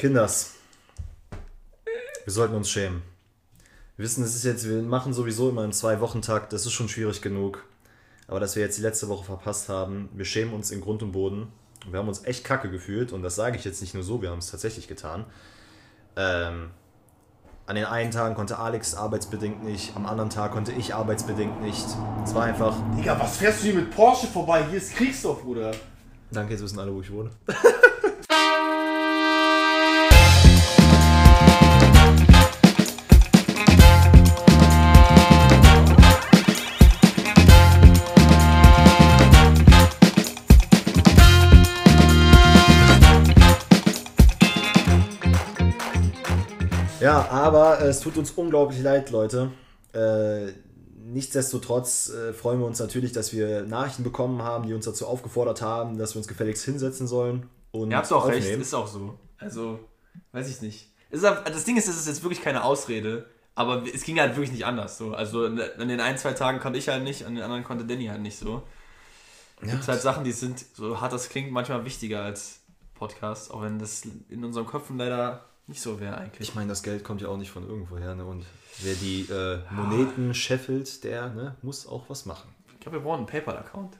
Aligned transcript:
Kinders, 0.00 0.54
wir 2.24 2.32
sollten 2.32 2.54
uns 2.54 2.70
schämen. 2.70 3.02
Wir 3.98 4.06
wissen, 4.06 4.24
es 4.24 4.34
ist 4.34 4.44
jetzt, 4.44 4.66
wir 4.66 4.80
machen 4.80 5.12
sowieso 5.12 5.50
immer 5.50 5.62
einen 5.62 5.74
Zwei-Wochen-Takt, 5.74 6.54
das 6.54 6.64
ist 6.64 6.72
schon 6.72 6.88
schwierig 6.88 7.20
genug. 7.20 7.66
Aber 8.26 8.40
dass 8.40 8.56
wir 8.56 8.62
jetzt 8.62 8.78
die 8.78 8.82
letzte 8.82 9.08
Woche 9.08 9.26
verpasst 9.26 9.68
haben, 9.68 10.08
wir 10.14 10.24
schämen 10.24 10.54
uns 10.54 10.70
in 10.70 10.80
Grund 10.80 11.02
und 11.02 11.12
Boden. 11.12 11.48
Wir 11.90 11.98
haben 11.98 12.08
uns 12.08 12.24
echt 12.24 12.44
kacke 12.44 12.70
gefühlt 12.70 13.12
und 13.12 13.22
das 13.22 13.34
sage 13.34 13.58
ich 13.58 13.64
jetzt 13.66 13.82
nicht 13.82 13.92
nur 13.92 14.02
so, 14.02 14.22
wir 14.22 14.30
haben 14.30 14.38
es 14.38 14.50
tatsächlich 14.50 14.88
getan. 14.88 15.26
Ähm, 16.16 16.70
an 17.66 17.76
den 17.76 17.84
einen 17.84 18.10
Tagen 18.10 18.34
konnte 18.34 18.58
Alex 18.58 18.94
arbeitsbedingt 18.94 19.62
nicht, 19.62 19.94
am 19.96 20.06
anderen 20.06 20.30
Tag 20.30 20.52
konnte 20.52 20.72
ich 20.72 20.94
arbeitsbedingt 20.94 21.60
nicht. 21.60 21.84
Es 22.24 22.34
war 22.34 22.44
einfach. 22.44 22.74
Digga, 22.96 23.20
was 23.20 23.36
fährst 23.36 23.60
du 23.60 23.64
hier 23.64 23.74
mit 23.74 23.90
Porsche 23.90 24.28
vorbei? 24.28 24.64
Hier 24.70 24.78
ist 24.78 24.94
Kriegsdorf, 24.94 25.42
Bruder. 25.42 25.72
Danke, 26.30 26.54
jetzt 26.54 26.62
wissen 26.62 26.78
alle, 26.78 26.94
wo 26.94 27.02
ich 27.02 27.12
wohne. 27.12 27.28
Ja, 47.00 47.28
aber 47.30 47.80
es 47.80 48.00
tut 48.00 48.16
uns 48.16 48.30
unglaublich 48.32 48.80
leid, 48.80 49.10
Leute. 49.10 49.50
Äh, 49.92 50.52
nichtsdestotrotz 50.96 52.10
äh, 52.10 52.32
freuen 52.32 52.60
wir 52.60 52.66
uns 52.66 52.78
natürlich, 52.78 53.12
dass 53.12 53.32
wir 53.32 53.62
Nachrichten 53.62 54.04
bekommen 54.04 54.42
haben, 54.42 54.66
die 54.66 54.74
uns 54.74 54.84
dazu 54.84 55.06
aufgefordert 55.06 55.62
haben, 55.62 55.98
dass 55.98 56.14
wir 56.14 56.18
uns 56.18 56.28
gefälligst 56.28 56.64
hinsetzen 56.64 57.06
sollen. 57.06 57.48
Und 57.72 57.90
Ihr 57.90 57.96
habt 57.96 58.12
auch 58.12 58.28
recht, 58.28 58.48
ist 58.48 58.74
auch 58.74 58.86
so. 58.86 59.18
Also, 59.38 59.80
weiß 60.32 60.48
ich 60.48 60.60
nicht. 60.60 60.88
Ist, 61.10 61.24
das 61.24 61.64
Ding 61.64 61.76
ist, 61.76 61.88
es 61.88 61.96
ist 61.96 62.06
jetzt 62.06 62.22
wirklich 62.22 62.42
keine 62.42 62.62
Ausrede, 62.62 63.26
aber 63.54 63.82
es 63.92 64.04
ging 64.04 64.20
halt 64.20 64.36
wirklich 64.36 64.52
nicht 64.52 64.64
anders. 64.64 64.98
So. 64.98 65.12
Also 65.12 65.44
an 65.44 65.88
den 65.88 66.00
ein, 66.00 66.18
zwei 66.18 66.32
Tagen 66.32 66.60
konnte 66.60 66.78
ich 66.78 66.88
halt 66.88 67.02
nicht, 67.02 67.26
an 67.26 67.34
den 67.34 67.42
anderen 67.42 67.64
konnte 67.64 67.84
Danny 67.84 68.06
halt 68.06 68.22
nicht 68.22 68.38
so. 68.38 68.62
Ja. 69.62 69.72
Gibt 69.72 69.88
halt 69.88 70.00
Sachen, 70.00 70.24
die 70.24 70.32
sind, 70.32 70.64
so 70.74 71.00
hart 71.00 71.12
das 71.12 71.28
klingt, 71.28 71.50
manchmal 71.50 71.84
wichtiger 71.84 72.22
als 72.22 72.60
Podcast, 72.94 73.50
auch 73.50 73.62
wenn 73.62 73.78
das 73.78 74.02
in 74.28 74.44
unseren 74.44 74.66
Köpfen 74.66 74.96
leider 74.96 75.44
nicht 75.70 75.80
so 75.80 75.98
wäre 76.00 76.18
eigentlich. 76.18 76.48
Ich 76.48 76.54
meine, 76.54 76.68
das 76.68 76.82
Geld 76.82 77.04
kommt 77.04 77.22
ja 77.22 77.28
auch 77.28 77.36
nicht 77.36 77.52
von 77.52 77.64
irgendwoher. 77.66 78.16
Ne? 78.16 78.24
Und 78.24 78.44
wer 78.80 78.94
die 78.94 79.28
äh, 79.30 79.58
Moneten 79.70 80.34
scheffelt, 80.34 81.04
der 81.04 81.28
ne, 81.30 81.54
muss 81.62 81.86
auch 81.86 82.06
was 82.08 82.26
machen. 82.26 82.52
Ich 82.74 82.80
glaube, 82.80 82.98
wir 82.98 83.04
brauchen 83.04 83.18
einen 83.18 83.26
PayPal-Account. 83.26 83.96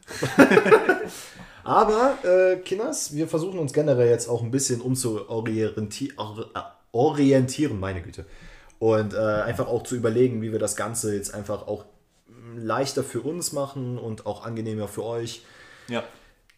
Aber, 1.65 2.19
äh, 2.25 2.57
Kinders, 2.57 3.15
wir 3.15 3.29
versuchen 3.29 3.61
uns 3.61 3.73
generell 3.73 4.09
jetzt 4.09 4.29
auch 4.29 4.43
ein 4.43 4.51
bisschen 4.51 4.81
umzuorientieren, 4.81 7.79
meine 7.79 8.03
Güte. 8.03 8.27
Und 8.79 9.15
äh, 9.15 9.19
einfach 9.19 9.69
auch 9.69 9.85
zu 9.85 9.95
überlegen, 9.95 10.43
wie 10.43 10.51
wir 10.51 10.59
das 10.59 10.75
Ganze 10.75 11.15
jetzt 11.15 11.33
einfach 11.35 11.69
auch 11.69 11.85
leichter 12.57 13.05
für 13.05 13.21
uns 13.21 13.53
machen 13.53 13.97
und 13.97 14.27
auch 14.27 14.45
angenehmer 14.45 14.89
für 14.89 15.05
euch. 15.05 15.45
Ja. 15.89 16.03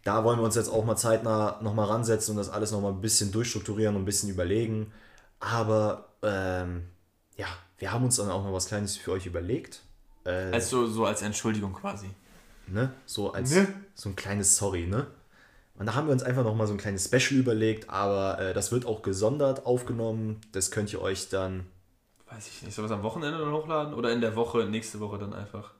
Da 0.04 0.24
wollen 0.24 0.38
wir 0.38 0.44
uns 0.44 0.56
jetzt 0.56 0.68
auch 0.68 0.84
mal 0.84 0.96
zeitnah 0.96 1.60
nochmal 1.62 1.86
ransetzen 1.86 2.32
und 2.32 2.38
das 2.38 2.50
alles 2.50 2.72
nochmal 2.72 2.92
ein 2.92 3.00
bisschen 3.00 3.30
durchstrukturieren 3.30 3.94
und 3.94 4.02
ein 4.02 4.06
bisschen 4.06 4.30
überlegen. 4.30 4.92
Aber 5.38 6.08
ähm, 6.22 6.88
ja, 7.36 7.46
wir 7.78 7.92
haben 7.92 8.04
uns 8.04 8.16
dann 8.16 8.30
auch 8.30 8.44
noch 8.44 8.52
was 8.52 8.66
Kleines 8.66 8.96
für 8.96 9.12
euch 9.12 9.26
überlegt. 9.26 9.82
Äh, 10.24 10.50
also 10.52 10.86
so 10.86 11.04
als 11.06 11.22
Entschuldigung 11.22 11.72
quasi. 11.72 12.08
Ne? 12.66 12.92
So 13.06 13.32
als 13.32 13.54
ne? 13.54 13.68
so 13.94 14.08
ein 14.08 14.16
kleines 14.16 14.56
Sorry, 14.56 14.86
ne? 14.86 15.06
Und 15.74 15.86
da 15.86 15.94
haben 15.94 16.06
wir 16.06 16.12
uns 16.12 16.22
einfach 16.22 16.44
noch 16.44 16.54
mal 16.54 16.66
so 16.66 16.74
ein 16.74 16.78
kleines 16.78 17.06
Special 17.06 17.40
überlegt, 17.40 17.90
aber 17.90 18.38
äh, 18.38 18.54
das 18.54 18.72
wird 18.72 18.86
auch 18.86 19.02
gesondert 19.02 19.66
aufgenommen. 19.66 20.40
Das 20.52 20.70
könnt 20.70 20.92
ihr 20.92 21.00
euch 21.00 21.28
dann. 21.28 21.66
Weiß 22.28 22.46
ich 22.46 22.62
nicht, 22.62 22.74
soll 22.74 22.84
was 22.84 22.92
am 22.92 23.02
Wochenende 23.02 23.38
dann 23.38 23.52
hochladen? 23.52 23.94
Oder 23.94 24.12
in 24.12 24.20
der 24.20 24.36
Woche, 24.36 24.64
nächste 24.64 25.00
Woche 25.00 25.18
dann 25.18 25.32
einfach? 25.32 25.72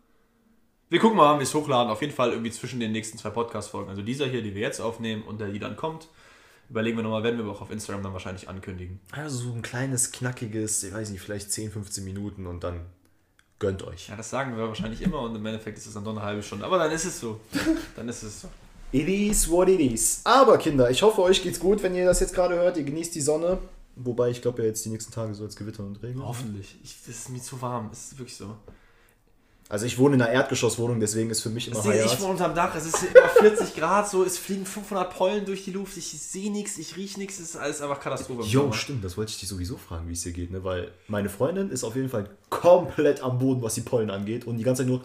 Wir 0.92 1.00
gucken 1.00 1.16
mal, 1.16 1.36
wie 1.36 1.38
wir 1.38 1.44
es 1.44 1.54
hochladen. 1.54 1.90
Auf 1.90 2.02
jeden 2.02 2.12
Fall 2.12 2.32
irgendwie 2.32 2.50
zwischen 2.50 2.78
den 2.78 2.92
nächsten 2.92 3.16
zwei 3.16 3.30
Podcast-Folgen. 3.30 3.88
Also 3.88 4.02
dieser 4.02 4.26
hier, 4.26 4.42
die 4.42 4.54
wir 4.54 4.60
jetzt 4.60 4.78
aufnehmen 4.78 5.22
und 5.22 5.40
der, 5.40 5.48
die 5.48 5.58
dann 5.58 5.74
kommt. 5.74 6.08
Überlegen 6.68 6.98
wir 6.98 7.02
nochmal, 7.02 7.22
werden 7.22 7.38
wir 7.38 7.46
aber 7.46 7.54
auch 7.54 7.62
auf 7.62 7.70
Instagram 7.70 8.02
dann 8.02 8.12
wahrscheinlich 8.12 8.50
ankündigen. 8.50 9.00
Also 9.10 9.38
so 9.38 9.54
ein 9.54 9.62
kleines, 9.62 10.12
knackiges, 10.12 10.84
ich 10.84 10.92
weiß 10.92 11.08
nicht, 11.08 11.22
vielleicht 11.22 11.50
10, 11.50 11.70
15 11.70 12.04
Minuten 12.04 12.46
und 12.46 12.62
dann 12.62 12.84
gönnt 13.58 13.82
euch. 13.84 14.08
Ja, 14.08 14.16
das 14.16 14.28
sagen 14.28 14.54
wir 14.54 14.68
wahrscheinlich 14.68 15.00
immer 15.00 15.20
und 15.20 15.34
im 15.34 15.46
Endeffekt 15.46 15.78
ist 15.78 15.86
es 15.86 15.94
dann 15.94 16.04
doch 16.04 16.10
eine 16.10 16.20
halbe 16.20 16.42
Stunde. 16.42 16.66
Aber 16.66 16.76
dann 16.76 16.92
ist 16.92 17.06
es 17.06 17.18
so. 17.18 17.40
Dann 17.96 18.06
ist 18.10 18.22
es 18.22 18.42
so. 18.42 18.48
It 18.92 19.08
is 19.08 19.48
what 19.48 19.70
it 19.70 19.80
is. 19.80 20.20
Aber 20.24 20.58
Kinder, 20.58 20.90
ich 20.90 21.00
hoffe, 21.00 21.22
euch 21.22 21.42
geht's 21.42 21.58
gut, 21.58 21.82
wenn 21.82 21.94
ihr 21.94 22.04
das 22.04 22.20
jetzt 22.20 22.34
gerade 22.34 22.56
hört. 22.56 22.76
Ihr 22.76 22.84
genießt 22.84 23.14
die 23.14 23.22
Sonne. 23.22 23.56
Wobei 23.96 24.28
ich 24.28 24.42
glaube 24.42 24.60
ja 24.60 24.68
jetzt 24.68 24.84
die 24.84 24.90
nächsten 24.90 25.10
Tage 25.10 25.32
so 25.32 25.44
als 25.44 25.56
Gewitter 25.56 25.84
und 25.84 26.02
Regen. 26.02 26.22
Hoffentlich. 26.22 26.76
Ich, 26.84 26.98
das 27.06 27.16
ist 27.16 27.28
mir 27.30 27.40
zu 27.40 27.62
warm. 27.62 27.88
Es 27.90 28.12
ist 28.12 28.18
wirklich 28.18 28.36
so. 28.36 28.56
Also 29.72 29.86
ich 29.86 29.96
wohne 29.96 30.16
in 30.16 30.20
einer 30.20 30.30
Erdgeschosswohnung, 30.30 31.00
deswegen 31.00 31.30
ist 31.30 31.40
für 31.40 31.48
mich 31.48 31.68
immer 31.68 31.82
heiß. 31.82 32.12
Ich 32.12 32.20
wohne 32.20 32.32
unterm 32.32 32.54
Dach, 32.54 32.74
es 32.76 32.84
ist 32.84 33.04
immer 33.04 33.26
40 33.26 33.74
Grad, 33.76 34.06
so 34.06 34.22
es 34.22 34.36
fliegen 34.36 34.66
500 34.66 35.08
Pollen 35.08 35.46
durch 35.46 35.64
die 35.64 35.70
Luft, 35.70 35.96
ich 35.96 36.10
sehe 36.10 36.52
nichts, 36.52 36.76
ich 36.76 36.94
rieche 36.98 37.18
nichts, 37.18 37.38
es 37.38 37.54
ist 37.54 37.56
alles 37.56 37.80
einfach 37.80 37.98
Katastrophe. 37.98 38.42
Jo, 38.42 38.70
stimmt, 38.72 39.02
das 39.02 39.16
wollte 39.16 39.30
ich 39.30 39.40
dich 39.40 39.48
sowieso 39.48 39.78
fragen, 39.78 40.06
wie 40.10 40.12
es 40.12 40.20
dir 40.20 40.32
geht, 40.32 40.50
ne? 40.50 40.62
weil 40.62 40.90
meine 41.08 41.30
Freundin 41.30 41.70
ist 41.70 41.84
auf 41.84 41.96
jeden 41.96 42.10
Fall 42.10 42.28
komplett 42.50 43.22
am 43.22 43.38
Boden, 43.38 43.62
was 43.62 43.72
die 43.72 43.80
Pollen 43.80 44.10
angeht 44.10 44.46
und 44.46 44.58
die 44.58 44.62
ganze 44.62 44.82
Zeit 44.82 44.90
nur... 44.90 45.00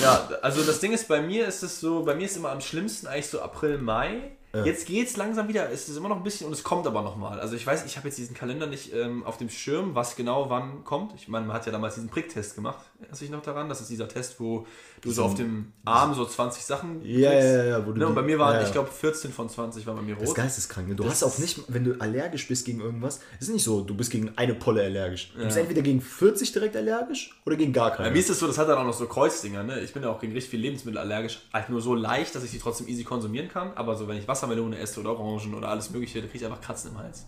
Ja, 0.00 0.26
also 0.40 0.62
das 0.62 0.80
Ding 0.80 0.94
ist, 0.94 1.06
bei 1.06 1.20
mir 1.20 1.46
ist 1.46 1.62
es 1.62 1.78
so, 1.78 2.02
bei 2.02 2.14
mir 2.14 2.24
ist 2.24 2.38
immer 2.38 2.50
am 2.50 2.62
schlimmsten 2.62 3.08
eigentlich 3.08 3.26
so 3.26 3.42
April, 3.42 3.76
Mai, 3.76 4.32
ja. 4.54 4.66
Jetzt 4.66 4.86
geht 4.86 5.08
es 5.08 5.16
langsam 5.16 5.48
wieder, 5.48 5.70
es 5.70 5.88
ist 5.88 5.96
immer 5.96 6.10
noch 6.10 6.18
ein 6.18 6.22
bisschen 6.22 6.46
und 6.46 6.52
es 6.52 6.62
kommt 6.62 6.86
aber 6.86 7.00
nochmal. 7.00 7.40
Also 7.40 7.56
ich 7.56 7.66
weiß, 7.66 7.86
ich 7.86 7.96
habe 7.96 8.08
jetzt 8.08 8.18
diesen 8.18 8.36
Kalender 8.36 8.66
nicht 8.66 8.92
ähm, 8.92 9.24
auf 9.24 9.38
dem 9.38 9.48
Schirm, 9.48 9.94
was 9.94 10.14
genau 10.14 10.50
wann 10.50 10.84
kommt. 10.84 11.14
Ich 11.14 11.26
meine, 11.28 11.46
man 11.46 11.56
hat 11.56 11.64
ja 11.64 11.72
damals 11.72 11.94
diesen 11.94 12.10
Pricktest 12.10 12.54
gemacht, 12.54 12.78
dich 13.10 13.30
noch 13.30 13.42
daran? 13.42 13.68
Das 13.68 13.80
ist 13.80 13.90
dieser 13.90 14.08
Test, 14.08 14.38
wo 14.40 14.66
du 15.00 15.10
so 15.10 15.24
auf 15.24 15.34
dem 15.34 15.72
Arm 15.84 16.14
so 16.14 16.24
20 16.24 16.64
Sachen 16.64 17.00
kriegst. 17.00 17.18
Ja, 17.18 17.32
ja, 17.32 17.64
ja. 17.64 17.86
Wo 17.86 17.92
du 17.92 17.98
ne? 17.98 18.06
Und 18.06 18.14
bei 18.14 18.22
mir 18.22 18.38
waren, 18.38 18.54
ja, 18.54 18.60
ja. 18.60 18.66
ich 18.66 18.72
glaube, 18.72 18.90
14 18.90 19.32
von 19.32 19.48
20 19.48 19.86
waren 19.86 19.96
bei 19.96 20.02
mir 20.02 20.14
rot. 20.14 20.22
Das 20.22 20.30
ist 20.30 20.34
geisteskrank. 20.34 20.88
Ne? 20.88 20.94
Du 20.94 21.04
das 21.04 21.14
hast 21.14 21.24
auch 21.24 21.38
nicht, 21.38 21.60
wenn 21.68 21.84
du 21.84 22.00
allergisch 22.00 22.48
bist 22.48 22.64
gegen 22.64 22.80
irgendwas, 22.80 23.20
es 23.40 23.48
ist 23.48 23.54
nicht 23.54 23.64
so, 23.64 23.82
du 23.82 23.94
bist 23.94 24.10
gegen 24.10 24.32
eine 24.36 24.54
Polle 24.54 24.82
allergisch. 24.82 25.32
Du 25.36 25.44
bist 25.44 25.56
entweder 25.56 25.82
gegen 25.82 26.00
40 26.00 26.52
direkt 26.52 26.76
allergisch 26.76 27.40
oder 27.44 27.56
gegen 27.56 27.72
gar 27.72 27.90
keine. 27.90 28.08
Bei 28.08 28.12
mir 28.12 28.20
ist 28.20 28.30
es 28.30 28.38
so, 28.38 28.46
das 28.46 28.58
hat 28.58 28.68
dann 28.68 28.78
auch 28.78 28.84
noch 28.84 28.92
so 28.92 29.06
Kreuzdinger. 29.06 29.62
Ne? 29.62 29.80
Ich 29.80 29.92
bin 29.92 30.02
ja 30.02 30.10
auch 30.10 30.20
gegen 30.20 30.32
richtig 30.32 30.50
viel 30.50 30.60
Lebensmittel 30.60 30.98
allergisch. 30.98 31.42
Halt 31.52 31.70
nur 31.70 31.80
so 31.80 31.94
leicht, 31.94 32.34
dass 32.34 32.44
ich 32.44 32.50
sie 32.50 32.58
trotzdem 32.58 32.88
easy 32.88 33.04
konsumieren 33.04 33.48
kann. 33.48 33.72
Aber 33.74 33.96
so, 33.96 34.08
wenn 34.08 34.16
ich 34.16 34.28
Wassermelone 34.28 34.78
esse 34.78 35.00
oder 35.00 35.18
Orangen 35.18 35.54
oder 35.54 35.68
alles 35.68 35.90
mögliche, 35.90 36.20
da 36.20 36.26
kriege 36.26 36.38
ich 36.38 36.44
einfach 36.44 36.60
Kratzen 36.60 36.92
im 36.92 36.98
Hals. 36.98 37.26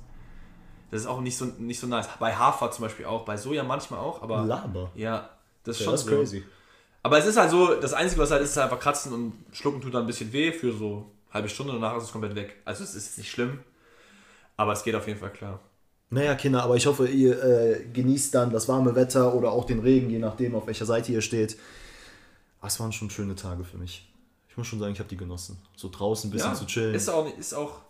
Das 0.90 1.00
ist 1.00 1.06
auch 1.08 1.20
nicht 1.20 1.36
so, 1.36 1.46
nicht 1.58 1.80
so 1.80 1.88
nice. 1.88 2.08
Bei 2.20 2.36
Hafer 2.36 2.70
zum 2.70 2.84
Beispiel 2.84 3.06
auch, 3.06 3.24
bei 3.24 3.36
Soja 3.36 3.64
manchmal 3.64 3.98
auch, 3.98 4.22
aber. 4.22 4.44
Laber. 4.44 4.92
Ja, 4.94 5.30
das 5.64 5.76
ist 5.76 5.80
ja, 5.80 5.84
schon 5.84 5.92
das 5.92 6.00
ist 6.02 6.08
so. 6.08 6.16
crazy. 6.16 6.44
Aber 7.02 7.18
es 7.18 7.26
ist 7.26 7.36
halt 7.36 7.50
so, 7.50 7.74
das 7.74 7.92
Einzige, 7.92 8.22
was 8.22 8.30
halt 8.30 8.42
ist, 8.42 8.50
ist 8.50 8.58
einfach 8.58 8.80
kratzen 8.80 9.12
und 9.12 9.32
schlucken 9.52 9.80
tut 9.80 9.92
dann 9.92 10.04
ein 10.04 10.06
bisschen 10.06 10.32
weh 10.32 10.52
für 10.52 10.72
so 10.72 11.06
eine 11.26 11.34
halbe 11.34 11.48
Stunde, 11.48 11.74
danach 11.74 11.96
ist 11.98 12.04
es 12.04 12.12
komplett 12.12 12.34
weg. 12.34 12.56
Also 12.64 12.82
es 12.82 12.94
ist 12.94 13.18
nicht 13.18 13.30
schlimm, 13.30 13.58
aber 14.56 14.72
es 14.72 14.82
geht 14.82 14.94
auf 14.94 15.06
jeden 15.06 15.20
Fall 15.20 15.32
klar. 15.32 15.60
Naja, 16.10 16.34
Kinder, 16.34 16.62
aber 16.62 16.76
ich 16.76 16.86
hoffe, 16.86 17.08
ihr 17.08 17.42
äh, 17.42 17.84
genießt 17.92 18.34
dann 18.34 18.52
das 18.52 18.68
warme 18.68 18.94
Wetter 18.94 19.34
oder 19.34 19.50
auch 19.50 19.64
den 19.64 19.80
Regen, 19.80 20.10
je 20.10 20.18
nachdem, 20.18 20.54
auf 20.54 20.66
welcher 20.66 20.86
Seite 20.86 21.12
ihr 21.12 21.20
steht. 21.20 21.58
Ah, 22.60 22.68
es 22.68 22.78
waren 22.80 22.92
schon 22.92 23.10
schöne 23.10 23.34
Tage 23.34 23.64
für 23.64 23.76
mich. 23.76 24.08
Ich 24.48 24.56
muss 24.56 24.68
schon 24.68 24.78
sagen, 24.78 24.92
ich 24.92 25.00
habe 25.00 25.08
die 25.08 25.16
genossen. 25.16 25.58
So 25.76 25.90
draußen 25.90 26.30
ein 26.30 26.32
bisschen 26.32 26.52
ja, 26.52 26.56
zu 26.56 26.66
chillen. 26.66 26.94
Ist 26.94 27.08
auch, 27.08 27.26
ist, 27.36 27.52
auch, 27.52 27.80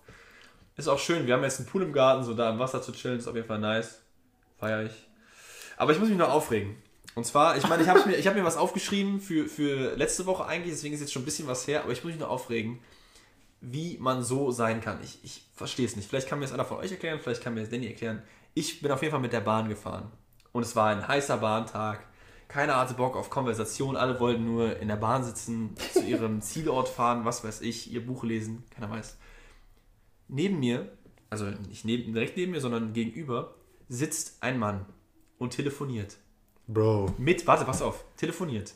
ist 0.77 0.89
auch 0.89 0.99
schön. 0.99 1.27
Wir 1.27 1.35
haben 1.35 1.43
jetzt 1.43 1.61
einen 1.61 1.69
Pool 1.69 1.83
im 1.83 1.93
Garten, 1.93 2.25
so 2.25 2.35
da 2.35 2.51
im 2.51 2.59
Wasser 2.59 2.81
zu 2.81 2.93
chillen, 2.93 3.19
ist 3.19 3.29
auf 3.29 3.35
jeden 3.35 3.47
Fall 3.47 3.59
nice. 3.59 4.01
Feier 4.59 4.85
ich. 4.85 4.93
Aber 5.77 5.93
ich 5.93 6.01
muss 6.01 6.09
mich 6.09 6.17
noch 6.17 6.31
aufregen. 6.31 6.77
Und 7.15 7.25
zwar, 7.25 7.57
ich 7.57 7.69
meine, 7.69 7.83
ich 7.83 7.89
habe 7.89 8.09
mir, 8.09 8.17
hab 8.17 8.35
mir 8.35 8.45
was 8.45 8.57
aufgeschrieben 8.57 9.21
für, 9.21 9.47
für 9.47 9.95
letzte 9.97 10.27
Woche 10.27 10.47
eigentlich, 10.47 10.73
deswegen 10.73 10.95
ist 10.95 11.01
jetzt 11.01 11.13
schon 11.13 11.23
ein 11.23 11.27
bisschen 11.27 11.47
was 11.47 11.67
her, 11.67 11.83
aber 11.83 11.93
ich 11.93 12.03
muss 12.03 12.13
mich 12.13 12.21
nur 12.21 12.31
aufregen, 12.31 12.81
wie 13.61 13.99
man 13.99 14.23
so 14.23 14.51
sein 14.51 14.81
kann. 14.81 14.99
Ich, 15.03 15.21
ich 15.23 15.45
verstehe 15.55 15.87
es 15.87 15.97
nicht. 15.97 16.09
Vielleicht 16.09 16.29
kann 16.29 16.39
mir 16.39 16.45
das 16.45 16.53
einer 16.53 16.65
von 16.65 16.79
euch 16.79 16.91
erklären, 16.91 17.21
vielleicht 17.23 17.43
kann 17.43 17.55
mir 17.55 17.61
das 17.61 17.71
Danny 17.71 17.87
erklären. 17.87 18.23
Ich 18.55 18.81
bin 18.81 18.91
auf 18.91 19.01
jeden 19.03 19.13
Fall 19.13 19.21
mit 19.21 19.33
der 19.33 19.41
Bahn 19.41 19.69
gefahren. 19.69 20.11
Und 20.53 20.63
es 20.63 20.75
war 20.77 20.89
ein 20.89 21.07
heißer 21.07 21.39
Bahntag 21.39 22.05
keiner 22.55 22.77
hatte 22.77 22.95
Bock 22.95 23.17
auf 23.17 23.31
Konversation, 23.31 23.97
alle 23.97 24.21
wollten 24.21 24.45
nur 24.45 24.79
in 24.79 24.87
der 24.87 24.97
Bahn 24.97 25.25
sitzen, 25.25 25.75
zu 25.93 26.05
ihrem 26.05 26.41
Zielort 26.43 26.89
fahren, 26.89 27.25
was 27.25 27.43
weiß 27.43 27.63
ich, 27.63 27.91
ihr 27.93 28.07
Buch 28.07 28.23
lesen, 28.23 28.65
keiner 28.71 28.91
weiß. 28.91 29.19
Neben 30.29 30.61
mir, 30.61 30.97
also 31.31 31.47
nicht 31.47 31.85
neben, 31.85 32.13
direkt 32.13 32.37
neben 32.37 32.53
mir, 32.53 32.61
sondern 32.61 32.93
gegenüber, 32.93 33.55
sitzt 33.89 34.43
ein 34.43 34.59
Mann 34.59 34.87
und 35.39 35.51
telefoniert. 35.51 36.17
Bro. 36.67 37.15
Mit, 37.19 37.47
warte, 37.47 37.65
pass 37.65 37.83
auf, 37.83 38.05
telefoniert. 38.17 38.73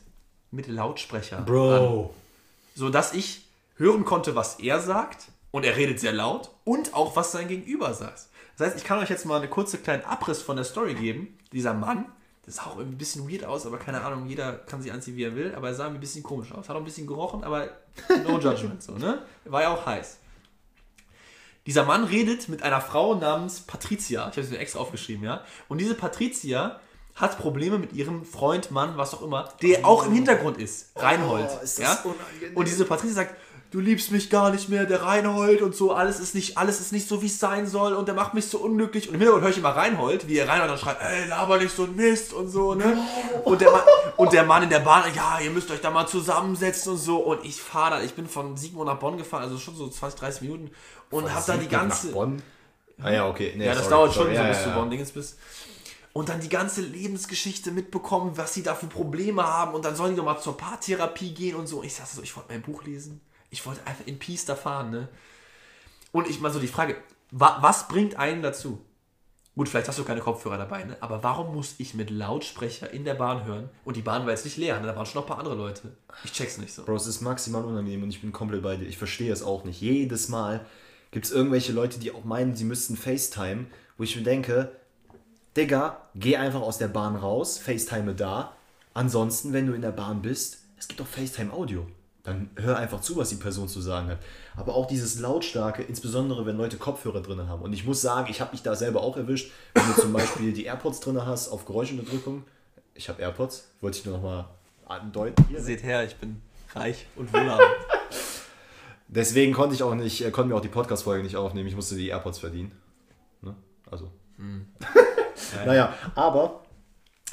Mit 0.51 0.67
Lautsprecher. 0.67 1.43
Bro. 1.43 2.05
An, 2.05 2.11
so 2.75 2.91
dass 2.91 3.15
ich 3.15 3.47
hören 3.77 4.05
konnte, 4.05 4.35
was 4.35 4.61
er 4.61 4.81
sagt. 4.81 5.29
Und 5.51 5.65
er 5.65 5.77
redet 5.77 5.99
sehr 5.99 6.13
laut. 6.13 6.51
Und 6.65 6.95
auch, 6.95 7.17
was 7.17 7.33
sein 7.33 7.49
Gegenüber 7.49 7.95
sagt. 7.95 8.27
Das 8.57 8.69
heißt, 8.69 8.77
ich 8.77 8.85
kann 8.85 8.99
euch 8.99 9.09
jetzt 9.09 9.25
mal 9.25 9.41
einen 9.41 9.51
kurzen 9.51 9.83
kleinen 9.83 10.05
Abriss 10.05 10.43
von 10.43 10.57
der 10.57 10.65
Story 10.65 10.95
geben. 10.95 11.39
Dieser 11.53 11.75
Mann 11.75 12.07
das 12.49 12.57
sah 12.57 12.71
auch 12.71 12.79
ein 12.79 12.97
bisschen 12.97 13.31
weird 13.31 13.45
aus, 13.45 13.67
aber 13.67 13.77
keine 13.77 14.01
Ahnung, 14.01 14.27
jeder 14.27 14.55
kann 14.55 14.81
sich 14.81 14.91
anziehen, 14.91 15.17
wie 15.17 15.25
er 15.25 15.37
will, 15.37 15.55
aber 15.55 15.69
er 15.69 15.75
sah 15.75 15.87
ein 15.87 16.01
bisschen 16.01 16.23
komisch 16.23 16.51
aus. 16.51 16.67
Hat 16.67 16.77
auch 16.77 16.81
ein 16.81 16.85
bisschen 16.85 17.07
gerochen, 17.07 17.45
aber 17.45 17.69
no 18.25 18.39
judgment, 18.41 18.83
so, 18.83 18.93
ne? 18.93 19.23
War 19.45 19.61
ja 19.61 19.75
auch 19.75 19.85
heiß. 19.85 20.19
Dieser 21.67 21.85
Mann 21.85 22.05
redet 22.05 22.49
mit 22.49 22.63
einer 22.63 22.81
Frau 22.81 23.15
namens 23.15 23.61
Patricia. 23.61 24.23
Ich 24.31 24.37
habe 24.39 24.41
es 24.41 24.51
mir 24.51 24.57
extra 24.57 24.79
aufgeschrieben, 24.79 25.25
ja. 25.25 25.45
Und 25.69 25.77
diese 25.77 25.95
Patricia 25.95 26.81
hat 27.19 27.39
Probleme 27.39 27.79
mit 27.79 27.93
ihrem 27.93 28.25
Freund, 28.25 28.71
Mann, 28.71 28.97
was 28.97 29.15
auch 29.15 29.23
immer, 29.23 29.49
der 29.63 29.85
auch 29.85 30.07
im 30.07 30.13
Hintergrund 30.13 30.59
ist. 30.59 30.91
Reinhold. 30.97 31.49
Oh, 31.51 31.65
ist 31.65 31.79
ja? 31.79 31.99
Und 32.55 32.69
diese 32.69 32.85
Patricia 32.85 33.15
sagt, 33.15 33.35
du 33.71 33.81
liebst 33.81 34.13
mich 34.13 34.31
gar 34.31 34.51
nicht 34.51 34.69
mehr, 34.69 34.87
der 34.87 35.03
Reinhold 35.03 35.61
und 35.61 35.75
so, 35.75 35.93
alles 35.93 36.21
ist 36.21 36.35
nicht, 36.35 36.57
alles 36.57 36.81
ist 36.81 36.93
nicht 36.93 37.07
so, 37.09 37.21
wie 37.21 37.27
es 37.27 37.39
sein 37.39 37.67
soll 37.67 37.93
und 37.93 38.07
der 38.07 38.15
macht 38.15 38.35
mich 38.35 38.47
so 38.47 38.59
unglücklich. 38.59 39.09
Und 39.09 39.15
im 39.15 39.21
Hintergrund 39.21 39.43
höre 39.45 39.51
ich 39.51 39.59
immer 39.59 39.71
Reinhold, 39.77 40.29
wie 40.29 40.39
er 40.39 40.49
Reinhold 40.49 40.71
dann 40.71 40.79
schreibt, 40.79 41.03
ey, 41.03 41.29
laber 41.29 41.59
nicht 41.59 41.75
so 41.75 41.85
ein 41.85 41.95
Mist 41.97 42.33
und 42.33 42.49
so, 42.49 42.75
ne? 42.75 42.97
Und 43.45 43.61
der, 43.61 43.71
Mann, 43.73 43.83
und 44.17 44.33
der 44.33 44.45
Mann 44.45 44.63
in 44.63 44.71
der 44.71 44.81
Bahn, 44.81 45.05
ja, 45.15 45.39
ihr 45.43 45.51
müsst 45.51 45.71
euch 45.71 45.81
da 45.81 45.91
mal 45.91 46.07
zusammensetzen 46.07 46.93
und 46.93 46.99
so. 46.99 47.19
Und 47.19 47.45
ich 47.45 47.61
fahre 47.61 47.97
da, 47.97 48.03
ich 48.03 48.15
bin 48.15 48.27
von 48.27 48.57
Sigmund 48.57 48.87
nach 48.87 48.99
Bonn 48.99 49.19
gefahren, 49.19 49.43
also 49.43 49.59
schon 49.59 49.77
so 49.77 49.89
20, 49.89 50.19
30 50.21 50.43
Minuten 50.43 50.71
und 51.11 51.33
habe 51.35 51.45
da 51.47 51.57
die 51.57 51.69
ganze... 51.69 52.07
Nach 52.07 52.15
Bonn? 52.15 52.43
Ah 53.01 53.11
ja, 53.13 53.29
okay. 53.29 53.55
Nee, 53.57 53.67
Ja, 53.67 53.75
das 53.75 53.85
sorry, 53.85 53.91
dauert 53.91 54.13
sorry. 54.15 54.27
schon, 54.27 54.35
ja, 54.35 54.43
so 54.43 54.49
bis 54.49 54.59
ja, 54.59 54.65
du 54.65 54.71
ja. 54.71 54.77
Bonn-Dingens 54.77 55.13
bist. 55.13 55.39
Und 56.13 56.29
dann 56.29 56.41
die 56.41 56.49
ganze 56.49 56.81
Lebensgeschichte 56.81 57.71
mitbekommen, 57.71 58.37
was 58.37 58.55
sie 58.55 58.63
da 58.63 58.75
für 58.75 58.87
Probleme 58.87 59.45
haben. 59.45 59.75
Und 59.75 59.85
dann 59.85 59.95
sollen 59.95 60.13
die 60.13 60.17
doch 60.17 60.25
mal 60.25 60.41
zur 60.41 60.57
Paartherapie 60.57 61.33
gehen 61.33 61.55
und 61.55 61.67
so. 61.67 61.83
Ich 61.83 61.95
sagte 61.95 62.17
so, 62.17 62.23
ich 62.23 62.37
wollte 62.37 62.53
mein 62.53 62.63
Buch 62.63 62.85
lesen. 62.85 63.21
Ich 63.51 63.65
wollte 63.67 63.87
einfach 63.87 64.07
in 64.07 64.19
Peace 64.19 64.45
da 64.45 64.57
fahren, 64.57 64.91
ne? 64.91 65.09
Und 66.13 66.29
ich 66.29 66.41
mal 66.41 66.51
so 66.51 66.59
die 66.59 66.69
Frage, 66.69 66.97
wa 67.31 67.59
was 67.61 67.89
bringt 67.89 68.17
einen 68.17 68.43
dazu? 68.43 68.85
Gut, 69.59 69.69
vielleicht 69.69 69.89
hast 69.89 69.99
du 69.99 70.05
keine 70.05 70.21
Kopfhörer 70.21 70.57
dabei, 70.57 70.85
ne? 70.85 70.97
Aber 71.01 71.23
warum 71.25 71.55
muss 71.55 71.75
ich 71.79 71.95
mit 71.95 72.11
Lautsprecher 72.11 72.91
in 72.93 73.05
der 73.05 73.15
Bahn 73.15 73.45
hören? 73.45 73.69
Und 73.85 73.97
die 73.97 74.03
Bahn 74.03 74.23
war 74.23 74.31
jetzt 74.31 74.45
nicht 74.45 74.57
leer, 74.57 74.79
ne? 74.81 74.87
Da 74.87 74.95
waren 74.95 75.05
schon 75.05 75.21
noch 75.21 75.27
ein 75.27 75.29
paar 75.29 75.39
andere 75.39 75.57
Leute. 75.57 75.97
Ich 76.25 76.33
check's 76.33 76.59
nicht 76.59 76.73
so. 76.73 76.85
Bro, 76.85 76.97
es 76.97 77.07
ist 77.07 77.23
maximal 77.23 77.65
unangenehm 77.65 78.05
und 78.05 78.11
ich 78.11 78.21
bin 78.21 78.33
komplett 78.33 78.63
bei 78.63 78.77
dir. 78.77 78.87
Ich 78.87 78.99
verstehe 78.99 79.33
es 79.33 79.43
auch 79.43 79.65
nicht. 79.65 79.81
Jedes 79.81 80.29
Mal 80.29 80.65
gibt 81.11 81.27
es 81.27 81.33
irgendwelche 81.33 81.73
Leute, 81.73 81.99
die 81.99 82.13
auch 82.13 82.25
meinen, 82.25 82.55
sie 82.55 82.65
müssten 82.65 82.97
FaceTime, 82.97 83.67
wo 83.97 84.05
ich 84.05 84.15
mir 84.15 84.23
denke, 84.23 84.71
Digga, 85.59 85.97
geh 86.15 86.37
einfach 86.37 86.61
aus 86.61 86.79
der 86.79 86.87
Bahn 86.87 87.17
raus, 87.17 87.59
FaceTime 87.59 88.15
da. 88.15 88.53
Ansonsten, 88.95 89.53
wenn 89.53 89.67
du 89.67 89.73
in 89.73 89.83
der 89.83 89.91
Bahn 89.91 90.23
bist, 90.23 90.59
es 90.79 90.87
gibt 90.87 91.01
auch 91.01 91.07
FaceTime 91.07 91.53
Audio. 91.53 91.85
Dann 92.23 92.51
hör 92.55 92.77
einfach 92.77 93.01
zu, 93.01 93.17
was 93.17 93.31
die 93.31 93.37
Person 93.37 93.67
zu 93.67 93.81
sagen 93.81 94.09
hat. 94.09 94.19
Aber 94.57 94.77
auch 94.77 94.87
dieses 94.87 95.19
Lautstarke, 95.19 95.83
insbesondere 95.83 96.47
wenn 96.47 96.57
Leute 96.57 96.77
Kopfhörer 96.77 97.23
drin 97.23 97.49
haben. 97.49 97.63
Und 97.63 97.73
ich 97.73 97.85
muss 97.85 98.01
sagen, 98.01 98.29
ich 98.31 98.41
habe 98.41 98.53
mich 98.53 98.63
da 98.63 98.77
selber 98.77 99.03
auch 99.03 99.17
erwischt, 99.17 99.51
wenn 99.75 99.85
du 99.89 100.01
zum 100.01 100.13
Beispiel 100.13 100.53
die 100.53 100.65
AirPods 100.65 101.01
drin 101.01 101.27
hast 101.27 101.49
auf 101.49 101.65
Geräuschunterdrückung. 101.65 102.45
Ich 102.95 103.09
habe 103.09 103.21
AirPods, 103.21 103.67
wollte 103.81 103.99
ich 103.99 104.05
nur 104.05 104.15
nochmal 104.15 104.45
andeuten. 104.87 105.45
Hier. 105.49 105.61
Seht 105.61 105.83
her, 105.83 106.05
ich 106.05 106.15
bin 106.17 106.41
reich 106.73 107.07
und 107.17 107.33
wohlhabend. 107.33 107.67
Deswegen 109.09 109.53
konnte 109.55 109.75
ich 109.75 109.83
auch 109.83 109.97
nicht, 109.97 110.25
äh, 110.25 110.31
konnten 110.31 110.51
wir 110.51 110.57
auch 110.57 110.61
die 110.61 110.69
Podcast-Folge 110.69 111.25
nicht 111.25 111.37
aufnehmen. 111.37 111.67
Ich 111.67 111.75
musste 111.75 111.97
die 111.97 112.09
AirPods 112.09 112.39
verdienen. 112.39 112.71
Ne? 113.43 113.57
Also. 113.91 114.13
naja, 115.67 115.95
aber 116.15 116.63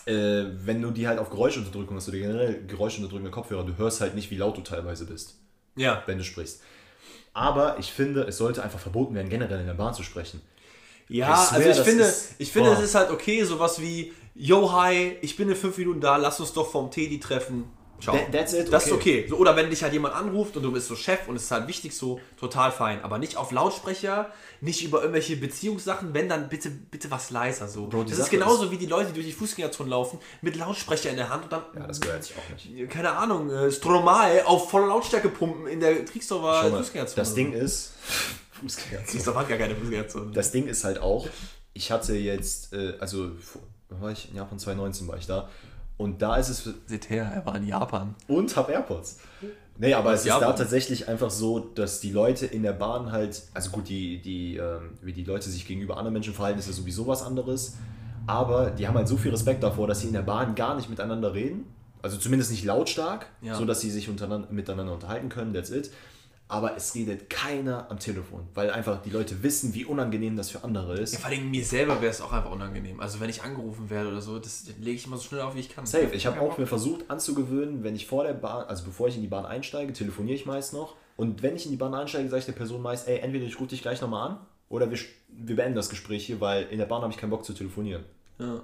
äh, 0.05 0.43
wenn 0.63 0.81
du 0.81 0.91
die 0.91 1.07
halt 1.07 1.19
auf 1.19 1.29
Geräuschunterdrückung 1.29 1.97
hast, 1.97 2.07
oder 2.09 2.17
generell 2.17 2.63
geräuschunterdrückende 2.67 3.31
Kopfhörer, 3.31 3.63
du 3.65 3.77
hörst 3.77 4.01
halt 4.01 4.15
nicht, 4.15 4.29
wie 4.31 4.37
laut 4.37 4.57
du 4.57 4.61
teilweise 4.61 5.05
bist, 5.05 5.35
ja. 5.75 6.03
wenn 6.05 6.17
du 6.17 6.23
sprichst. 6.23 6.61
Aber 7.33 7.77
ich 7.79 7.91
finde, 7.91 8.23
es 8.23 8.37
sollte 8.37 8.63
einfach 8.63 8.79
verboten 8.79 9.13
werden, 9.15 9.29
generell 9.29 9.59
in 9.59 9.65
der 9.67 9.73
Bahn 9.73 9.93
zu 9.93 10.03
sprechen. 10.03 10.41
Ja, 11.09 11.33
Ich 11.33 11.49
swear, 11.49 11.67
also 11.67 11.81
ich 11.81 11.87
finde, 11.87 12.03
ist- 12.03 12.35
ich 12.37 12.51
finde, 12.51 12.69
boah. 12.69 12.77
es 12.77 12.83
ist 12.83 12.95
halt 12.95 13.09
okay, 13.11 13.43
sowas 13.43 13.79
wie, 13.81 14.13
yo, 14.33 14.71
hi, 14.71 15.17
ich 15.21 15.35
bin 15.35 15.49
in 15.49 15.55
fünf 15.55 15.77
Minuten 15.77 16.01
da, 16.01 16.17
lass 16.17 16.39
uns 16.39 16.53
doch 16.53 16.69
vom 16.71 16.89
Teddy 16.91 17.19
treffen. 17.19 17.65
Ciao. 18.01 18.13
That- 18.15 18.31
that's 18.31 18.53
it, 18.53 18.71
Das 18.71 18.85
ist 18.87 18.91
okay. 18.91 19.21
okay. 19.21 19.29
So, 19.29 19.37
oder 19.37 19.55
wenn 19.55 19.69
dich 19.69 19.81
halt 19.81 19.93
jemand 19.93 20.15
anruft 20.15 20.57
und 20.57 20.63
du 20.63 20.71
bist 20.71 20.87
so 20.87 20.95
Chef 20.95 21.27
und 21.27 21.35
es 21.37 21.43
ist 21.43 21.51
halt 21.51 21.67
wichtig 21.67 21.95
so, 21.95 22.19
total 22.39 22.71
fein. 22.71 23.01
Aber 23.03 23.17
nicht 23.17 23.37
auf 23.37 23.51
Lautsprecher, 23.51 24.29
nicht 24.61 24.83
über 24.83 24.99
irgendwelche 24.99 25.37
Beziehungssachen, 25.37 26.13
wenn 26.13 26.27
dann 26.27 26.49
bitte, 26.49 26.69
bitte 26.69 27.09
was 27.09 27.29
leiser 27.29 27.67
so. 27.67 27.87
Bro, 27.87 28.03
das 28.03 28.13
ist 28.13 28.17
Sache 28.25 28.31
genauso 28.31 28.69
wie 28.71 28.77
die 28.77 28.85
Leute, 28.85 29.07
die 29.09 29.13
durch 29.15 29.25
die 29.27 29.31
Fußgängerzone 29.31 29.89
laufen, 29.89 30.19
mit 30.41 30.55
Lautsprecher 30.57 31.09
in 31.09 31.15
der 31.17 31.29
Hand 31.29 31.45
und 31.45 31.53
dann, 31.53 31.63
Ja, 31.73 31.87
das 31.87 32.01
gehört 32.01 32.23
sich 32.23 32.35
auch 32.35 32.49
nicht. 32.53 32.89
keine 32.89 33.11
Ahnung, 33.11 33.49
äh, 33.49 33.71
Stromae 33.71 34.43
auf 34.45 34.69
voller 34.69 34.87
Lautstärke 34.87 35.29
pumpen 35.29 35.67
in 35.67 35.79
der 35.79 36.03
Kriegsdorfer 36.05 36.69
Fußgängerzone. 36.77 37.15
das 37.15 37.33
Ding 37.33 37.53
ist. 37.53 37.93
Fußgängerzone. 38.61 39.07
Kriegsdorf 39.09 39.37
hat 39.37 39.49
gar 39.49 39.57
keine 39.57 39.75
Fußgängerzone. 39.75 40.31
Das 40.31 40.51
Ding 40.51 40.67
ist 40.67 40.83
halt 40.83 40.99
auch, 40.99 41.27
ich 41.73 41.91
hatte 41.91 42.13
jetzt, 42.15 42.73
äh, 42.73 42.95
also, 42.99 43.31
wann 43.89 44.01
war 44.01 44.11
ich? 44.11 44.29
In 44.29 44.35
Japan 44.37 44.59
2019 44.59 45.07
war 45.07 45.17
ich 45.17 45.27
da. 45.27 45.49
Und 45.97 46.21
da 46.21 46.35
ist 46.35 46.49
es 46.49 46.69
Seht 46.87 47.09
her, 47.09 47.31
er 47.33 47.45
war 47.45 47.55
in 47.55 47.67
Japan. 47.67 48.15
und 48.27 48.55
hab 48.55 48.69
AirPods. 48.69 49.17
Nee, 49.77 49.93
aber 49.93 50.13
es 50.13 50.21
ist 50.21 50.27
Ja, 50.27 50.39
da 50.39 50.53
tatsächlich 50.53 51.07
einfach 51.09 51.29
so, 51.29 51.59
dass 51.59 51.99
die 51.99 52.11
Leute 52.11 52.45
in 52.45 52.63
der 52.63 52.71
Bahn 52.73 53.11
halt, 53.11 53.43
also 53.53 53.71
gut, 53.71 53.87
die, 53.89 54.21
die, 54.21 54.55
ähm, 54.57 54.91
wie 55.01 55.11
die 55.13 55.23
Leute 55.23 55.49
sich 55.49 55.65
gegenüber 55.67 55.97
anderen 55.97 56.13
Menschen 56.13 56.33
verhalten, 56.33 56.59
ist 56.59 56.67
ja 56.67 56.73
sowieso 56.73 57.07
was 57.07 57.23
anderes. 57.23 57.75
Aber 58.27 58.71
die 58.71 58.87
haben 58.87 58.95
halt 58.95 59.07
so 59.07 59.17
viel 59.17 59.31
Respekt 59.31 59.63
davor, 59.63 59.87
dass 59.87 59.99
sie 60.01 60.07
in 60.07 60.13
der 60.13 60.21
Bahn 60.21 60.55
gar 60.55 60.75
nicht 60.75 60.89
miteinander 60.89 61.33
reden. 61.33 61.65
Also 62.01 62.17
zumindest 62.17 62.51
nicht 62.51 62.63
lautstark, 62.63 63.27
Ja. 63.41 63.55
so 63.55 63.65
dass 63.65 63.81
sie 63.81 63.89
sich 63.91 64.09
untereinander, 64.09 64.47
miteinander 64.51 64.93
unterhalten 64.93 65.29
können, 65.29 65.53
that's 65.53 65.69
it. 65.71 65.91
Aber 66.47 66.77
es 66.77 66.93
redet 66.93 67.27
keiner 67.27 67.89
am 67.89 67.97
Telefon, 67.97 68.47
weil 68.53 68.69
einfach 68.69 69.01
die 69.01 69.09
Leute 69.09 69.41
wissen, 69.41 69.73
wie 69.73 69.83
unangenehm 69.83 70.35
das 70.35 70.51
für 70.51 70.63
andere 70.63 70.99
ist. 70.99 71.13
Ja, 71.13 71.19
vor 71.19 71.31
allem 71.31 71.49
mir 71.49 71.65
selber 71.65 72.01
wäre 72.01 72.11
es 72.11 72.21
auch 72.21 72.31
einfach 72.31 72.51
unangenehm. 72.51 72.99
Also 72.99 73.19
wenn 73.19 73.31
ich 73.31 73.41
angerufen 73.41 73.89
werde 73.89 74.09
oder 74.09 74.21
so, 74.21 74.37
das 74.37 74.65
lege 74.79 74.95
ich 74.95 75.07
immer 75.07 75.17
so 75.17 75.23
schnell 75.23 75.41
auf, 75.41 75.55
wie 75.55 75.61
ich 75.61 75.69
kann. 75.69 75.87
Safe. 75.87 76.11
Ich 76.13 76.27
habe 76.27 76.39
auch 76.41 76.59
mir 76.59 76.67
versucht 76.67 77.09
anzugewöhnen, 77.09 77.83
wenn 77.83 77.95
ich 77.95 78.05
vor 78.05 78.23
der 78.23 78.33
Bahn, 78.33 78.67
also 78.67 78.83
bevor 78.83 79.07
ich 79.07 79.15
in 79.15 79.21
die 79.21 79.27
Bahn 79.27 79.45
einsteige, 79.45 79.91
telefoniere 79.91 80.35
ich 80.35 80.45
meist 80.45 80.73
noch. 80.73 80.95
Und 81.17 81.41
wenn 81.41 81.55
ich 81.55 81.65
in 81.65 81.71
die 81.71 81.77
Bahn 81.77 81.95
einsteige, 81.95 82.29
sage 82.29 82.41
ich 82.41 82.45
der 82.45 82.53
Person 82.53 82.81
meist, 82.81 83.07
ey, 83.07 83.19
entweder 83.19 83.45
ich 83.45 83.59
rufe 83.59 83.69
dich 83.69 83.81
gleich 83.81 83.99
nochmal 84.01 84.29
an 84.29 84.39
oder 84.69 84.91
wir, 84.91 84.99
wir 85.29 85.55
beenden 85.55 85.75
das 85.75 85.89
Gespräch 85.89 86.27
hier, 86.27 86.41
weil 86.41 86.63
in 86.65 86.77
der 86.77 86.85
Bahn 86.85 87.01
habe 87.01 87.11
ich 87.11 87.17
keinen 87.17 87.31
Bock 87.31 87.43
zu 87.43 87.53
telefonieren. 87.53 88.05
Ja. 88.37 88.61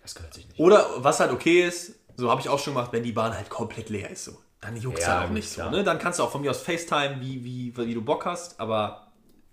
Das 0.00 0.14
gehört 0.14 0.32
sich 0.32 0.48
nicht. 0.48 0.58
Oder 0.58 0.86
was 0.98 1.20
halt 1.20 1.32
okay 1.32 1.66
ist, 1.66 1.96
so 2.16 2.30
habe 2.30 2.40
ich 2.40 2.48
auch 2.48 2.58
schon 2.58 2.72
gemacht, 2.72 2.92
wenn 2.92 3.02
die 3.02 3.12
Bahn 3.12 3.34
halt 3.34 3.50
komplett 3.50 3.90
leer 3.90 4.08
ist. 4.08 4.24
So. 4.24 4.38
Dann 4.60 4.76
juckt 4.76 4.98
es 4.98 5.04
Ja, 5.04 5.20
halt 5.20 5.28
auch 5.28 5.32
nicht 5.32 5.48
so. 5.48 5.54
klar. 5.56 5.70
Ne? 5.70 5.84
Dann 5.84 5.98
kannst 5.98 6.18
du 6.18 6.22
auch 6.22 6.30
von 6.30 6.40
mir 6.40 6.50
aus 6.50 6.60
FaceTime, 6.60 7.20
wie, 7.20 7.44
wie, 7.44 7.76
wie 7.76 7.94
du 7.94 8.02
Bock 8.02 8.24
hast, 8.24 8.58
aber 8.58 9.08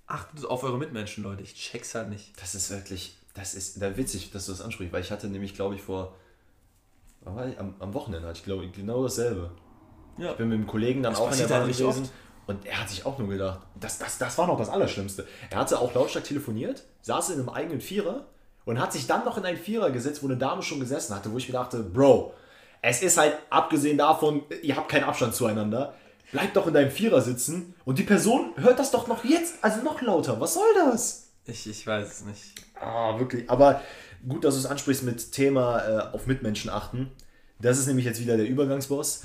achtet 0.07 0.45
auf 0.45 0.63
eure 0.63 0.77
Mitmenschen, 0.77 1.23
Leute. 1.23 1.43
Ich 1.43 1.53
check's 1.55 1.93
halt 1.95 2.09
nicht. 2.09 2.33
Das 2.41 2.55
ist 2.55 2.69
wirklich, 2.71 3.17
das 3.33 3.53
ist 3.53 3.81
da 3.81 3.95
witzig, 3.97 4.31
dass 4.31 4.45
du 4.45 4.51
das 4.53 4.61
ansprichst, 4.61 4.93
weil 4.93 5.01
ich 5.01 5.11
hatte 5.11 5.27
nämlich, 5.27 5.55
glaube 5.55 5.75
ich, 5.75 5.81
vor? 5.81 6.15
Am, 7.25 7.75
am 7.79 7.93
Wochenende 7.93 8.27
hatte 8.27 8.39
ich, 8.39 8.43
glaube 8.43 8.65
ich, 8.65 8.73
genau 8.73 9.03
dasselbe. 9.03 9.51
Ja. 10.17 10.31
Ich 10.31 10.37
bin 10.37 10.49
mit 10.49 10.57
einem 10.57 10.67
Kollegen 10.67 11.01
dann 11.01 11.13
Das 11.13 11.21
auch 11.21 11.31
in 11.31 11.37
der 11.37 11.47
Bahn 11.47 11.61
gewesen. 11.63 11.85
oft. 11.85 12.11
Und 12.45 12.65
er 12.65 12.81
hat 12.81 12.89
sich 12.89 13.05
auch 13.05 13.17
nur 13.17 13.29
gedacht, 13.29 13.61
das, 13.79 13.97
das, 13.99 14.17
das 14.17 14.37
war 14.37 14.47
noch 14.47 14.57
das 14.57 14.67
Allerschlimmste. 14.67 15.25
Er 15.49 15.59
hatte 15.59 15.79
auch 15.79 15.93
lautstark 15.95 16.25
telefoniert, 16.25 16.83
saß 17.01 17.29
in 17.29 17.39
einem 17.39 17.47
eigenen 17.49 17.79
Vierer 17.79 18.25
und 18.65 18.79
hat 18.81 18.91
sich 18.91 19.07
dann 19.07 19.23
noch 19.23 19.37
in 19.37 19.45
einen 19.45 19.57
Vierer 19.57 19.91
gesetzt, 19.91 20.21
wo 20.21 20.27
eine 20.27 20.35
Dame 20.35 20.61
schon 20.61 20.81
gesessen 20.81 21.15
hatte, 21.15 21.31
wo 21.31 21.37
ich 21.37 21.47
mir 21.47 21.53
dachte, 21.53 21.81
Bro, 21.81 22.33
es 22.83 23.01
ist 23.01 23.17
halt 23.17 23.37
abgesehen 23.49 23.97
davon, 23.97 24.43
ihr 24.61 24.75
habt 24.75 24.89
keinen 24.89 25.05
Abstand 25.05 25.33
zueinander. 25.33 25.95
Bleib 26.33 26.53
doch 26.53 26.67
in 26.67 26.73
deinem 26.73 26.91
Vierer 26.91 27.21
sitzen 27.21 27.73
und 27.85 27.97
die 27.97 28.03
Person 28.03 28.51
hört 28.57 28.77
das 28.77 28.91
doch 28.91 29.07
noch 29.07 29.23
jetzt, 29.23 29.55
also 29.61 29.81
noch 29.83 30.01
lauter. 30.01 30.39
Was 30.41 30.55
soll 30.55 30.67
das? 30.75 31.29
Ich, 31.45 31.67
ich 31.67 31.87
weiß 31.87 32.11
es 32.11 32.25
nicht. 32.25 32.41
Ah, 32.79 33.17
wirklich. 33.17 33.49
Aber 33.49 33.81
gut, 34.27 34.43
dass 34.43 34.55
du 34.55 34.59
es 34.59 34.65
ansprichst 34.65 35.03
mit 35.03 35.31
Thema 35.31 35.79
äh, 35.79 36.13
auf 36.13 36.27
Mitmenschen 36.27 36.69
achten. 36.69 37.09
Das 37.59 37.79
ist 37.79 37.87
nämlich 37.87 38.05
jetzt 38.05 38.19
wieder 38.19 38.35
der 38.35 38.47
Übergangsboss. 38.47 39.23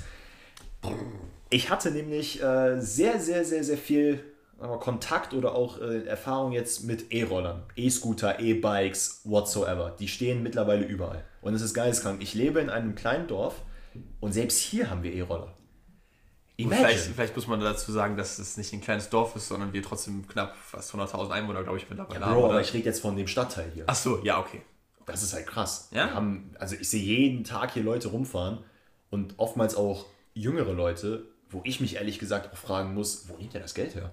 Ich 1.49 1.69
hatte 1.69 1.91
nämlich 1.91 2.41
äh, 2.41 2.79
sehr, 2.79 3.19
sehr, 3.19 3.43
sehr, 3.43 3.65
sehr 3.65 3.77
viel 3.77 4.23
Kontakt 4.59 5.33
oder 5.33 5.55
auch 5.55 5.79
äh, 5.79 6.05
Erfahrung 6.05 6.51
jetzt 6.51 6.83
mit 6.83 7.11
E-Rollern, 7.13 7.63
E-Scooter, 7.75 8.39
E-Bikes, 8.39 9.21
whatsoever. 9.23 9.95
Die 9.97 10.07
stehen 10.07 10.43
mittlerweile 10.43 10.85
überall. 10.85 11.23
Und 11.41 11.53
es 11.53 11.61
ist 11.61 11.73
geisteskrank. 11.73 12.21
Ich 12.21 12.33
lebe 12.33 12.59
in 12.59 12.69
einem 12.69 12.95
kleinen 12.95 13.27
Dorf 13.27 13.61
und 14.19 14.33
selbst 14.33 14.59
hier 14.59 14.89
haben 14.89 15.03
wir 15.03 15.13
E-Roller. 15.13 15.55
Vielleicht, 16.67 16.99
vielleicht 16.99 17.35
muss 17.37 17.47
man 17.47 17.61
dazu 17.61 17.91
sagen, 17.93 18.17
dass 18.17 18.37
es 18.37 18.57
nicht 18.57 18.73
ein 18.73 18.81
kleines 18.81 19.09
Dorf 19.09 19.33
ist, 19.35 19.47
sondern 19.47 19.71
wir 19.71 19.81
trotzdem 19.81 20.27
knapp 20.27 20.57
fast 20.57 20.93
100.000 20.93 21.29
Einwohner, 21.29 21.63
glaube 21.63 21.77
ich, 21.77 21.89
mittlerweile 21.89 22.25
haben. 22.25 22.33
Bro, 22.33 22.49
aber 22.49 22.59
ich 22.59 22.73
rede 22.73 22.85
jetzt 22.85 22.99
von 22.99 23.15
dem 23.15 23.27
Stadtteil 23.27 23.71
hier. 23.73 23.85
Ach 23.87 23.95
so, 23.95 24.21
ja, 24.23 24.39
okay. 24.39 24.61
Das 25.05 25.23
ist 25.23 25.33
halt 25.33 25.47
krass. 25.47 25.87
Ja? 25.91 26.13
Haben, 26.13 26.51
also 26.59 26.75
ich 26.75 26.89
sehe 26.89 27.01
jeden 27.01 27.45
Tag 27.45 27.71
hier 27.71 27.83
Leute 27.83 28.09
rumfahren 28.09 28.59
und 29.09 29.35
oftmals 29.37 29.75
auch 29.75 30.05
jüngere 30.33 30.73
Leute, 30.73 31.25
wo 31.49 31.61
ich 31.63 31.79
mich 31.79 31.95
ehrlich 31.95 32.19
gesagt 32.19 32.51
auch 32.51 32.57
fragen 32.57 32.93
muss, 32.93 33.29
wo 33.29 33.37
nimmt 33.37 33.53
der 33.53 33.61
das 33.61 33.73
Geld 33.73 33.95
her? 33.95 34.11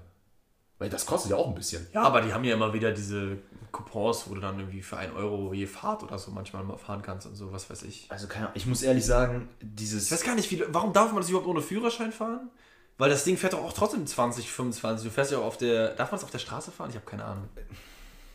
Weil 0.78 0.90
das 0.90 1.06
kostet 1.06 1.30
ja 1.30 1.36
auch 1.38 1.48
ein 1.48 1.54
bisschen. 1.54 1.86
Ja, 1.94 2.02
aber 2.02 2.20
die 2.20 2.32
haben 2.34 2.44
ja 2.44 2.54
immer 2.54 2.72
wieder 2.74 2.92
diese 2.92 3.38
Coupons, 3.72 4.28
wo 4.28 4.34
du 4.34 4.40
dann 4.42 4.58
irgendwie 4.58 4.82
für 4.82 4.98
1 4.98 5.14
Euro 5.14 5.54
je 5.54 5.66
Fahrt 5.66 6.02
oder 6.02 6.18
so 6.18 6.30
manchmal 6.30 6.64
mal 6.64 6.76
fahren 6.76 7.00
kannst 7.02 7.26
und 7.26 7.34
so, 7.34 7.50
was 7.52 7.70
weiß 7.70 7.82
ich. 7.84 8.06
Also 8.10 8.26
keine 8.26 8.46
Ahnung, 8.46 8.56
ich 8.56 8.66
muss 8.66 8.82
ehrlich 8.82 9.04
sagen, 9.06 9.48
Ich 9.60 9.66
dieses... 9.74 10.10
weiß 10.12 10.22
gar 10.22 10.34
nicht, 10.34 10.50
wie, 10.50 10.62
warum 10.68 10.92
darf 10.92 11.12
man 11.12 11.20
das 11.22 11.30
überhaupt 11.30 11.48
ohne 11.48 11.62
Führerschein 11.62 12.12
fahren? 12.12 12.50
Weil 12.98 13.10
das 13.10 13.24
Ding 13.24 13.36
fährt 13.36 13.52
doch 13.54 13.62
auch 13.62 13.72
trotzdem 13.72 14.06
20, 14.06 14.50
25. 14.50 15.06
Du 15.08 15.12
fährst 15.14 15.30
ja 15.32 15.38
auch 15.38 15.44
auf 15.44 15.56
der. 15.58 15.94
Darf 15.94 16.10
man 16.12 16.18
es 16.18 16.24
auf 16.24 16.30
der 16.30 16.38
Straße 16.38 16.70
fahren? 16.70 16.88
Ich 16.90 16.96
habe 16.96 17.04
keine 17.06 17.24
Ahnung. 17.24 17.48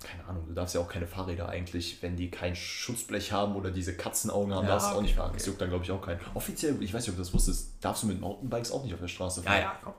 Keine 0.04 0.26
Ahnung, 0.28 0.46
du 0.48 0.54
darfst 0.54 0.74
ja 0.74 0.82
auch 0.82 0.88
keine 0.90 1.06
Fahrräder 1.06 1.48
eigentlich, 1.48 2.02
wenn 2.02 2.16
die 2.16 2.32
kein 2.32 2.56
Schutzblech 2.56 3.32
haben 3.32 3.56
oder 3.56 3.70
diese 3.70 3.96
Katzenaugen 3.96 4.52
haben, 4.54 4.64
Ja, 4.66 4.72
darfst 4.72 4.88
du 4.88 4.92
auch 4.94 4.96
okay, 4.98 5.04
nicht 5.04 5.16
fahren. 5.16 5.30
okay. 5.30 5.38
Das 5.38 5.46
juckt 5.46 5.62
dann 5.62 5.70
glaube 5.70 5.84
ich 5.84 5.92
auch 5.92 6.02
keinen. 6.02 6.20
Offiziell, 6.34 6.82
ich 6.82 6.92
weiß 6.92 7.02
nicht, 7.04 7.10
ob 7.12 7.16
du 7.18 7.22
das 7.22 7.34
wusstest, 7.36 7.74
darfst 7.82 8.02
du 8.02 8.08
mit 8.08 8.20
Mountainbikes 8.20 8.72
auch 8.72 8.84
nicht 8.84 8.94
auf 8.96 9.00
der 9.00 9.08
Straße 9.08 9.44
fahren. 9.44 9.54
Ja, 9.58 9.62
ja, 9.62 9.76
komm. 9.84 9.94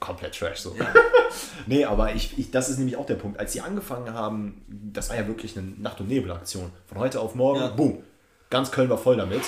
Komplett 0.00 0.38
trash 0.38 0.58
so. 0.60 0.76
nee, 1.66 1.84
aber 1.84 2.14
ich, 2.14 2.38
ich, 2.38 2.50
das 2.50 2.68
ist 2.68 2.78
nämlich 2.78 2.96
auch 2.96 3.06
der 3.06 3.14
Punkt. 3.16 3.38
Als 3.40 3.52
sie 3.52 3.60
angefangen 3.60 4.12
haben, 4.14 4.64
das 4.68 5.08
war 5.10 5.16
ja 5.16 5.26
wirklich 5.26 5.56
eine 5.58 5.66
Nacht- 5.78 6.00
und 6.00 6.08
Nebelaktion. 6.08 6.70
Von 6.86 6.98
heute 6.98 7.20
auf 7.20 7.34
morgen, 7.34 7.60
Ja. 7.60 7.68
boom. 7.68 8.02
Ganz 8.50 8.70
Köln 8.70 8.88
war 8.90 8.98
voll 8.98 9.16
damit. 9.16 9.42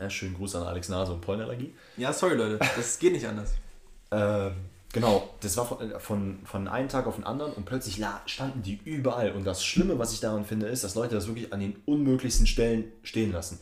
Ja, 0.00 0.10
schönen 0.10 0.34
Gruß 0.34 0.56
an 0.56 0.64
Alex 0.64 0.88
Nase 0.88 1.12
und 1.12 1.20
Pollenallergie. 1.20 1.72
Ja, 1.96 2.12
sorry 2.12 2.34
Leute, 2.34 2.58
das 2.76 2.98
geht 2.98 3.12
nicht 3.12 3.26
anders. 3.26 3.52
Ähm, 4.10 4.52
genau, 4.92 5.28
das 5.40 5.56
war 5.56 5.64
von, 5.66 5.92
von, 5.98 6.38
von 6.44 6.68
einem 6.68 6.88
Tag 6.88 7.08
auf 7.08 7.16
den 7.16 7.24
anderen 7.24 7.52
und 7.54 7.64
plötzlich 7.64 7.98
la- 7.98 8.20
standen 8.26 8.62
die 8.62 8.78
überall. 8.84 9.32
Und 9.32 9.44
das 9.44 9.64
Schlimme, 9.64 9.98
was 9.98 10.12
ich 10.12 10.20
daran 10.20 10.44
finde, 10.44 10.66
ist, 10.66 10.84
dass 10.84 10.94
Leute 10.94 11.16
das 11.16 11.26
wirklich 11.26 11.52
an 11.52 11.58
den 11.58 11.74
unmöglichsten 11.84 12.46
Stellen 12.46 12.92
stehen 13.02 13.32
lassen. 13.32 13.58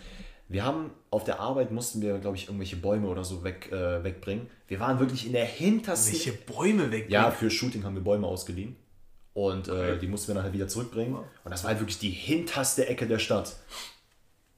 Wir 0.52 0.64
haben 0.64 0.90
auf 1.10 1.24
der 1.24 1.40
Arbeit 1.40 1.70
mussten 1.72 2.02
wir, 2.02 2.18
glaube 2.18 2.36
ich, 2.36 2.44
irgendwelche 2.46 2.76
Bäume 2.76 3.08
oder 3.08 3.24
so 3.24 3.42
weg, 3.42 3.70
äh, 3.72 4.04
wegbringen. 4.04 4.48
Wir 4.68 4.80
waren 4.80 5.00
wirklich 5.00 5.26
in 5.26 5.32
der 5.32 5.46
hintersten. 5.46 6.12
Welche 6.12 6.32
Bäume 6.32 6.90
weg. 6.90 7.06
Ja, 7.08 7.30
für 7.30 7.50
Shooting 7.50 7.84
haben 7.84 7.94
wir 7.94 8.02
Bäume 8.02 8.26
ausgeliehen. 8.26 8.76
Und 9.34 9.68
äh, 9.68 9.98
die 9.98 10.06
mussten 10.06 10.28
wir 10.28 10.34
dann 10.34 10.44
halt 10.44 10.52
wieder 10.52 10.68
zurückbringen. 10.68 11.14
Und 11.14 11.50
das 11.50 11.64
war 11.64 11.70
halt 11.70 11.80
wirklich 11.80 11.98
die 11.98 12.10
hinterste 12.10 12.86
Ecke 12.86 13.06
der 13.06 13.18
Stadt. 13.18 13.56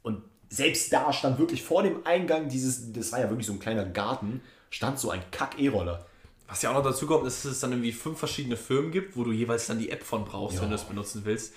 Und 0.02 0.22
selbst 0.48 0.92
da 0.92 1.12
stand 1.12 1.38
wirklich 1.38 1.62
vor 1.62 1.84
dem 1.84 2.04
Eingang 2.04 2.48
dieses, 2.48 2.92
das 2.92 3.12
war 3.12 3.20
ja 3.20 3.30
wirklich 3.30 3.46
so 3.46 3.52
ein 3.52 3.60
kleiner 3.60 3.84
Garten, 3.84 4.40
stand 4.70 4.98
so 4.98 5.10
ein 5.10 5.22
Kack-E-Roller. 5.30 6.04
Was 6.48 6.60
ja 6.62 6.70
auch 6.70 6.74
noch 6.74 6.82
dazu 6.82 7.06
kommt, 7.06 7.24
ist, 7.26 7.44
dass 7.44 7.52
es 7.52 7.60
dann 7.60 7.70
irgendwie 7.70 7.92
fünf 7.92 8.18
verschiedene 8.18 8.56
Firmen 8.56 8.90
gibt, 8.90 9.16
wo 9.16 9.22
du 9.22 9.30
jeweils 9.30 9.68
dann 9.68 9.78
die 9.78 9.90
App 9.90 10.02
von 10.02 10.24
brauchst, 10.24 10.56
Ja. 10.56 10.62
wenn 10.62 10.70
du 10.70 10.74
es 10.74 10.82
benutzen 10.84 11.22
willst. 11.24 11.54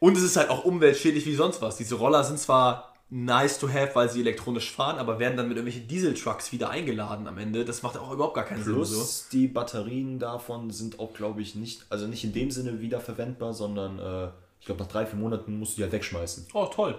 Und 0.00 0.16
es 0.16 0.24
ist 0.24 0.36
halt 0.36 0.50
auch 0.50 0.64
umweltschädlich 0.64 1.24
wie 1.26 1.36
sonst 1.36 1.62
was. 1.62 1.76
Diese 1.76 1.94
Roller 1.94 2.24
sind 2.24 2.38
zwar 2.38 2.93
nice 3.14 3.60
to 3.60 3.68
have, 3.68 3.94
weil 3.94 4.10
sie 4.10 4.20
elektronisch 4.20 4.72
fahren, 4.72 4.98
aber 4.98 5.20
werden 5.20 5.36
dann 5.36 5.46
mit 5.46 5.56
irgendwelchen 5.56 5.86
Dieseltrucks 5.86 6.50
wieder 6.50 6.70
eingeladen 6.70 7.28
am 7.28 7.38
Ende. 7.38 7.64
Das 7.64 7.84
macht 7.84 7.96
auch 7.96 8.10
überhaupt 8.10 8.34
gar 8.34 8.44
keinen 8.44 8.64
Plus 8.64 8.90
Sinn. 8.90 8.98
So. 8.98 9.24
die 9.30 9.46
Batterien 9.46 10.18
davon 10.18 10.70
sind 10.70 10.98
auch, 10.98 11.14
glaube 11.14 11.40
ich, 11.40 11.54
nicht, 11.54 11.86
also 11.90 12.08
nicht 12.08 12.24
in 12.24 12.32
dem 12.32 12.50
Sinne 12.50 12.80
wiederverwendbar, 12.80 13.54
sondern 13.54 14.00
äh, 14.00 14.30
ich 14.58 14.66
glaube, 14.66 14.82
nach 14.82 14.90
drei, 14.90 15.06
vier 15.06 15.18
Monaten 15.18 15.56
musst 15.60 15.74
du 15.74 15.76
die 15.76 15.82
halt 15.84 15.92
wegschmeißen. 15.92 16.48
Oh, 16.54 16.66
toll. 16.66 16.98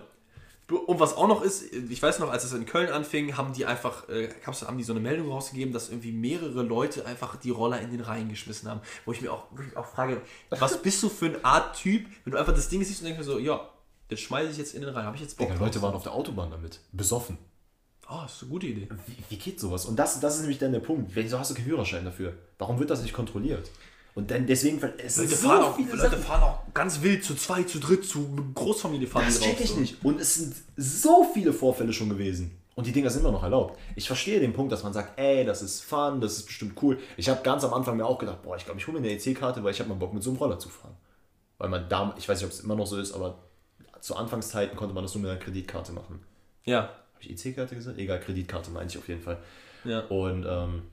Und 0.87 0.99
was 0.99 1.15
auch 1.17 1.27
noch 1.27 1.43
ist, 1.43 1.73
ich 1.73 2.01
weiß 2.01 2.19
noch, 2.19 2.31
als 2.31 2.45
es 2.45 2.53
in 2.53 2.65
Köln 2.65 2.89
anfing, 2.89 3.35
haben 3.35 3.51
die 3.51 3.65
einfach, 3.65 4.07
äh, 4.07 4.29
haben 4.45 4.77
die 4.77 4.83
so 4.85 4.93
eine 4.93 5.01
Meldung 5.01 5.29
rausgegeben, 5.29 5.73
dass 5.73 5.89
irgendwie 5.89 6.13
mehrere 6.13 6.63
Leute 6.63 7.05
einfach 7.05 7.35
die 7.35 7.51
Roller 7.51 7.81
in 7.81 7.91
den 7.91 7.99
Rhein 7.99 8.29
geschmissen 8.29 8.69
haben. 8.69 8.79
Wo 9.03 9.11
ich 9.11 9.21
mir 9.21 9.33
auch, 9.33 9.51
wirklich 9.51 9.75
auch 9.75 9.85
frage, 9.85 10.21
was 10.49 10.81
bist 10.81 11.03
du 11.03 11.09
für 11.09 11.25
eine 11.25 11.43
Art 11.43 11.75
Typ, 11.75 12.05
wenn 12.23 12.31
du 12.31 12.39
einfach 12.39 12.55
das 12.55 12.69
Ding 12.69 12.83
siehst 12.83 13.01
und 13.01 13.07
denkst 13.07 13.19
mir 13.19 13.25
so, 13.25 13.37
ja, 13.37 13.69
das 14.09 14.19
schmeiße 14.19 14.51
ich 14.51 14.57
jetzt 14.57 14.73
in 14.75 14.81
den 14.81 14.89
Rhein, 14.91 15.05
habe 15.05 15.15
ich 15.15 15.21
jetzt 15.21 15.37
Bock 15.37 15.47
Digga. 15.47 15.59
Leute 15.59 15.81
waren 15.81 15.93
auf 15.93 16.03
der 16.03 16.13
Autobahn 16.13 16.51
damit, 16.51 16.79
besoffen. 16.91 17.37
Oh, 18.07 18.19
das 18.23 18.35
ist 18.35 18.43
eine 18.43 18.51
gute 18.51 18.67
Idee. 18.67 18.87
Wie, 19.07 19.17
wie 19.29 19.37
geht 19.37 19.59
sowas? 19.59 19.85
Und 19.85 19.95
das, 19.97 20.19
das 20.19 20.35
ist 20.35 20.41
nämlich 20.41 20.59
dann 20.59 20.71
der 20.71 20.79
Punkt. 20.79 21.15
Wieso 21.15 21.39
hast 21.39 21.49
du 21.49 21.55
keinen 21.55 21.65
Führerschein 21.65 22.05
dafür? 22.05 22.33
Warum 22.59 22.77
wird 22.79 22.91
das 22.91 23.01
nicht 23.01 23.13
kontrolliert? 23.13 23.69
Und 24.13 24.31
dann 24.31 24.45
deswegen, 24.45 24.79
es 24.97 25.15
sind 25.15 25.25
Leute, 25.25 25.35
so 25.35 25.47
fahren 25.47 25.63
auch, 25.63 25.75
viele 25.75 25.89
Leute 25.89 26.01
Sachen. 26.11 26.21
fahren 26.23 26.43
auch 26.43 26.73
ganz 26.73 27.01
wild 27.01 27.23
zu 27.23 27.35
zwei, 27.35 27.63
zu 27.63 27.79
dritt, 27.79 28.05
zu 28.05 28.25
Großfamilie 28.53 29.07
fahren 29.07 29.25
Das 29.25 29.41
check 29.41 29.59
ich 29.59 29.71
so. 29.71 29.79
nicht. 29.79 30.05
Und 30.05 30.21
es 30.21 30.35
sind 30.35 30.55
so 30.77 31.29
viele 31.33 31.51
Vorfälle 31.51 31.91
schon 31.91 32.09
gewesen. 32.09 32.57
Und 32.75 32.87
die 32.87 32.91
Dinger 32.91 33.09
sind 33.09 33.21
immer 33.21 33.31
noch 33.31 33.43
erlaubt. 33.43 33.79
Ich 33.95 34.07
verstehe 34.07 34.39
den 34.39 34.53
Punkt, 34.53 34.71
dass 34.71 34.83
man 34.83 34.93
sagt, 34.93 35.17
ey, 35.19 35.43
das 35.45 35.61
ist 35.61 35.81
fun, 35.81 36.21
das 36.21 36.37
ist 36.37 36.45
bestimmt 36.45 36.81
cool. 36.83 36.99
Ich 37.17 37.27
habe 37.27 37.41
ganz 37.41 37.63
am 37.63 37.73
Anfang 37.73 37.97
mir 37.97 38.05
auch 38.05 38.19
gedacht, 38.19 38.41
boah, 38.43 38.55
ich 38.55 38.65
glaube, 38.65 38.79
ich 38.79 38.87
hole 38.87 38.99
mir 38.99 39.07
eine 39.09 39.17
EC-Karte, 39.17 39.63
weil 39.63 39.71
ich 39.71 39.79
habe 39.79 39.89
mal 39.89 39.95
Bock 39.95 40.13
mit 40.13 40.21
so 40.23 40.29
einem 40.29 40.37
Roller 40.37 40.59
zu 40.59 40.69
fahren. 40.69 40.95
Weil 41.57 41.69
man 41.69 41.89
da, 41.89 42.13
ich 42.17 42.27
weiß 42.29 42.37
nicht, 42.37 42.45
ob 42.45 42.51
es 42.51 42.59
immer 42.59 42.75
noch 42.75 42.85
so 42.85 42.97
ist, 42.99 43.13
aber 43.13 43.39
zu 44.01 44.15
Anfangszeiten 44.15 44.75
konnte 44.77 44.93
man 44.93 45.03
das 45.03 45.13
nur 45.15 45.21
mit 45.21 45.31
einer 45.31 45.39
Kreditkarte 45.39 45.91
machen. 45.91 46.23
Ja, 46.63 46.81
Habe 46.81 47.21
ich 47.21 47.45
EC-Karte 47.45 47.75
gesagt? 47.75 47.97
Egal, 47.97 48.19
Kreditkarte 48.19 48.71
meine 48.71 48.89
ich 48.89 48.97
auf 48.97 49.07
jeden 49.07 49.21
Fall. 49.21 49.37
ja. 49.83 49.99
Und 50.01 50.45
ähm, 50.47 50.83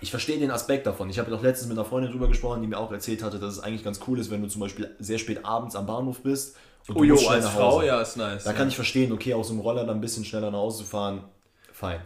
ich 0.00 0.10
verstehe 0.10 0.38
den 0.38 0.50
Aspekt 0.50 0.86
davon. 0.86 1.08
Ich 1.08 1.18
habe 1.18 1.30
doch 1.30 1.42
letztens 1.42 1.68
mit 1.68 1.78
einer 1.78 1.86
Freundin 1.86 2.10
drüber 2.10 2.28
gesprochen, 2.28 2.60
die 2.60 2.66
mir 2.66 2.78
auch 2.78 2.92
erzählt 2.92 3.22
hatte, 3.22 3.38
dass 3.38 3.54
es 3.54 3.60
eigentlich 3.60 3.84
ganz 3.84 4.00
cool 4.06 4.18
ist, 4.18 4.30
wenn 4.30 4.42
du 4.42 4.48
zum 4.48 4.60
Beispiel 4.60 4.94
sehr 4.98 5.18
spät 5.18 5.44
abends 5.44 5.76
am 5.76 5.86
Bahnhof 5.86 6.22
bist. 6.22 6.56
Und 6.88 6.96
Oh 6.96 6.98
du 7.00 7.04
jo, 7.04 7.14
musst 7.14 7.26
schnell 7.26 7.36
als 7.36 7.48
Frau, 7.48 7.82
ja, 7.82 8.00
ist 8.00 8.16
nice. 8.16 8.44
Da 8.44 8.50
ja. 8.50 8.56
kann 8.56 8.68
ich 8.68 8.76
verstehen, 8.76 9.12
okay, 9.12 9.34
aus 9.34 9.48
so 9.48 9.54
einem 9.54 9.62
Roller 9.62 9.84
dann 9.84 9.96
ein 9.96 10.00
bisschen 10.00 10.24
schneller 10.24 10.50
nach 10.50 10.58
Hause 10.58 10.78
zu 10.78 10.84
fahren, 10.84 11.24
fein. 11.72 12.00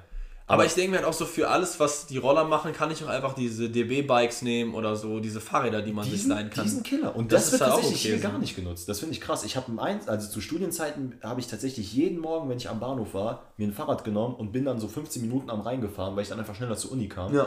Aber 0.50 0.66
ich 0.66 0.74
denke 0.74 0.90
mir 0.90 0.96
halt 0.98 1.06
auch 1.06 1.12
so, 1.12 1.26
für 1.26 1.48
alles, 1.48 1.78
was 1.78 2.06
die 2.06 2.16
Roller 2.18 2.44
machen, 2.44 2.72
kann 2.72 2.90
ich 2.90 3.04
auch 3.04 3.08
einfach 3.08 3.34
diese 3.34 3.70
DB-Bikes 3.70 4.42
nehmen 4.42 4.74
oder 4.74 4.96
so, 4.96 5.20
diese 5.20 5.40
Fahrräder, 5.40 5.80
die 5.80 5.92
man 5.92 6.04
sich 6.04 6.14
diesen, 6.14 6.30
leihen 6.30 6.50
kann. 6.50 6.64
diesen 6.64 6.82
Killer. 6.82 7.14
Und 7.14 7.30
Das 7.30 7.44
das, 7.44 7.46
ist 7.46 7.52
wird 7.52 7.62
halt 7.62 7.72
tatsächlich 7.74 8.00
okay 8.00 8.08
hier 8.20 8.30
gar 8.30 8.38
nicht 8.38 8.56
genutzt. 8.56 8.88
Das 8.88 8.98
finde 8.98 9.14
ich 9.14 9.20
krass. 9.20 9.44
Ich 9.44 9.56
habe 9.56 9.80
eins, 9.80 10.08
also 10.08 10.28
zu 10.28 10.40
Studienzeiten 10.40 11.14
habe 11.22 11.40
ich 11.40 11.46
tatsächlich 11.46 11.92
jeden 11.92 12.18
Morgen, 12.18 12.48
wenn 12.48 12.56
ich 12.56 12.68
am 12.68 12.80
Bahnhof 12.80 13.14
war, 13.14 13.44
mir 13.58 13.68
ein 13.68 13.72
Fahrrad 13.72 14.02
genommen 14.04 14.34
und 14.34 14.50
bin 14.52 14.64
dann 14.64 14.80
so 14.80 14.88
15 14.88 15.22
Minuten 15.22 15.50
am 15.50 15.60
Rhein 15.60 15.80
gefahren, 15.80 16.16
weil 16.16 16.22
ich 16.24 16.28
dann 16.30 16.40
einfach 16.40 16.56
schneller 16.56 16.76
zur 16.76 16.92
Uni 16.92 17.08
kam. 17.08 17.32
Ja. 17.34 17.46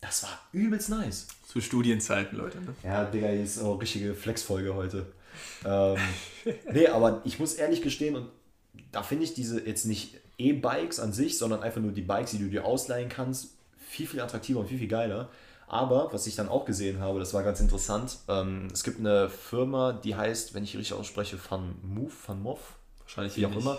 Das 0.00 0.22
war 0.22 0.30
übelst 0.52 0.90
nice. 0.90 1.26
Zu 1.46 1.60
Studienzeiten, 1.60 2.38
Leute. 2.38 2.58
Ne? 2.58 2.74
Ja, 2.84 3.04
Digga, 3.04 3.28
hier 3.28 3.42
ist 3.42 3.58
auch 3.60 3.72
eine 3.72 3.82
richtige 3.82 4.14
Flex-Folge 4.14 4.74
heute. 4.76 5.06
Ähm, 5.64 5.96
nee, 6.72 6.86
aber 6.86 7.20
ich 7.24 7.40
muss 7.40 7.54
ehrlich 7.54 7.82
gestehen, 7.82 8.14
und 8.14 8.28
da 8.92 9.02
finde 9.02 9.24
ich 9.24 9.34
diese 9.34 9.66
jetzt 9.66 9.86
nicht 9.86 10.14
E-Bikes 10.38 11.00
an 11.00 11.12
sich, 11.12 11.36
sondern 11.38 11.62
einfach 11.62 11.80
nur 11.80 11.92
die 11.92 12.02
Bikes, 12.02 12.30
die 12.32 12.38
du 12.38 12.48
dir 12.48 12.64
ausleihen 12.64 13.08
kannst, 13.08 13.50
viel, 13.76 14.06
viel 14.06 14.20
attraktiver 14.20 14.60
und 14.60 14.68
viel, 14.68 14.78
viel 14.78 14.88
geiler. 14.88 15.28
Aber 15.66 16.12
was 16.12 16.26
ich 16.26 16.34
dann 16.36 16.48
auch 16.48 16.64
gesehen 16.64 17.00
habe, 17.00 17.18
das 17.18 17.34
war 17.34 17.42
ganz 17.42 17.60
interessant, 17.60 18.18
ähm, 18.28 18.68
es 18.72 18.84
gibt 18.84 19.00
eine 19.00 19.28
Firma, 19.28 19.92
die 19.92 20.14
heißt, 20.16 20.54
wenn 20.54 20.64
ich 20.64 20.76
richtig 20.78 20.94
ausspreche, 20.96 21.38
Van 21.50 21.74
Move, 21.82 22.12
Van 22.26 22.40
Move, 22.42 22.60
Wahrscheinlich 23.00 23.36
wie 23.36 23.44
auch 23.46 23.50
ähnlich. 23.50 23.64
immer, 23.64 23.78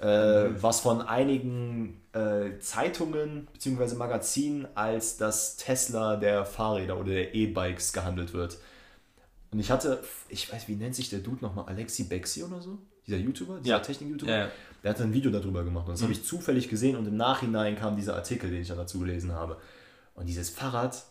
äh, 0.00 0.50
was 0.60 0.80
von 0.80 1.02
einigen 1.02 2.00
äh, 2.12 2.58
Zeitungen 2.58 3.46
bzw. 3.52 3.94
Magazinen 3.94 4.66
als 4.74 5.16
das 5.16 5.56
Tesla 5.56 6.16
der 6.16 6.44
Fahrräder 6.44 6.98
oder 6.98 7.12
der 7.12 7.34
E-Bikes 7.34 7.92
gehandelt 7.92 8.32
wird. 8.32 8.58
Und 9.52 9.60
ich 9.60 9.70
hatte, 9.70 10.02
ich 10.28 10.52
weiß, 10.52 10.66
wie 10.66 10.74
nennt 10.74 10.96
sich 10.96 11.10
der 11.10 11.20
Dude 11.20 11.42
nochmal? 11.44 11.66
Alexi 11.66 12.04
Bexi 12.04 12.42
oder 12.42 12.60
so? 12.60 12.78
Dieser 13.06 13.18
YouTuber, 13.18 13.58
dieser 13.60 13.76
Ja. 13.76 13.80
Technik-YouTuber? 13.80 14.32
Ja, 14.32 14.38
ja. 14.46 14.50
Der 14.84 14.90
hat 14.90 15.00
ein 15.00 15.14
Video 15.14 15.30
darüber 15.30 15.64
gemacht 15.64 15.86
und 15.88 15.92
das 15.94 16.02
habe 16.02 16.12
ich 16.12 16.24
zufällig 16.24 16.68
gesehen 16.68 16.96
und 16.96 17.06
im 17.08 17.16
Nachhinein 17.16 17.74
kam 17.74 17.96
dieser 17.96 18.14
Artikel, 18.14 18.50
den 18.50 18.60
ich 18.60 18.68
dann 18.68 18.76
dazu 18.76 19.00
gelesen 19.00 19.32
habe. 19.32 19.56
Und 20.14 20.26
dieses 20.26 20.50
Fahrrad, 20.50 21.02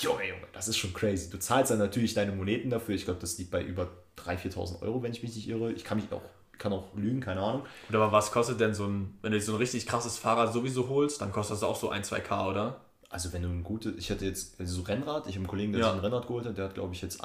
Junge, 0.00 0.28
Junge, 0.28 0.46
das 0.52 0.66
ist 0.68 0.76
schon 0.76 0.92
crazy. 0.92 1.30
Du 1.30 1.38
zahlst 1.38 1.70
dann 1.70 1.78
natürlich 1.78 2.14
deine 2.14 2.32
Moneten 2.32 2.68
dafür. 2.70 2.94
Ich 2.94 3.04
glaube, 3.04 3.20
das 3.20 3.38
liegt 3.38 3.50
bei 3.50 3.62
über 3.62 3.88
3.000, 4.18 4.54
4.000 4.54 4.82
Euro, 4.82 5.02
wenn 5.02 5.12
ich 5.12 5.22
mich 5.22 5.34
nicht 5.36 5.48
irre. 5.48 5.72
Ich 5.72 5.84
kann 5.84 5.98
mich 5.98 6.10
auch, 6.12 6.22
kann 6.58 6.72
auch 6.72 6.94
lügen, 6.96 7.20
keine 7.20 7.40
Ahnung. 7.40 7.62
Gut, 7.86 7.94
aber 7.96 8.10
was 8.10 8.32
kostet 8.32 8.58
denn 8.60 8.74
so 8.74 8.86
ein, 8.86 9.16
wenn 9.22 9.32
du 9.32 9.40
so 9.40 9.52
ein 9.52 9.58
richtig 9.58 9.86
krasses 9.86 10.18
Fahrrad 10.18 10.52
sowieso 10.52 10.88
holst, 10.88 11.20
dann 11.20 11.30
kostet 11.32 11.56
das 11.56 11.62
auch 11.62 11.76
so 11.76 11.90
1, 11.90 12.10
2K, 12.10 12.50
oder? 12.50 12.80
Also 13.08 13.32
wenn 13.32 13.42
du 13.42 13.48
ein 13.48 13.62
gutes, 13.62 13.94
ich 13.98 14.10
hatte 14.10 14.24
jetzt 14.24 14.58
also 14.58 14.76
so 14.76 14.82
Rennrad, 14.82 15.26
ich 15.26 15.34
habe 15.34 15.40
einen 15.40 15.46
Kollegen, 15.46 15.72
der 15.72 15.82
Ja. 15.82 15.86
sich 15.88 15.94
ein 15.98 16.00
Rennrad 16.00 16.26
geholt 16.26 16.46
hat, 16.46 16.56
der 16.56 16.64
hat 16.64 16.74
glaube 16.74 16.94
ich 16.94 17.02
jetzt 17.02 17.22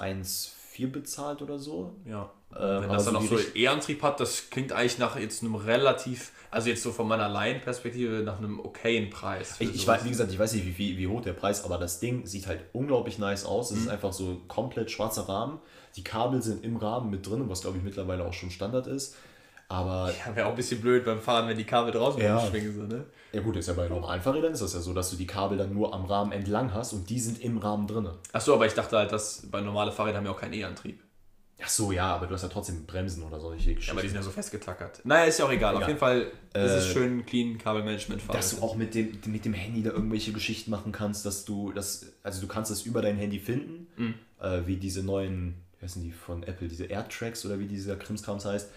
1,4 0.77 0.91
bezahlt 0.91 1.41
oder 1.41 1.60
so. 1.60 1.96
Ja. 2.05 2.31
Ähm, 2.55 2.84
Wenn 2.84 2.89
das 2.89 3.05
dann 3.05 3.19
die 3.19 3.27
so 3.27 3.38
E-Antrieb 3.55 4.01
hat, 4.01 4.19
das 4.19 4.50
klingt 4.50 4.72
eigentlich 4.72 4.98
nach 4.98 5.19
jetzt 5.19 5.43
einem 5.43 5.55
relativ, 5.55 6.31
also 6.50 6.69
jetzt 6.69 6.81
so 6.81 6.91
von 6.91 7.07
meiner 7.07 7.27
Laienperspektive, 7.27 8.24
nach 8.24 8.38
einem 8.38 8.60
okayen 8.60 9.10
Preis. 9.10 9.55
Ich, 9.60 9.69
ich 9.69 9.81
sowas. 9.81 10.00
weiß, 10.00 10.05
wie 10.05 10.10
gesagt, 10.10 10.31
ich 10.31 10.39
weiß 10.39 10.53
nicht, 10.53 10.65
wie, 10.65 10.77
wie, 10.77 10.98
wie 10.98 11.07
hoch 11.07 11.22
der 11.22 11.34
Preis, 11.34 11.65
aber 11.65 11.77
das 11.77 12.00
Ding 12.00 12.25
sieht 12.25 12.48
halt 12.48 12.62
unglaublich 12.74 13.19
nice 13.19 13.46
aus. 13.46 13.72
Mhm. 13.72 13.77
Es 13.77 13.84
ist 13.84 13.89
einfach 13.89 14.13
so 14.13 14.41
komplett 14.48 14.89
schwarzer 14.91 15.27
Rahmen. 15.27 15.60
Die 15.96 16.03
Kabel 16.03 16.41
sind 16.41 16.63
im 16.63 16.77
Rahmen 16.77 17.10
mit 17.10 17.27
drin, 17.27 17.50
was 17.50 17.62
glaube 17.62 17.77
ich 17.77 17.84
mittlerweile 17.84 18.25
auch 18.25 18.34
schon 18.34 18.51
Standard 18.51 18.88
ist. 18.88 19.15
Aber 19.69 20.13
Ja, 20.25 20.36
wäre 20.36 20.45
auch 20.47 20.51
ein 20.51 20.55
bisschen 20.55 20.79
blöd 20.81 21.03
beim 21.03 21.19
Fahren, 21.19 21.47
wenn 21.50 21.57
die 21.57 21.65
Kabel 21.65 21.91
draußen 21.91 22.21
Ja. 22.21 22.38
rumschwingen. 22.38 22.74
So, 22.75 22.83
ne? 22.83 23.05
ja 23.33 23.41
gut, 23.41 23.57
ist 23.57 23.67
ja 23.67 23.74
bei 23.74 23.89
normalen 23.89 24.21
Fahrrädern 24.21 24.53
ist 24.53 24.62
das 24.62 24.74
ja 24.74 24.79
so, 24.79 24.93
dass 24.93 25.09
du 25.09 25.17
die 25.17 25.27
Kabel 25.27 25.57
dann 25.57 25.74
nur 25.74 25.93
am 25.93 26.05
Rahmen 26.05 26.31
entlang 26.31 26.74
hast 26.74 26.93
und 26.93 27.09
die 27.09 27.19
sind 27.19 27.41
im 27.41 27.57
Rahmen 27.57 27.86
drin. 27.88 28.09
Achso, 28.31 28.53
aber 28.53 28.65
ich 28.65 28.74
dachte 28.74 28.97
halt, 28.97 29.12
dass 29.12 29.45
bei 29.51 29.59
normale 29.62 29.91
Fahrräder 29.91 30.17
haben 30.19 30.25
ja 30.25 30.31
auch 30.31 30.39
keinen 30.39 30.53
E-Antrieb. 30.53 31.01
Ach 31.62 31.67
so, 31.69 31.91
ja, 31.91 32.15
aber 32.15 32.27
du 32.27 32.36
hast 32.36 32.43
ja 32.43 32.50
trotzdem 32.50 32.86
Bremsen 32.86 33.24
oder 33.24 33.39
solche 33.39 33.71
Ja, 33.71 33.75
Geschichten. 33.75 33.91
aber 33.91 34.01
die 34.03 34.07
sind 34.09 34.17
ja 34.17 34.21
so 34.21 34.29
festgetackert. 34.29 35.01
Naja, 35.03 35.25
ist 35.25 35.39
ja 35.39 35.45
auch 35.45 35.51
egal. 35.51 35.74
Auf 35.75 35.79
Egal. 35.81 35.89
jeden 35.89 36.00
Fall 36.00 36.21
ist 36.53 36.71
es 36.71 36.86
Äh, 36.86 36.93
schön 36.93 37.25
clean 37.25 37.57
Kabelmanagement 37.57 38.21
fahren. 38.21 38.38
dass 38.38 38.55
du 38.55 38.62
auch 38.62 38.75
mit 38.75 38.93
dem, 38.93 39.19
mit 39.25 39.43
dem 39.43 39.53
Handy 39.53 39.81
da 39.81 39.89
irgendwelche 39.89 40.31
Geschichten 40.33 40.69
machen 40.69 40.91
kannst, 40.91 41.25
dass 41.25 41.45
du 41.45 41.71
das, 41.74 42.05
also 42.21 42.41
du 42.41 42.47
kannst 42.47 42.69
es 42.71 42.83
über 42.83 43.01
dein 43.01 43.17
Handy 43.17 43.39
finden, 43.39 43.88
Mhm. 43.97 44.13
äh, 44.39 44.62
wie 44.67 44.77
diese 44.77 45.01
neuen, 45.03 45.55
wie 45.79 45.86
heißen 45.86 46.03
die 46.03 46.12
von 46.12 46.43
Apple, 46.43 46.67
diese 46.67 46.86
AirTracks 46.86 47.43
oder 47.45 47.57
wie 47.59 47.65
dieser 47.65 47.95
Krimskrams 47.95 48.45
heißt. 48.45 48.69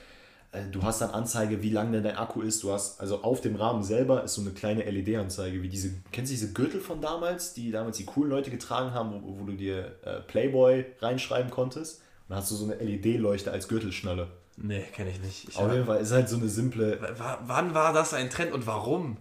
Äh, 0.53 0.63
Du 0.73 0.83
hast 0.83 1.01
dann 1.01 1.11
Anzeige, 1.11 1.63
wie 1.63 1.71
lang 1.71 1.93
denn 1.93 2.03
dein 2.03 2.17
Akku 2.17 2.43
ist. 2.43 2.63
Du 2.63 2.73
hast, 2.73 3.01
also 3.01 3.23
auf 3.23 3.41
dem 3.41 3.57
Rahmen 3.57 3.83
selber 3.83 4.25
ist 4.25 4.35
so 4.35 4.41
eine 4.41 4.51
kleine 4.51 4.83
LED-Anzeige, 4.83 5.63
wie 5.63 5.69
diese, 5.69 5.91
kennst 6.13 6.31
du 6.31 6.35
diese 6.35 6.53
Gürtel 6.53 6.81
von 6.81 7.01
damals, 7.01 7.55
die 7.55 7.71
damals 7.71 7.97
die 7.99 8.05
coolen 8.05 8.31
Leute 8.31 8.51
getragen 8.51 8.93
haben, 8.93 9.13
wo, 9.23 9.41
wo 9.41 9.45
du 9.45 9.53
dir 9.53 9.97
äh, 10.05 10.21
Playboy 10.27 10.85
reinschreiben 11.01 11.51
konntest? 11.51 11.99
Und 12.01 12.31
dann 12.31 12.39
hast 12.39 12.51
du 12.51 12.57
so 12.57 12.65
eine 12.65 12.75
LED-Leuchte 12.77 13.51
als 13.53 13.69
Gürtelschnalle. 13.69 14.29
nee, 14.57 14.83
kenne 14.95 15.11
ich 15.11 15.21
nicht. 15.21 15.49
Ich 15.49 15.57
Auf 15.57 15.73
jeden 15.73 15.87
Fall 15.87 16.01
ist 16.01 16.13
halt 16.13 16.29
so 16.29 16.37
eine 16.37 16.49
simple, 16.49 17.01
Wa- 17.17 17.39
wann 17.47 17.75
war 17.75 17.93
das 17.93 18.13
ein 18.15 18.29
Trend 18.31 18.53
und 18.53 18.67
warum? 18.67 19.17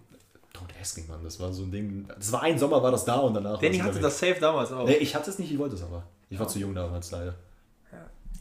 Don't 0.54 0.80
asking, 0.80 1.06
Mann. 1.06 1.22
Das 1.22 1.38
war 1.38 1.52
so 1.52 1.62
ein 1.62 1.70
Ding. 1.70 2.08
Das 2.18 2.32
war 2.32 2.42
ein 2.42 2.58
Sommer, 2.58 2.82
war 2.82 2.90
das 2.90 3.04
da 3.04 3.16
und 3.18 3.34
danach. 3.34 3.60
Danny 3.60 3.78
hatte 3.78 4.00
das 4.00 4.18
safe 4.18 4.36
damals 4.40 4.72
auch. 4.72 4.84
Nee, 4.86 4.96
ich 4.96 5.14
hatte 5.14 5.30
es 5.30 5.38
nicht, 5.38 5.52
ich 5.52 5.58
wollte 5.58 5.76
es 5.76 5.82
aber. 5.82 6.02
Ich 6.28 6.38
war 6.40 6.48
zu 6.48 6.58
jung 6.58 6.74
damals 6.74 7.10
leider. 7.12 7.34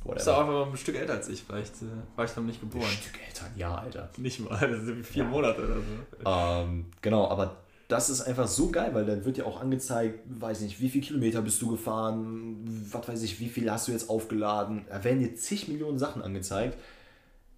Ist 0.05 0.27
Whatever. 0.27 0.37
auch 0.37 0.41
einfach 0.41 0.71
ein 0.71 0.77
Stück 0.77 0.95
älter 0.95 1.13
als 1.13 1.27
ich. 1.29 1.43
Vielleicht 1.43 1.73
äh, 1.81 1.85
war 2.15 2.25
ich 2.25 2.35
noch 2.35 2.43
nicht 2.43 2.61
Ein 2.63 2.69
geboren. 2.69 2.89
Stück 2.89 3.19
älter, 3.27 3.45
ja, 3.55 3.75
Alter. 3.75 4.09
Nicht 4.17 4.39
mal, 4.39 4.57
das 4.59 4.83
sind 4.85 5.05
vier 5.05 5.23
Monate 5.25 5.61
oder 5.63 5.75
so. 5.75 6.29
Ähm, 6.65 6.85
genau, 7.01 7.27
aber 7.27 7.57
das 7.89 8.09
ist 8.09 8.21
einfach 8.21 8.47
so 8.47 8.69
geil, 8.69 8.91
weil 8.93 9.05
dann 9.05 9.25
wird 9.25 9.37
ja 9.37 9.45
auch 9.45 9.59
angezeigt, 9.59 10.19
weiß 10.27 10.61
nicht, 10.61 10.79
wie 10.79 10.89
viel 10.89 11.01
Kilometer 11.01 11.41
bist 11.41 11.61
du 11.61 11.71
gefahren, 11.71 12.57
was 12.91 13.07
weiß 13.07 13.23
ich, 13.23 13.39
wie 13.39 13.49
viel 13.49 13.69
hast 13.69 13.87
du 13.87 13.91
jetzt 13.91 14.09
aufgeladen. 14.09 14.85
Da 14.89 15.03
werden 15.03 15.19
dir 15.19 15.35
zig 15.35 15.67
Millionen 15.67 15.99
Sachen 15.99 16.21
angezeigt. 16.21 16.77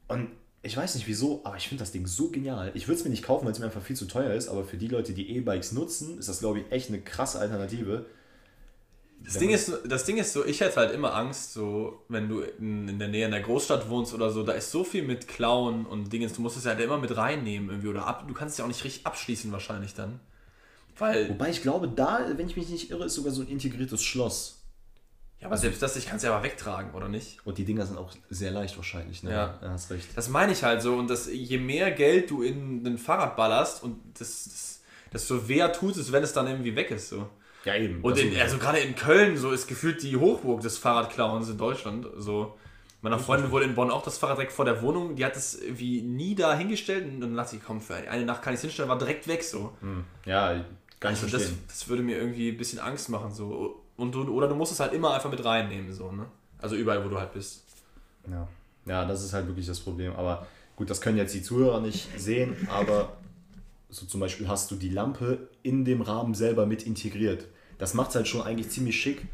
Und 0.08 0.30
ich 0.64 0.78
weiß 0.78 0.96
nicht 0.96 1.08
wieso, 1.08 1.42
aber 1.44 1.58
ich 1.58 1.68
finde 1.68 1.82
das 1.84 1.92
Ding 1.92 2.08
so 2.08 2.30
genial. 2.30 2.72
Ich 2.76 2.88
würde 2.88 2.98
es 3.00 3.04
mir 3.04 3.10
nicht 3.12 3.24
kaufen, 3.24 3.46
weil 3.46 3.52
es 3.52 3.60
mir 3.60 3.66
einfach 3.66 3.82
viel 3.82 3.96
zu 3.96 4.06
teuer 4.06 4.34
ist, 4.34 4.48
aber 4.48 4.64
für 4.64 4.78
die 4.78 4.88
Leute, 4.88 5.14
die 5.14 5.30
E-Bikes 5.36 5.74
nutzen, 5.74 6.18
ist 6.20 6.30
das, 6.30 6.40
glaube 6.40 6.60
ich, 6.60 6.72
echt 6.72 6.90
eine 6.90 7.02
krasse 7.02 7.40
Alternative. 7.40 8.06
Das 9.24 9.38
Ding, 9.38 9.52
ist, 9.52 9.72
das 9.86 10.06
Ding 10.06 10.18
ist 10.18 10.34
so, 10.34 10.46
ich 10.46 10.62
hätte 10.62 10.78
halt 10.78 10.94
immer 10.94 11.14
Angst, 11.14 11.54
so, 11.54 12.04
wenn 12.10 12.28
du 12.28 12.42
in, 12.42 12.88
in 12.88 13.00
der 13.00 13.08
Nähe 13.08 13.26
in 13.26 13.32
der 13.32 13.42
Großstadt 13.42 13.90
wohnst 13.90 14.14
oder 14.14 14.32
so, 14.32 14.44
da 14.44 14.54
ist 14.54 14.72
so 14.72 14.84
viel 14.84 15.04
mit 15.04 15.28
Klauen 15.28 15.86
und 15.86 16.12
Dingens, 16.12 16.34
du 16.34 16.42
musst 16.42 16.58
es 16.58 16.64
ja 16.64 16.72
halt 16.72 16.82
immer 16.82 16.98
mit 16.98 17.16
reinnehmen 17.16 17.70
irgendwie 17.70 17.88
oder 17.88 18.08
ab, 18.08 18.28
du 18.28 18.34
kannst 18.34 18.54
es 18.54 18.58
ja 18.58 18.66
auch 18.66 18.70
nicht 18.70 18.84
richtig 18.84 19.06
abschließen 19.06 19.52
wahrscheinlich 19.52 19.94
dann. 19.94 20.20
Weil, 20.98 21.30
Wobei 21.30 21.50
ich 21.50 21.62
glaube, 21.62 21.88
da, 21.88 22.26
wenn 22.36 22.48
ich 22.48 22.58
mich 22.58 22.70
nicht 22.70 22.92
irre, 22.92 23.06
ist 23.06 23.16
sogar 23.16 23.32
so 23.32 23.42
ein 23.42 23.48
integriertes 23.48 24.04
Schloss. 24.04 24.62
Ja, 25.40 25.48
aber 25.48 25.54
also, 25.54 25.64
selbst 25.64 25.82
das, 25.82 25.96
ich 25.96 26.06
kann 26.06 26.18
es 26.18 26.24
ja 26.24 26.34
aber 26.34 26.44
wegtragen, 26.44 26.92
oder 26.94 27.10
nicht? 27.10 27.40
Und 27.46 27.58
die 27.58 27.66
Dinger 27.66 27.86
sind 27.86 27.98
auch 27.98 28.12
sehr 28.30 28.52
leicht 28.52 28.78
wahrscheinlich, 28.78 29.24
ne? 29.24 29.32
Ja, 29.32 29.60
ja 29.62 29.70
hast 29.72 29.90
recht. 29.90 30.08
Das 30.16 30.30
meine 30.30 30.52
ich 30.52 30.64
halt 30.64 30.84
so. 30.84 30.96
Und 30.96 31.10
das, 31.10 31.28
je 31.32 31.58
mehr 31.58 31.92
Geld 31.92 32.30
du 32.30 32.44
in 32.44 32.86
ein 32.86 33.00
Fahrrad 33.00 33.36
ballerst 33.36 33.82
und 33.84 33.98
das, 34.20 34.44
das, 34.44 34.82
desto 35.12 35.48
weher 35.48 35.74
tut 35.74 35.98
es, 35.98 36.12
wenn 36.12 36.22
es 36.22 36.34
dann 36.34 36.46
irgendwie 36.46 36.76
weg 36.76 36.92
ist. 36.92 37.10
So. 37.10 37.28
Ja, 37.66 37.76
eben. 37.76 38.02
Und 38.02 38.18
in, 38.18 38.40
also 38.40 38.58
gerade 38.58 38.80
in 38.80 38.96
Köln, 38.96 39.38
so 39.38 39.52
ist 39.52 39.68
gefühlt 39.68 40.02
die 40.04 40.18
Hochburg 40.18 40.62
des 40.62 40.78
Fahrradklauens 40.78 41.50
in 41.50 41.58
Deutschland. 41.58 42.08
So. 42.18 42.58
Meiner 43.02 43.20
Freundin 43.20 43.52
wurde 43.52 43.66
in 43.66 43.76
Bonn 43.76 43.90
auch 43.90 44.04
das 44.04 44.18
Fahrrad 44.18 44.38
direkt 44.38 44.52
vor 44.52 44.66
der 44.66 44.82
Wohnung. 44.82 45.16
Die 45.16 45.26
hat 45.26 45.36
es 45.36 45.60
irgendwie 45.60 46.02
nie 46.02 46.36
da 46.36 46.56
hingestellt 46.56 47.06
und 47.06 47.22
dann 47.22 47.36
dachte 47.36 47.56
ich, 47.56 47.64
komm, 47.64 47.82
für 47.82 47.96
eine 47.96 48.26
Nacht 48.26 48.42
kann 48.42 48.54
ich 48.54 48.58
es 48.58 48.62
hinstellen, 48.62 48.90
war 48.90 48.98
direkt 48.98 49.28
weg 49.28 49.44
so. 49.44 49.76
Hm. 49.82 50.04
Ja, 50.26 50.54
nicht 50.54 50.66
also 51.04 51.28
das, 51.28 51.52
das 51.68 51.88
würde 51.88 52.04
mir 52.04 52.18
irgendwie 52.18 52.50
ein 52.50 52.58
bisschen 52.58 52.80
Angst 52.80 53.10
machen. 53.10 53.34
So. 53.34 53.82
Und 53.98 54.14
du, 54.14 54.24
oder 54.32 54.48
du 54.48 54.56
musst 54.56 54.72
es 54.72 54.80
halt 54.80 54.94
immer 54.94 55.14
einfach 55.14 55.32
mit 55.32 55.44
reinnehmen, 55.44 55.92
so, 55.94 56.12
ne? 56.12 56.26
Also 56.60 56.76
überall, 56.76 57.04
wo 57.04 57.10
du 57.10 57.20
halt 57.20 57.34
bist. 57.34 57.64
Ja. 58.30 58.48
Ja, 58.86 59.06
das 59.06 59.24
ist 59.24 59.34
halt 59.34 59.48
wirklich 59.48 59.66
das 59.66 59.80
Problem. 59.80 60.14
Aber 60.16 60.46
gut, 60.76 60.90
das 60.90 61.02
können 61.02 61.18
jetzt 61.18 61.34
die 61.34 61.42
Zuhörer 61.42 61.82
nicht 61.82 62.08
sehen, 62.20 62.68
aber 62.72 63.14
so 63.92 64.06
zum 64.06 64.20
Beispiel 64.20 64.48
hast 64.48 64.72
du 64.72 64.76
die 64.76 64.90
Lampe 64.90 65.50
in 65.64 65.86
dem 65.86 66.02
Rahmen 66.02 66.34
selber 66.34 66.66
mit 66.66 66.84
integriert. 66.84 67.46
Das 67.78 67.94
macht 67.94 68.10
es 68.10 68.16
halt 68.16 68.28
schon 68.28 68.42
eigentlich 68.42 68.70
ziemlich 68.70 69.00
schick. 69.00 69.28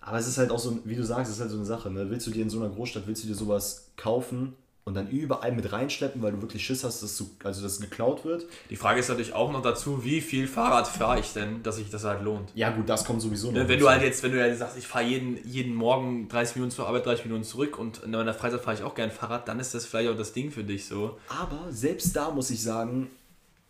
Aber 0.00 0.18
es 0.18 0.26
ist 0.26 0.38
halt 0.38 0.50
auch 0.50 0.58
so, 0.58 0.80
wie 0.84 0.96
du 0.96 1.04
sagst, 1.04 1.30
es 1.30 1.36
ist 1.36 1.40
halt 1.40 1.50
so 1.50 1.56
eine 1.56 1.64
Sache. 1.64 1.90
Ne? 1.90 2.10
Willst 2.10 2.26
du 2.26 2.30
dir 2.30 2.42
in 2.42 2.50
so 2.50 2.60
einer 2.60 2.68
Großstadt, 2.68 3.06
willst 3.06 3.22
du 3.22 3.28
dir 3.28 3.34
sowas 3.34 3.92
kaufen 3.96 4.54
und 4.84 4.94
dann 4.94 5.08
überall 5.08 5.52
mit 5.52 5.70
reinschleppen, 5.70 6.20
weil 6.20 6.32
du 6.32 6.42
wirklich 6.42 6.66
Schiss 6.66 6.82
hast, 6.82 7.04
dass, 7.04 7.16
du, 7.16 7.30
also 7.44 7.62
dass 7.62 7.74
es 7.74 7.80
geklaut 7.80 8.24
wird? 8.24 8.46
Die 8.68 8.74
Frage 8.74 8.98
ist 8.98 9.08
natürlich 9.08 9.32
auch 9.32 9.52
noch 9.52 9.62
dazu, 9.62 10.04
wie 10.04 10.20
viel 10.20 10.48
Fahrrad 10.48 10.88
fahre 10.88 11.20
ich 11.20 11.32
denn, 11.32 11.62
dass 11.62 11.76
sich 11.76 11.88
das 11.88 12.02
halt 12.02 12.22
lohnt? 12.22 12.50
Ja 12.56 12.70
gut, 12.70 12.88
das 12.88 13.04
kommt 13.04 13.22
sowieso 13.22 13.52
noch. 13.52 13.68
Wenn 13.68 13.78
du 13.78 13.88
halt 13.88 14.02
jetzt, 14.02 14.24
wenn 14.24 14.32
du 14.32 14.40
halt 14.40 14.58
sagst, 14.58 14.76
ich 14.76 14.88
fahre 14.88 15.04
jeden, 15.04 15.38
jeden 15.48 15.72
Morgen 15.72 16.28
30 16.28 16.56
Minuten 16.56 16.72
zur 16.72 16.88
Arbeit, 16.88 17.06
30 17.06 17.26
Minuten 17.26 17.44
zurück 17.44 17.78
und 17.78 18.02
in 18.02 18.10
meiner 18.10 18.34
Freizeit 18.34 18.60
fahre 18.60 18.76
ich 18.76 18.82
auch 18.82 18.96
gern 18.96 19.12
Fahrrad, 19.12 19.46
dann 19.46 19.60
ist 19.60 19.72
das 19.72 19.86
vielleicht 19.86 20.10
auch 20.10 20.16
das 20.16 20.32
Ding 20.32 20.50
für 20.50 20.64
dich 20.64 20.86
so. 20.86 21.16
Aber 21.28 21.70
selbst 21.70 22.16
da 22.16 22.32
muss 22.32 22.50
ich 22.50 22.60
sagen, 22.60 23.08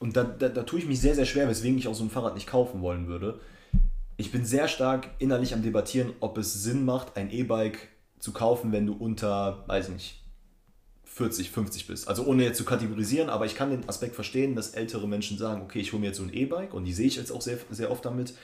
und 0.02 0.16
da, 0.16 0.24
da, 0.24 0.48
da 0.48 0.64
tue 0.64 0.80
ich 0.80 0.86
mich 0.86 1.00
sehr, 1.00 1.14
sehr 1.14 1.26
schwer, 1.26 1.48
weswegen 1.48 1.78
ich 1.78 1.86
auch 1.86 1.94
so 1.94 2.02
ein 2.02 2.10
Fahrrad 2.10 2.34
nicht 2.34 2.48
kaufen 2.48 2.82
wollen 2.82 3.06
würde. 3.06 3.38
Ich 4.16 4.32
bin 4.32 4.44
sehr 4.44 4.66
stark 4.66 5.08
innerlich 5.20 5.54
am 5.54 5.62
Debattieren, 5.62 6.12
ob 6.18 6.38
es 6.38 6.64
Sinn 6.64 6.84
macht, 6.84 7.16
ein 7.16 7.30
E-Bike 7.30 7.88
zu 8.18 8.32
kaufen, 8.32 8.72
wenn 8.72 8.84
du 8.84 8.94
unter, 8.94 9.62
weiß 9.68 9.90
nicht, 9.90 10.20
40, 11.04 11.52
50 11.52 11.86
bist. 11.86 12.08
Also 12.08 12.24
ohne 12.24 12.42
jetzt 12.42 12.58
zu 12.58 12.64
kategorisieren, 12.64 13.30
aber 13.30 13.46
ich 13.46 13.54
kann 13.54 13.70
den 13.70 13.88
Aspekt 13.88 14.16
verstehen, 14.16 14.56
dass 14.56 14.70
ältere 14.70 15.06
Menschen 15.06 15.38
sagen, 15.38 15.62
okay, 15.62 15.78
ich 15.78 15.92
hole 15.92 16.00
mir 16.00 16.08
jetzt 16.08 16.18
so 16.18 16.24
ein 16.24 16.34
E-Bike 16.34 16.74
und 16.74 16.84
die 16.84 16.92
sehe 16.92 17.06
ich 17.06 17.14
jetzt 17.14 17.30
auch 17.30 17.40
sehr, 17.40 17.58
sehr 17.70 17.92
oft 17.92 18.04
damit, 18.04 18.34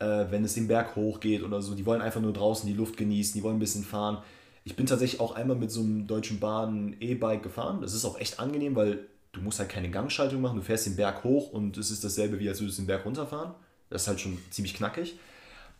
äh, 0.00 0.26
wenn 0.28 0.44
es 0.44 0.52
den 0.52 0.68
Berg 0.68 0.96
hochgeht 0.96 1.42
oder 1.42 1.62
so. 1.62 1.74
Die 1.74 1.86
wollen 1.86 2.02
einfach 2.02 2.20
nur 2.20 2.34
draußen 2.34 2.66
die 2.68 2.74
Luft 2.74 2.98
genießen, 2.98 3.32
die 3.32 3.42
wollen 3.42 3.56
ein 3.56 3.60
bisschen 3.60 3.84
fahren. 3.84 4.18
Ich 4.64 4.76
bin 4.76 4.84
tatsächlich 4.84 5.18
auch 5.20 5.34
einmal 5.34 5.56
mit 5.56 5.70
so 5.70 5.80
einem 5.80 6.06
Deutschen 6.06 6.40
Bahn 6.40 6.94
E-Bike 7.00 7.42
gefahren. 7.42 7.80
Das 7.80 7.94
ist 7.94 8.04
auch 8.04 8.20
echt 8.20 8.38
angenehm, 8.38 8.76
weil 8.76 9.06
du 9.34 9.40
musst 9.40 9.58
halt 9.58 9.68
keine 9.68 9.90
Gangschaltung 9.90 10.40
machen, 10.40 10.56
du 10.56 10.62
fährst 10.62 10.86
den 10.86 10.96
Berg 10.96 11.24
hoch 11.24 11.50
und 11.50 11.76
es 11.76 11.90
ist 11.90 12.04
dasselbe, 12.04 12.38
wie 12.38 12.48
als 12.48 12.60
würdest 12.60 12.78
du 12.78 12.82
den 12.82 12.86
Berg 12.86 13.04
runterfahren. 13.04 13.54
Das 13.90 14.02
ist 14.02 14.08
halt 14.08 14.20
schon 14.20 14.38
ziemlich 14.50 14.74
knackig. 14.74 15.18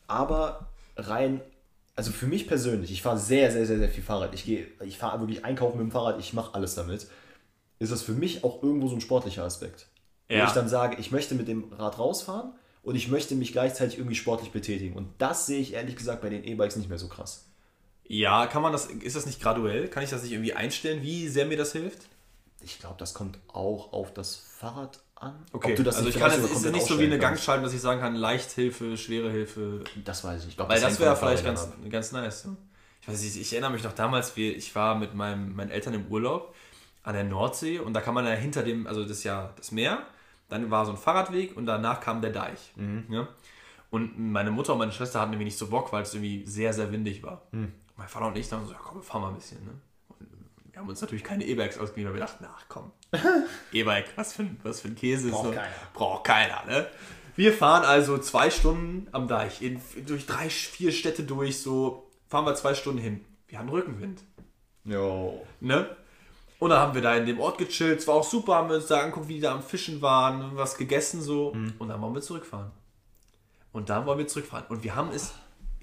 Aber 0.06 0.68
rein, 0.96 1.40
also 1.96 2.10
für 2.12 2.26
mich 2.26 2.46
persönlich, 2.46 2.90
ich 2.90 3.02
fahre 3.02 3.18
sehr, 3.18 3.50
sehr, 3.50 3.66
sehr, 3.66 3.78
sehr 3.78 3.88
viel 3.88 4.02
Fahrrad. 4.02 4.34
Ich 4.34 4.44
gehe, 4.44 4.66
ich 4.84 4.98
fahre 4.98 5.20
wirklich 5.20 5.44
einkaufen 5.44 5.78
mit 5.78 5.86
dem 5.86 5.92
Fahrrad, 5.92 6.18
ich 6.18 6.32
mache 6.32 6.54
alles 6.54 6.74
damit. 6.74 7.06
Ist 7.78 7.92
das 7.92 8.02
für 8.02 8.12
mich 8.12 8.44
auch 8.44 8.62
irgendwo 8.62 8.88
so 8.88 8.94
ein 8.94 9.00
sportlicher 9.00 9.44
Aspekt. 9.44 9.86
Ja. 10.28 10.42
Wo 10.42 10.48
ich 10.48 10.52
dann 10.52 10.68
sage, 10.68 10.96
ich 10.98 11.10
möchte 11.10 11.34
mit 11.34 11.48
dem 11.48 11.72
Rad 11.72 11.98
rausfahren 11.98 12.52
und 12.82 12.96
ich 12.96 13.08
möchte 13.08 13.34
mich 13.34 13.52
gleichzeitig 13.52 13.98
irgendwie 13.98 14.16
sportlich 14.16 14.52
betätigen. 14.52 14.96
Und 14.96 15.08
das 15.18 15.46
sehe 15.46 15.60
ich 15.60 15.74
ehrlich 15.74 15.96
gesagt 15.96 16.22
bei 16.22 16.30
den 16.30 16.44
E-Bikes 16.44 16.76
nicht 16.76 16.88
mehr 16.88 16.98
so 16.98 17.08
krass. 17.08 17.46
Ja, 18.06 18.46
kann 18.46 18.62
man 18.62 18.72
das, 18.72 18.86
ist 18.86 19.16
das 19.16 19.26
nicht 19.26 19.40
graduell? 19.40 19.88
Kann 19.88 20.02
ich 20.02 20.10
das 20.10 20.22
nicht 20.22 20.32
irgendwie 20.32 20.52
einstellen, 20.52 21.02
wie 21.02 21.28
sehr 21.28 21.46
mir 21.46 21.56
das 21.56 21.72
hilft? 21.72 22.08
Ich 22.60 22.78
glaube, 22.78 22.96
das 22.98 23.14
kommt 23.14 23.38
auch 23.52 23.92
auf 23.92 24.12
das 24.12 24.36
Fahrrad 24.36 25.00
an. 25.16 25.34
Okay, 25.52 25.76
also 25.78 26.08
ich 26.08 26.18
kann 26.18 26.30
es 26.30 26.50
ist 26.50 26.70
nicht 26.70 26.86
so 26.86 26.98
wie 26.98 27.04
eine 27.04 27.18
Gangschaltung, 27.18 27.64
dass 27.64 27.74
ich 27.74 27.80
sagen 27.80 28.00
kann, 28.00 28.14
Leichthilfe, 28.14 28.96
schwere 28.96 29.30
Hilfe. 29.30 29.84
Das 30.04 30.24
weiß 30.24 30.42
ich. 30.42 30.50
ich 30.50 30.56
glaub, 30.56 30.68
Weil 30.68 30.80
das, 30.80 30.92
das 30.92 31.00
wäre 31.00 31.16
vielleicht 31.16 31.44
ganz, 31.44 31.68
ganz 31.88 32.12
nice. 32.12 32.48
Ich 33.00 33.08
weiß 33.08 33.20
nicht, 33.22 33.36
ich 33.36 33.52
erinnere 33.52 33.72
mich 33.72 33.84
noch 33.84 33.92
damals, 33.92 34.36
wie 34.36 34.50
ich 34.50 34.74
war 34.74 34.94
mit 34.94 35.14
meinem, 35.14 35.54
meinen 35.54 35.70
Eltern 35.70 35.94
im 35.94 36.06
Urlaub 36.06 36.54
an 37.02 37.14
der 37.14 37.24
Nordsee 37.24 37.78
und 37.78 37.92
da 37.92 38.00
kann 38.00 38.14
man 38.14 38.24
ja 38.24 38.32
hinter 38.32 38.62
dem, 38.62 38.86
also 38.86 39.02
das 39.02 39.18
ist 39.18 39.24
ja 39.24 39.52
das 39.56 39.72
Meer, 39.72 40.06
dann 40.48 40.70
war 40.70 40.86
so 40.86 40.92
ein 40.92 40.96
Fahrradweg 40.96 41.56
und 41.56 41.66
danach 41.66 42.00
kam 42.00 42.22
der 42.22 42.30
Deich. 42.30 42.72
Mhm. 42.76 43.04
Ja? 43.10 43.28
Und 43.90 44.18
meine 44.18 44.50
Mutter 44.50 44.72
und 44.72 44.78
meine 44.78 44.92
Schwester 44.92 45.20
hatten 45.20 45.32
irgendwie 45.32 45.44
nicht 45.44 45.58
so 45.58 45.68
Bock, 45.68 45.92
weil 45.92 46.02
es 46.02 46.14
irgendwie 46.14 46.46
sehr, 46.46 46.72
sehr 46.72 46.90
windig 46.92 47.22
war. 47.22 47.42
Mhm. 47.52 47.72
Mein 47.96 48.08
Vater 48.08 48.26
und 48.26 48.36
ich 48.36 48.48
dann 48.48 48.64
so, 48.64 48.72
ja 48.72 48.78
komm, 48.82 48.98
wir 48.98 49.02
fahren 49.02 49.22
mal 49.22 49.28
ein 49.28 49.36
bisschen. 49.36 49.64
Ne? 49.64 49.72
Wir 50.74 50.80
haben 50.80 50.88
uns 50.88 51.00
natürlich 51.00 51.22
keine 51.22 51.44
E-Bikes 51.44 51.78
ausgeliehen, 51.78 52.08
weil 52.08 52.18
wir 52.18 52.26
dachten, 52.26 52.44
ach 52.52 52.64
komm, 52.68 52.90
E-Bike, 53.72 54.06
was 54.16 54.32
für, 54.32 54.42
ein, 54.42 54.58
was 54.64 54.80
für 54.80 54.88
ein 54.88 54.96
Käse. 54.96 55.30
Braucht 55.30 55.52
keiner. 55.54 55.74
Braucht 55.92 56.24
keiner, 56.24 56.64
ne? 56.66 56.86
Wir 57.36 57.52
fahren 57.52 57.84
also 57.84 58.18
zwei 58.18 58.50
Stunden 58.50 59.06
am 59.12 59.28
Deich, 59.28 59.62
in, 59.62 59.80
durch 60.04 60.26
drei, 60.26 60.50
vier 60.50 60.90
Städte 60.90 61.22
durch, 61.22 61.62
so 61.62 62.10
fahren 62.28 62.44
wir 62.44 62.56
zwei 62.56 62.74
Stunden 62.74 62.98
hin. 63.00 63.24
Wir 63.46 63.60
haben 63.60 63.68
Rückenwind. 63.68 64.24
Jo. 64.84 65.46
Ne? 65.60 65.94
Und 66.58 66.70
dann 66.70 66.80
haben 66.80 66.94
wir 66.94 67.02
da 67.02 67.14
in 67.14 67.26
dem 67.26 67.38
Ort 67.38 67.58
gechillt, 67.58 68.00
es 68.00 68.08
war 68.08 68.16
auch 68.16 68.24
super, 68.24 68.56
haben 68.56 68.68
wir 68.68 68.76
uns 68.76 68.88
da 68.88 68.98
angeguckt, 68.98 69.28
wie 69.28 69.34
die 69.34 69.42
da 69.42 69.54
am 69.54 69.62
Fischen 69.62 70.02
waren, 70.02 70.56
was 70.56 70.76
gegessen 70.76 71.22
so. 71.22 71.54
Mhm. 71.54 71.74
Und 71.78 71.88
dann 71.88 72.02
wollen 72.02 72.14
wir 72.16 72.22
zurückfahren. 72.22 72.72
Und 73.70 73.90
dann 73.90 74.06
wollen 74.06 74.18
wir 74.18 74.26
zurückfahren. 74.26 74.66
Und 74.68 74.82
wir 74.82 74.96
haben 74.96 75.12
es 75.12 75.34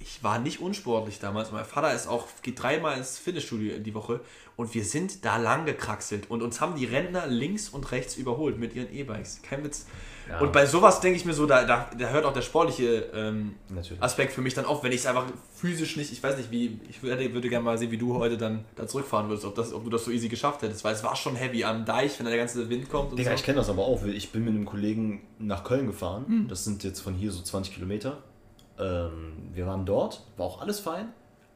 ich 0.02 0.24
war 0.24 0.40
nicht 0.40 0.60
unsportlich 0.60 1.20
damals. 1.20 1.52
Mein 1.52 1.66
Vater 1.66 1.94
ist 1.94 2.08
auch, 2.08 2.28
geht 2.42 2.62
dreimal 2.62 2.98
ins 2.98 3.18
Fitnessstudio 3.18 3.80
die 3.80 3.94
Woche 3.94 4.22
und 4.56 4.74
wir 4.74 4.84
sind 4.84 5.26
da 5.26 5.38
lang 5.38 5.66
gekraxelt 5.66 6.30
und 6.30 6.42
uns 6.42 6.62
haben 6.62 6.76
die 6.76 6.86
Rentner 6.86 7.28
links 7.28 7.70
und 7.70 7.92
rechts 7.92 8.16
überholt 8.18 8.58
mit 8.58 8.76
ihren 8.76 8.94
E-Bikes. 8.94 9.42
Kein 9.42 9.64
Witz. 9.64 9.86
Ja. 10.30 10.40
Und 10.40 10.54
bei 10.54 10.66
sowas 10.66 11.02
denke 11.02 11.18
ich 11.18 11.26
mir 11.26 11.34
so, 11.34 11.46
da, 11.46 11.66
da, 11.66 11.90
da, 11.98 12.10
hört 12.10 12.26
auch 12.26 12.34
der 12.34 12.42
sportliche 12.42 13.10
ähm, 13.14 13.56
Aspekt 14.00 14.34
für 14.34 14.42
mich 14.42 14.54
dann 14.54 14.66
auf, 14.66 14.84
wenn 14.84 14.92
ich 14.92 15.00
es 15.00 15.06
einfach 15.06 15.26
physisch 15.56 15.98
nicht, 15.98 16.12
ich 16.12 16.22
weiß 16.22 16.38
nicht, 16.38 16.52
wie, 16.52 16.80
ich 16.90 17.02
würde, 17.04 17.34
würde 17.34 17.50
gerne 17.50 17.66
mal 17.66 17.78
sehen, 17.78 17.92
wie 17.92 17.98
du 17.98 18.16
heute 18.16 18.38
dann 18.38 18.66
da 18.76 18.88
zurückfahren 18.88 19.30
würdest, 19.30 19.46
ob, 19.46 19.56
das, 19.56 19.74
ob 19.74 19.84
du 19.84 19.90
das 19.90 20.06
so 20.06 20.12
easy 20.12 20.30
geschafft 20.30 20.62
hättest, 20.62 20.84
weil 20.84 20.94
es 20.94 21.04
war 21.04 21.16
schon 21.16 21.36
heavy 21.36 21.64
am 21.64 21.86
Deich, 21.86 22.18
wenn 22.20 22.26
der 22.28 22.38
ganze 22.38 22.70
Wind 22.70 22.90
kommt. 22.90 23.12
Und 23.12 23.18
Digga, 23.18 23.32
so. 23.32 23.36
ich 23.36 23.44
kenne 23.44 23.58
das 23.58 23.70
aber 23.70 23.84
auch. 23.84 24.06
Ich 24.06 24.32
bin 24.32 24.46
mit 24.46 24.54
einem 24.54 24.66
Kollegen 24.66 25.22
nach 25.40 25.64
Köln 25.64 25.88
gefahren. 25.88 26.26
Hm. 26.28 26.48
Das 26.48 26.64
sind 26.64 26.84
jetzt 26.84 27.02
von 27.02 27.14
hier 27.14 27.32
so 27.32 27.42
20 27.42 27.74
Kilometer. 27.74 28.24
Ähm, 28.82 29.50
wir 29.54 29.68
waren 29.68 29.86
dort, 29.86 30.22
war 30.38 30.46
auch 30.48 30.62
alles 30.62 30.80
fein. 30.80 31.10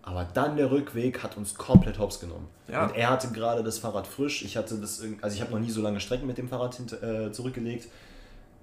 Aber 0.05 0.23
dann 0.35 0.55
der 0.55 0.69
Rückweg 0.69 1.23
hat 1.23 1.35
uns 1.35 1.55
komplett 1.55 1.97
hops 1.97 2.19
genommen. 2.19 2.47
Ja. 2.67 2.85
Und 2.85 2.95
er 2.95 3.09
hatte 3.09 3.29
gerade 3.29 3.63
das 3.63 3.79
Fahrrad 3.79 4.05
frisch. 4.05 4.43
Ich 4.43 4.55
hatte 4.55 4.75
das, 4.75 5.03
also 5.21 5.35
ich 5.35 5.41
habe 5.41 5.51
noch 5.51 5.59
nie 5.59 5.71
so 5.71 5.81
lange 5.81 5.99
Strecken 5.99 6.27
mit 6.27 6.37
dem 6.37 6.47
Fahrrad 6.47 6.75
hint, 6.75 6.93
äh, 7.01 7.31
zurückgelegt. 7.31 7.87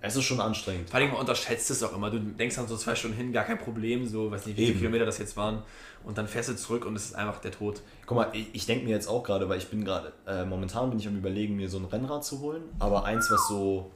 Es 0.05 0.17
ist 0.17 0.25
schon 0.25 0.41
anstrengend. 0.41 0.91
Vor 0.91 0.99
allem, 0.99 1.11
man 1.11 1.21
unterschätzt 1.21 1.71
es 1.71 1.83
auch 1.83 1.95
immer. 1.95 2.11
Du 2.11 2.19
denkst 2.19 2.57
dann 2.57 2.67
so 2.67 2.77
zwei 2.77 2.95
Stunden 2.95 3.17
hin, 3.17 3.33
gar 3.33 3.45
kein 3.45 3.59
Problem, 3.59 4.07
so, 4.07 4.31
weiß 4.31 4.47
nicht, 4.47 4.57
wie 4.57 4.67
viele 4.67 4.79
Kilometer 4.79 5.05
das 5.07 5.19
jetzt 5.19 5.37
waren. 5.37 5.63
Und 6.05 6.19
dann 6.19 6.27
fährst 6.27 6.49
du 6.49 6.57
zurück 6.57 6.85
und 6.85 6.97
es 6.97 7.07
ist 7.07 7.15
einfach 7.15 7.41
der 7.41 7.53
Tod. 7.53 7.81
Guck 8.07 8.17
mal, 8.17 8.29
ich, 8.33 8.49
ich 8.53 8.67
denke 8.67 8.85
mir 8.85 8.91
jetzt 8.91 9.07
auch 9.07 9.23
gerade, 9.23 9.49
weil 9.49 9.59
ich 9.59 9.69
bin 9.69 9.85
gerade, 9.85 10.13
äh, 10.27 10.45
momentan 10.45 10.91
bin 10.91 10.99
ich 10.99 11.07
am 11.07 11.17
überlegen, 11.17 11.57
mir 11.57 11.69
so 11.69 11.79
ein 11.79 11.85
Rennrad 11.85 12.25
zu 12.25 12.41
holen. 12.41 12.63
Aber 12.81 13.05
eins, 13.05 13.31
was 13.31 13.47
so. 13.49 13.91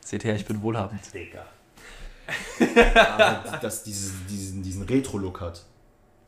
Seht 0.00 0.24
her, 0.24 0.34
ich 0.36 0.46
bin 0.46 0.62
wohlhabend. 0.62 1.00
Digga. 1.12 1.44
Halt, 2.58 3.62
dass 3.62 3.82
dieses, 3.82 4.12
diesen, 4.28 4.62
diesen 4.62 4.82
Retro-Look 4.84 5.40
hat. 5.40 5.62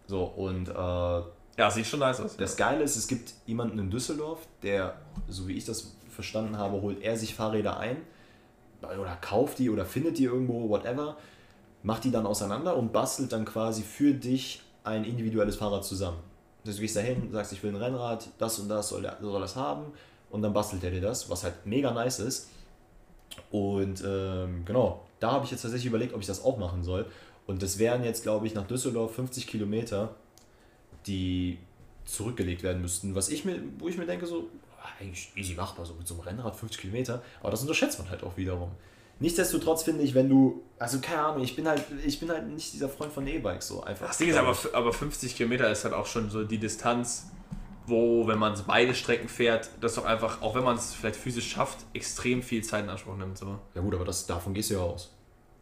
So, 0.07 0.25
und. 0.25 0.69
Äh, 0.69 1.23
ja, 1.57 1.71
sieht 1.71 1.87
schon 1.87 2.01
nice 2.01 2.21
aus. 2.21 2.37
Das 2.37 2.57
Geile 2.57 2.83
ist, 2.83 2.97
es 2.97 3.07
gibt 3.07 3.33
jemanden 3.47 3.79
in 3.79 3.91
Düsseldorf, 3.91 4.41
der, 4.63 4.97
so 5.29 5.47
wie 5.47 5.53
ich 5.53 5.65
das 5.65 5.95
verstanden 6.11 6.59
habe, 6.59 6.81
holt 6.83 7.01
er 7.03 7.17
sich 7.17 7.35
Fahrräder 7.35 7.79
ein 7.79 7.99
oder 8.83 9.17
kauft 9.21 9.59
die 9.59 9.71
oder 9.71 9.85
findet 9.85 10.19
die 10.19 10.25
irgendwo, 10.25 10.69
whatever, 10.69 11.17
macht 11.83 12.05
die 12.05 12.11
dann 12.11 12.27
auseinander 12.27 12.77
und 12.77 12.93
bastelt 12.93 13.33
dann 13.33 13.45
quasi 13.45 13.83
für 13.83 14.13
dich 14.13 14.63
ein 14.83 15.05
individuelles 15.05 15.57
Fahrrad 15.57 15.85
zusammen. 15.85 16.19
Also 16.67 16.77
du 16.77 16.83
gehst 16.83 16.97
da 16.97 17.01
hin, 17.01 17.31
sagst, 17.31 17.53
ich 17.53 17.63
will 17.63 17.71
ein 17.71 17.77
Rennrad, 17.77 18.29
das 18.39 18.59
und 18.59 18.69
das 18.69 18.89
soll, 18.89 19.03
der, 19.03 19.19
soll 19.21 19.41
das 19.41 19.57
haben 19.57 19.93
und 20.31 20.43
dann 20.43 20.53
bastelt 20.53 20.83
er 20.85 20.91
dir 20.91 21.01
das, 21.01 21.31
was 21.31 21.45
halt 21.45 21.55
mega 21.65 21.93
nice 21.93 22.21
ist. 22.21 22.49
Und 23.51 24.03
ähm, 24.07 24.65
genau, 24.65 25.04
da 25.21 25.33
habe 25.33 25.45
ich 25.45 25.51
jetzt 25.51 25.63
tatsächlich 25.63 25.87
überlegt, 25.87 26.15
ob 26.15 26.21
ich 26.21 26.27
das 26.27 26.45
auch 26.45 26.59
machen 26.59 26.83
soll. 26.83 27.07
Und 27.47 27.63
das 27.63 27.79
wären 27.79 28.05
jetzt, 28.05 28.23
glaube 28.23 28.47
ich, 28.47 28.55
nach 28.55 28.67
Düsseldorf 28.67 29.15
50 29.15 29.47
Kilometer, 29.47 30.15
die 31.07 31.59
zurückgelegt 32.05 32.63
werden 32.63 32.83
müssten. 32.83 33.15
Was 33.15 33.29
ich 33.29 33.45
mir, 33.45 33.61
wo 33.79 33.89
ich 33.89 33.99
mir 33.99 34.07
denke, 34.07 34.27
so, 34.27 34.49
ah, 34.81 34.89
eigentlich 35.01 35.31
easy 35.37 35.55
machbar, 35.55 35.85
so 35.85 35.95
mit 35.95 36.07
so 36.07 36.15
einem 36.15 36.23
Rennrad 36.23 36.57
50 36.57 36.81
Kilometer. 36.81 37.23
Aber 37.41 37.51
das 37.51 37.63
unterschätzt 37.63 37.99
man 37.99 38.11
halt 38.11 38.23
auch 38.23 38.37
wiederum. 38.37 38.71
Nichtsdestotrotz 39.21 39.85
finde 39.85 40.03
ich, 40.03 40.15
wenn 40.15 40.29
du, 40.29 40.63
also 40.79 40.99
keine 41.01 41.23
Ahnung, 41.23 41.45
ich 41.45 41.55
bin 41.55 41.69
halt, 41.69 41.85
ich 42.05 42.19
bin 42.19 42.31
halt 42.31 42.49
nicht 42.49 42.73
dieser 42.73 42.89
Freund 42.89 43.13
von 43.13 43.27
E-Bikes 43.27 43.69
so 43.69 43.83
einfach. 43.83 44.09
Das 44.09 44.19
Ding 44.19 44.29
ist 44.29 44.37
aber, 44.37 44.57
aber 44.73 44.93
50 44.93 45.37
Kilometer 45.37 45.71
ist 45.71 45.85
halt 45.85 45.95
auch 45.95 46.07
schon 46.07 46.31
so 46.31 46.43
die 46.45 46.59
Distanz, 46.59 47.31
wo, 47.87 48.27
wenn 48.27 48.39
man 48.39 48.55
beide 48.67 48.95
Strecken 48.95 49.29
fährt, 49.29 49.71
das 49.81 49.95
doch 49.95 50.05
einfach, 50.05 50.43
auch 50.43 50.55
wenn 50.55 50.65
man 50.65 50.77
es 50.77 50.95
vielleicht 50.95 51.17
physisch 51.17 51.51
schafft, 51.51 51.79
extrem 51.93 52.43
viel 52.43 52.63
Zeit 52.63 52.85
in 52.85 52.91
Anspruch 52.91 53.17
nimmt. 53.17 53.37
So. 53.39 53.59
Ja 53.75 53.81
gut, 53.81 53.95
aber 53.95 54.05
das, 54.05 54.27
davon 54.27 54.55
gehst 54.55 54.71
du 54.71 54.75
ja 54.75 54.81
aus. 54.81 55.15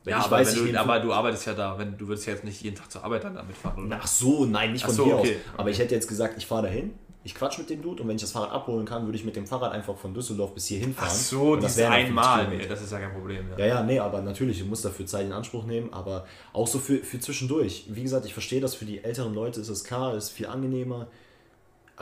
Wenn 0.05 0.13
ja, 0.13 0.19
aber, 0.19 0.39
weiß, 0.39 0.55
du, 0.55 0.79
aber, 0.79 0.99
du, 0.99 1.13
arbeitest 1.13 1.47
ja 1.47 1.55
da, 1.55 1.79
wenn 1.79 1.97
du 1.97 2.09
würdest 2.09 2.27
ja 2.27 2.33
jetzt 2.33 2.45
nicht 2.45 2.61
jeden 2.63 2.77
Tag 2.77 2.91
zur 2.91 3.05
Arbeit 3.05 3.23
dann 3.23 3.35
damit 3.35 3.57
fahren, 3.57 3.87
oder? 3.87 4.01
Ach 4.03 4.07
so, 4.07 4.45
nein, 4.47 4.73
nicht 4.73 4.85
von 4.85 4.95
so, 4.95 5.05
hier 5.05 5.17
okay. 5.17 5.37
aus. 5.37 5.59
Aber 5.59 5.71
ich 5.71 5.79
hätte 5.79 5.95
jetzt 5.95 6.09
gesagt, 6.09 6.35
ich 6.39 6.47
fahre 6.47 6.63
dahin, 6.63 6.93
ich 7.25 7.37
quatsch 7.37 7.59
mit 7.59 7.71
dem 7.71 7.83
Dude 7.83 8.03
und 8.03 8.09
wenn 8.09 8.17
ich 8.17 8.23
das 8.23 8.33
Fahrrad 8.33 8.51
abholen 8.51 8.85
kann, 8.85 9.05
würde 9.05 9.17
ich 9.17 9.25
mit 9.25 9.37
dem 9.37 9.47
Fahrrad 9.47 9.73
einfach 9.73 9.97
von 9.97 10.13
Düsseldorf 10.13 10.55
bis 10.55 10.67
hier 10.67 10.81
hinfahren. 10.81 11.11
Ach 11.13 11.17
so, 11.17 11.55
das 11.55 11.77
wäre 11.77 11.93
einmal. 11.93 12.59
Das 12.69 12.83
ist 12.83 12.91
ja 12.91 12.99
kein 12.99 13.13
Problem. 13.13 13.49
Ja. 13.51 13.59
ja, 13.59 13.67
ja, 13.67 13.83
nee, 13.85 14.01
aber 14.01 14.21
natürlich, 14.23 14.59
du 14.59 14.65
musst 14.65 14.85
dafür 14.85 15.07
Zeit 15.07 15.27
in 15.27 15.33
Anspruch 15.33 15.65
nehmen, 15.65 15.93
aber 15.93 16.27
auch 16.53 16.67
so 16.67 16.81
für, 16.81 16.99
für 16.99 17.21
zwischendurch. 17.21 17.85
Wie 17.89 18.03
gesagt, 18.03 18.27
ich 18.27 18.33
verstehe 18.33 18.61
das, 18.61 18.75
für 18.75 18.87
die 18.87 19.05
älteren 19.05 19.35
Leute 19.35 19.61
ist 19.61 19.69
es 19.69 19.85
klar, 19.85 20.17
ist 20.17 20.31
viel 20.31 20.47
angenehmer. 20.47 21.07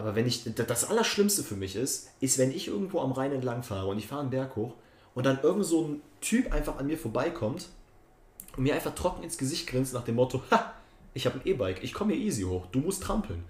Aber 0.01 0.15
wenn 0.15 0.27
ich, 0.27 0.45
das 0.55 0.89
Allerschlimmste 0.89 1.43
für 1.43 1.57
mich 1.57 1.77
ist, 1.77 2.09
ist, 2.21 2.39
wenn 2.39 2.51
ich 2.53 2.69
irgendwo 2.69 3.01
am 3.01 3.13
Rhein 3.13 3.33
entlang 3.33 3.63
fahre 3.63 3.87
und 3.87 3.99
ich 3.99 4.07
fahre 4.07 4.23
einen 4.23 4.31
Berg 4.31 4.57
hoch 4.57 4.73
und 5.15 5.27
dann 5.27 5.41
irgend 5.43 5.67
so 5.67 5.85
ein 5.85 6.01
Typ 6.23 6.51
einfach 6.55 6.79
an 6.79 6.87
mir 6.87 6.97
vorbeikommt 6.97 7.69
und 8.57 8.63
mir 8.63 8.75
einfach 8.75 8.95
trocken 8.95 9.23
ins 9.23 9.37
Gesicht 9.37 9.67
grinst 9.67 9.93
nach 9.93 10.05
dem 10.05 10.15
Motto, 10.15 10.43
ha, 10.51 10.73
ich 11.13 11.27
habe 11.27 11.39
ein 11.39 11.47
E-Bike, 11.47 11.85
ich 11.85 11.93
komme 11.93 12.15
hier 12.15 12.25
easy 12.25 12.45
hoch, 12.45 12.65
du 12.73 12.79
musst 12.79 13.03
trampeln. 13.03 13.45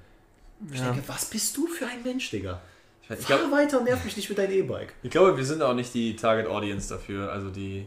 Ja. 0.66 0.74
Ich 0.74 0.80
denke, 0.80 1.02
was 1.06 1.26
bist 1.26 1.56
du 1.56 1.68
für 1.68 1.86
ein 1.86 2.02
Mensch, 2.02 2.30
Digga? 2.30 2.60
Ich, 3.02 3.10
ich 3.10 3.26
Fahr 3.26 3.38
glaub, 3.38 3.52
weiter 3.52 3.78
und 3.78 3.84
nerv 3.84 4.04
mich 4.04 4.16
nicht 4.16 4.28
mit 4.28 4.36
deinem 4.36 4.50
E-Bike. 4.50 4.92
Ich 5.04 5.10
glaube, 5.10 5.36
wir 5.36 5.44
sind 5.44 5.62
auch 5.62 5.74
nicht 5.74 5.94
die 5.94 6.16
Target 6.16 6.48
Audience 6.48 6.88
dafür, 6.88 7.30
also 7.30 7.48
die 7.50 7.86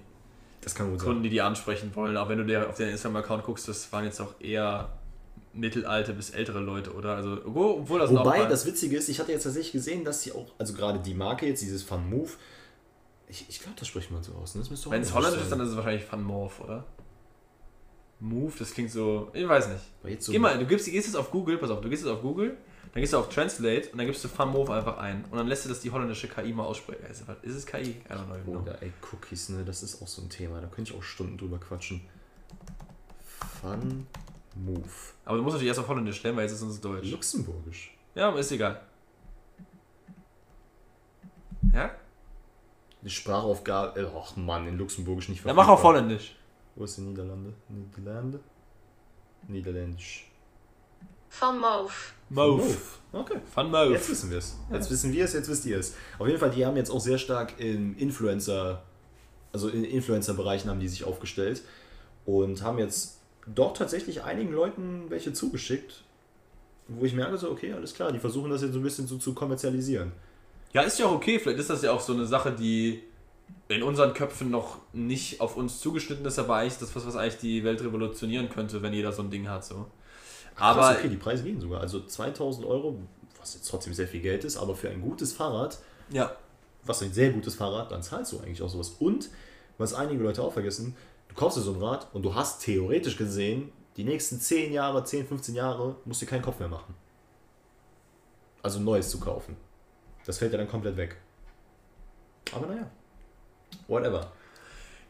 Kunden, 0.73 0.97
sein. 0.99 1.23
die 1.23 1.29
die 1.29 1.41
ansprechen 1.41 1.93
wollen. 1.95 2.15
Auch 2.15 2.29
wenn 2.29 2.37
du 2.37 2.45
dir 2.45 2.69
auf 2.69 2.77
den 2.77 2.87
Instagram-Account 2.87 3.43
guckst, 3.43 3.67
das 3.67 3.91
waren 3.91 4.05
jetzt 4.05 4.21
auch 4.21 4.39
eher 4.39 4.89
mittelalte 5.53 6.13
bis 6.13 6.31
ältere 6.31 6.59
Leute, 6.59 6.93
oder? 6.93 7.15
Also, 7.15 7.39
obwohl 7.45 7.99
das 7.99 8.11
Wobei, 8.11 8.45
das 8.45 8.65
Witzige 8.65 8.97
ist, 8.97 9.09
ich 9.09 9.19
hatte 9.19 9.31
jetzt 9.31 9.43
tatsächlich 9.43 9.71
gesehen, 9.71 10.03
dass 10.03 10.21
sie 10.23 10.31
auch, 10.31 10.47
also 10.57 10.73
gerade 10.73 10.99
die 10.99 11.13
Marke 11.13 11.47
jetzt, 11.47 11.61
dieses 11.61 11.83
Fun 11.83 12.09
Move, 12.09 12.31
ich, 13.27 13.45
ich 13.49 13.59
glaube, 13.59 13.75
das 13.79 13.87
spricht 13.87 14.11
man 14.11 14.23
so 14.23 14.33
aus. 14.33 14.55
Ne? 14.55 14.63
Wenn 14.89 15.01
es 15.01 15.13
Holländisch 15.13 15.41
ist, 15.41 15.51
dann 15.51 15.59
ist 15.59 15.69
es 15.69 15.75
wahrscheinlich 15.75 16.03
Fun 16.03 16.23
Morph, 16.23 16.59
oder? 16.59 16.85
Move, 18.19 18.53
das 18.57 18.73
klingt 18.73 18.91
so, 18.91 19.29
ich 19.33 19.47
weiß 19.47 19.67
nicht. 19.69 20.21
So 20.23 20.31
Geh 20.31 20.39
mal, 20.39 20.57
du 20.57 20.65
gibst, 20.65 20.85
gehst 20.85 21.07
jetzt 21.07 21.15
auf 21.15 21.29
Google, 21.29 21.57
pass 21.57 21.69
auf, 21.69 21.81
du 21.81 21.89
gehst 21.89 22.03
jetzt 22.03 22.11
auf 22.11 22.21
Google, 22.21 22.57
dann 22.93 23.01
gehst 23.01 23.13
du 23.13 23.17
auf 23.17 23.29
Translate 23.29 23.89
und 23.89 23.97
dann 23.97 24.05
gibst 24.05 24.23
du 24.23 24.27
Fun 24.27 24.49
Move 24.49 24.73
einfach 24.73 24.97
ein 24.97 25.25
und 25.29 25.37
dann 25.37 25.47
lässt 25.47 25.65
du 25.65 25.69
das 25.69 25.81
die 25.81 25.91
holländische 25.91 26.27
KI 26.27 26.53
mal 26.53 26.63
aussprechen. 26.63 27.05
Ist, 27.09 27.23
ist 27.41 27.55
es 27.55 27.65
KI? 27.65 27.81
I 27.81 28.03
don't 28.09 28.43
know. 28.45 28.59
Oder 28.61 28.81
ey, 28.81 28.93
Cookies, 29.11 29.49
ne, 29.49 29.63
das 29.65 29.83
ist 29.83 30.01
auch 30.01 30.07
so 30.07 30.21
ein 30.21 30.29
Thema, 30.29 30.61
da 30.61 30.67
könnte 30.67 30.91
ich 30.91 30.97
auch 30.97 31.03
Stunden 31.03 31.37
drüber 31.37 31.59
quatschen. 31.59 32.01
Fun 33.61 34.07
Move. 34.55 34.89
Aber 35.25 35.37
du 35.37 35.43
musst 35.43 35.53
natürlich 35.53 35.69
erst 35.69 35.79
auf 35.79 35.87
Holländisch 35.87 36.17
stellen, 36.19 36.35
weil 36.35 36.43
jetzt 36.43 36.53
ist 36.53 36.61
uns 36.61 36.79
Deutsch. 36.79 37.09
Luxemburgisch. 37.09 37.95
Ja, 38.15 38.29
ist 38.35 38.51
egal. 38.51 38.81
Ja? 41.73 41.91
Die 43.01 43.09
Sprachaufgabe. 43.09 43.99
Äh, 43.99 44.07
ach 44.15 44.35
Mann, 44.35 44.67
in 44.67 44.77
Luxemburgisch 44.77 45.29
nicht 45.29 45.41
verfügbar. 45.41 45.65
Ja, 45.65 45.67
mach 45.67 45.73
auf 45.73 45.83
Holländisch. 45.83 46.35
Wo 46.75 46.83
ist 46.83 46.97
die 46.97 47.01
Niederlande? 47.01 47.53
Niederlande? 47.69 48.39
Niederländisch. 49.47 50.29
Van 51.39 51.59
Move. 51.59 51.91
Move. 52.29 52.77
Okay. 53.11 53.39
Van 53.53 53.69
Move. 53.69 53.93
Jetzt 53.93 54.09
wissen 54.09 54.29
wir 54.29 54.37
es. 54.37 54.57
Jetzt 54.71 54.89
wissen 54.91 55.11
wir 55.11 55.25
es, 55.25 55.33
jetzt 55.33 55.49
wisst 55.49 55.65
ihr 55.65 55.79
es. 55.79 55.95
Auf 56.19 56.27
jeden 56.27 56.39
Fall, 56.39 56.51
die 56.51 56.65
haben 56.65 56.77
jetzt 56.77 56.89
auch 56.89 56.99
sehr 56.99 57.17
stark 57.17 57.59
in 57.59 57.95
Influencer, 57.97 58.83
also 59.51 59.69
in 59.69 59.83
Influencer-Bereichen 59.83 60.69
haben 60.69 60.79
die 60.79 60.87
sich 60.87 61.03
aufgestellt 61.03 61.63
und 62.25 62.61
haben 62.61 62.77
jetzt 62.77 63.19
doch 63.47 63.73
tatsächlich 63.73 64.23
einigen 64.23 64.53
Leuten 64.53 65.05
welche 65.09 65.33
zugeschickt, 65.33 66.03
wo 66.87 67.05
ich 67.05 67.13
merke 67.13 67.37
so, 67.37 67.49
okay, 67.51 67.73
alles 67.73 67.93
klar, 67.93 68.11
die 68.11 68.19
versuchen 68.19 68.49
das 68.49 68.61
jetzt 68.61 68.73
so 68.73 68.79
ein 68.79 68.83
bisschen 68.83 69.07
so 69.07 69.17
zu 69.17 69.33
kommerzialisieren. 69.33 70.11
Ja, 70.73 70.81
ist 70.81 70.99
ja 70.99 71.05
auch 71.05 71.13
okay. 71.13 71.39
Vielleicht 71.39 71.59
ist 71.59 71.69
das 71.69 71.81
ja 71.81 71.91
auch 71.91 72.01
so 72.01 72.13
eine 72.13 72.25
Sache, 72.25 72.51
die 72.51 73.03
in 73.67 73.83
unseren 73.83 74.13
Köpfen 74.13 74.49
noch 74.49 74.79
nicht 74.91 75.39
auf 75.39 75.55
uns 75.55 75.79
zugeschnitten 75.79 76.25
ist, 76.25 76.39
aber 76.39 76.55
eigentlich 76.55 76.77
das, 76.77 76.95
was, 76.95 77.05
was 77.05 77.15
eigentlich 77.15 77.37
die 77.39 77.63
Welt 77.63 77.81
revolutionieren 77.81 78.49
könnte, 78.49 78.81
wenn 78.81 78.93
jeder 78.93 79.11
so 79.11 79.21
ein 79.21 79.29
Ding 79.29 79.47
hat. 79.47 79.63
So. 79.65 79.87
Aber 80.55 80.81
Krass, 80.81 80.97
okay, 80.97 81.09
die 81.09 81.17
Preise 81.17 81.43
gehen 81.43 81.59
sogar. 81.61 81.81
Also 81.81 82.01
2000 82.01 82.65
Euro, 82.65 82.97
was 83.39 83.53
jetzt 83.53 83.69
trotzdem 83.69 83.93
sehr 83.93 84.07
viel 84.07 84.21
Geld 84.21 84.43
ist, 84.43 84.57
aber 84.57 84.75
für 84.75 84.89
ein 84.89 85.01
gutes 85.01 85.33
Fahrrad, 85.33 85.79
ja. 86.09 86.35
was 86.83 87.01
ein 87.01 87.13
sehr 87.13 87.31
gutes 87.31 87.55
Fahrrad, 87.55 87.91
dann 87.91 88.01
zahlst 88.01 88.31
du 88.33 88.39
eigentlich 88.39 88.61
auch 88.61 88.69
sowas. 88.69 88.95
Und, 88.99 89.29
was 89.77 89.93
einige 89.93 90.23
Leute 90.23 90.43
auch 90.43 90.53
vergessen, 90.53 90.95
du 91.33 91.39
kaufst 91.39 91.57
dir 91.57 91.61
so 91.61 91.73
ein 91.73 91.81
Rad 91.81 92.07
und 92.13 92.23
du 92.23 92.35
hast 92.35 92.61
theoretisch 92.61 93.17
gesehen, 93.17 93.71
die 93.97 94.03
nächsten 94.03 94.39
10 94.39 94.71
Jahre, 94.71 95.03
10, 95.03 95.27
15 95.27 95.55
Jahre, 95.55 95.95
musst 96.05 96.21
du 96.21 96.25
keinen 96.25 96.41
Kopf 96.41 96.59
mehr 96.59 96.69
machen. 96.69 96.93
Also 98.61 98.79
Neues 98.79 99.09
zu 99.09 99.19
kaufen. 99.19 99.57
Das 100.25 100.37
fällt 100.37 100.53
ja 100.53 100.57
dann 100.57 100.69
komplett 100.69 100.95
weg. 100.95 101.17
Aber 102.53 102.67
naja, 102.67 102.89
whatever. 103.87 104.31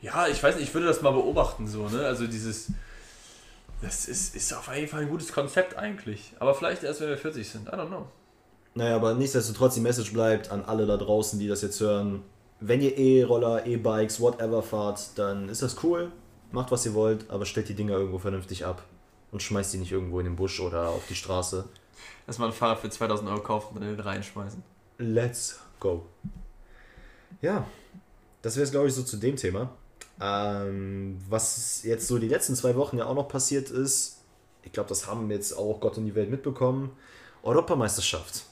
Ja, 0.01 0.27
ich 0.27 0.41
weiß 0.41 0.55
nicht, 0.55 0.67
ich 0.67 0.73
würde 0.73 0.87
das 0.87 1.01
mal 1.01 1.11
beobachten, 1.11 1.67
so, 1.67 1.87
ne? 1.87 2.05
Also 2.05 2.27
dieses. 2.27 2.71
Das 3.81 4.05
ist, 4.05 4.35
ist 4.35 4.53
auf 4.53 4.73
jeden 4.73 4.87
Fall 4.87 5.01
ein 5.01 5.09
gutes 5.09 5.33
Konzept 5.33 5.77
eigentlich. 5.77 6.33
Aber 6.39 6.55
vielleicht 6.55 6.83
erst, 6.83 7.01
wenn 7.01 7.09
wir 7.09 7.17
40 7.17 7.49
sind. 7.49 7.67
I 7.67 7.71
don't 7.71 7.87
know. 7.87 8.07
Naja, 8.75 8.95
aber 8.95 9.13
nichtsdestotrotz, 9.13 9.75
die 9.75 9.81
Message 9.81 10.13
bleibt 10.13 10.51
an 10.51 10.63
alle 10.63 10.85
da 10.85 10.97
draußen, 10.97 11.37
die 11.37 11.47
das 11.47 11.61
jetzt 11.61 11.79
hören. 11.81 12.23
Wenn 12.65 12.81
ihr 12.81 12.97
E-Roller, 12.97 13.65
E-Bikes, 13.65 14.21
whatever 14.21 14.63
fahrt, 14.63 15.17
dann 15.17 15.49
ist 15.49 15.61
das 15.61 15.83
cool. 15.83 16.13
Macht, 16.53 16.71
was 16.71 16.85
ihr 16.85 16.93
wollt, 16.93 17.29
aber 17.29 17.45
stellt 17.45 17.67
die 17.67 17.73
Dinger 17.73 17.95
irgendwo 17.95 18.19
vernünftig 18.19 18.65
ab. 18.65 18.83
Und 19.33 19.43
schmeißt 19.43 19.73
die 19.73 19.79
nicht 19.79 19.91
irgendwo 19.91 20.19
in 20.19 20.25
den 20.25 20.37
Busch 20.37 20.61
oder 20.61 20.87
auf 20.87 21.05
die 21.09 21.15
Straße. 21.15 21.65
Lass 22.25 22.39
mal 22.39 22.45
ein 22.45 22.53
Fahrrad 22.53 22.79
für 22.79 22.89
2000 22.89 23.29
Euro 23.29 23.41
kaufen 23.41 23.75
und 23.75 23.81
dann 23.81 23.99
reinschmeißen. 23.99 24.63
Let's 24.97 25.59
go. 25.81 26.05
Ja, 27.41 27.67
das 28.41 28.55
wäre 28.55 28.63
es, 28.63 28.71
glaube 28.71 28.87
ich, 28.87 28.93
so 28.93 29.03
zu 29.03 29.17
dem 29.17 29.35
Thema. 29.35 29.69
Ähm, 30.21 31.19
was 31.27 31.83
jetzt 31.83 32.07
so 32.07 32.17
die 32.17 32.29
letzten 32.29 32.55
zwei 32.55 32.77
Wochen 32.77 32.97
ja 32.97 33.07
auch 33.07 33.15
noch 33.15 33.27
passiert 33.27 33.71
ist, 33.71 34.21
ich 34.61 34.71
glaube, 34.71 34.87
das 34.87 35.05
haben 35.05 35.29
jetzt 35.31 35.51
auch 35.57 35.81
Gott 35.81 35.97
und 35.97 36.05
die 36.05 36.15
Welt 36.15 36.29
mitbekommen. 36.29 36.91
Europameisterschaft. 37.41 38.45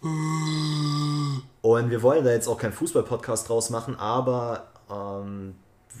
Und 0.00 1.90
wir 1.90 2.02
wollen 2.02 2.24
da 2.24 2.30
jetzt 2.30 2.46
auch 2.48 2.58
keinen 2.58 2.72
Fußball-Podcast 2.72 3.48
draus 3.48 3.70
machen, 3.70 3.96
aber 3.96 4.68
ähm, 4.90 5.54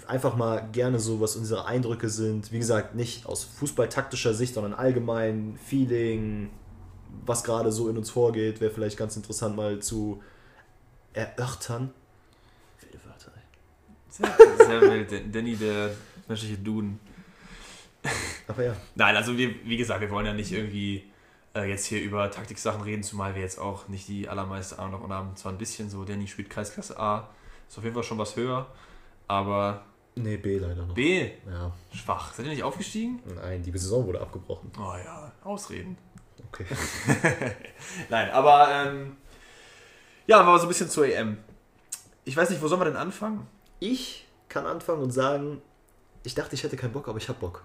einfach 0.06 0.36
mal 0.36 0.68
gerne 0.72 0.98
so, 1.00 1.20
was 1.20 1.36
unsere 1.36 1.66
Eindrücke 1.66 2.08
sind. 2.08 2.52
Wie 2.52 2.58
gesagt, 2.58 2.94
nicht 2.94 3.26
aus 3.26 3.44
fußballtaktischer 3.44 4.34
Sicht, 4.34 4.54
sondern 4.54 4.74
allgemein 4.74 5.58
Feeling, 5.64 6.50
was 7.26 7.42
gerade 7.42 7.72
so 7.72 7.88
in 7.88 7.98
uns 7.98 8.10
vorgeht, 8.10 8.60
wäre 8.60 8.70
vielleicht 8.70 8.96
ganz 8.96 9.16
interessant 9.16 9.56
mal 9.56 9.80
zu 9.80 10.22
erörtern. 11.12 11.90
Wilde 12.80 12.98
Wörter, 13.04 13.32
ey. 13.34 13.42
Sehr, 14.08 14.66
sehr 14.66 14.80
wild. 14.80 15.34
Danny, 15.34 15.56
der 15.56 15.90
menschliche 16.28 16.58
Duden. 16.58 17.00
Aber 18.46 18.64
ja. 18.64 18.76
Nein, 18.94 19.16
also 19.16 19.36
wir, 19.36 19.50
wie 19.64 19.76
gesagt, 19.76 20.00
wir 20.00 20.10
wollen 20.10 20.26
ja 20.26 20.32
nicht 20.32 20.52
irgendwie 20.52 21.04
äh, 21.54 21.68
jetzt 21.68 21.86
hier 21.86 22.00
über 22.00 22.30
Taktiksachen 22.30 22.82
reden, 22.82 23.02
zumal 23.02 23.34
wir 23.34 23.42
jetzt 23.42 23.58
auch 23.58 23.88
nicht 23.88 24.08
die 24.08 24.28
allermeiste 24.28 24.78
Ahnung 24.78 24.92
davon 24.92 25.12
haben. 25.12 25.36
Zwar 25.36 25.52
ein 25.52 25.58
bisschen 25.58 25.90
so, 25.90 26.04
Danny 26.04 26.26
spielt 26.26 26.50
Kreisklasse 26.50 26.98
A, 26.98 27.28
ist 27.68 27.78
auf 27.78 27.84
jeden 27.84 27.94
Fall 27.94 28.04
schon 28.04 28.18
was 28.18 28.36
höher, 28.36 28.66
aber. 29.26 29.84
Nee, 30.14 30.36
B 30.36 30.58
leider 30.58 30.84
noch. 30.84 30.94
B? 30.94 31.30
Ja. 31.48 31.70
Schwach. 31.92 32.34
Seid 32.34 32.46
ihr 32.46 32.52
nicht 32.52 32.64
aufgestiegen? 32.64 33.20
Nein, 33.36 33.62
die 33.62 33.70
Saison 33.70 34.04
wurde 34.04 34.20
abgebrochen. 34.20 34.72
Oh 34.76 34.94
ja, 34.96 35.30
Ausreden. 35.44 35.96
Okay. 36.48 36.64
Nein, 38.08 38.30
aber 38.30 38.68
ähm, 38.70 39.16
ja, 40.26 40.40
aber 40.40 40.58
so 40.58 40.66
ein 40.66 40.68
bisschen 40.68 40.90
zur 40.90 41.06
EM. 41.06 41.38
Ich 42.24 42.36
weiß 42.36 42.50
nicht, 42.50 42.60
wo 42.60 42.68
sollen 42.68 42.80
wir 42.80 42.86
denn 42.86 42.96
anfangen? 42.96 43.46
Ich 43.80 44.26
kann 44.48 44.66
anfangen 44.66 45.02
und 45.02 45.10
sagen, 45.10 45.62
ich 46.24 46.34
dachte, 46.34 46.54
ich 46.54 46.62
hätte 46.62 46.76
keinen 46.76 46.92
Bock, 46.92 47.08
aber 47.08 47.18
ich 47.18 47.28
habe 47.28 47.38
Bock. 47.38 47.64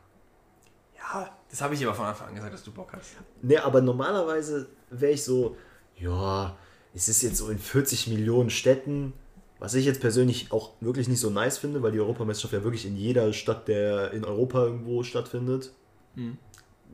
Ja, 1.04 1.30
das 1.50 1.62
habe 1.62 1.76
ich 1.76 1.86
aber 1.86 1.94
von 1.94 2.06
Anfang 2.06 2.30
an 2.30 2.36
gesagt, 2.36 2.54
dass 2.54 2.64
du 2.64 2.72
Bock 2.72 2.94
hast. 2.94 3.16
Ne, 3.42 3.64
aber 3.64 3.82
normalerweise 3.82 4.68
wäre 4.90 5.12
ich 5.12 5.24
so, 5.24 5.58
ja, 5.98 6.56
es 6.94 7.10
ist 7.10 7.22
jetzt 7.22 7.38
so 7.38 7.50
in 7.50 7.60
40 7.60 8.08
Millionen 8.08 8.50
Städten, 8.50 9.14
was 9.60 9.74
ich 9.74 9.86
jetzt 9.86 10.02
persönlich 10.02 10.52
auch 10.52 10.72
wirklich 10.80 11.08
nicht 11.08 11.20
so 11.20 11.30
nice 11.30 11.58
finde, 11.58 11.84
weil 11.84 11.92
die 11.92 12.00
Europameisterschaft 12.00 12.54
ja 12.54 12.64
wirklich 12.64 12.86
in 12.86 12.96
jeder 12.96 13.34
Stadt 13.34 13.68
der 13.68 14.12
in 14.12 14.26
Europa 14.26 14.64
irgendwo 14.64 15.04
stattfindet. 15.04 15.72
Mhm 16.16 16.38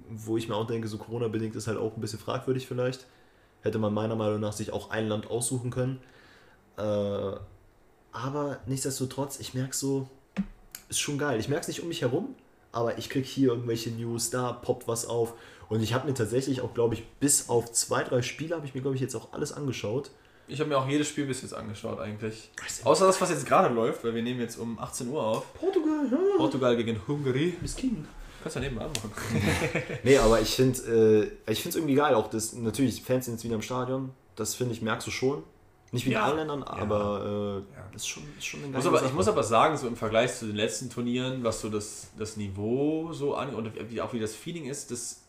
wo 0.09 0.37
ich 0.37 0.49
mir 0.49 0.55
auch 0.55 0.67
denke, 0.67 0.87
so 0.87 0.97
Corona-bedingt 0.97 1.55
ist 1.55 1.67
halt 1.67 1.77
auch 1.77 1.95
ein 1.95 2.01
bisschen 2.01 2.19
fragwürdig 2.19 2.67
vielleicht. 2.67 3.05
Hätte 3.61 3.77
man 3.77 3.93
meiner 3.93 4.15
Meinung 4.15 4.39
nach 4.39 4.53
sich 4.53 4.71
auch 4.71 4.89
ein 4.89 5.07
Land 5.07 5.29
aussuchen 5.29 5.69
können. 5.69 5.99
Äh, 6.77 6.81
aber 8.11 8.59
nichtsdestotrotz, 8.65 9.39
ich 9.39 9.53
merke 9.53 9.75
so, 9.75 10.09
ist 10.87 10.99
schon 10.99 11.17
geil. 11.17 11.39
Ich 11.39 11.49
merke 11.49 11.61
es 11.61 11.67
nicht 11.67 11.81
um 11.81 11.87
mich 11.87 12.01
herum, 12.01 12.35
aber 12.71 12.97
ich 12.97 13.09
kriege 13.09 13.27
hier 13.27 13.49
irgendwelche 13.49 13.91
News, 13.91 14.29
da 14.29 14.51
poppt 14.53 14.87
was 14.87 15.05
auf. 15.05 15.33
Und 15.69 15.81
ich 15.81 15.93
habe 15.93 16.07
mir 16.07 16.13
tatsächlich 16.13 16.61
auch, 16.61 16.73
glaube 16.73 16.95
ich, 16.95 17.05
bis 17.19 17.49
auf 17.49 17.71
zwei, 17.71 18.03
drei 18.03 18.21
Spiele 18.21 18.55
habe 18.55 18.65
ich 18.65 18.73
mir, 18.73 18.81
glaube 18.81 18.95
ich, 18.95 19.01
jetzt 19.01 19.15
auch 19.15 19.33
alles 19.33 19.51
angeschaut. 19.51 20.11
Ich 20.47 20.59
habe 20.59 20.69
mir 20.69 20.77
auch 20.77 20.87
jedes 20.87 21.07
Spiel 21.07 21.27
bis 21.27 21.43
jetzt 21.43 21.53
angeschaut 21.53 21.99
eigentlich. 21.99 22.49
Außer 22.83 23.05
das, 23.05 23.21
was 23.21 23.29
jetzt 23.29 23.45
gerade 23.45 23.73
läuft, 23.73 24.03
weil 24.03 24.15
wir 24.15 24.23
nehmen 24.23 24.39
jetzt 24.39 24.57
um 24.57 24.79
18 24.79 25.07
Uhr 25.09 25.23
auf. 25.23 25.53
Portugal, 25.53 26.07
ja. 26.11 26.17
Portugal 26.37 26.75
gegen 26.75 26.99
Hungary. 27.07 27.53
Miskin. 27.61 28.07
Kannst 28.41 28.55
du 28.55 28.61
ja 28.61 28.69
nebenbei 28.69 28.87
machen. 28.87 29.11
Nee, 30.03 30.17
aber 30.17 30.41
ich 30.41 30.55
finde 30.55 31.31
äh, 31.47 31.51
ich 31.51 31.63
es 31.63 31.75
irgendwie 31.75 31.95
geil. 31.95 32.15
Auch 32.15 32.29
das, 32.29 32.53
natürlich, 32.53 33.03
Fans 33.03 33.25
sind 33.25 33.35
jetzt 33.35 33.43
wieder 33.43 33.55
im 33.55 33.61
Stadion. 33.61 34.11
Das 34.35 34.55
finde 34.55 34.73
ich, 34.73 34.81
merkst 34.81 35.05
du 35.05 35.11
schon. 35.11 35.43
Nicht 35.91 36.05
wie 36.05 36.09
in 36.09 36.13
Ja. 36.15 36.25
allen 36.25 36.37
Ländern, 36.37 36.63
aber 36.63 37.63
äh, 37.65 37.75
Ja. 37.75 37.85
das 37.91 38.03
ist 38.03 38.07
schon, 38.07 38.23
ist 38.37 38.45
schon 38.45 38.59
eine 38.59 38.69
Ich 38.69 38.75
muss, 38.75 38.83
geile 38.85 38.97
aber, 38.97 39.07
ich 39.07 39.13
muss 39.13 39.27
aber 39.27 39.43
sagen, 39.43 39.77
so 39.77 39.87
im 39.87 39.95
Vergleich 39.95 40.37
zu 40.37 40.45
den 40.45 40.55
letzten 40.55 40.89
Turnieren, 40.89 41.43
was 41.43 41.61
so 41.61 41.69
das, 41.69 42.07
das 42.17 42.37
Niveau 42.37 43.11
so 43.13 43.33
an 43.35 43.53
und 43.55 43.71
wie, 43.89 43.99
auch 44.01 44.13
wie 44.13 44.19
das 44.19 44.35
Feeling 44.35 44.65
ist, 44.65 44.91
das, 44.91 45.21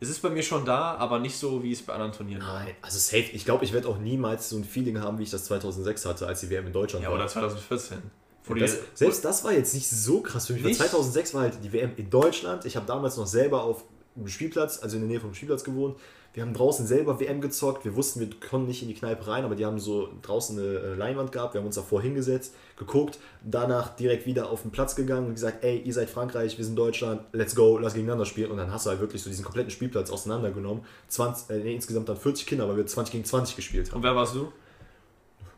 es 0.00 0.08
ist 0.08 0.22
bei 0.22 0.30
mir 0.30 0.42
schon 0.42 0.64
da, 0.64 0.94
aber 0.94 1.18
nicht 1.18 1.36
so, 1.36 1.62
wie 1.62 1.72
es 1.72 1.82
bei 1.82 1.92
anderen 1.92 2.12
Turnieren 2.12 2.42
war. 2.42 2.64
Nein, 2.64 2.74
also 2.80 2.98
safe. 2.98 3.30
Ich 3.32 3.44
glaube, 3.44 3.64
ich 3.64 3.72
werde 3.72 3.88
auch 3.88 3.98
niemals 3.98 4.48
so 4.48 4.56
ein 4.56 4.64
Feeling 4.64 5.00
haben, 5.00 5.18
wie 5.18 5.24
ich 5.24 5.30
das 5.30 5.44
2006 5.46 6.06
hatte, 6.06 6.26
als 6.26 6.40
die 6.40 6.48
WM 6.50 6.66
in 6.68 6.72
Deutschland 6.72 7.02
Ja, 7.04 7.10
war. 7.10 7.16
oder 7.16 7.26
2014. 7.28 7.98
Wo 8.44 8.54
die, 8.54 8.60
das, 8.60 8.78
selbst 8.94 9.24
das 9.26 9.44
war 9.44 9.52
jetzt 9.52 9.74
nicht 9.74 9.90
so 9.90 10.22
krass 10.22 10.46
für 10.46 10.54
mich. 10.54 10.62
weil 10.62 10.68
Nicht? 10.70 10.80
2006 10.80 11.34
war 11.34 11.42
halt 11.42 11.58
die 11.62 11.70
WM 11.72 11.90
in 11.96 12.08
Deutschland. 12.08 12.64
Ich 12.64 12.76
habe 12.76 12.86
damals 12.86 13.18
noch 13.18 13.26
selber 13.26 13.62
auf 13.62 13.84
Spielplatz, 14.26 14.82
also 14.82 14.96
in 14.96 15.02
der 15.02 15.08
Nähe 15.08 15.20
vom 15.20 15.34
Spielplatz 15.34 15.64
gewohnt. 15.64 15.96
Wir 16.34 16.42
haben 16.42 16.52
draußen 16.52 16.86
selber 16.86 17.18
WM 17.18 17.40
gezockt. 17.40 17.84
Wir 17.84 17.96
wussten, 17.96 18.20
wir 18.20 18.28
konnten 18.38 18.68
nicht 18.68 18.82
in 18.82 18.88
die 18.88 18.94
Kneipe 18.94 19.26
rein, 19.26 19.44
aber 19.44 19.54
die 19.54 19.64
haben 19.64 19.78
so 19.78 20.08
draußen 20.22 20.58
eine 20.58 20.68
äh, 20.68 20.94
Leinwand 20.94 21.32
gehabt. 21.32 21.54
Wir 21.54 21.60
haben 21.60 21.66
uns 21.66 21.74
davor 21.74 22.02
hingesetzt, 22.02 22.54
geguckt, 22.76 23.18
danach 23.42 23.96
direkt 23.96 24.26
wieder 24.26 24.50
auf 24.50 24.62
den 24.62 24.70
Platz 24.70 24.94
gegangen 24.94 25.26
und 25.26 25.34
gesagt, 25.34 25.64
ey, 25.64 25.78
ihr 25.78 25.92
seid 25.92 26.10
Frankreich, 26.10 26.56
wir 26.58 26.64
sind 26.64 26.76
Deutschland, 26.76 27.22
let's 27.32 27.56
go, 27.56 27.78
lass 27.78 27.94
gegeneinander 27.94 28.26
spielen. 28.26 28.50
Und 28.50 28.58
dann 28.58 28.72
hast 28.72 28.86
du 28.86 28.90
halt 28.90 29.00
wirklich 29.00 29.22
so 29.22 29.30
diesen 29.30 29.44
kompletten 29.44 29.70
Spielplatz 29.70 30.10
auseinandergenommen. 30.10 30.84
20, 31.08 31.50
äh, 31.50 31.58
nee, 31.58 31.74
insgesamt 31.74 32.08
dann 32.08 32.16
40 32.16 32.46
Kinder, 32.46 32.68
weil 32.68 32.76
wir 32.76 32.86
20 32.86 33.12
gegen 33.12 33.24
20 33.24 33.56
gespielt 33.56 33.88
haben. 33.88 33.96
und 33.96 34.02
wer 34.02 34.14
warst 34.14 34.34
du? 34.34 34.52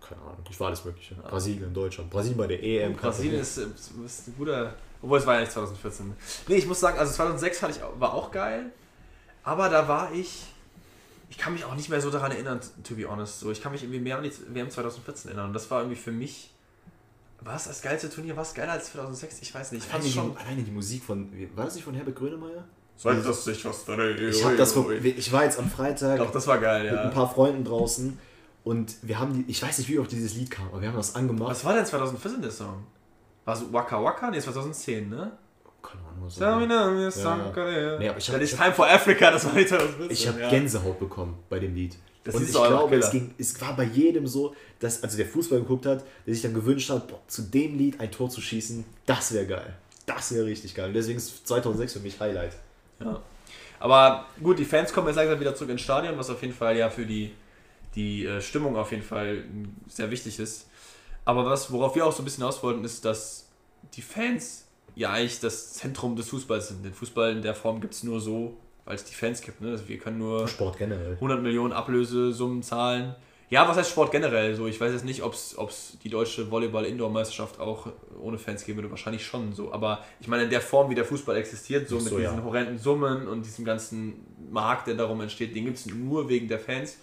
Keine 0.00 0.22
Ahnung, 0.22 0.44
ich 0.48 0.58
war 0.58 0.68
alles 0.68 0.84
Mögliche. 0.84 1.14
Brasilien, 1.16 1.74
Deutschland. 1.74 2.10
Brasilien 2.10 2.38
bei 2.38 2.46
der 2.46 2.62
EM. 2.62 2.94
Brasilien 2.94 3.40
ist, 3.40 3.58
ist 3.58 4.28
ein 4.28 4.34
guter. 4.38 4.74
Obwohl 5.02 5.18
es 5.18 5.26
war 5.26 5.34
ja 5.34 5.40
nicht 5.40 5.52
2014. 5.52 6.12
Nee, 6.48 6.56
ich 6.56 6.66
muss 6.66 6.80
sagen, 6.80 6.98
also 6.98 7.12
2006 7.12 7.62
hatte 7.62 7.72
ich, 7.76 7.82
auch- 7.82 7.98
war 7.98 8.14
auch 8.14 8.30
geil. 8.30 8.72
Aber 9.42 9.68
da 9.68 9.88
war 9.88 10.12
ich. 10.12 10.44
Ich 11.30 11.38
kann 11.38 11.52
mich 11.52 11.64
auch 11.64 11.74
nicht 11.76 11.88
mehr 11.88 12.00
so 12.00 12.10
daran 12.10 12.32
erinnern, 12.32 12.60
to 12.82 12.96
be 12.96 13.08
honest. 13.08 13.40
So, 13.40 13.50
ich 13.50 13.62
kann 13.62 13.72
mich 13.72 13.82
irgendwie 13.82 14.00
mehr 14.00 14.18
an 14.18 14.24
die 14.24 14.32
WM 14.52 14.68
2014 14.68 15.28
erinnern. 15.30 15.46
Und 15.48 15.52
das 15.54 15.70
war 15.70 15.80
irgendwie 15.80 16.00
für 16.00 16.12
mich. 16.12 16.50
War 17.40 17.56
es 17.56 17.64
das 17.64 17.80
geilste 17.80 18.10
Turnier? 18.10 18.36
War 18.36 18.42
es 18.42 18.52
geiler 18.52 18.72
als 18.72 18.92
2006? 18.92 19.38
Ich 19.40 19.54
weiß 19.54 19.72
nicht. 19.72 19.84
Ich 19.84 19.90
fand 19.90 20.02
Alleine 20.02 20.14
schon. 20.14 20.32
die, 20.32 20.38
alleine 20.38 20.62
die 20.64 20.70
Musik 20.70 21.02
von, 21.04 21.30
war 21.54 21.64
das 21.64 21.74
nicht 21.76 21.84
von 21.84 21.94
Herbert 21.94 22.16
Grönemeyer? 22.16 22.64
Sagt 22.96 23.24
das 23.24 23.44
sich 23.44 23.64
was 23.64 23.86
da? 23.86 23.96
Ich, 23.98 24.44
hab 24.44 24.58
das 24.58 24.76
ich 24.76 25.32
war 25.32 25.44
jetzt 25.44 25.58
am 25.58 25.70
Freitag 25.70 26.18
Doch, 26.18 26.32
das 26.32 26.46
war 26.46 26.58
geil, 26.58 26.82
mit 26.90 26.98
ein 26.98 27.06
ja. 27.06 27.14
paar 27.14 27.32
Freunden 27.32 27.64
draußen 27.64 28.18
und 28.62 28.94
wir 29.00 29.18
haben 29.18 29.32
die, 29.32 29.50
ich 29.50 29.62
weiß 29.62 29.78
nicht, 29.78 29.88
wie 29.88 29.98
auf 29.98 30.06
dieses 30.06 30.34
Lied 30.34 30.50
kam, 30.50 30.66
aber 30.68 30.82
wir 30.82 30.88
haben 30.88 30.96
das 30.98 31.14
angemacht. 31.14 31.50
Was 31.50 31.64
war 31.64 31.72
denn 31.72 31.86
2014 31.86 32.42
der 32.42 32.50
Song? 32.50 32.84
War 33.50 33.56
es 33.56 33.72
Waka 33.72 34.04
Waka? 34.04 34.30
Nee, 34.30 34.38
2010, 34.38 35.08
ne? 35.08 35.32
Keine 35.82 36.02
Ahnung, 36.04 36.24
das 36.26 36.40
war. 36.40 36.60
song, 37.10 37.56
Ja. 37.56 37.98
Nee, 37.98 38.08
aber 38.08 38.18
ich 38.18 38.28
hab- 38.28 38.34
That 38.36 38.42
is 38.42 38.56
time 38.56 38.72
for 38.72 38.88
Africa, 38.88 39.30
das 39.32 39.44
war 39.44 39.54
nicht 39.54 39.68
2014. 39.70 40.10
Ich 40.10 40.28
habe 40.28 40.40
ja. 40.40 40.50
Gänsehaut 40.50 41.00
bekommen 41.00 41.36
bei 41.48 41.58
dem 41.58 41.74
Lied. 41.74 41.96
Das 42.22 42.36
und 42.36 42.44
ich 42.44 42.52
glaube, 42.52 42.96
es, 42.96 43.10
ging, 43.10 43.34
es 43.38 43.60
war 43.60 43.74
bei 43.74 43.84
jedem 43.84 44.28
so, 44.28 44.54
dass, 44.78 45.02
also 45.02 45.16
der 45.16 45.26
Fußball 45.26 45.58
geguckt 45.58 45.86
hat, 45.86 46.04
der 46.26 46.34
sich 46.34 46.42
dann 46.44 46.54
gewünscht 46.54 46.90
hat, 46.90 47.08
boah, 47.08 47.18
zu 47.26 47.42
dem 47.42 47.76
Lied 47.76 47.98
ein 47.98 48.12
Tor 48.12 48.30
zu 48.30 48.40
schießen, 48.40 48.84
das 49.06 49.32
wäre 49.32 49.46
geil. 49.46 49.74
Das 50.06 50.32
wäre 50.32 50.44
richtig 50.46 50.76
geil. 50.76 50.88
Und 50.88 50.94
deswegen 50.94 51.16
ist 51.18 51.48
2006 51.48 51.94
für 51.94 52.00
mich 52.00 52.20
Highlight. 52.20 52.52
Ja. 53.00 53.20
Aber 53.80 54.26
gut, 54.40 54.60
die 54.60 54.64
Fans 54.64 54.92
kommen 54.92 55.08
jetzt 55.08 55.16
langsam 55.16 55.40
wieder 55.40 55.56
zurück 55.56 55.70
ins 55.70 55.80
Stadion, 55.80 56.16
was 56.16 56.30
auf 56.30 56.40
jeden 56.42 56.54
Fall 56.54 56.76
ja 56.76 56.88
für 56.88 57.04
die, 57.06 57.32
die 57.96 58.26
äh, 58.26 58.40
Stimmung 58.40 58.76
auf 58.76 58.92
jeden 58.92 59.02
Fall 59.02 59.42
sehr 59.88 60.08
wichtig 60.10 60.38
ist. 60.38 60.68
Aber 61.24 61.44
was, 61.46 61.72
worauf 61.72 61.94
wir 61.94 62.04
auch 62.06 62.12
so 62.12 62.22
ein 62.22 62.24
bisschen 62.24 62.44
aus 62.44 62.62
wollten, 62.62 62.84
ist, 62.84 63.04
dass 63.04 63.39
die 63.94 64.02
Fans 64.02 64.66
ja 64.94 65.10
eigentlich 65.10 65.40
das 65.40 65.74
Zentrum 65.74 66.16
des 66.16 66.28
Fußballs 66.28 66.68
sind. 66.68 66.84
Den 66.84 66.92
Fußball 66.92 67.32
in 67.32 67.42
der 67.42 67.54
Form 67.54 67.80
gibt 67.80 67.94
es 67.94 68.02
nur 68.02 68.20
so, 68.20 68.56
weil 68.84 68.94
es 68.94 69.04
die 69.04 69.14
Fans 69.14 69.40
gibt. 69.40 69.60
Ne? 69.60 69.70
Also 69.70 69.88
wir 69.88 69.98
können 69.98 70.18
nur 70.18 70.48
Sport 70.48 70.78
generell. 70.78 71.14
100 71.14 71.42
Millionen 71.42 71.72
Ablösesummen 71.72 72.62
zahlen. 72.62 73.14
Ja, 73.50 73.68
was 73.68 73.76
heißt 73.76 73.90
Sport 73.90 74.12
generell? 74.12 74.54
So, 74.54 74.68
ich 74.68 74.80
weiß 74.80 74.92
jetzt 74.92 75.04
nicht, 75.04 75.22
ob 75.24 75.34
es 75.34 75.98
die 76.04 76.08
deutsche 76.08 76.52
Volleyball-Indoor-Meisterschaft 76.52 77.58
auch 77.58 77.88
ohne 78.22 78.38
Fans 78.38 78.64
geben 78.64 78.78
würde. 78.78 78.90
Wahrscheinlich 78.90 79.26
schon 79.26 79.52
so. 79.54 79.72
Aber 79.72 80.04
ich 80.20 80.28
meine, 80.28 80.44
in 80.44 80.50
der 80.50 80.60
Form, 80.60 80.88
wie 80.88 80.94
der 80.94 81.04
Fußball 81.04 81.36
existiert, 81.36 81.88
so 81.88 81.96
Ach 81.96 82.02
mit 82.02 82.10
so, 82.10 82.18
diesen 82.18 82.36
ja. 82.36 82.44
horrenden 82.44 82.78
Summen 82.78 83.26
und 83.26 83.44
diesem 83.44 83.64
ganzen 83.64 84.24
Markt, 84.50 84.86
der 84.86 84.94
darum 84.94 85.20
entsteht, 85.20 85.54
den 85.56 85.64
gibt 85.64 85.78
es 85.78 85.86
nur 85.86 86.28
wegen 86.28 86.46
der 86.46 86.60
Fans. 86.60 86.98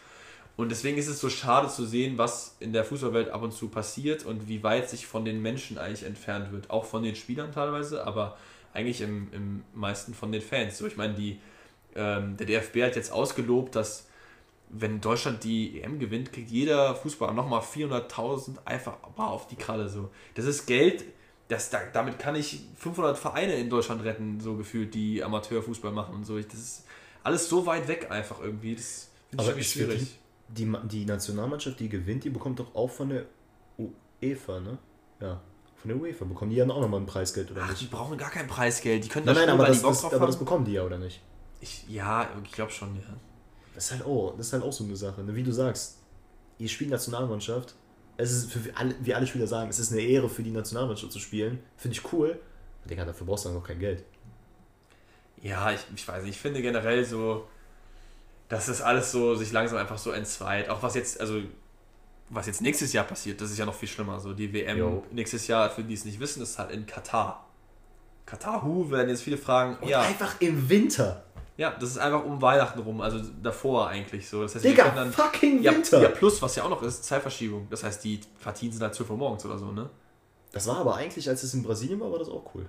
Und 0.57 0.69
deswegen 0.69 0.97
ist 0.97 1.07
es 1.07 1.19
so 1.19 1.29
schade 1.29 1.69
zu 1.69 1.85
sehen, 1.85 2.17
was 2.17 2.57
in 2.59 2.73
der 2.73 2.83
Fußballwelt 2.83 3.29
ab 3.29 3.43
und 3.43 3.53
zu 3.53 3.69
passiert 3.69 4.25
und 4.25 4.47
wie 4.47 4.63
weit 4.63 4.89
sich 4.89 5.05
von 5.05 5.23
den 5.23 5.39
Menschen 5.41 5.77
eigentlich 5.77 6.03
entfernt 6.03 6.51
wird. 6.51 6.71
Auch 6.71 6.83
von 6.83 7.03
den 7.03 7.15
Spielern 7.15 7.51
teilweise, 7.51 8.05
aber 8.05 8.37
eigentlich 8.73 9.01
im, 9.01 9.27
im 9.31 9.63
meisten 9.75 10.15
von 10.15 10.31
den 10.31 10.41
Fans. 10.41 10.79
So, 10.79 10.87
ich 10.87 10.97
meine, 10.97 11.13
die, 11.13 11.39
ähm, 11.95 12.37
der 12.37 12.47
DFB 12.47 12.81
hat 12.81 12.95
jetzt 12.95 13.11
ausgelobt, 13.11 13.75
dass 13.75 14.07
wenn 14.69 14.99
Deutschland 14.99 15.43
die 15.43 15.79
EM 15.79 15.99
gewinnt, 15.99 16.33
kriegt 16.33 16.49
jeder 16.49 16.95
Fußballer 16.95 17.33
nochmal 17.33 17.61
400.000 17.61 18.57
einfach 18.65 18.97
mal 19.15 19.27
auf 19.27 19.47
die 19.47 19.55
Kralle. 19.55 19.87
So. 19.89 20.09
Das 20.33 20.45
ist 20.45 20.65
Geld, 20.65 21.05
das, 21.47 21.69
da, 21.69 21.79
damit 21.93 22.17
kann 22.17 22.35
ich 22.35 22.61
500 22.77 23.17
Vereine 23.17 23.55
in 23.55 23.69
Deutschland 23.69 24.03
retten, 24.03 24.39
so 24.39 24.55
gefühlt, 24.55 24.93
die 24.93 25.23
Amateurfußball 25.23 25.91
machen 25.91 26.15
und 26.15 26.25
so. 26.25 26.39
Das 26.39 26.53
ist 26.55 26.85
alles 27.23 27.47
so 27.47 27.65
weit 27.65 27.87
weg 27.87 28.07
einfach 28.09 28.41
irgendwie. 28.41 28.75
Das 28.75 29.09
finde 29.29 29.43
ich 29.43 29.49
irgendwie 29.49 29.67
schwierig. 29.67 30.19
Die, 30.49 30.71
die 30.83 31.05
Nationalmannschaft, 31.05 31.79
die 31.79 31.89
gewinnt, 31.89 32.23
die 32.23 32.29
bekommt 32.29 32.59
doch 32.59 32.73
auch 32.73 32.89
von 32.89 33.09
der 33.09 33.25
UEFA, 34.21 34.59
ne? 34.59 34.77
Ja. 35.19 35.41
Von 35.75 35.89
der 35.89 35.97
UEFA 35.97 36.25
bekommen 36.25 36.51
die 36.51 36.57
ja 36.57 36.63
auch 36.65 36.81
nochmal 36.81 37.01
ein 37.01 37.05
Preisgeld, 37.05 37.51
oder 37.51 37.61
Ach, 37.63 37.73
die 37.73 37.83
nicht? 37.83 37.91
brauchen 37.91 38.17
gar 38.17 38.31
kein 38.31 38.47
Preisgeld. 38.47 39.03
Die 39.03 39.09
können 39.09 39.25
Nein, 39.25 39.35
das 39.35 39.45
nein, 39.45 39.53
aber, 39.53 39.67
das, 39.67 39.79
die 39.79 39.85
das, 39.85 40.05
aber 40.05 40.25
das 40.25 40.39
bekommen 40.39 40.65
die 40.65 40.73
ja, 40.73 40.83
oder 40.83 40.97
nicht? 40.97 41.21
Ich, 41.61 41.87
ja, 41.89 42.29
ich 42.43 42.51
glaube 42.51 42.71
schon, 42.71 42.95
ja. 42.95 43.01
Das 43.75 43.85
ist 43.85 43.91
halt 43.91 44.05
auch, 44.05 44.35
das 44.37 44.47
ist 44.47 44.53
halt 44.53 44.63
auch 44.63 44.73
so 44.73 44.83
eine 44.83 44.95
Sache. 44.95 45.23
Ne? 45.23 45.35
Wie 45.35 45.43
du 45.43 45.51
sagst, 45.51 45.99
ihr 46.57 46.67
spielt 46.67 46.89
Nationalmannschaft. 46.89 47.75
Es 48.17 48.31
ist 48.31 48.51
für 48.51 48.75
alle, 48.75 48.95
wie 49.01 49.13
alle 49.13 49.27
Spieler 49.27 49.45
sagen, 49.45 49.69
es 49.69 49.77
ist 49.77 49.91
eine 49.91 50.01
Ehre 50.01 50.29
für 50.29 50.41
die 50.41 50.49
Nationalmannschaft 50.49 51.11
zu 51.11 51.19
spielen. 51.19 51.59
Finde 51.75 51.95
ich 51.95 52.11
cool. 52.11 52.39
Aber 52.79 52.89
Digga, 52.89 53.05
dafür 53.05 53.27
brauchst 53.27 53.45
du 53.45 53.49
dann 53.49 53.57
noch 53.59 53.67
kein 53.67 53.79
Geld. 53.79 54.03
Ja, 55.41 55.71
ich, 55.71 55.81
ich 55.95 56.07
weiß 56.07 56.23
nicht, 56.23 56.31
ich 56.31 56.39
finde 56.41 56.63
generell 56.63 57.05
so, 57.05 57.47
dass 58.49 58.67
das 58.67 58.81
alles 58.81 59.11
so 59.11 59.35
sich 59.35 59.51
langsam 59.51 59.77
einfach 59.77 59.97
so 59.97 60.11
entzweit. 60.11 60.69
Auch 60.69 60.81
was 60.83 60.95
jetzt, 60.95 61.19
also 61.19 61.41
was 62.29 62.47
jetzt 62.47 62.61
nächstes 62.61 62.93
Jahr 62.93 63.05
passiert, 63.05 63.39
das 63.41 63.51
ist 63.51 63.57
ja 63.57 63.65
noch 63.65 63.73
viel 63.75 63.87
schlimmer. 63.89 64.19
So 64.19 64.33
die 64.33 64.51
WM 64.53 64.77
Jo. 64.77 65.03
nächstes 65.11 65.47
Jahr, 65.47 65.69
für 65.69 65.83
die 65.83 65.93
es 65.93 66.05
nicht 66.05 66.19
wissen, 66.19 66.41
ist 66.43 66.57
halt 66.59 66.71
in 66.71 66.85
Katar. 66.85 67.45
Katar, 68.25 68.63
hu, 68.63 68.89
werden 68.91 69.09
jetzt 69.09 69.21
viele 69.23 69.37
fragen. 69.37 69.77
Und 69.81 69.87
ja, 69.87 70.01
einfach 70.01 70.41
im 70.41 70.69
Winter. 70.69 71.23
ja, 71.55 71.71
das 71.79 71.91
ist 71.91 71.97
einfach 71.97 72.25
um 72.25 72.41
Weihnachten 72.41 72.79
rum, 72.79 72.99
also 72.99 73.19
davor 73.41 73.87
eigentlich 73.87 74.27
so. 74.27 74.41
Das 74.41 74.55
heißt, 74.55 74.65
Digga, 74.65 74.89
dann, 74.89 75.11
fucking 75.13 75.61
ja, 75.61 75.71
Winter. 75.73 76.01
ja, 76.01 76.09
plus, 76.09 76.41
was 76.41 76.55
ja 76.57 76.63
auch 76.63 76.69
noch 76.69 76.81
ist, 76.83 77.05
Zeitverschiebung. 77.05 77.67
Das 77.69 77.83
heißt, 77.85 78.03
die 78.03 78.19
Partien 78.43 78.71
sind 78.73 78.81
halt 78.81 78.93
12 78.95 79.09
Uhr 79.11 79.17
morgens 79.17 79.45
oder 79.45 79.57
so, 79.57 79.71
ne? 79.71 79.89
Das 80.51 80.67
war 80.67 80.77
aber 80.77 80.95
eigentlich, 80.95 81.29
als 81.29 81.43
es 81.43 81.53
in 81.53 81.63
Brasilien 81.63 81.99
war, 82.01 82.11
war 82.11 82.19
das 82.19 82.27
auch 82.29 82.43
cool. 82.53 82.65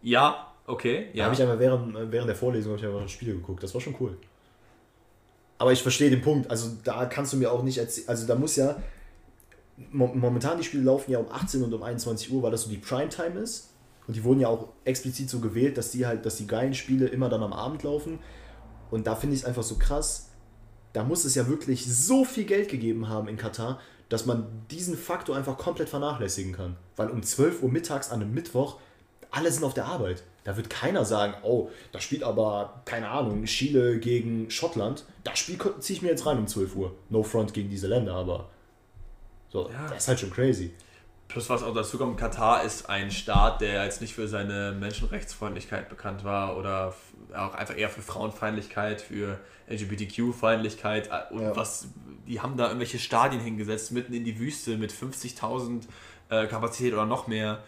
Ja, 0.00 0.52
okay, 0.66 1.08
Da 1.12 1.18
ja. 1.18 1.24
habe 1.24 1.34
ich 1.34 1.42
einmal 1.42 1.58
während, 1.58 1.94
während 2.10 2.28
der 2.28 2.36
Vorlesung 2.36 2.76
ich 2.76 2.84
einfach 2.86 3.06
Spiele 3.08 3.34
geguckt. 3.34 3.62
Das 3.62 3.74
war 3.74 3.80
schon 3.82 3.96
cool. 4.00 4.16
Aber 5.58 5.72
ich 5.72 5.82
verstehe 5.82 6.10
den 6.10 6.20
Punkt. 6.22 6.50
Also 6.50 6.70
da 6.84 7.06
kannst 7.06 7.32
du 7.32 7.36
mir 7.38 7.50
auch 7.52 7.62
nicht 7.62 7.78
erzählen. 7.78 8.08
Also 8.08 8.26
da 8.26 8.34
muss 8.34 8.56
ja. 8.56 8.76
mo- 9.90 10.12
Momentan 10.14 10.58
die 10.58 10.64
Spiele 10.64 10.82
laufen 10.84 11.10
ja 11.10 11.18
um 11.18 11.30
18 11.30 11.62
und 11.62 11.72
um 11.72 11.82
21 11.82 12.30
Uhr, 12.32 12.42
weil 12.42 12.50
das 12.50 12.62
so 12.64 12.70
die 12.70 12.76
Primetime 12.78 13.40
ist. 13.40 13.70
Und 14.06 14.14
die 14.16 14.22
wurden 14.22 14.40
ja 14.40 14.48
auch 14.48 14.68
explizit 14.84 15.28
so 15.30 15.40
gewählt, 15.40 15.76
dass 15.78 15.90
die 15.90 16.06
halt, 16.06 16.24
dass 16.26 16.36
die 16.36 16.46
geilen 16.46 16.74
Spiele 16.74 17.06
immer 17.06 17.28
dann 17.28 17.42
am 17.42 17.52
Abend 17.52 17.82
laufen. 17.82 18.18
Und 18.90 19.06
da 19.06 19.16
finde 19.16 19.34
ich 19.34 19.42
es 19.42 19.46
einfach 19.46 19.64
so 19.64 19.76
krass. 19.76 20.28
Da 20.92 21.02
muss 21.02 21.24
es 21.24 21.34
ja 21.34 21.48
wirklich 21.48 21.84
so 21.92 22.24
viel 22.24 22.44
Geld 22.44 22.68
gegeben 22.68 23.08
haben 23.08 23.26
in 23.28 23.36
Katar, 23.36 23.80
dass 24.08 24.24
man 24.24 24.46
diesen 24.70 24.96
Faktor 24.96 25.36
einfach 25.36 25.58
komplett 25.58 25.88
vernachlässigen 25.88 26.52
kann. 26.52 26.76
Weil 26.94 27.10
um 27.10 27.22
12 27.22 27.62
Uhr 27.64 27.70
mittags 27.70 28.10
an 28.10 28.22
einem 28.22 28.32
Mittwoch, 28.32 28.78
alle 29.30 29.50
sind 29.50 29.64
auf 29.64 29.74
der 29.74 29.86
Arbeit. 29.86 30.22
Da 30.44 30.56
wird 30.56 30.70
keiner 30.70 31.04
sagen, 31.04 31.34
oh, 31.42 31.70
da 31.92 32.00
spielt 32.00 32.22
aber, 32.22 32.80
keine 32.84 33.08
Ahnung, 33.08 33.44
Chile 33.46 33.98
gegen 33.98 34.48
Schottland. 34.50 35.04
Das 35.24 35.38
Spiel 35.40 35.58
ziehe 35.80 35.96
ich 35.96 36.02
mir 36.02 36.08
jetzt 36.10 36.24
rein 36.26 36.38
um 36.38 36.46
12 36.46 36.76
Uhr. 36.76 36.94
No 37.10 37.22
front 37.24 37.52
gegen 37.52 37.68
diese 37.68 37.88
Länder, 37.88 38.14
aber 38.14 38.48
so, 39.48 39.68
Ja. 39.70 39.88
das 39.88 39.98
ist 40.04 40.08
halt 40.08 40.20
schon 40.20 40.30
crazy. 40.30 40.72
Plus 41.28 41.50
was 41.50 41.64
auch 41.64 41.74
dazu 41.74 41.98
kommt, 41.98 42.16
Katar 42.18 42.62
ist 42.62 42.88
ein 42.88 43.10
Staat, 43.10 43.60
der 43.60 43.84
jetzt 43.84 44.00
nicht 44.00 44.14
für 44.14 44.28
seine 44.28 44.70
Menschenrechtsfreundlichkeit 44.78 45.88
bekannt 45.88 46.22
war 46.22 46.56
oder 46.56 46.94
auch 47.34 47.54
einfach 47.54 47.76
eher 47.76 47.88
für 47.90 48.00
Frauenfeindlichkeit, 48.02 49.00
für 49.00 49.40
LGBTQ-Feindlichkeit 49.68 51.08
äh, 51.08 51.34
und 51.34 51.40
Ja. 51.42 51.56
was, 51.56 51.88
die 52.26 52.40
haben 52.40 52.56
da 52.56 52.66
irgendwelche 52.66 52.98
Stadien 52.98 53.42
hingesetzt, 53.42 53.92
mitten 53.92 54.12
in 54.14 54.24
die 54.24 54.38
Wüste 54.38 54.76
mit 54.76 54.92
50.000 54.92 55.82
äh, 56.28 56.46
Kapazität 56.46 56.92
oder 56.92 57.06
noch 57.06 57.26
mehr. 57.26 57.58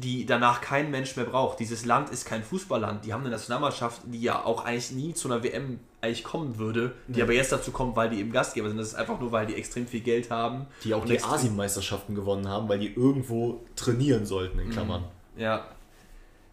Die 0.00 0.26
danach 0.26 0.60
kein 0.60 0.90
Mensch 0.90 1.16
mehr 1.16 1.24
braucht. 1.24 1.58
Dieses 1.60 1.84
Land 1.84 2.10
ist 2.10 2.24
kein 2.24 2.42
Fußballland. 2.42 3.04
Die 3.04 3.12
haben 3.12 3.20
eine 3.22 3.30
Nationalmannschaft, 3.30 4.02
die 4.06 4.20
ja 4.22 4.44
auch 4.44 4.64
eigentlich 4.64 4.92
nie 4.92 5.14
zu 5.14 5.28
einer 5.30 5.42
WM 5.42 5.80
eigentlich 6.00 6.22
kommen 6.24 6.58
würde, 6.58 6.92
die 7.08 7.18
Ja. 7.18 7.24
aber 7.24 7.32
jetzt 7.34 7.50
dazu 7.50 7.72
kommt, 7.72 7.96
weil 7.96 8.08
die 8.10 8.20
eben 8.20 8.30
Gastgeber 8.32 8.68
sind. 8.68 8.78
Das 8.78 8.88
ist 8.88 8.94
einfach 8.94 9.18
nur, 9.18 9.32
weil 9.32 9.46
die 9.46 9.54
extrem 9.56 9.86
viel 9.86 10.00
Geld 10.00 10.30
haben. 10.30 10.66
Die 10.84 10.94
auch 10.94 11.04
die 11.04 11.20
Asienmeisterschaften 11.22 12.14
gewonnen 12.14 12.46
haben, 12.48 12.68
weil 12.68 12.78
die 12.78 12.92
irgendwo 12.94 13.60
trainieren 13.74 14.24
sollten, 14.24 14.58
in 14.60 14.70
Klammern. 14.70 15.04
Ja. 15.36 15.66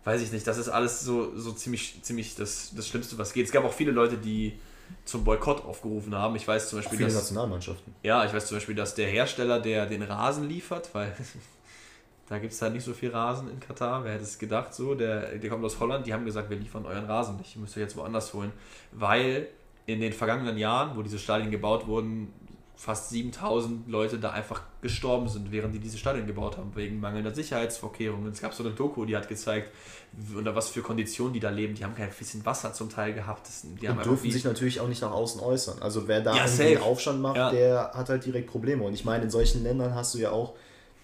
Weiß 0.03 0.21
ich 0.21 0.31
nicht. 0.31 0.45
Das 0.47 0.57
ist 0.57 0.69
alles 0.69 1.01
so, 1.01 1.35
so 1.37 1.51
ziemlich, 1.51 1.99
ziemlich 2.03 2.35
das, 2.35 2.71
das 2.75 2.87
Schlimmste, 2.87 3.17
was 3.17 3.33
geht. 3.33 3.45
Es 3.45 3.51
gab 3.51 3.63
auch 3.65 3.73
viele 3.73 3.91
Leute, 3.91 4.17
die 4.17 4.53
zum 5.03 5.23
Boykott 5.23 5.65
aufgerufen 5.65 6.13
haben. 6.15 6.35
Ich 6.35 6.47
weiß 6.47 6.69
zum 6.69 6.79
Beispiel, 6.79 6.97
Viele 6.97 7.09
dass, 7.09 7.17
Nationalmannschaften. 7.17 7.93
ja, 8.03 8.23
ich 8.25 8.33
weiß 8.33 8.47
zum 8.47 8.57
Beispiel, 8.57 8.75
dass 8.75 8.93
der 8.95 9.07
Hersteller, 9.07 9.59
der 9.59 9.85
den 9.87 10.03
Rasen 10.03 10.47
liefert, 10.47 10.89
weil 10.93 11.15
da 12.27 12.39
gibt 12.39 12.53
es 12.53 12.61
halt 12.61 12.73
nicht 12.73 12.83
so 12.83 12.93
viel 12.93 13.11
Rasen 13.11 13.49
in 13.49 13.59
Katar, 13.59 14.03
wer 14.03 14.13
hätte 14.13 14.23
es 14.23 14.39
gedacht 14.39 14.73
so, 14.73 14.95
der, 14.95 15.37
der 15.37 15.49
kommt 15.49 15.63
aus 15.63 15.79
Holland, 15.79 16.07
die 16.07 16.13
haben 16.13 16.25
gesagt, 16.25 16.49
wir 16.49 16.57
liefern 16.57 16.85
euren 16.85 17.05
Rasen 17.05 17.37
nicht, 17.37 17.55
ihr 17.55 17.61
müsst 17.61 17.75
euch 17.77 17.81
jetzt 17.83 17.97
woanders 17.97 18.33
holen, 18.33 18.51
weil 18.91 19.47
in 19.85 20.01
den 20.01 20.13
vergangenen 20.13 20.57
Jahren, 20.57 20.97
wo 20.97 21.03
diese 21.03 21.19
Stadien 21.19 21.51
gebaut 21.51 21.85
wurden, 21.87 22.33
fast 22.77 23.09
7000 23.09 23.87
Leute 23.87 24.17
da 24.19 24.31
einfach 24.31 24.61
gestorben 24.81 25.29
sind, 25.29 25.51
während 25.51 25.73
die 25.73 25.79
diese 25.79 25.97
Stadien 25.97 26.27
gebaut 26.27 26.57
haben, 26.57 26.75
wegen 26.75 26.99
mangelnder 26.99 27.33
Sicherheitsvorkehrungen. 27.33 28.31
Es 28.31 28.41
gab 28.41 28.53
so 28.53 28.63
eine 28.63 28.73
Doku, 28.73 29.05
die 29.05 29.15
hat 29.15 29.29
gezeigt, 29.29 29.71
unter 30.35 30.55
was 30.55 30.69
für 30.69 30.81
Konditionen 30.81 31.33
die 31.33 31.39
da 31.39 31.49
leben. 31.51 31.73
Die 31.75 31.85
haben 31.85 31.95
kein 31.95 32.09
bisschen 32.09 32.45
Wasser 32.45 32.73
zum 32.73 32.89
Teil 32.89 33.13
gehabt. 33.13 33.47
Das, 33.47 33.61
die 33.61 33.87
Und 33.87 34.05
dürfen 34.05 34.29
sich 34.29 34.43
natürlich 34.43 34.81
auch 34.81 34.89
nicht 34.89 35.01
nach 35.01 35.11
außen 35.11 35.39
äußern. 35.39 35.81
Also 35.81 36.07
wer 36.07 36.19
da 36.21 36.35
Ja, 36.35 36.43
einen 36.43 36.77
Aufstand 36.79 37.21
macht, 37.21 37.37
Ja. 37.37 37.49
der 37.51 37.91
hat 37.93 38.09
halt 38.09 38.25
direkt 38.25 38.47
Probleme. 38.47 38.83
Und 38.83 38.93
ich 38.93 39.05
meine, 39.05 39.23
in 39.23 39.29
solchen 39.29 39.63
Ländern 39.63 39.95
hast 39.95 40.13
du 40.13 40.17
ja 40.19 40.31
auch 40.31 40.53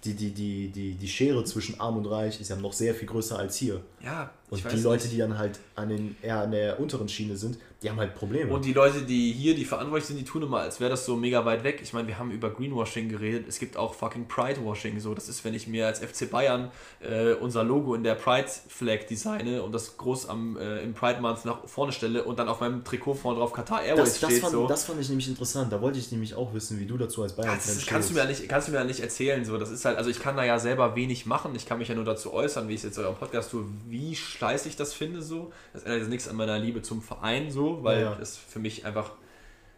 die, 0.03 0.13
die, 0.13 0.31
die, 0.31 0.67
die, 0.69 0.93
die 0.93 1.07
Schere 1.07 1.43
zwischen 1.43 1.79
Arm 1.79 1.97
und 1.97 2.05
Reich 2.05 2.39
ist 2.41 2.49
ja 2.49 2.55
noch 2.55 2.73
sehr 2.73 2.95
viel 2.95 3.07
größer 3.07 3.37
als 3.37 3.55
hier. 3.57 3.81
ja, 4.03 4.31
Und 4.51 4.69
die 4.69 4.81
Leute, 4.81 5.03
nicht. 5.03 5.13
die 5.13 5.17
dann 5.17 5.37
halt 5.37 5.59
an 5.75 5.87
den, 5.87 6.17
eher 6.21 6.41
an 6.41 6.51
der 6.51 6.77
unteren 6.77 7.07
Schiene 7.07 7.37
sind, 7.37 7.57
die 7.81 7.89
haben 7.89 7.97
halt 7.97 8.13
Probleme. 8.13 8.53
Und 8.53 8.65
die 8.65 8.73
Leute, 8.73 9.01
die 9.01 9.31
hier, 9.31 9.55
die 9.55 9.65
verantwortlich 9.65 10.05
sind, 10.05 10.19
die 10.19 10.25
tun 10.25 10.43
immer, 10.43 10.59
als 10.59 10.79
wäre 10.79 10.91
das 10.91 11.05
so 11.05 11.15
mega 11.15 11.45
weit 11.45 11.63
weg. 11.63 11.79
Ich 11.81 11.93
meine, 11.93 12.07
wir 12.07 12.19
haben 12.19 12.29
über 12.29 12.51
Greenwashing 12.51 13.09
geredet. 13.09 13.45
Es 13.47 13.57
gibt 13.57 13.75
auch 13.75 13.95
fucking 13.95 14.27
Pride-Washing. 14.27 14.99
So, 14.99 15.15
das 15.15 15.29
ist, 15.29 15.43
wenn 15.45 15.55
ich 15.55 15.67
mir 15.67 15.87
als 15.87 15.99
FC 15.99 16.29
Bayern 16.29 16.69
äh, 16.99 17.33
unser 17.33 17.63
Logo 17.63 17.95
in 17.95 18.03
der 18.03 18.13
Pride-Flag 18.13 19.07
designe 19.09 19.63
und 19.63 19.71
das 19.71 19.97
groß 19.97 20.29
am, 20.29 20.57
äh, 20.57 20.83
im 20.83 20.93
Pride-Month 20.93 21.45
nach 21.45 21.65
vorne 21.65 21.91
stelle 21.91 22.23
und 22.23 22.37
dann 22.37 22.49
auf 22.49 22.59
meinem 22.59 22.83
Trikot 22.83 23.15
vorne 23.15 23.39
drauf 23.39 23.51
Qatar 23.51 23.81
Airways 23.81 24.03
das, 24.03 24.19
das, 24.19 24.29
steht. 24.29 24.41
fand, 24.41 24.51
so. 24.51 24.67
das 24.67 24.83
fand 24.83 25.01
ich 25.01 25.09
nämlich 25.09 25.27
interessant. 25.27 25.73
Da 25.73 25.81
wollte 25.81 25.97
ich 25.97 26.11
nämlich 26.11 26.35
auch 26.35 26.53
wissen, 26.53 26.79
wie 26.79 26.85
du 26.85 26.97
dazu 26.97 27.23
als 27.23 27.33
bayern 27.33 27.55
Das 27.55 27.83
kannst 27.87 28.11
du, 28.11 28.13
mir 28.13 28.19
ja 28.19 28.25
nicht, 28.27 28.47
kannst 28.47 28.67
du 28.67 28.73
mir 28.73 28.79
ja 28.79 28.83
nicht 28.83 28.99
erzählen. 28.99 29.43
So. 29.43 29.57
Das 29.57 29.71
ist 29.71 29.85
halt, 29.85 29.97
also 29.97 30.11
ich 30.11 30.19
kann 30.19 30.35
da 30.35 30.43
ja 30.43 30.59
selber 30.59 30.95
wenig 30.95 31.25
machen. 31.25 31.55
Ich 31.55 31.65
kann 31.65 31.79
mich 31.79 31.87
ja 31.87 31.95
nur 31.95 32.05
dazu 32.05 32.31
äußern, 32.31 32.67
wie 32.67 32.73
ich 32.73 32.81
es 32.81 32.83
jetzt 32.83 32.99
eurem 32.99 33.15
Podcast 33.15 33.49
tue, 33.49 33.65
wie 33.87 34.15
scheiße 34.15 34.40
ich 34.65 34.75
das 34.75 34.93
finde. 34.93 35.21
So. 35.21 35.51
Das 35.73 35.83
ändert 35.83 35.99
jetzt 36.01 36.09
nichts 36.09 36.27
an 36.27 36.35
meiner 36.35 36.57
Liebe 36.59 36.81
zum 36.81 37.01
Verein, 37.01 37.51
so, 37.51 37.83
weil 37.83 38.01
Ja, 38.01 38.17
es 38.21 38.37
für 38.37 38.59
mich 38.59 38.85
einfach. 38.85 39.11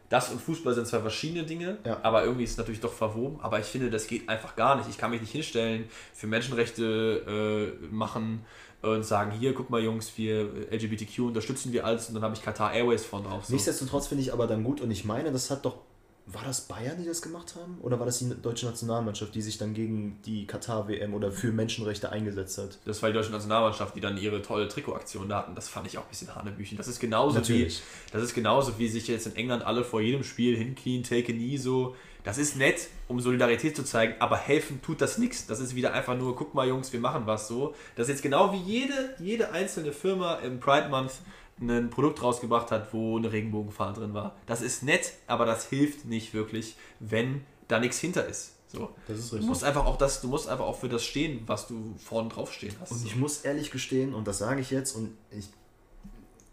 Das 0.10 0.30
und 0.32 0.40
Fußball 0.40 0.74
sind 0.76 0.86
zwei 0.86 1.00
verschiedene 1.00 1.44
Dinge, 1.44 1.78
Ja. 1.86 1.98
aber 2.04 2.24
irgendwie 2.24 2.44
ist 2.44 2.52
es 2.52 2.58
natürlich 2.58 2.82
doch 2.82 2.94
verwoben. 2.94 3.40
Aber 3.42 3.60
ich 3.60 3.66
finde, 3.66 3.90
das 3.90 4.06
geht 4.08 4.30
einfach 4.30 4.56
gar 4.56 4.76
nicht. 4.76 4.88
Ich 4.90 4.98
kann 4.98 5.10
mich 5.12 5.22
nicht 5.22 5.32
hinstellen, 5.32 5.86
für 6.14 6.28
Menschenrechte 6.28 7.76
äh, 7.82 7.86
machen 7.94 8.46
und 8.84 9.04
sagen, 9.06 9.32
hier, 9.32 9.54
guck 9.54 9.70
mal 9.70 9.82
Jungs, 9.82 10.12
wir 10.18 10.50
LGBTQ 10.72 11.20
unterstützen 11.20 11.72
wir 11.74 11.86
alles 11.86 12.10
und 12.10 12.16
dann 12.16 12.24
habe 12.24 12.36
ich 12.36 12.44
Qatar 12.44 12.74
Airways 12.74 13.06
vorne 13.06 13.28
drauf. 13.30 13.46
So. 13.46 13.54
Nichtsdestotrotz 13.54 14.08
finde 14.08 14.24
ich 14.24 14.34
aber 14.34 14.46
dann 14.46 14.64
gut 14.64 14.82
und 14.82 14.92
ich 14.92 15.04
meine, 15.06 15.32
das 15.32 15.50
hat 15.50 15.66
doch. 15.66 15.78
War 16.26 16.44
das 16.46 16.62
Bayern, 16.62 16.98
die 16.98 17.06
das 17.06 17.22
gemacht 17.22 17.56
haben? 17.56 17.80
Oder 17.82 18.00
war 18.00 18.06
das 18.06 18.20
die 18.20 18.30
deutsche 18.42 18.66
Nationalmannschaft, 18.66 19.36
die 19.36 19.42
sich 19.42 19.58
dann 19.58 19.74
gegen 19.74 20.22
die 20.26 20.48
Katar-WM 20.48 21.14
oder 21.14 21.34
für 21.34 21.52
Menschenrechte 21.52 22.12
eingesetzt 22.12 22.58
hat? 22.58 22.80
Das 22.86 23.02
war 23.02 23.10
die 23.10 23.14
deutsche 23.14 23.32
Nationalmannschaft, 23.32 23.94
die 23.94 24.00
dann 24.00 24.18
ihre 24.18 24.42
tolle 24.42 24.70
Trikotaktion 24.70 25.28
da 25.28 25.40
hatten. 25.40 25.54
Das 25.54 25.68
fand 25.68 25.86
ich 25.88 25.98
auch 25.98 26.04
ein 26.04 26.10
bisschen 26.10 26.34
Hanebüchen. 26.34 26.78
Das 26.78 26.88
ist 26.88 27.02
genauso 27.02 27.40
Natürlich. 27.40 27.80
wie 27.80 28.14
das 28.14 28.24
ist 28.24 28.34
genauso 28.34 28.80
wie 28.80 28.88
sich 28.88 29.08
jetzt 29.10 29.28
in 29.28 29.36
England 29.36 29.66
alle 29.66 29.84
vor 29.84 30.00
jedem 30.00 30.24
Spiel 30.24 30.56
hinknien, 30.56 31.04
take 31.04 31.34
a 31.34 31.36
knee 31.36 31.58
so. 31.58 31.96
Das 32.24 32.38
ist 32.38 32.56
nett, 32.56 32.88
um 33.10 33.20
Solidarität 33.20 33.76
zu 33.76 33.84
zeigen, 33.84 34.16
aber 34.20 34.38
helfen 34.38 34.82
tut 34.82 35.02
das 35.02 35.18
nichts. 35.18 35.46
Das 35.46 35.60
ist 35.60 35.76
wieder 35.76 35.92
einfach 35.92 36.18
nur, 36.18 36.38
guck 36.38 36.54
mal 36.54 36.66
Jungs, 36.66 36.94
wir 36.94 37.02
machen 37.02 37.24
was 37.26 37.50
so. 37.50 37.76
Das 37.98 38.08
ist 38.08 38.14
jetzt 38.14 38.24
genau 38.24 38.54
wie 38.54 38.62
jede, 38.62 39.14
jede 39.20 39.52
einzelne 39.52 39.92
Firma 39.92 40.36
im 40.36 40.62
Pride 40.62 40.88
Month 40.88 41.12
ein 41.62 41.90
Produkt 41.90 42.22
rausgebracht 42.22 42.72
hat, 42.72 42.94
wo 42.94 43.18
eine 43.18 43.32
Regenbogenfahne 43.32 43.94
drin 43.94 44.14
war. 44.14 44.36
Das 44.46 44.62
ist 44.62 44.84
nett, 44.84 45.14
aber 45.28 45.46
das 45.46 45.66
hilft 45.68 46.06
nicht 46.06 46.34
wirklich, 46.34 46.76
wenn 47.00 47.42
da 47.68 47.80
nichts 47.80 48.00
hinter 48.00 48.26
ist. 48.28 48.54
So. 48.68 48.90
Das 49.08 49.20
ist 49.20 49.32
Du 49.32 49.36
richtig. 49.36 49.50
musst 49.50 49.64
einfach 49.64 49.86
auch 49.86 49.98
das, 49.98 50.20
du 50.22 50.28
musst 50.28 50.50
einfach 50.50 50.66
auch 50.66 50.78
für 50.80 50.90
das 50.90 51.04
stehen, 51.04 51.44
was 51.46 51.68
du 51.68 51.94
vorne 51.98 52.30
drauf 52.30 52.52
stehen 52.52 52.74
hast. 52.82 52.92
Und 52.92 52.98
So. 53.00 53.06
ich 53.08 53.16
muss 53.16 53.42
ehrlich 53.42 53.70
gestehen, 53.72 54.14
und 54.16 54.28
das 54.28 54.40
sage 54.40 54.62
ich 54.62 54.72
jetzt, 54.72 54.96
und 54.96 55.16
ich, 55.32 55.48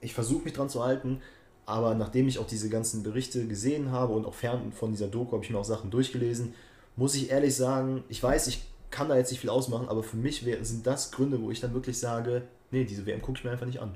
ich 0.02 0.12
versuche 0.14 0.44
mich 0.44 0.52
dran 0.52 0.68
zu 0.68 0.84
halten, 0.84 1.22
aber 1.66 1.94
nachdem 1.94 2.28
ich 2.28 2.38
auch 2.38 2.46
diese 2.46 2.68
ganzen 2.68 3.02
Berichte 3.02 3.46
gesehen 3.46 3.90
habe 3.90 4.12
und 4.12 4.26
auch 4.26 4.34
fern 4.34 4.72
von 4.72 4.90
dieser 4.92 5.08
Doku 5.08 5.32
habe 5.32 5.44
ich 5.44 5.50
mir 5.50 5.58
auch 5.58 5.64
Sachen 5.64 5.90
durchgelesen, 5.90 6.54
muss 6.96 7.14
ich 7.14 7.30
ehrlich 7.30 7.54
sagen, 7.56 8.04
ich 8.08 8.22
weiß, 8.22 8.48
ich 8.48 8.62
kann 8.90 9.08
da 9.08 9.16
jetzt 9.16 9.30
nicht 9.30 9.40
viel 9.40 9.50
ausmachen, 9.50 9.88
aber 9.88 10.02
für 10.02 10.16
mich 10.16 10.44
sind 10.62 10.86
das 10.86 11.12
Gründe, 11.12 11.40
wo 11.40 11.50
ich 11.50 11.60
dann 11.60 11.72
wirklich 11.72 11.98
sage, 11.98 12.42
nee, 12.70 12.84
diese 12.84 13.06
WM 13.06 13.22
gucke 13.22 13.38
ich 13.38 13.44
mir 13.44 13.52
einfach 13.52 13.66
nicht 13.66 13.80
an. 13.80 13.94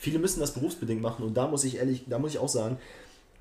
Viele 0.00 0.18
müssen 0.18 0.40
das 0.40 0.54
berufsbedingt 0.54 1.02
machen 1.02 1.26
und 1.26 1.34
da 1.34 1.46
muss 1.46 1.62
ich 1.62 1.76
ehrlich, 1.76 2.04
da 2.08 2.18
muss 2.18 2.32
ich 2.32 2.38
auch 2.38 2.48
sagen, 2.48 2.78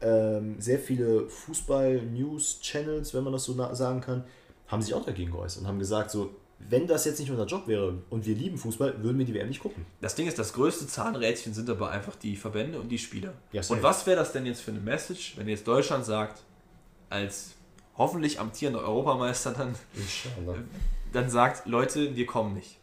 ähm, 0.02 0.58
sehr 0.60 0.78
viele 0.78 1.30
Fußball-News-Channels, 1.30 3.14
wenn 3.14 3.24
man 3.24 3.32
das 3.32 3.46
so 3.46 3.54
sagen 3.74 4.02
kann, 4.02 4.26
haben 4.68 4.82
sich 4.82 4.94
auch 4.94 5.06
dagegen 5.06 5.32
geäußert 5.32 5.62
und 5.62 5.70
haben 5.70 5.80
gesagt, 5.80 6.12
so, 6.12 6.32
wenn 6.60 6.86
das 6.86 7.06
jetzt 7.06 7.22
nicht 7.22 7.32
unser 7.32 7.46
Job 7.46 7.66
wäre 7.68 8.00
und 8.10 8.26
wir 8.26 8.36
lieben 8.36 8.58
Fußball, 8.58 9.02
würden 9.02 9.18
wir 9.18 9.26
die 9.26 9.34
WM 9.34 9.48
nicht 9.48 9.62
gucken. 9.62 9.86
Das 10.02 10.16
Ding 10.16 10.28
ist, 10.28 10.38
das 10.38 10.52
größte 10.52 10.86
Zahnrädchen 10.88 11.54
sind 11.54 11.70
aber 11.70 11.92
einfach 11.92 12.18
die 12.18 12.36
Verbände 12.36 12.82
und 12.82 12.90
die 12.90 12.98
Spieler. 12.98 13.36
Ja, 13.54 13.62
und 13.70 13.82
was 13.82 14.06
wäre 14.06 14.18
das 14.18 14.34
denn 14.34 14.46
jetzt 14.46 14.60
für 14.60 14.72
eine 14.72 14.82
Message, 14.82 15.38
wenn 15.38 15.48
jetzt 15.48 15.66
Deutschland 15.66 16.04
sagt, 16.04 16.44
als 17.10 17.52
hoffentlich 17.98 18.38
amtierender 18.38 18.82
Europameister 18.82 19.52
dann, 19.52 19.76
dann 21.14 21.30
sagt, 21.30 21.68
Leute, 21.68 22.18
wir 22.18 22.26
kommen 22.26 22.54
nicht. 22.54 22.79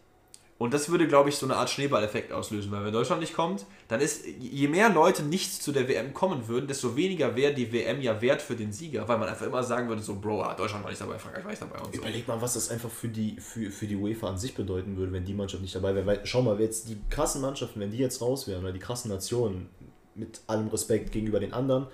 Und 0.58 0.72
das 0.72 0.88
würde, 0.88 1.06
glaube 1.06 1.28
ich, 1.28 1.36
so 1.36 1.44
eine 1.44 1.56
Art 1.56 1.68
Schneeballeffekt 1.68 2.32
auslösen, 2.32 2.72
weil 2.72 2.82
wenn 2.82 2.92
Deutschland 2.92 3.20
nicht 3.20 3.34
kommt, 3.34 3.66
dann 3.88 4.00
ist, 4.00 4.24
je 4.26 4.68
mehr 4.68 4.88
Leute 4.88 5.22
nicht 5.22 5.62
zu 5.62 5.70
der 5.70 5.86
WM 5.86 6.14
kommen 6.14 6.48
würden, 6.48 6.66
desto 6.66 6.96
weniger 6.96 7.36
wäre 7.36 7.52
die 7.52 7.70
WM 7.72 8.00
ja 8.00 8.22
wert 8.22 8.40
für 8.40 8.56
den 8.56 8.72
Sieger, 8.72 9.06
weil 9.06 9.18
man 9.18 9.28
einfach 9.28 9.44
immer 9.44 9.62
sagen 9.62 9.88
würde, 9.88 10.00
so, 10.00 10.18
Bro, 10.18 10.42
ah, 10.42 10.54
Deutschland 10.54 10.82
war 10.82 10.90
nicht 10.90 11.00
dabei, 11.00 11.18
Frankreich 11.18 11.44
war 11.44 11.50
nicht 11.50 11.60
dabei 11.60 11.78
und 11.78 11.94
so. 11.94 12.00
Überleg 12.00 12.26
mal, 12.26 12.40
was 12.40 12.54
das 12.54 12.70
einfach 12.70 12.88
für 12.88 13.08
die, 13.08 13.36
für, 13.38 13.70
für 13.70 13.86
die 13.86 13.96
UEFA 13.96 14.30
an 14.30 14.38
sich 14.38 14.54
bedeuten 14.54 14.96
würde, 14.96 15.12
wenn 15.12 15.26
die 15.26 15.34
Mannschaft 15.34 15.62
nicht 15.62 15.74
dabei 15.74 15.94
wäre. 15.94 16.06
Weil, 16.06 16.20
schau 16.24 16.40
mal, 16.40 16.58
jetzt 16.58 16.88
die 16.88 16.96
krassen 17.10 17.42
Mannschaften, 17.42 17.78
wenn 17.78 17.90
die 17.90 17.98
jetzt 17.98 18.22
raus 18.22 18.48
wären, 18.48 18.62
oder 18.62 18.72
die 18.72 18.78
krassen 18.78 19.10
Nationen, 19.10 19.68
mit 20.14 20.40
allem 20.46 20.68
Respekt 20.68 21.12
gegenüber 21.12 21.38
den 21.38 21.52
anderen, 21.52 21.86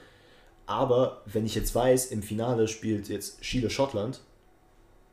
aber 0.66 1.22
wenn 1.26 1.44
ich 1.44 1.54
jetzt 1.54 1.74
weiß, 1.74 2.06
im 2.06 2.22
Finale 2.22 2.68
spielt 2.68 3.08
jetzt 3.08 3.40
Chile-Schottland, 3.40 4.20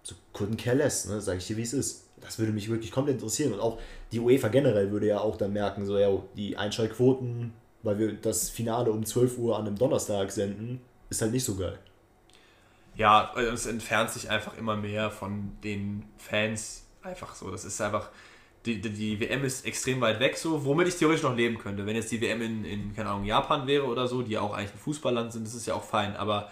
so 0.03 0.15
couldn't 0.33 0.57
care 0.57 0.77
less, 0.77 1.05
ne, 1.05 1.19
sag 1.21 1.37
ich 1.37 1.47
dir, 1.47 1.57
wie 1.57 1.63
es 1.63 1.73
ist. 1.73 2.08
Das 2.21 2.39
würde 2.39 2.51
mich 2.51 2.69
wirklich 2.69 2.91
komplett 2.91 3.15
interessieren. 3.15 3.53
Und 3.53 3.59
auch 3.59 3.79
die 4.11 4.19
UEFA 4.19 4.47
generell 4.49 4.91
würde 4.91 5.07
ja 5.07 5.19
auch 5.19 5.37
dann 5.37 5.53
merken, 5.53 5.85
so, 5.85 5.97
ja, 5.97 6.09
die 6.35 6.57
Einschaltquoten, 6.57 7.53
weil 7.83 7.99
wir 7.99 8.13
das 8.13 8.49
Finale 8.49 8.91
um 8.91 9.05
12 9.05 9.37
Uhr 9.37 9.57
an 9.57 9.67
einem 9.67 9.77
Donnerstag 9.77 10.31
senden, 10.31 10.81
ist 11.09 11.21
halt 11.21 11.31
nicht 11.31 11.45
so 11.45 11.55
geil. 11.55 11.79
Ja, 12.95 13.31
also 13.33 13.51
es 13.51 13.65
entfernt 13.65 14.11
sich 14.11 14.29
einfach 14.29 14.57
immer 14.57 14.75
mehr 14.75 15.09
von 15.09 15.53
den 15.63 16.03
Fans 16.17 16.85
einfach 17.01 17.35
so. 17.35 17.49
Das 17.49 17.63
ist 17.63 17.79
einfach, 17.79 18.09
die, 18.65 18.81
die, 18.81 18.89
die 18.89 19.19
WM 19.19 19.43
ist 19.45 19.65
extrem 19.65 20.01
weit 20.01 20.19
weg 20.19 20.37
so, 20.37 20.65
womit 20.65 20.89
ich 20.89 20.97
theoretisch 20.97 21.23
noch 21.23 21.35
leben 21.35 21.57
könnte. 21.57 21.85
Wenn 21.85 21.95
jetzt 21.95 22.11
die 22.11 22.21
WM 22.21 22.41
in, 22.41 22.65
in, 22.65 22.95
keine 22.95 23.09
Ahnung, 23.09 23.23
Japan 23.23 23.67
wäre 23.67 23.85
oder 23.85 24.07
so, 24.07 24.21
die 24.21 24.33
ja 24.33 24.41
auch 24.41 24.53
eigentlich 24.53 24.73
ein 24.73 24.79
Fußballland 24.79 25.31
sind, 25.31 25.47
das 25.47 25.55
ist 25.55 25.65
ja 25.65 25.75
auch 25.75 25.83
fein. 25.83 26.15
Aber 26.17 26.51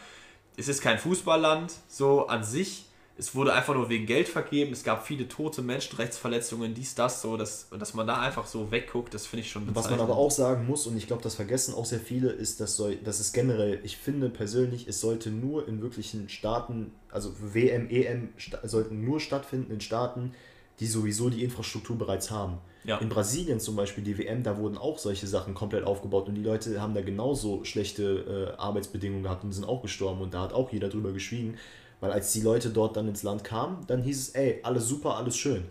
es 0.55 0.67
ist 0.67 0.81
kein 0.81 0.97
Fußballland 0.97 1.73
so 1.87 2.27
an 2.27 2.43
sich. 2.43 2.85
Es 3.19 3.33
wurde 3.33 3.53
einfach 3.53 3.73
nur 3.73 3.89
wegen 3.89 4.05
Geld 4.05 4.27
vergeben. 4.27 4.71
Es 4.73 4.83
gab 4.83 5.07
viele 5.07 5.27
tote 5.27 5.61
Menschenrechtsverletzungen, 5.63 6.73
dies, 6.73 6.93
das, 6.93 7.21
so. 7.21 7.35
Das, 7.35 7.67
und 7.71 7.81
dass 7.81 7.93
man 7.93 8.05
da 8.05 8.21
einfach 8.21 8.45
so 8.45 8.69
wegguckt, 8.71 9.13
das 9.13 9.25
finde 9.25 9.43
ich 9.43 9.51
schon 9.51 9.75
Was 9.75 9.89
man 9.89 9.99
aber 9.99 10.15
auch 10.15 10.29
sagen 10.29 10.67
muss, 10.67 10.85
und 10.85 10.95
ich 10.97 11.07
glaube, 11.07 11.23
das 11.23 11.35
vergessen 11.35 11.73
auch 11.73 11.85
sehr 11.85 11.99
viele, 11.99 12.29
ist, 12.29 12.59
dass, 12.59 12.75
soll, 12.75 12.97
dass 12.97 13.19
es 13.19 13.33
generell, 13.33 13.79
ich 13.83 13.97
finde 13.97 14.29
persönlich, 14.29 14.87
es 14.87 15.01
sollte 15.01 15.31
nur 15.31 15.67
in 15.67 15.81
wirklichen 15.81 16.29
Staaten, 16.29 16.91
also 17.11 17.33
WM, 17.39 17.89
EM, 17.89 18.29
sollten 18.63 19.03
nur 19.03 19.19
stattfinden 19.19 19.71
in 19.71 19.81
Staaten, 19.81 20.33
die 20.79 20.87
sowieso 20.87 21.29
die 21.29 21.43
Infrastruktur 21.43 21.97
bereits 21.97 22.29
haben. 22.29 22.59
Ja. 22.83 22.99
In 22.99 23.09
Brasilien 23.09 23.59
zum 23.59 23.75
Beispiel, 23.75 24.03
die 24.03 24.17
WM, 24.17 24.43
da 24.43 24.57
wurden 24.57 24.77
auch 24.77 24.97
solche 24.99 25.27
Sachen 25.27 25.53
komplett 25.53 25.83
aufgebaut 25.83 26.29
und 26.29 26.35
die 26.35 26.43
Leute 26.43 26.79
haben 26.79 26.93
da 26.93 27.01
genauso 27.01 27.63
schlechte 27.65 28.53
äh, 28.55 28.61
Arbeitsbedingungen 28.61 29.23
gehabt 29.23 29.43
und 29.43 29.51
sind 29.51 29.65
auch 29.65 29.81
gestorben 29.81 30.21
und 30.21 30.33
da 30.33 30.41
hat 30.43 30.53
auch 30.53 30.71
jeder 30.71 30.87
drüber 30.87 31.11
geschwiegen, 31.11 31.57
weil 31.99 32.11
als 32.11 32.33
die 32.33 32.41
Leute 32.41 32.69
dort 32.69 32.95
dann 32.97 33.07
ins 33.07 33.23
Land 33.23 33.43
kamen, 33.43 33.85
dann 33.87 34.01
hieß 34.01 34.19
es, 34.19 34.29
ey, 34.35 34.59
alles 34.63 34.87
super, 34.87 35.17
alles 35.17 35.37
schön. 35.37 35.65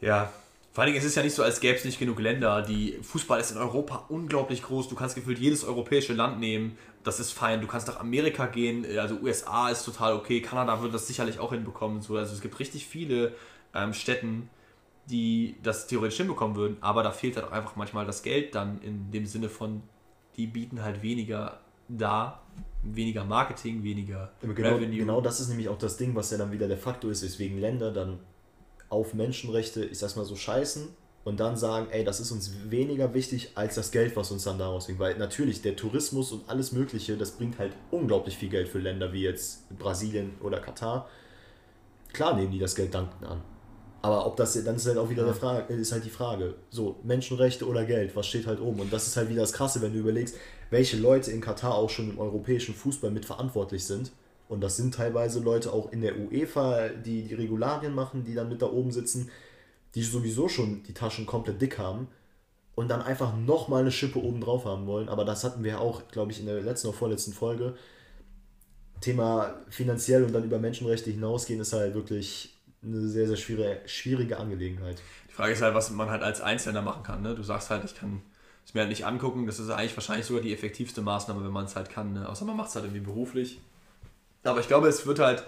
Ja, 0.00 0.32
vor 0.72 0.82
allen 0.82 0.92
Dingen 0.92 1.04
ist 1.04 1.08
es 1.08 1.14
ja 1.14 1.22
nicht 1.22 1.34
so, 1.34 1.42
als 1.42 1.60
gäbe 1.60 1.76
es 1.76 1.84
nicht 1.84 1.98
genug 1.98 2.18
Länder. 2.18 2.62
Die 2.62 2.98
Fußball 3.02 3.38
ist 3.38 3.50
in 3.50 3.58
Europa 3.58 4.06
unglaublich 4.08 4.62
groß. 4.62 4.88
Du 4.88 4.96
kannst 4.96 5.14
gefühlt 5.14 5.38
jedes 5.38 5.64
europäische 5.64 6.14
Land 6.14 6.40
nehmen. 6.40 6.78
Das 7.04 7.20
ist 7.20 7.32
fein. 7.32 7.60
Du 7.60 7.66
kannst 7.66 7.88
nach 7.88 8.00
Amerika 8.00 8.46
gehen. 8.46 8.86
Also 8.98 9.16
USA 9.22 9.68
ist 9.68 9.84
total 9.84 10.14
okay. 10.14 10.40
Kanada 10.40 10.82
wird 10.82 10.94
das 10.94 11.06
sicherlich 11.06 11.38
auch 11.38 11.52
hinbekommen. 11.52 12.00
So, 12.00 12.16
also 12.16 12.32
es 12.34 12.40
gibt 12.40 12.58
richtig 12.58 12.86
viele 12.86 13.34
ähm, 13.74 13.92
Städten, 13.92 14.48
die 15.06 15.56
das 15.62 15.86
theoretisch 15.86 16.18
hinbekommen 16.18 16.56
würden, 16.56 16.76
aber 16.80 17.02
da 17.02 17.10
fehlt 17.10 17.36
halt 17.36 17.46
auch 17.46 17.52
einfach 17.52 17.76
manchmal 17.76 18.06
das 18.06 18.22
Geld 18.22 18.54
dann 18.54 18.80
in 18.82 19.10
dem 19.10 19.26
Sinne 19.26 19.48
von, 19.48 19.82
die 20.36 20.46
bieten 20.46 20.82
halt 20.82 21.02
weniger 21.02 21.60
da, 21.98 22.42
weniger 22.82 23.24
Marketing, 23.24 23.82
weniger 23.82 24.32
genau, 24.40 24.78
genau 24.78 25.20
das 25.20 25.40
ist 25.40 25.48
nämlich 25.48 25.68
auch 25.68 25.78
das 25.78 25.96
Ding, 25.96 26.14
was 26.14 26.30
ja 26.30 26.38
dann 26.38 26.52
wieder 26.52 26.68
der 26.68 26.78
Faktor 26.78 27.10
ist, 27.10 27.22
weswegen 27.22 27.58
Länder 27.58 27.92
dann 27.92 28.18
auf 28.88 29.14
Menschenrechte, 29.14 29.84
ich 29.84 29.98
sag's 29.98 30.16
mal 30.16 30.24
so, 30.24 30.36
scheißen 30.36 30.88
und 31.24 31.38
dann 31.38 31.56
sagen, 31.56 31.86
ey, 31.90 32.04
das 32.04 32.20
ist 32.20 32.32
uns 32.32 32.52
weniger 32.68 33.14
wichtig 33.14 33.52
als 33.54 33.76
das 33.76 33.92
Geld, 33.92 34.16
was 34.16 34.30
uns 34.30 34.44
dann 34.44 34.58
daraus 34.58 34.86
bringt. 34.86 34.98
Weil 34.98 35.16
natürlich 35.16 35.62
der 35.62 35.76
Tourismus 35.76 36.32
und 36.32 36.48
alles 36.48 36.72
Mögliche, 36.72 37.16
das 37.16 37.32
bringt 37.32 37.58
halt 37.58 37.72
unglaublich 37.90 38.36
viel 38.36 38.48
Geld 38.48 38.68
für 38.68 38.80
Länder 38.80 39.12
wie 39.12 39.22
jetzt 39.22 39.68
Brasilien 39.78 40.32
oder 40.40 40.58
Katar. 40.58 41.08
Klar 42.12 42.36
nehmen 42.36 42.52
die 42.52 42.58
das 42.58 42.74
Geld 42.74 42.92
dankend 42.92 43.24
an. 43.24 43.40
Aber 44.02 44.26
ob 44.26 44.36
das, 44.36 44.52
dann 44.64 44.76
ist 44.76 44.86
halt 44.86 44.98
auch 44.98 45.08
wieder 45.08 45.26
ja. 45.26 45.32
Frage, 45.32 45.72
ist 45.74 45.92
halt 45.92 46.04
die 46.04 46.10
Frage, 46.10 46.54
so, 46.70 46.98
Menschenrechte 47.04 47.66
oder 47.66 47.84
Geld, 47.84 48.14
was 48.16 48.26
steht 48.26 48.46
halt 48.46 48.60
oben? 48.60 48.80
Und 48.80 48.92
das 48.92 49.06
ist 49.06 49.16
halt 49.16 49.28
wieder 49.28 49.42
das 49.42 49.52
Krasse, 49.52 49.80
wenn 49.80 49.92
du 49.92 50.00
überlegst, 50.00 50.34
welche 50.70 50.96
Leute 50.96 51.30
in 51.30 51.40
Katar 51.40 51.76
auch 51.76 51.88
schon 51.88 52.10
im 52.10 52.18
europäischen 52.18 52.74
Fußball 52.74 53.12
mitverantwortlich 53.12 53.84
sind 53.84 54.10
und 54.52 54.60
das 54.60 54.76
sind 54.76 54.94
teilweise 54.94 55.40
Leute 55.40 55.72
auch 55.72 55.92
in 55.92 56.02
der 56.02 56.18
UEFA, 56.18 56.90
die 56.90 57.22
die 57.22 57.34
Regularien 57.34 57.94
machen, 57.94 58.22
die 58.22 58.34
dann 58.34 58.50
mit 58.50 58.60
da 58.60 58.66
oben 58.66 58.92
sitzen, 58.92 59.30
die 59.94 60.02
sowieso 60.02 60.46
schon 60.46 60.82
die 60.82 60.92
Taschen 60.92 61.24
komplett 61.24 61.62
dick 61.62 61.78
haben 61.78 62.08
und 62.74 62.88
dann 62.88 63.00
einfach 63.00 63.34
nochmal 63.34 63.80
eine 63.80 63.90
Schippe 63.90 64.18
oben 64.18 64.42
drauf 64.42 64.66
haben 64.66 64.86
wollen. 64.86 65.08
Aber 65.08 65.24
das 65.24 65.42
hatten 65.42 65.64
wir 65.64 65.80
auch, 65.80 66.06
glaube 66.08 66.32
ich, 66.32 66.40
in 66.40 66.44
der 66.44 66.60
letzten 66.60 66.88
oder 66.88 66.96
vorletzten 66.98 67.32
Folge. 67.32 67.76
Thema 69.00 69.54
finanziell 69.70 70.22
und 70.22 70.34
dann 70.34 70.44
über 70.44 70.58
Menschenrechte 70.58 71.10
hinausgehen 71.10 71.60
ist 71.60 71.72
halt 71.72 71.94
wirklich 71.94 72.51
eine 72.84 73.08
sehr, 73.08 73.26
sehr 73.26 73.36
schwierige, 73.36 73.80
schwierige 73.86 74.38
Angelegenheit. 74.38 75.00
Die 75.28 75.32
Frage 75.32 75.52
ist 75.52 75.62
halt, 75.62 75.74
was 75.74 75.90
man 75.90 76.10
halt 76.10 76.22
als 76.22 76.40
Einzelner 76.40 76.82
machen 76.82 77.02
kann. 77.02 77.22
Ne? 77.22 77.34
Du 77.34 77.42
sagst 77.42 77.70
halt, 77.70 77.84
ich 77.84 77.94
kann 77.94 78.22
es 78.66 78.74
mir 78.74 78.80
halt 78.80 78.90
nicht 78.90 79.06
angucken. 79.06 79.46
Das 79.46 79.58
ist 79.58 79.70
eigentlich 79.70 79.96
wahrscheinlich 79.96 80.26
sogar 80.26 80.42
die 80.42 80.52
effektivste 80.52 81.00
Maßnahme, 81.02 81.44
wenn 81.44 81.52
man 81.52 81.66
es 81.66 81.76
halt 81.76 81.90
kann. 81.90 82.12
Ne? 82.12 82.28
Außer 82.28 82.44
man 82.44 82.56
macht 82.56 82.70
es 82.70 82.74
halt 82.74 82.84
irgendwie 82.84 83.04
beruflich. 83.04 83.60
Aber 84.44 84.60
ich 84.60 84.68
glaube, 84.68 84.88
es 84.88 85.06
wird 85.06 85.20
halt 85.20 85.44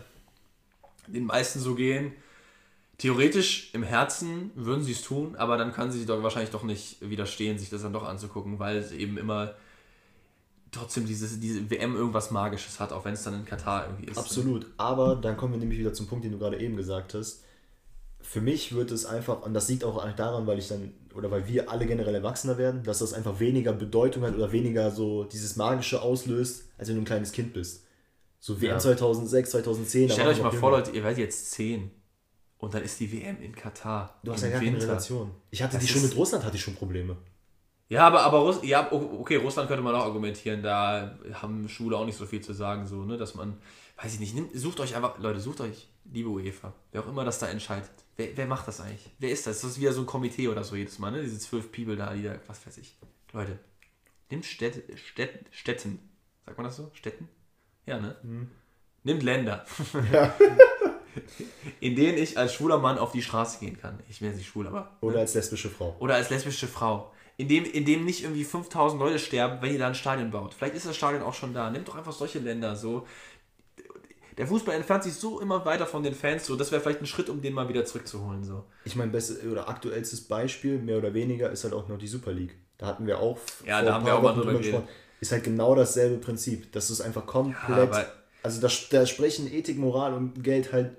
den 1.06 1.24
meisten 1.24 1.58
so 1.58 1.74
gehen. 1.74 2.12
Theoretisch 2.98 3.74
im 3.74 3.82
Herzen 3.82 4.52
würden 4.54 4.84
sie 4.84 4.92
es 4.92 5.02
tun, 5.02 5.34
aber 5.34 5.56
dann 5.56 5.72
kann 5.72 5.90
sie 5.90 6.06
doch 6.06 6.22
wahrscheinlich 6.22 6.52
doch 6.52 6.62
nicht 6.62 6.98
widerstehen, 7.00 7.58
sich 7.58 7.68
das 7.68 7.82
dann 7.82 7.92
doch 7.92 8.04
anzugucken, 8.04 8.60
weil 8.60 8.76
es 8.76 8.92
eben 8.92 9.18
immer 9.18 9.54
trotzdem 10.74 11.06
dieses, 11.06 11.40
diese 11.40 11.70
WM 11.70 11.96
irgendwas 11.96 12.30
Magisches 12.30 12.80
hat, 12.80 12.92
auch 12.92 13.04
wenn 13.04 13.14
es 13.14 13.22
dann 13.22 13.34
in 13.34 13.44
Katar 13.44 13.86
irgendwie 13.86 14.10
ist. 14.10 14.18
Absolut, 14.18 14.66
aber 14.76 15.16
dann 15.16 15.36
kommen 15.36 15.54
wir 15.54 15.60
nämlich 15.60 15.78
wieder 15.78 15.92
zum 15.92 16.06
Punkt, 16.06 16.24
den 16.24 16.32
du 16.32 16.38
gerade 16.38 16.60
eben 16.60 16.76
gesagt 16.76 17.14
hast. 17.14 17.42
Für 18.20 18.40
mich 18.40 18.74
wird 18.74 18.90
es 18.90 19.04
einfach, 19.04 19.42
und 19.42 19.54
das 19.54 19.68
liegt 19.68 19.84
auch 19.84 20.02
daran, 20.14 20.46
weil 20.46 20.58
ich 20.58 20.68
dann, 20.68 20.92
oder 21.14 21.30
weil 21.30 21.46
wir 21.46 21.70
alle 21.70 21.86
generell 21.86 22.14
erwachsener 22.14 22.58
werden, 22.58 22.82
dass 22.82 22.98
das 22.98 23.12
einfach 23.12 23.38
weniger 23.38 23.72
Bedeutung 23.72 24.22
hat 24.22 24.34
oder 24.34 24.50
weniger 24.50 24.90
so 24.90 25.24
dieses 25.24 25.56
Magische 25.56 26.00
auslöst, 26.02 26.64
als 26.78 26.88
wenn 26.88 26.96
du 26.96 27.02
ein 27.02 27.06
kleines 27.06 27.32
Kind 27.32 27.52
bist. 27.52 27.84
So 28.40 28.60
WM 28.60 28.72
ja. 28.72 28.78
2006, 28.78 29.50
2010. 29.50 30.10
Stellt 30.10 30.28
euch 30.28 30.42
mal 30.42 30.50
vor, 30.50 30.70
Leute, 30.70 30.90
ihr 30.90 31.02
werdet 31.02 31.18
jetzt 31.18 31.52
10 31.52 31.90
und 32.58 32.74
dann 32.74 32.82
ist 32.82 32.98
die 33.00 33.12
WM 33.12 33.40
in 33.42 33.54
Katar. 33.54 34.18
Du 34.22 34.32
hast 34.32 34.42
ja 34.42 34.50
gar 34.50 34.60
Winter. 34.60 34.78
keine 34.78 34.90
Relation. 34.90 35.30
Ich 35.50 35.62
hatte 35.62 35.74
das 35.74 35.84
die 35.84 35.90
schon 35.90 36.02
mit 36.02 36.16
Russland, 36.16 36.44
hatte 36.44 36.56
ich 36.56 36.62
schon 36.62 36.74
Probleme. 36.74 37.16
Ja, 37.88 38.06
aber, 38.06 38.22
aber 38.22 38.38
Russ 38.38 38.60
ja, 38.62 38.90
okay, 38.90 39.36
Russland 39.36 39.68
könnte 39.68 39.82
man 39.82 39.94
auch 39.94 40.04
argumentieren, 40.04 40.62
da 40.62 41.18
haben 41.34 41.68
Schule 41.68 41.96
auch 41.96 42.06
nicht 42.06 42.16
so 42.16 42.26
viel 42.26 42.40
zu 42.40 42.52
sagen, 42.52 42.86
so, 42.86 43.04
ne, 43.04 43.16
dass 43.16 43.34
man, 43.34 43.58
weiß 44.02 44.14
ich 44.14 44.20
nicht, 44.20 44.34
nimmt, 44.34 44.50
sucht 44.54 44.80
euch 44.80 44.96
einfach, 44.96 45.18
Leute, 45.18 45.40
sucht 45.40 45.60
euch, 45.60 45.88
liebe 46.10 46.30
UEFA, 46.30 46.72
wer 46.92 47.02
auch 47.02 47.08
immer 47.08 47.24
das 47.24 47.38
da 47.38 47.46
entscheidet. 47.48 47.90
Wer, 48.16 48.36
wer 48.36 48.46
macht 48.46 48.68
das 48.68 48.80
eigentlich? 48.80 49.10
Wer 49.18 49.30
ist 49.30 49.46
das? 49.46 49.60
Das 49.60 49.72
ist 49.72 49.80
wieder 49.80 49.92
so 49.92 50.00
ein 50.00 50.06
Komitee 50.06 50.48
oder 50.48 50.64
so 50.64 50.76
jedes 50.76 50.98
Mal, 50.98 51.10
ne? 51.10 51.22
Diese 51.22 51.38
zwölf 51.38 51.72
People 51.72 51.96
da, 51.96 52.14
die 52.14 52.22
da, 52.22 52.36
was 52.46 52.64
weiß 52.66 52.78
ich. 52.78 52.96
Leute, 53.32 53.58
nimmt 54.30 54.44
Städt, 54.44 54.98
Städt, 54.98 55.46
Städten, 55.50 55.98
sagt 56.46 56.56
man 56.56 56.66
das 56.66 56.76
so? 56.76 56.90
Städten? 56.94 57.28
Ja, 57.86 58.00
ne? 58.00 58.16
Mhm. 58.22 58.50
Nimmt 59.02 59.22
Länder. 59.22 59.66
Ja. 60.12 60.34
in 61.80 61.96
denen 61.96 62.18
ich 62.18 62.38
als 62.38 62.54
schwuler 62.54 62.78
Mann 62.78 62.98
auf 62.98 63.12
die 63.12 63.22
Straße 63.22 63.58
gehen 63.60 63.78
kann. 63.78 63.98
Ich 64.08 64.20
bin 64.20 64.28
jetzt 64.28 64.38
nicht 64.38 64.48
schwul, 64.48 64.66
aber. 64.66 64.96
Oder 65.00 65.16
ne? 65.16 65.20
als 65.20 65.34
lesbische 65.34 65.70
Frau. 65.70 65.96
Oder 65.98 66.14
als 66.14 66.30
lesbische 66.30 66.68
Frau. 66.68 67.12
In 67.36 67.48
dem, 67.48 67.64
in 67.64 67.84
dem 67.84 68.04
nicht 68.04 68.22
irgendwie 68.22 68.44
5000 68.44 69.00
Leute 69.00 69.18
sterben, 69.18 69.60
wenn 69.60 69.72
ihr 69.72 69.78
da 69.78 69.88
ein 69.88 69.94
Stadion 69.94 70.30
baut. 70.30 70.54
Vielleicht 70.54 70.76
ist 70.76 70.86
das 70.86 70.96
Stadion 70.96 71.22
auch 71.22 71.34
schon 71.34 71.52
da. 71.52 71.68
Nimmt 71.70 71.88
doch 71.88 71.96
einfach 71.96 72.12
solche 72.12 72.38
Länder 72.38 72.76
so. 72.76 73.06
Der 74.38 74.46
Fußball 74.46 74.74
entfernt 74.74 75.04
sich 75.04 75.14
so 75.14 75.40
immer 75.40 75.64
weiter 75.64 75.86
von 75.86 76.02
den 76.02 76.14
Fans, 76.14 76.46
so 76.46 76.56
das 76.56 76.72
wäre 76.72 76.80
vielleicht 76.80 77.00
ein 77.00 77.06
Schritt, 77.06 77.28
um 77.28 77.40
den 77.40 77.52
mal 77.52 77.68
wieder 77.68 77.84
zurückzuholen. 77.84 78.42
So. 78.42 78.64
Ich 78.84 78.96
meine, 78.96 79.12
oder 79.50 79.68
aktuellstes 79.68 80.22
Beispiel, 80.22 80.78
mehr 80.78 80.98
oder 80.98 81.14
weniger, 81.14 81.50
ist 81.50 81.64
halt 81.64 81.72
auch 81.72 81.88
noch 81.88 81.98
die 81.98 82.08
Super 82.08 82.32
League. 82.32 82.56
Da 82.78 82.86
hatten 82.86 83.06
wir 83.06 83.20
auch. 83.20 83.38
Ja, 83.64 83.82
da 83.82 83.94
haben 83.94 84.06
wir 84.06 84.16
auch 84.16 84.22
mal 84.22 84.34
drüber 84.34 84.54
gesprochen 84.54 84.88
ist 85.24 85.32
halt 85.32 85.44
genau 85.44 85.74
dasselbe 85.74 86.18
Prinzip. 86.18 86.70
Das 86.72 86.90
ist 86.90 87.00
einfach 87.00 87.26
komplett. 87.26 87.92
Ja, 87.92 88.06
also 88.42 88.60
da, 88.60 88.68
da 88.90 89.06
sprechen 89.06 89.50
Ethik, 89.50 89.78
Moral 89.78 90.12
und 90.12 90.44
Geld 90.44 90.72
halt 90.72 90.92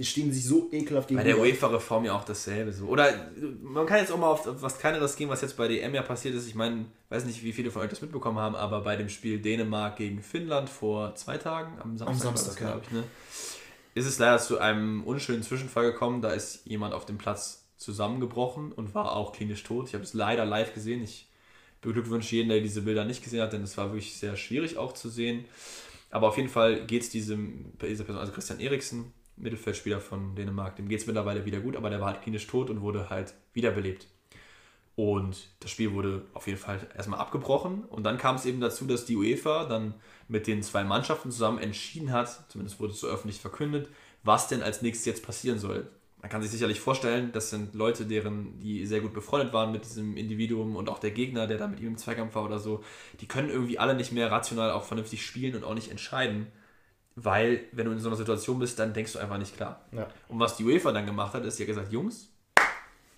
stehen 0.00 0.32
sich 0.32 0.44
so 0.44 0.68
ekelhaft 0.70 1.08
gegenüber. 1.08 1.28
Bei 1.28 1.34
der 1.34 1.40
UEFA-Reform 1.40 2.04
ja 2.04 2.16
auch 2.16 2.24
dasselbe 2.24 2.72
so. 2.72 2.86
Oder 2.86 3.12
man 3.62 3.86
kann 3.86 3.98
jetzt 3.98 4.12
auch 4.12 4.18
mal 4.18 4.28
auf 4.28 4.46
was 4.62 4.78
kleineres 4.78 5.16
gehen, 5.16 5.28
was 5.28 5.40
jetzt 5.40 5.56
bei 5.56 5.66
DM 5.66 5.94
ja 5.94 6.02
passiert 6.02 6.34
ist. 6.34 6.46
Ich 6.46 6.54
meine, 6.54 6.86
weiß 7.08 7.24
nicht, 7.24 7.42
wie 7.42 7.52
viele 7.52 7.70
von 7.70 7.82
euch 7.82 7.90
das 7.90 8.00
mitbekommen 8.00 8.38
haben, 8.38 8.54
aber 8.54 8.82
bei 8.82 8.96
dem 8.96 9.08
Spiel 9.08 9.40
Dänemark 9.40 9.96
gegen 9.96 10.22
Finnland 10.22 10.70
vor 10.70 11.14
zwei 11.16 11.36
Tagen, 11.36 11.78
am 11.80 11.96
Samstag, 11.96 12.28
am 12.28 12.36
Samstag 12.36 12.56
glaube 12.56 12.82
ich, 12.84 12.90
ne, 12.92 13.04
ist 13.94 14.06
es 14.06 14.18
leider 14.18 14.38
zu 14.38 14.58
einem 14.58 15.02
unschönen 15.02 15.42
Zwischenfall 15.42 15.90
gekommen. 15.90 16.22
Da 16.22 16.30
ist 16.30 16.64
jemand 16.64 16.94
auf 16.94 17.04
dem 17.04 17.18
Platz 17.18 17.64
zusammengebrochen 17.76 18.72
und 18.72 18.94
war 18.94 19.16
auch 19.16 19.32
klinisch 19.32 19.64
tot. 19.64 19.88
Ich 19.88 19.94
habe 19.94 20.04
es 20.04 20.14
leider 20.14 20.44
live 20.44 20.74
gesehen. 20.74 21.02
Ich 21.02 21.28
beglückwünsche 21.80 22.36
jeden, 22.36 22.48
der 22.48 22.60
diese 22.60 22.82
Bilder 22.82 23.04
nicht 23.04 23.22
gesehen 23.22 23.40
hat, 23.40 23.52
denn 23.52 23.62
es 23.62 23.76
war 23.76 23.86
wirklich 23.86 24.16
sehr 24.16 24.36
schwierig 24.36 24.76
auch 24.76 24.92
zu 24.92 25.08
sehen. 25.08 25.44
Aber 26.10 26.28
auf 26.28 26.36
jeden 26.36 26.48
Fall 26.48 26.86
geht 26.86 27.02
es 27.02 27.10
diesem, 27.10 27.72
dieser 27.82 28.04
Person, 28.04 28.20
also 28.20 28.32
Christian 28.32 28.60
Eriksen, 28.60 29.12
Mittelfeldspieler 29.38 30.00
von 30.00 30.34
Dänemark, 30.34 30.76
dem 30.76 30.88
geht 30.88 31.00
es 31.00 31.06
mittlerweile 31.06 31.44
wieder 31.44 31.60
gut, 31.60 31.76
aber 31.76 31.90
der 31.90 32.00
war 32.00 32.08
halt 32.08 32.22
klinisch 32.22 32.46
tot 32.46 32.70
und 32.70 32.80
wurde 32.80 33.10
halt 33.10 33.34
wiederbelebt. 33.52 34.06
Und 34.96 35.48
das 35.60 35.70
Spiel 35.70 35.92
wurde 35.92 36.24
auf 36.34 36.48
jeden 36.48 36.58
Fall 36.58 36.80
erstmal 36.96 37.20
abgebrochen. 37.20 37.84
Und 37.84 38.02
dann 38.02 38.18
kam 38.18 38.34
es 38.34 38.44
eben 38.46 38.60
dazu, 38.60 38.84
dass 38.84 39.04
die 39.04 39.16
UEFA 39.16 39.64
dann 39.64 39.94
mit 40.26 40.48
den 40.48 40.62
zwei 40.62 40.82
Mannschaften 40.82 41.30
zusammen 41.30 41.58
entschieden 41.58 42.12
hat, 42.12 42.46
zumindest 42.48 42.80
wurde 42.80 42.92
es 42.92 43.00
so 43.00 43.06
öffentlich 43.06 43.40
verkündet, 43.40 43.88
was 44.24 44.48
denn 44.48 44.62
als 44.62 44.82
nächstes 44.82 45.06
jetzt 45.06 45.24
passieren 45.24 45.60
soll 45.60 45.88
man 46.20 46.30
kann 46.30 46.42
sich 46.42 46.50
sicherlich 46.50 46.80
vorstellen, 46.80 47.30
das 47.32 47.50
sind 47.50 47.74
Leute, 47.74 48.04
deren, 48.04 48.58
die 48.58 48.86
sehr 48.86 49.00
gut 49.00 49.14
befreundet 49.14 49.52
waren 49.52 49.70
mit 49.70 49.84
diesem 49.84 50.16
Individuum 50.16 50.74
und 50.74 50.88
auch 50.88 50.98
der 50.98 51.12
Gegner, 51.12 51.46
der 51.46 51.58
da 51.58 51.68
mit 51.68 51.80
ihm 51.80 51.88
im 51.88 51.96
Zweikampf 51.96 52.34
war 52.34 52.44
oder 52.44 52.58
so, 52.58 52.82
die 53.20 53.28
können 53.28 53.50
irgendwie 53.50 53.78
alle 53.78 53.94
nicht 53.94 54.10
mehr 54.10 54.30
rational 54.30 54.72
auch 54.72 54.84
vernünftig 54.84 55.24
spielen 55.24 55.54
und 55.54 55.64
auch 55.64 55.74
nicht 55.74 55.90
entscheiden. 55.90 56.48
Weil, 57.20 57.64
wenn 57.72 57.86
du 57.86 57.92
in 57.92 57.98
so 57.98 58.08
einer 58.08 58.16
Situation 58.16 58.60
bist, 58.60 58.78
dann 58.78 58.94
denkst 58.94 59.14
du 59.14 59.18
einfach 59.18 59.38
nicht 59.38 59.56
klar. 59.56 59.80
Ja. 59.90 60.06
Und 60.28 60.38
was 60.38 60.56
die 60.56 60.64
UEFA 60.64 60.92
dann 60.92 61.04
gemacht 61.04 61.34
hat, 61.34 61.44
ist, 61.44 61.56
sie 61.56 61.64
hat 61.64 61.68
gesagt, 61.68 61.90
Jungs, 61.90 62.28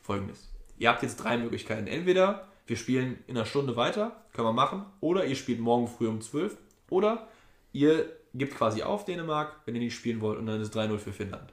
folgendes. 0.03 0.49
Ihr 0.79 0.89
habt 0.89 1.03
jetzt 1.03 1.17
drei 1.17 1.37
Möglichkeiten. 1.37 1.87
Entweder 1.87 2.49
wir 2.67 2.77
spielen 2.77 3.19
in 3.27 3.37
einer 3.37 3.45
Stunde 3.45 3.77
weiter, 3.77 4.25
können 4.33 4.49
wir 4.49 4.55
machen, 4.55 4.87
oder 5.01 5.27
ihr 5.27 5.37
spielt 5.37 5.61
morgen 5.61 5.87
früh 5.87 6.09
um 6.09 6.23
12, 6.23 6.57
oder 6.89 7.29
ihr 7.73 8.11
gebt 8.33 8.55
quasi 8.55 8.83
auf 8.83 9.05
Dänemark, 9.05 9.57
wenn 9.67 9.75
ihr 9.75 9.83
nicht 9.83 9.95
spielen 9.95 10.23
wollt, 10.23 10.39
und 10.39 10.47
dann 10.47 10.61
ist 10.61 10.69
es 10.69 10.75
3-0 10.75 10.97
für 10.97 11.13
Finnland. 11.13 11.53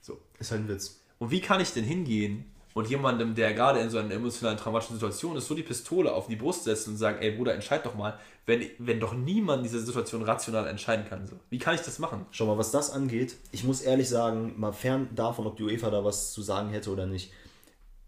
So. 0.00 0.20
Ist 0.38 0.52
halt 0.52 0.60
ein 0.60 0.68
Witz. 0.68 1.00
Und 1.18 1.32
wie 1.32 1.40
kann 1.40 1.60
ich 1.60 1.72
denn 1.72 1.84
hingehen 1.84 2.51
und 2.74 2.88
jemandem, 2.88 3.34
der 3.34 3.52
gerade 3.54 3.80
in 3.80 3.90
so 3.90 3.98
einer 3.98 4.12
emotionalen, 4.12 4.58
traumatischen 4.58 4.96
Situation 4.96 5.36
ist, 5.36 5.46
so 5.46 5.54
die 5.54 5.62
Pistole 5.62 6.12
auf 6.12 6.26
die 6.26 6.36
Brust 6.36 6.64
setzen 6.64 6.90
und 6.90 6.96
sagen, 6.96 7.18
ey 7.20 7.32
Bruder, 7.32 7.54
entscheid 7.54 7.84
doch 7.84 7.94
mal, 7.94 8.18
wenn, 8.46 8.64
wenn 8.78 8.98
doch 8.98 9.14
niemand 9.14 9.64
diese 9.64 9.80
Situation 9.80 10.22
rational 10.22 10.66
entscheiden 10.66 11.04
kann. 11.08 11.26
So. 11.26 11.36
Wie 11.50 11.58
kann 11.58 11.74
ich 11.74 11.82
das 11.82 11.98
machen? 11.98 12.26
Schau 12.30 12.46
mal, 12.46 12.58
was 12.58 12.70
das 12.70 12.90
angeht, 12.90 13.36
ich 13.52 13.64
muss 13.64 13.80
ehrlich 13.80 14.08
sagen, 14.08 14.54
mal 14.56 14.72
fern 14.72 15.08
davon, 15.14 15.46
ob 15.46 15.56
die 15.56 15.64
UEFA 15.64 15.90
da 15.90 16.04
was 16.04 16.32
zu 16.32 16.42
sagen 16.42 16.70
hätte 16.70 16.90
oder 16.90 17.06
nicht. 17.06 17.32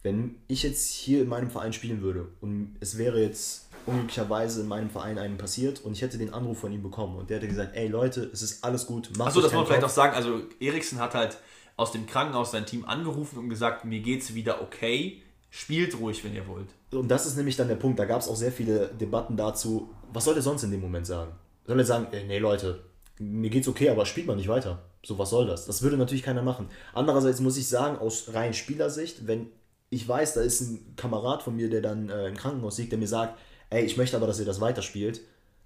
Wenn 0.02 0.36
ich 0.48 0.62
jetzt 0.62 0.92
hier 0.92 1.22
in 1.22 1.28
meinem 1.28 1.50
Verein 1.50 1.72
spielen 1.72 2.02
würde 2.02 2.28
und 2.40 2.76
es 2.80 2.98
wäre 2.98 3.22
jetzt 3.22 3.68
unglücklicherweise 3.86 4.62
in 4.62 4.68
meinem 4.68 4.90
Verein 4.90 5.18
einem 5.18 5.36
passiert 5.36 5.80
und 5.84 5.92
ich 5.92 6.02
hätte 6.02 6.18
den 6.18 6.32
Anruf 6.32 6.58
von 6.58 6.72
ihm 6.72 6.82
bekommen 6.82 7.16
und 7.16 7.30
der 7.30 7.38
hätte 7.38 7.48
gesagt, 7.48 7.74
ey 7.74 7.88
Leute, 7.88 8.30
es 8.32 8.42
ist 8.42 8.64
alles 8.64 8.86
gut, 8.86 9.10
mach 9.16 9.26
Achso, 9.26 9.40
das 9.40 9.52
muss 9.52 9.60
man 9.60 9.66
vielleicht 9.66 9.84
auch 9.84 9.88
sagen, 9.88 10.14
also 10.14 10.40
Eriksen 10.60 10.98
hat 10.98 11.14
halt 11.14 11.38
aus 11.76 11.92
dem 11.92 12.06
Krankenhaus 12.06 12.52
sein 12.52 12.66
Team 12.66 12.84
angerufen 12.84 13.38
und 13.38 13.48
gesagt, 13.48 13.84
mir 13.84 14.00
geht's 14.00 14.34
wieder 14.34 14.62
okay, 14.62 15.22
spielt 15.50 15.98
ruhig, 15.98 16.24
wenn 16.24 16.34
ihr 16.34 16.46
wollt. 16.46 16.68
Und 16.92 17.08
das 17.08 17.26
ist 17.26 17.36
nämlich 17.36 17.56
dann 17.56 17.68
der 17.68 17.76
Punkt, 17.76 17.98
da 17.98 18.04
gab 18.04 18.20
es 18.20 18.28
auch 18.28 18.36
sehr 18.36 18.52
viele 18.52 18.88
Debatten 18.88 19.36
dazu, 19.36 19.90
was 20.12 20.24
soll 20.24 20.36
er 20.36 20.42
sonst 20.42 20.62
in 20.62 20.70
dem 20.70 20.80
Moment 20.80 21.06
sagen? 21.06 21.32
Soll 21.66 21.78
er 21.78 21.84
sagen, 21.84 22.06
nee 22.26 22.38
Leute, 22.38 22.84
mir 23.18 23.50
geht's 23.50 23.68
okay, 23.68 23.88
aber 23.90 24.06
spielt 24.06 24.26
man 24.26 24.36
nicht 24.36 24.48
weiter. 24.48 24.82
So, 25.04 25.18
was 25.18 25.30
soll 25.30 25.46
das? 25.46 25.66
Das 25.66 25.82
würde 25.82 25.96
natürlich 25.96 26.22
keiner 26.22 26.42
machen. 26.42 26.68
Andererseits 26.92 27.40
muss 27.40 27.56
ich 27.56 27.68
sagen, 27.68 27.98
aus 27.98 28.32
rein 28.32 28.54
Spielersicht, 28.54 29.26
wenn 29.26 29.48
ich 29.90 30.08
weiß, 30.08 30.34
da 30.34 30.40
ist 30.40 30.60
ein 30.60 30.96
Kamerad 30.96 31.42
von 31.42 31.54
mir, 31.54 31.70
der 31.70 31.82
dann 31.82 32.08
äh, 32.08 32.26
im 32.26 32.36
Krankenhaus 32.36 32.78
liegt, 32.78 32.92
der 32.92 32.98
mir 32.98 33.06
sagt, 33.06 33.38
ey, 33.70 33.84
ich 33.84 33.96
möchte 33.96 34.16
aber, 34.16 34.26
dass 34.26 34.40
ihr 34.40 34.46
das 34.46 34.60
weiterspielt, 34.60 35.20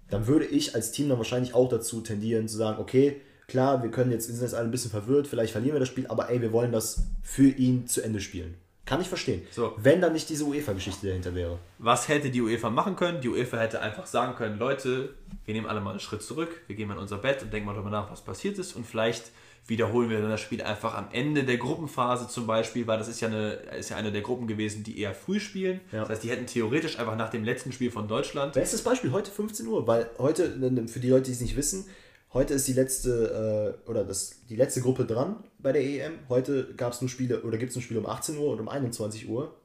dann 0.09 0.27
würde 0.27 0.45
ich 0.45 0.75
als 0.75 0.91
Team 0.91 1.09
dann 1.09 1.17
wahrscheinlich 1.17 1.53
auch 1.53 1.69
dazu 1.69 2.01
tendieren 2.01 2.47
zu 2.47 2.57
sagen, 2.57 2.79
okay, 2.79 3.21
klar, 3.49 3.83
wir 3.83 3.91
können 3.91 4.11
jetzt, 4.11 4.27
sind 4.27 4.41
jetzt 4.41 4.55
alle 4.55 4.65
ein 4.65 4.71
bisschen 4.71 4.91
verwirrt, 4.91 5.27
vielleicht 5.27 5.51
verlieren 5.51 5.75
wir 5.75 5.79
das 5.79 5.89
Spiel, 5.89 6.07
aber 6.07 6.29
ey, 6.29 6.41
wir 6.41 6.51
wollen 6.51 6.71
das 6.71 7.03
für 7.21 7.49
ihn 7.49 7.87
zu 7.87 8.01
Ende 8.01 8.21
spielen. 8.21 8.55
Kann 8.85 9.01
ich 9.01 9.07
verstehen. 9.07 9.43
So. 9.51 9.75
Wenn 9.77 10.01
dann 10.01 10.13
nicht 10.13 10.29
diese 10.29 10.45
UEFA-Geschichte 10.45 11.05
dahinter 11.05 11.35
wäre. 11.35 11.59
Was 11.77 12.07
hätte 12.07 12.31
die 12.31 12.41
UEFA 12.41 12.71
machen 12.71 12.95
können? 12.95 13.21
Die 13.21 13.29
UEFA 13.29 13.57
hätte 13.57 13.81
einfach 13.81 14.07
sagen 14.07 14.35
können, 14.35 14.57
Leute, 14.57 15.13
wir 15.45 15.53
nehmen 15.53 15.67
alle 15.67 15.79
mal 15.79 15.91
einen 15.91 15.99
Schritt 15.99 16.23
zurück, 16.23 16.49
wir 16.65 16.75
gehen 16.75 16.87
mal 16.87 16.95
in 16.95 16.99
unser 16.99 17.19
Bett 17.19 17.43
und 17.43 17.53
denken 17.53 17.67
mal 17.67 17.73
darüber 17.73 17.91
nach, 17.91 18.09
was 18.09 18.21
passiert 18.21 18.57
ist 18.57 18.75
und 18.75 18.87
vielleicht 18.87 19.31
wiederholen 19.67 20.09
wir 20.09 20.19
dann 20.19 20.31
das 20.31 20.41
Spiel 20.41 20.63
einfach 20.63 20.95
am 20.95 21.09
Ende 21.11 21.43
der 21.43 21.57
Gruppenphase 21.57 22.27
zum 22.27 22.47
Beispiel, 22.47 22.87
weil 22.87 22.97
das 22.97 23.07
ist 23.07 23.21
ja 23.21 23.27
eine, 23.27 23.51
ist 23.77 23.89
ja 23.89 23.97
eine 23.97 24.11
der 24.11 24.21
Gruppen 24.21 24.47
gewesen, 24.47 24.83
die 24.83 24.99
eher 24.99 25.13
früh 25.13 25.39
spielen. 25.39 25.81
Ja. 25.91 25.99
Das 25.99 26.09
heißt, 26.09 26.23
die 26.23 26.31
hätten 26.31 26.47
theoretisch 26.47 26.97
einfach 26.97 27.15
nach 27.15 27.29
dem 27.29 27.43
letzten 27.43 27.71
Spiel 27.71 27.91
von 27.91 28.07
Deutschland 28.07 28.53
Bestes 28.53 28.83
Beispiel, 28.83 29.11
heute 29.11 29.29
15 29.29 29.67
Uhr, 29.67 29.85
weil 29.85 30.09
heute, 30.17 30.49
für 30.87 30.99
die 30.99 31.09
Leute, 31.09 31.25
die 31.25 31.33
es 31.33 31.41
nicht 31.41 31.55
wissen, 31.55 31.85
heute 32.33 32.53
ist 32.53 32.67
die 32.67 32.73
letzte, 32.73 33.77
äh, 33.85 33.89
oder 33.89 34.03
das, 34.03 34.41
die 34.49 34.55
letzte 34.55 34.81
Gruppe 34.81 35.05
dran 35.05 35.43
bei 35.59 35.71
der 35.71 35.83
EM. 35.83 36.13
Heute 36.29 36.73
gab 36.75 36.93
es 36.93 37.01
nur 37.01 37.09
Spiele, 37.09 37.41
oder 37.43 37.57
gibt 37.57 37.71
es 37.71 37.77
ein 37.77 37.81
Spiel 37.81 37.97
um 37.97 38.05
18 38.05 38.37
Uhr 38.37 38.51
und 38.51 38.59
um 38.59 38.69
21 38.69 39.27
Uhr. 39.27 39.55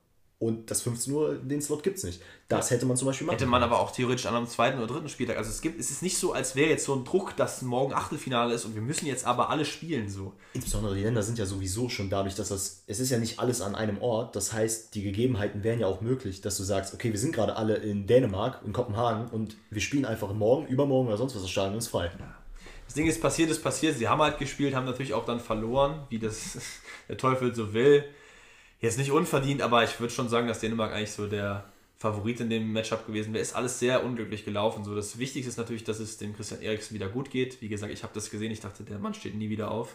Und 0.41 0.71
das 0.71 0.83
15 0.83 1.15
Uhr, 1.15 1.35
den 1.37 1.63
Slot 1.63 1.83
gibt 1.83 1.97
es 1.97 2.05
nicht. 2.05 2.21
Das 2.49 2.71
hätte 2.71 2.85
man 2.85 2.99
zum 2.99 3.07
Beispiel 3.07 3.27
machen 3.27 3.39
Hätte 3.39 3.47
man 3.47 3.63
aber 3.63 3.81
auch 3.81 3.93
theoretisch 3.93 4.27
an 4.27 4.35
einem 4.35 4.47
zweiten 4.47 4.77
oder 4.77 4.89
dritten 4.89 5.09
Spieltag. 5.09 5.39
Also 5.39 5.49
es 5.49 5.63
gibt, 5.63 5.81
es 5.81 5.91
ist 5.91 6.03
nicht 6.03 6.19
so, 6.19 6.33
als 6.33 6.55
wäre 6.55 6.69
jetzt 6.69 6.85
so 6.85 6.95
ein 6.95 7.05
Druck, 7.05 7.35
dass 7.37 7.63
morgen 7.63 7.95
Achtelfinale 7.95 8.53
ist 8.53 8.67
und 8.67 8.75
wir 8.75 8.83
müssen 8.83 9.07
jetzt 9.07 9.25
aber 9.25 9.49
alle 9.49 9.65
spielen 9.65 10.11
so. 10.11 10.35
Insbesondere 10.53 10.97
die 10.97 11.03
Länder 11.03 11.23
sind 11.23 11.39
ja 11.39 11.47
sowieso 11.47 11.89
schon 11.89 12.11
dadurch, 12.11 12.35
dass 12.35 12.49
das, 12.49 12.83
es 12.87 13.01
ist 13.01 13.11
ja 13.11 13.19
nicht 13.19 13.39
alles 13.39 13.63
an 13.63 13.75
einem 13.75 14.03
Ort. 14.03 14.37
Das 14.37 14.53
heißt, 14.53 14.95
die 14.95 15.03
Gegebenheiten 15.03 15.63
wären 15.63 15.81
ja 15.81 15.87
auch 15.87 16.03
möglich, 16.03 16.43
dass 16.43 16.59
du 16.59 16.65
sagst, 16.65 16.93
okay, 16.93 17.13
wir 17.13 17.19
sind 17.19 17.33
gerade 17.33 17.57
alle 17.57 17.77
in 17.77 18.07
Dänemark, 18.07 18.61
in 18.67 18.75
Kopenhagen 18.75 19.29
und 19.29 19.57
wir 19.71 19.81
spielen 19.81 20.05
einfach 20.05 20.33
morgen, 20.35 20.67
übermorgen 20.67 21.09
oder 21.09 21.17
sonst 21.17 21.37
was, 21.37 21.43
das 21.43 21.51
Stadion 21.51 21.79
ist 21.79 21.89
frei. 21.89 22.11
Das 22.87 22.95
Ding 22.95 23.07
ist 23.07 23.21
passiert, 23.21 23.51
ist 23.51 23.63
passiert. 23.63 23.97
Sie 23.97 24.09
haben 24.09 24.21
halt 24.21 24.39
gespielt, 24.39 24.75
haben 24.75 24.87
natürlich 24.87 25.15
auch 25.15 25.25
dann 25.25 25.41
verloren, 25.41 26.07
wie 26.11 26.19
das 26.19 26.59
der 27.09 27.17
Teufel 27.17 27.55
so 27.55 27.73
will. 27.73 28.05
Jetzt 28.81 28.99
nicht 28.99 29.11
unverdient, 29.11 29.63
aber 29.63 29.83
ich 29.85 29.99
würde 29.99 30.13
schon 30.13 30.29
sagen, 30.29 30.47
dass 30.47 30.61
Dänemark 30.61 30.93
eigentlich 30.93 31.13
so 31.13 31.27
der 31.27 31.65
Favorit 31.97 32.41
in 32.41 32.51
dem 32.51 32.73
Matchup 32.73 33.07
gewesen 33.07 33.33
wäre. 33.33 33.43
Ist 33.43 33.57
alles 33.57 33.79
sehr 33.79 34.05
unglücklich 34.05 34.45
gelaufen. 34.45 34.85
So, 34.85 34.95
das 34.95 35.19
Wichtigste 35.19 35.49
ist 35.49 35.57
natürlich, 35.57 35.85
dass 35.85 36.01
es 36.01 36.19
dem 36.19 36.37
Christian 36.37 36.61
Eriksen 36.61 36.95
wieder 36.95 37.09
gut 37.09 37.31
geht. 37.31 37.63
Wie 37.63 37.69
gesagt, 37.69 37.93
ich 37.93 38.03
habe 38.03 38.13
das 38.13 38.31
gesehen. 38.31 38.53
Ich 38.53 38.61
dachte, 38.61 38.85
der 38.85 38.99
Mann 38.99 39.15
steht 39.15 39.35
nie 39.35 39.49
wieder 39.49 39.71
auf. 39.71 39.95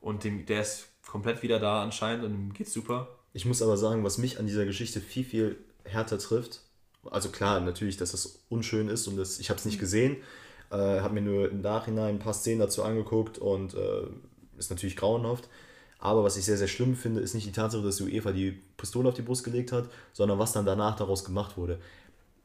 Und 0.00 0.22
dem, 0.22 0.46
der 0.46 0.60
ist 0.60 0.88
komplett 1.06 1.42
wieder 1.42 1.58
da 1.58 1.82
anscheinend 1.82 2.24
und 2.24 2.34
ihm 2.34 2.52
geht's 2.52 2.72
super. 2.72 3.08
Ich 3.32 3.46
muss 3.46 3.62
aber 3.62 3.76
sagen, 3.76 4.04
was 4.04 4.18
mich 4.18 4.38
an 4.38 4.46
dieser 4.46 4.64
Geschichte 4.64 5.00
viel, 5.00 5.24
viel 5.24 5.56
härter 5.84 6.18
trifft, 6.18 6.60
also 7.10 7.28
klar, 7.30 7.60
natürlich, 7.60 7.96
dass 7.96 8.12
das 8.12 8.40
unschön 8.48 8.88
ist 8.88 9.06
und 9.06 9.16
das, 9.16 9.38
ich 9.38 9.50
habe 9.50 9.58
es 9.58 9.64
nicht 9.64 9.78
gesehen, 9.78 10.16
äh, 10.74 11.00
habe 11.00 11.14
mir 11.14 11.22
nur 11.22 11.50
im 11.50 11.60
Nachhinein 11.60 12.16
ein 12.16 12.18
paar 12.18 12.34
Szenen 12.34 12.60
dazu 12.60 12.82
angeguckt 12.82 13.38
und 13.38 13.74
äh, 13.74 14.06
ist 14.58 14.70
natürlich 14.70 14.96
grauenhaft. 14.96 15.48
Aber 15.98 16.24
was 16.24 16.36
ich 16.36 16.44
sehr, 16.44 16.58
sehr 16.58 16.68
schlimm 16.68 16.96
finde, 16.96 17.20
ist 17.20 17.34
nicht 17.34 17.46
die 17.46 17.52
Tatsache, 17.52 17.82
dass 17.82 17.96
die 17.96 18.04
UEFA 18.04 18.32
die 18.32 18.60
Pistole 18.76 19.08
auf 19.08 19.14
die 19.14 19.22
Brust 19.22 19.44
gelegt 19.44 19.72
hat, 19.72 19.88
sondern 20.12 20.38
was 20.38 20.52
dann 20.52 20.66
danach 20.66 20.96
daraus 20.96 21.24
gemacht 21.24 21.56
wurde. 21.56 21.78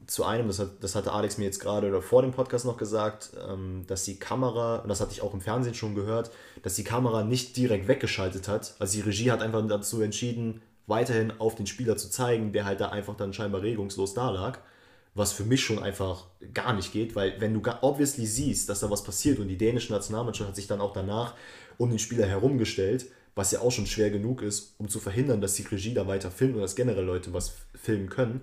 Zu 0.07 0.23
einem, 0.23 0.47
das, 0.47 0.59
hat, 0.59 0.69
das 0.81 0.95
hatte 0.95 1.11
Alex 1.11 1.37
mir 1.37 1.43
jetzt 1.43 1.59
gerade 1.59 1.89
oder 1.89 2.01
vor 2.01 2.21
dem 2.21 2.31
Podcast 2.31 2.65
noch 2.65 2.77
gesagt, 2.77 3.31
ähm, 3.49 3.83
dass 3.87 4.05
die 4.05 4.17
Kamera, 4.17 4.77
und 4.77 4.89
das 4.89 5.01
hatte 5.01 5.11
ich 5.11 5.21
auch 5.21 5.33
im 5.33 5.41
Fernsehen 5.41 5.73
schon 5.73 5.93
gehört, 5.93 6.31
dass 6.63 6.75
die 6.75 6.85
Kamera 6.85 7.23
nicht 7.23 7.57
direkt 7.57 7.87
weggeschaltet 7.87 8.47
hat. 8.47 8.75
Also 8.79 8.97
die 8.97 9.01
Regie 9.01 9.31
hat 9.31 9.41
einfach 9.41 9.65
dazu 9.67 10.01
entschieden, 10.01 10.61
weiterhin 10.87 11.33
auf 11.39 11.55
den 11.55 11.67
Spieler 11.67 11.97
zu 11.97 12.09
zeigen, 12.09 12.53
der 12.53 12.65
halt 12.65 12.79
da 12.79 12.89
einfach 12.89 13.17
dann 13.17 13.33
scheinbar 13.33 13.61
regungslos 13.61 14.13
da 14.13 14.29
lag. 14.29 14.59
Was 15.15 15.31
für 15.31 15.43
mich 15.43 15.63
schon 15.63 15.79
einfach 15.79 16.25
gar 16.53 16.73
nicht 16.73 16.93
geht, 16.93 17.15
weil 17.15 17.39
wenn 17.39 17.53
du 17.53 17.61
obviously 17.81 18.25
siehst, 18.25 18.69
dass 18.69 18.79
da 18.79 18.89
was 18.89 19.03
passiert 19.03 19.39
und 19.39 19.47
die 19.47 19.57
dänische 19.57 19.91
Nationalmannschaft 19.91 20.49
hat 20.49 20.55
sich 20.55 20.67
dann 20.67 20.81
auch 20.81 20.93
danach 20.93 21.35
um 21.77 21.89
den 21.89 21.99
Spieler 21.99 22.27
herumgestellt, 22.27 23.07
was 23.35 23.51
ja 23.51 23.61
auch 23.61 23.71
schon 23.71 23.87
schwer 23.87 24.11
genug 24.11 24.41
ist, 24.41 24.75
um 24.77 24.89
zu 24.89 24.99
verhindern, 24.99 25.41
dass 25.41 25.55
die 25.55 25.63
Regie 25.63 25.93
da 25.93 26.07
weiter 26.07 26.29
filmt 26.29 26.55
und 26.55 26.61
dass 26.61 26.75
generell 26.75 27.05
Leute 27.05 27.33
was 27.33 27.53
filmen 27.73 28.09
können. 28.09 28.41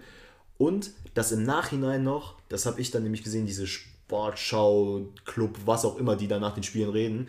Und 0.58 0.90
das 1.14 1.32
im 1.32 1.44
Nachhinein 1.44 2.02
noch, 2.02 2.36
das 2.48 2.66
habe 2.66 2.80
ich 2.80 2.90
dann 2.90 3.02
nämlich 3.02 3.22
gesehen, 3.22 3.46
diese 3.46 3.66
Sportschau, 3.66 5.02
Club, 5.24 5.58
was 5.66 5.84
auch 5.84 5.98
immer, 5.98 6.16
die 6.16 6.28
da 6.28 6.38
nach 6.38 6.54
den 6.54 6.62
Spielen 6.62 6.90
reden, 6.90 7.28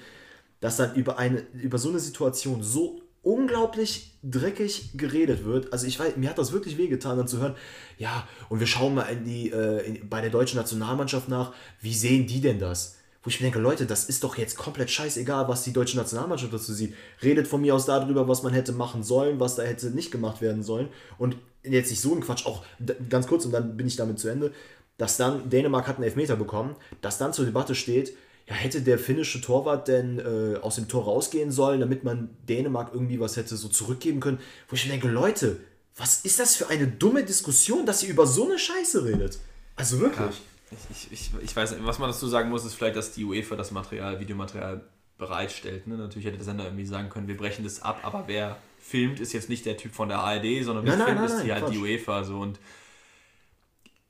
dass 0.60 0.78
dann 0.78 0.96
über, 0.96 1.18
eine, 1.18 1.46
über 1.54 1.78
so 1.78 1.90
eine 1.90 2.00
Situation 2.00 2.64
so 2.64 3.02
unglaublich 3.28 4.18
dreckig 4.24 4.92
geredet 4.96 5.44
wird. 5.44 5.74
Also 5.74 5.86
ich 5.86 6.00
weiß, 6.00 6.16
mir 6.16 6.30
hat 6.30 6.38
das 6.38 6.54
wirklich 6.54 6.78
wehgetan, 6.78 7.18
dann 7.18 7.28
zu 7.28 7.40
hören, 7.40 7.56
ja, 7.98 8.26
und 8.48 8.62
wir 8.62 8.68
schauen 8.68 8.96
mal 8.96 9.02
in 9.04 9.26
die, 9.26 9.52
äh, 9.52 9.86
in, 9.86 10.10
bei 10.10 10.22
der 10.22 10.30
deutschen 10.30 10.56
Nationalmannschaft 10.56 11.28
nach, 11.28 11.54
wie 11.82 11.94
sehen 11.94 12.26
die 12.26 12.40
denn 12.40 12.58
das? 12.58 12.96
Wo 13.24 13.30
ich 13.30 13.42
mir 13.42 13.48
denke, 13.48 13.60
Leute, 13.60 13.86
das 13.86 14.06
ist 14.06 14.24
doch 14.24 14.38
jetzt 14.38 14.58
komplett 14.58 14.90
scheißegal, 14.90 15.50
was 15.50 15.64
die 15.64 15.74
deutsche 15.74 15.98
Nationalmannschaft 15.98 16.54
dazu 16.54 16.74
sieht. 16.74 16.94
Redet 17.22 17.50
von 17.50 17.60
mir 17.60 17.76
aus 17.76 17.86
darüber, 17.86 18.30
was 18.30 18.44
man 18.44 18.54
hätte 18.54 18.72
machen 18.72 19.04
sollen, 19.04 19.42
was 19.42 19.56
da 19.56 19.64
hätte 19.64 19.92
nicht 19.92 20.12
gemacht 20.12 20.40
werden 20.40 20.64
sollen. 20.64 20.88
Und 21.18 21.36
jetzt 21.64 21.90
nicht 21.90 22.00
so 22.00 22.16
ein 22.16 22.22
Quatsch, 22.22 22.46
auch 22.46 22.64
ganz 23.10 23.28
kurz 23.28 23.44
und 23.44 23.52
dann 23.52 23.76
bin 23.76 23.88
ich 23.88 23.98
damit 23.98 24.20
zu 24.20 24.30
Ende, 24.30 24.54
dass 24.98 25.18
dann 25.18 25.50
Dänemark 25.50 25.86
hat 25.86 25.98
einen 25.98 26.06
Elfmeter 26.06 26.38
bekommen, 26.38 26.78
dass 27.02 27.18
dann 27.18 27.34
zur 27.34 27.44
Debatte 27.44 27.76
steht, 27.76 28.16
ja, 28.50 28.56
hätte 28.56 28.82
der 28.82 28.98
finnische 28.98 29.41
Torwart 29.41 29.88
denn 29.88 30.20
äh, 30.20 30.58
aus 30.62 30.76
dem 30.76 30.88
Tor 30.88 31.04
rausgehen 31.04 31.52
sollen, 31.52 31.82
damit 31.82 32.04
man 32.04 32.30
Dänemark 32.48 32.93
irgendwie 32.93 33.20
was 33.20 33.36
hätte 33.36 33.58
so 33.58 33.68
zurückgeben 33.68 34.20
können. 34.20 34.39
Wo 34.70 34.76
ich 34.76 34.86
mir 34.86 34.91
denke, 34.91 35.10
Leute, 35.10 35.58
was 35.98 36.22
ist 36.22 36.39
das 36.39 36.56
für 36.56 36.70
eine 36.70 36.88
dumme 36.88 37.26
Diskussion, 37.26 37.86
dass 37.86 38.04
ihr 38.04 38.10
über 38.10 38.26
so 38.26 38.45
eine 38.45 38.58
Scheiße 38.58 39.04
redet? 39.04 39.39
Also 39.76 40.00
wirklich. 40.00 40.41
Ich, 40.72 41.12
ich, 41.12 41.12
ich, 41.12 41.32
ich 41.43 41.56
weiß 41.56 41.72
nicht, 41.72 41.86
was 41.86 42.00
man 42.00 42.10
dazu 42.10 42.28
sagen 42.28 42.50
muss, 42.50 42.66
ist 42.66 42.76
vielleicht, 42.76 42.95
dass 42.95 43.12
die 43.12 43.26
UEFA 43.26 43.56
das 43.56 43.72
Material, 43.72 44.20
Videomaterial 44.20 44.82
bereitstellt. 45.18 45.88
Ne? 45.88 45.95
Natürlich 45.98 46.26
hätte 46.26 46.38
der 46.38 46.45
Sender 46.45 46.66
irgendwie 46.66 46.86
sagen 46.86 47.10
können, 47.10 47.28
wir 47.28 47.38
brechen 47.38 47.64
das 47.64 47.82
ab, 47.82 48.00
aber 48.04 48.26
wer 48.28 48.58
filmt, 48.80 49.20
ist 49.20 49.34
jetzt 49.34 49.50
nicht 49.50 49.66
der 49.66 49.76
Typ 49.76 49.93
von 49.93 50.08
der 50.08 50.20
ARD, 50.20 50.64
sondern 50.64 50.86
wer 50.86 50.95
Nein, 50.95 51.00
nein, 51.00 51.08
filmt, 51.08 51.30
nein, 51.30 51.38
ist 51.38 51.45
die 51.45 51.54
halt 51.54 51.74
die. 51.74 51.78
UEFA. 51.78 52.24
So. 52.24 52.39
Und 52.39 52.60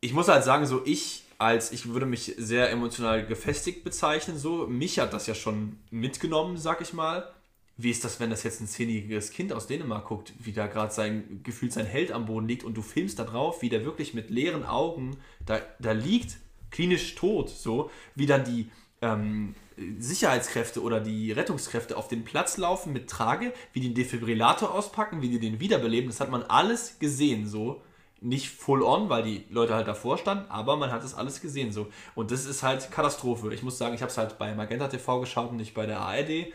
ich 0.01 0.13
muss 0.13 0.27
halt 0.27 0.43
sagen, 0.43 0.65
so 0.65 0.81
ich 0.85 1.23
als, 1.37 1.71
ich 1.71 1.89
würde 1.89 2.05
mich 2.05 2.33
sehr 2.37 2.71
emotional 2.71 3.25
gefestigt 3.25 3.83
bezeichnen, 3.83 4.37
so. 4.37 4.67
Mich 4.67 4.99
hat 4.99 5.13
das 5.13 5.27
ja 5.27 5.35
schon 5.35 5.77
mitgenommen, 5.91 6.57
sag 6.57 6.81
ich 6.81 6.93
mal. 6.93 7.31
Wie 7.79 7.91
ist 7.91 8.03
das, 8.03 8.19
wenn 8.19 8.31
das 8.31 8.41
jetzt 8.41 8.59
ein 8.59 8.67
zehnjähriges 8.67 9.29
Kind 9.31 9.53
aus 9.53 9.67
Dänemark 9.67 10.05
guckt, 10.05 10.33
wie 10.39 10.51
da 10.51 10.65
gerade 10.65 10.91
sein 10.91 11.41
gefühlt 11.43 11.73
sein 11.73 11.85
Held 11.85 12.11
am 12.11 12.25
Boden 12.25 12.47
liegt 12.47 12.63
und 12.63 12.75
du 12.75 12.81
filmst 12.81 13.19
da 13.19 13.23
drauf, 13.23 13.61
wie 13.61 13.69
der 13.69 13.85
wirklich 13.85 14.15
mit 14.15 14.31
leeren 14.31 14.65
Augen 14.65 15.17
da, 15.45 15.61
da 15.79 15.91
liegt, 15.91 16.37
klinisch 16.71 17.13
tot, 17.13 17.49
so, 17.49 17.91
wie 18.15 18.25
dann 18.25 18.43
die 18.43 18.71
ähm, 19.03 19.53
Sicherheitskräfte 19.99 20.81
oder 20.81 20.99
die 20.99 21.31
Rettungskräfte 21.31 21.97
auf 21.97 22.07
den 22.07 22.23
Platz 22.23 22.57
laufen 22.57 22.93
mit 22.93 23.09
Trage, 23.09 23.53
wie 23.73 23.79
die 23.79 23.89
den 23.89 23.95
Defibrillator 23.95 24.73
auspacken, 24.73 25.21
wie 25.21 25.29
die 25.29 25.39
den 25.39 25.59
wiederbeleben, 25.59 26.09
das 26.09 26.19
hat 26.19 26.31
man 26.31 26.41
alles 26.43 26.97
gesehen, 26.97 27.47
so. 27.47 27.83
Nicht 28.19 28.49
full 28.49 28.81
on, 28.81 29.09
weil 29.09 29.23
die 29.23 29.45
Leute 29.49 29.75
halt 29.75 29.87
davor 29.87 30.17
standen, 30.17 30.49
aber 30.49 30.75
man 30.75 30.91
hat 30.91 31.03
das 31.03 31.13
alles 31.13 31.39
gesehen, 31.39 31.71
so. 31.71 31.87
Und 32.15 32.31
das 32.31 32.45
ist 32.45 32.63
halt 32.63 32.89
Katastrophe. 32.91 33.53
Ich 33.53 33.61
muss 33.61 33.77
sagen, 33.77 33.93
ich 33.93 34.01
habe 34.01 34.09
es 34.09 34.17
halt 34.17 34.39
bei 34.39 34.55
Magenta 34.55 34.87
TV 34.87 35.19
geschaut 35.19 35.51
und 35.51 35.57
nicht 35.57 35.75
bei 35.75 35.85
der 35.85 35.99
ARD. 35.99 36.47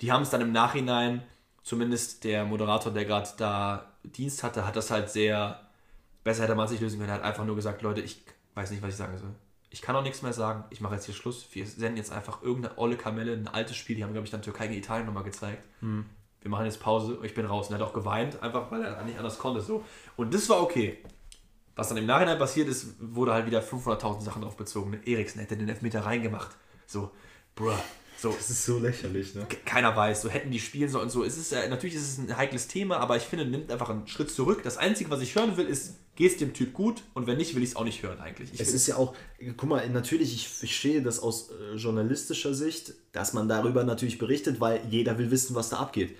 Die 0.00 0.10
haben 0.10 0.22
es 0.22 0.30
dann 0.30 0.40
im 0.40 0.52
Nachhinein, 0.52 1.22
zumindest 1.62 2.24
der 2.24 2.44
Moderator, 2.44 2.92
der 2.92 3.04
gerade 3.04 3.28
da 3.36 3.92
Dienst 4.04 4.42
hatte, 4.42 4.66
hat 4.66 4.74
das 4.74 4.90
halt 4.90 5.10
sehr, 5.10 5.60
besser 6.24 6.44
hätte 6.44 6.54
man 6.54 6.64
es 6.64 6.72
nicht 6.72 6.80
lösen 6.80 6.98
können. 6.98 7.10
Er 7.10 7.16
hat 7.16 7.22
einfach 7.22 7.44
nur 7.44 7.56
gesagt, 7.56 7.82
Leute, 7.82 8.00
ich 8.00 8.22
weiß 8.54 8.70
nicht, 8.70 8.82
was 8.82 8.90
ich 8.90 8.96
sagen 8.96 9.18
soll. 9.18 9.34
Ich 9.70 9.80
kann 9.82 9.96
auch 9.96 10.02
nichts 10.02 10.22
mehr 10.22 10.32
sagen. 10.32 10.64
Ich 10.70 10.80
mache 10.80 10.94
jetzt 10.94 11.06
hier 11.06 11.14
Schluss. 11.14 11.46
Wir 11.52 11.66
senden 11.66 11.96
jetzt 11.96 12.12
einfach 12.12 12.42
irgendeine 12.42 12.76
olle 12.78 12.96
Kamelle, 12.96 13.32
ein 13.32 13.48
altes 13.48 13.76
Spiel. 13.76 13.96
Die 13.96 14.04
haben, 14.04 14.12
glaube 14.12 14.26
ich, 14.26 14.30
dann 14.30 14.42
Türkei 14.42 14.66
gegen 14.66 14.80
Italien 14.80 15.06
nochmal 15.06 15.24
gezeigt. 15.24 15.62
Wir 16.42 16.50
machen 16.50 16.64
jetzt 16.64 16.80
Pause. 16.80 17.18
Ich 17.22 17.34
bin 17.34 17.46
raus. 17.46 17.68
Und 17.68 17.74
er 17.74 17.80
hat 17.80 17.88
auch 17.88 17.94
geweint, 17.94 18.42
einfach 18.42 18.70
weil 18.70 18.82
er 18.82 19.02
nicht 19.04 19.18
anders 19.18 19.38
konnte. 19.38 19.60
So. 19.60 19.84
Und 20.16 20.34
das 20.34 20.48
war 20.48 20.62
okay. 20.62 20.98
Was 21.74 21.88
dann 21.88 21.96
im 21.96 22.06
Nachhinein 22.06 22.38
passiert 22.38 22.68
ist, 22.68 22.94
wurde 23.00 23.32
halt 23.32 23.46
wieder 23.46 23.62
500.000 23.62 24.20
Sachen 24.20 24.42
drauf 24.42 24.56
bezogen. 24.56 25.00
Eriksen 25.04 25.40
hätte 25.40 25.56
den 25.56 25.68
Elfmeter 25.68 26.04
reingemacht. 26.04 26.50
So, 26.86 27.10
bruh. 27.54 27.72
So, 28.22 28.30
Das 28.30 28.50
ist 28.50 28.64
so 28.64 28.78
lächerlich, 28.78 29.34
ne? 29.34 29.48
keiner 29.64 29.96
weiß, 29.96 30.22
so 30.22 30.28
hätten 30.28 30.52
die 30.52 30.60
spielen 30.60 30.88
sollen 30.88 31.06
und 31.06 31.10
so. 31.10 31.24
Es 31.24 31.36
ist, 31.36 31.52
äh, 31.52 31.68
natürlich 31.68 31.96
ist 31.96 32.02
es 32.02 32.18
ein 32.18 32.36
heikles 32.36 32.68
Thema, 32.68 32.98
aber 32.98 33.16
ich 33.16 33.24
finde, 33.24 33.46
nimmt 33.46 33.72
einfach 33.72 33.90
einen 33.90 34.06
Schritt 34.06 34.30
zurück. 34.30 34.62
Das 34.62 34.76
Einzige, 34.76 35.10
was 35.10 35.22
ich 35.22 35.34
hören 35.34 35.56
will, 35.56 35.66
ist, 35.66 35.96
geht's 36.14 36.36
dem 36.36 36.54
Typ 36.54 36.72
gut? 36.72 37.02
Und 37.14 37.26
wenn 37.26 37.36
nicht, 37.36 37.56
will 37.56 37.64
ich 37.64 37.70
es 37.70 37.76
auch 37.76 37.82
nicht 37.82 38.00
hören 38.04 38.20
eigentlich. 38.20 38.52
Ich 38.54 38.60
Es 38.60 38.72
ist 38.72 38.86
ja 38.86 38.94
auch, 38.94 39.16
guck 39.56 39.68
mal, 39.68 39.88
natürlich, 39.90 40.32
ich 40.34 40.48
verstehe 40.48 41.02
das 41.02 41.18
aus 41.18 41.50
äh, 41.50 41.74
journalistischer 41.74 42.54
Sicht, 42.54 42.94
dass 43.10 43.32
man 43.32 43.48
darüber 43.48 43.82
natürlich 43.82 44.18
berichtet, 44.18 44.60
weil 44.60 44.82
jeder 44.88 45.18
will 45.18 45.32
wissen, 45.32 45.56
was 45.56 45.70
da 45.70 45.78
abgeht. 45.78 46.14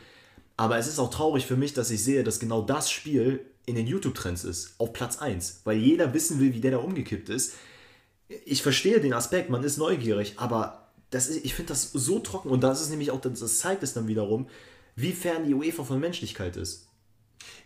Aber 0.62 0.78
es 0.78 0.86
ist 0.86 1.00
auch 1.00 1.10
traurig 1.10 1.44
für 1.44 1.56
mich, 1.56 1.74
dass 1.74 1.90
ich 1.90 2.04
sehe, 2.04 2.22
dass 2.22 2.38
genau 2.38 2.62
das 2.62 2.88
Spiel 2.88 3.44
in 3.66 3.74
den 3.74 3.88
YouTube-Trends 3.88 4.44
ist, 4.44 4.76
auf 4.78 4.92
Platz 4.92 5.18
1, 5.18 5.62
weil 5.64 5.76
jeder 5.76 6.14
wissen 6.14 6.38
will, 6.38 6.54
wie 6.54 6.60
der 6.60 6.70
da 6.70 6.76
umgekippt 6.76 7.30
ist. 7.30 7.54
Ich 8.44 8.62
verstehe 8.62 9.00
den 9.00 9.12
Aspekt, 9.12 9.50
man 9.50 9.64
ist 9.64 9.76
neugierig, 9.76 10.34
aber 10.36 10.92
das 11.10 11.26
ist, 11.26 11.44
ich 11.44 11.56
finde 11.56 11.70
das 11.70 11.90
so 11.90 12.20
trocken 12.20 12.48
und 12.48 12.60
das 12.60 12.80
ist 12.80 12.90
nämlich 12.90 13.10
auch, 13.10 13.20
das 13.20 13.58
zeigt 13.58 13.82
es 13.82 13.92
dann 13.92 14.06
wiederum, 14.06 14.48
wie 14.94 15.10
fern 15.10 15.44
die 15.44 15.52
UEFA 15.52 15.82
von 15.82 15.98
Menschlichkeit 15.98 16.54
ist. 16.54 16.86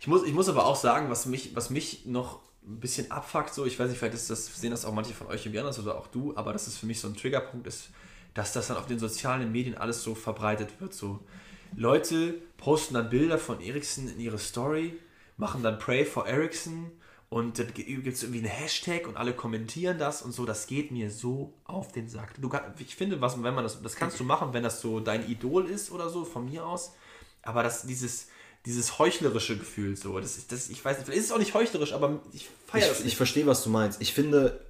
Ich 0.01 0.07
muss, 0.07 0.25
ich 0.25 0.33
muss 0.33 0.49
aber 0.49 0.65
auch 0.65 0.75
sagen, 0.75 1.11
was 1.11 1.27
mich, 1.27 1.55
was 1.55 1.69
mich 1.69 2.07
noch 2.07 2.39
ein 2.65 2.79
bisschen 2.79 3.11
abfuckt, 3.11 3.53
so, 3.53 3.67
ich 3.67 3.77
weiß 3.77 3.89
nicht, 3.89 3.99
vielleicht 3.99 4.15
ist 4.15 4.31
das, 4.31 4.47
sehen 4.59 4.71
das 4.71 4.85
auch 4.85 4.93
manche 4.93 5.13
von 5.13 5.27
euch 5.27 5.45
irgendwie 5.45 5.59
anders 5.59 5.77
oder 5.77 5.99
auch 5.99 6.07
du, 6.07 6.35
aber 6.35 6.51
das 6.51 6.67
ist 6.67 6.79
für 6.79 6.87
mich 6.87 6.99
so 6.99 7.07
ein 7.07 7.15
Triggerpunkt 7.15 7.67
ist, 7.67 7.89
dass 8.33 8.53
das 8.53 8.69
dann 8.69 8.77
auf 8.77 8.87
den 8.87 8.97
sozialen 8.97 9.51
Medien 9.51 9.77
alles 9.77 10.01
so 10.01 10.15
verbreitet 10.15 10.81
wird. 10.81 10.95
So 10.95 11.19
Leute 11.75 12.41
posten 12.57 12.95
dann 12.95 13.09
Bilder 13.09 13.37
von 13.37 13.61
Ericsson 13.61 14.07
in 14.07 14.19
ihre 14.19 14.39
Story, 14.39 14.97
machen 15.37 15.63
dann 15.63 15.79
Pray 15.79 16.05
for 16.05 16.27
Ericsson 16.27 16.91
und 17.29 17.59
dann 17.59 17.73
gibt 17.73 18.07
es 18.07 18.23
irgendwie 18.23 18.39
einen 18.39 18.49
Hashtag 18.49 19.07
und 19.07 19.17
alle 19.17 19.33
kommentieren 19.33 19.97
das 19.97 20.21
und 20.21 20.31
so. 20.31 20.45
Das 20.45 20.65
geht 20.67 20.91
mir 20.91 21.11
so 21.11 21.53
auf 21.65 21.91
den 21.91 22.07
Sack. 22.07 22.33
Du, 22.39 22.49
ich 22.79 22.95
finde, 22.95 23.19
was, 23.19 23.41
wenn 23.43 23.53
man 23.53 23.63
das, 23.63 23.81
das 23.81 23.95
kannst 23.95 24.19
du 24.19 24.23
machen, 24.23 24.53
wenn 24.53 24.63
das 24.63 24.81
so 24.81 24.99
dein 24.99 25.29
Idol 25.29 25.65
ist 25.65 25.91
oder 25.91 26.09
so, 26.09 26.23
von 26.23 26.45
mir 26.45 26.65
aus. 26.65 26.93
Aber 27.43 27.63
das, 27.63 27.85
dieses, 27.85 28.27
dieses 28.65 28.97
heuchlerische 28.97 29.57
Gefühl, 29.57 29.95
so, 29.97 30.19
das 30.19 30.37
ist, 30.37 30.51
das, 30.51 30.69
ich 30.69 30.83
weiß 30.83 30.99
nicht, 30.99 31.09
ist 31.09 31.25
es 31.25 31.31
auch 31.31 31.37
nicht 31.37 31.53
heuchlerisch, 31.53 31.93
aber 31.93 32.21
ich 32.31 32.49
feiere 32.65 32.87
das 32.87 32.99
Ich, 32.99 33.03
nicht. 33.03 33.13
ich 33.13 33.17
verstehe, 33.17 33.45
was 33.45 33.63
du 33.63 33.69
meinst. 33.69 34.01
Ich 34.01 34.13
finde, 34.13 34.61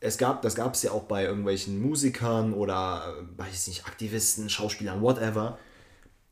es 0.00 0.18
gab, 0.18 0.42
das 0.42 0.54
gab 0.54 0.74
es 0.74 0.82
ja 0.82 0.92
auch 0.92 1.04
bei 1.04 1.24
irgendwelchen 1.24 1.80
Musikern 1.80 2.52
oder, 2.52 3.16
äh, 3.18 3.38
weiß 3.38 3.68
nicht, 3.68 3.86
Aktivisten, 3.86 4.50
Schauspielern, 4.50 5.00
whatever. 5.00 5.58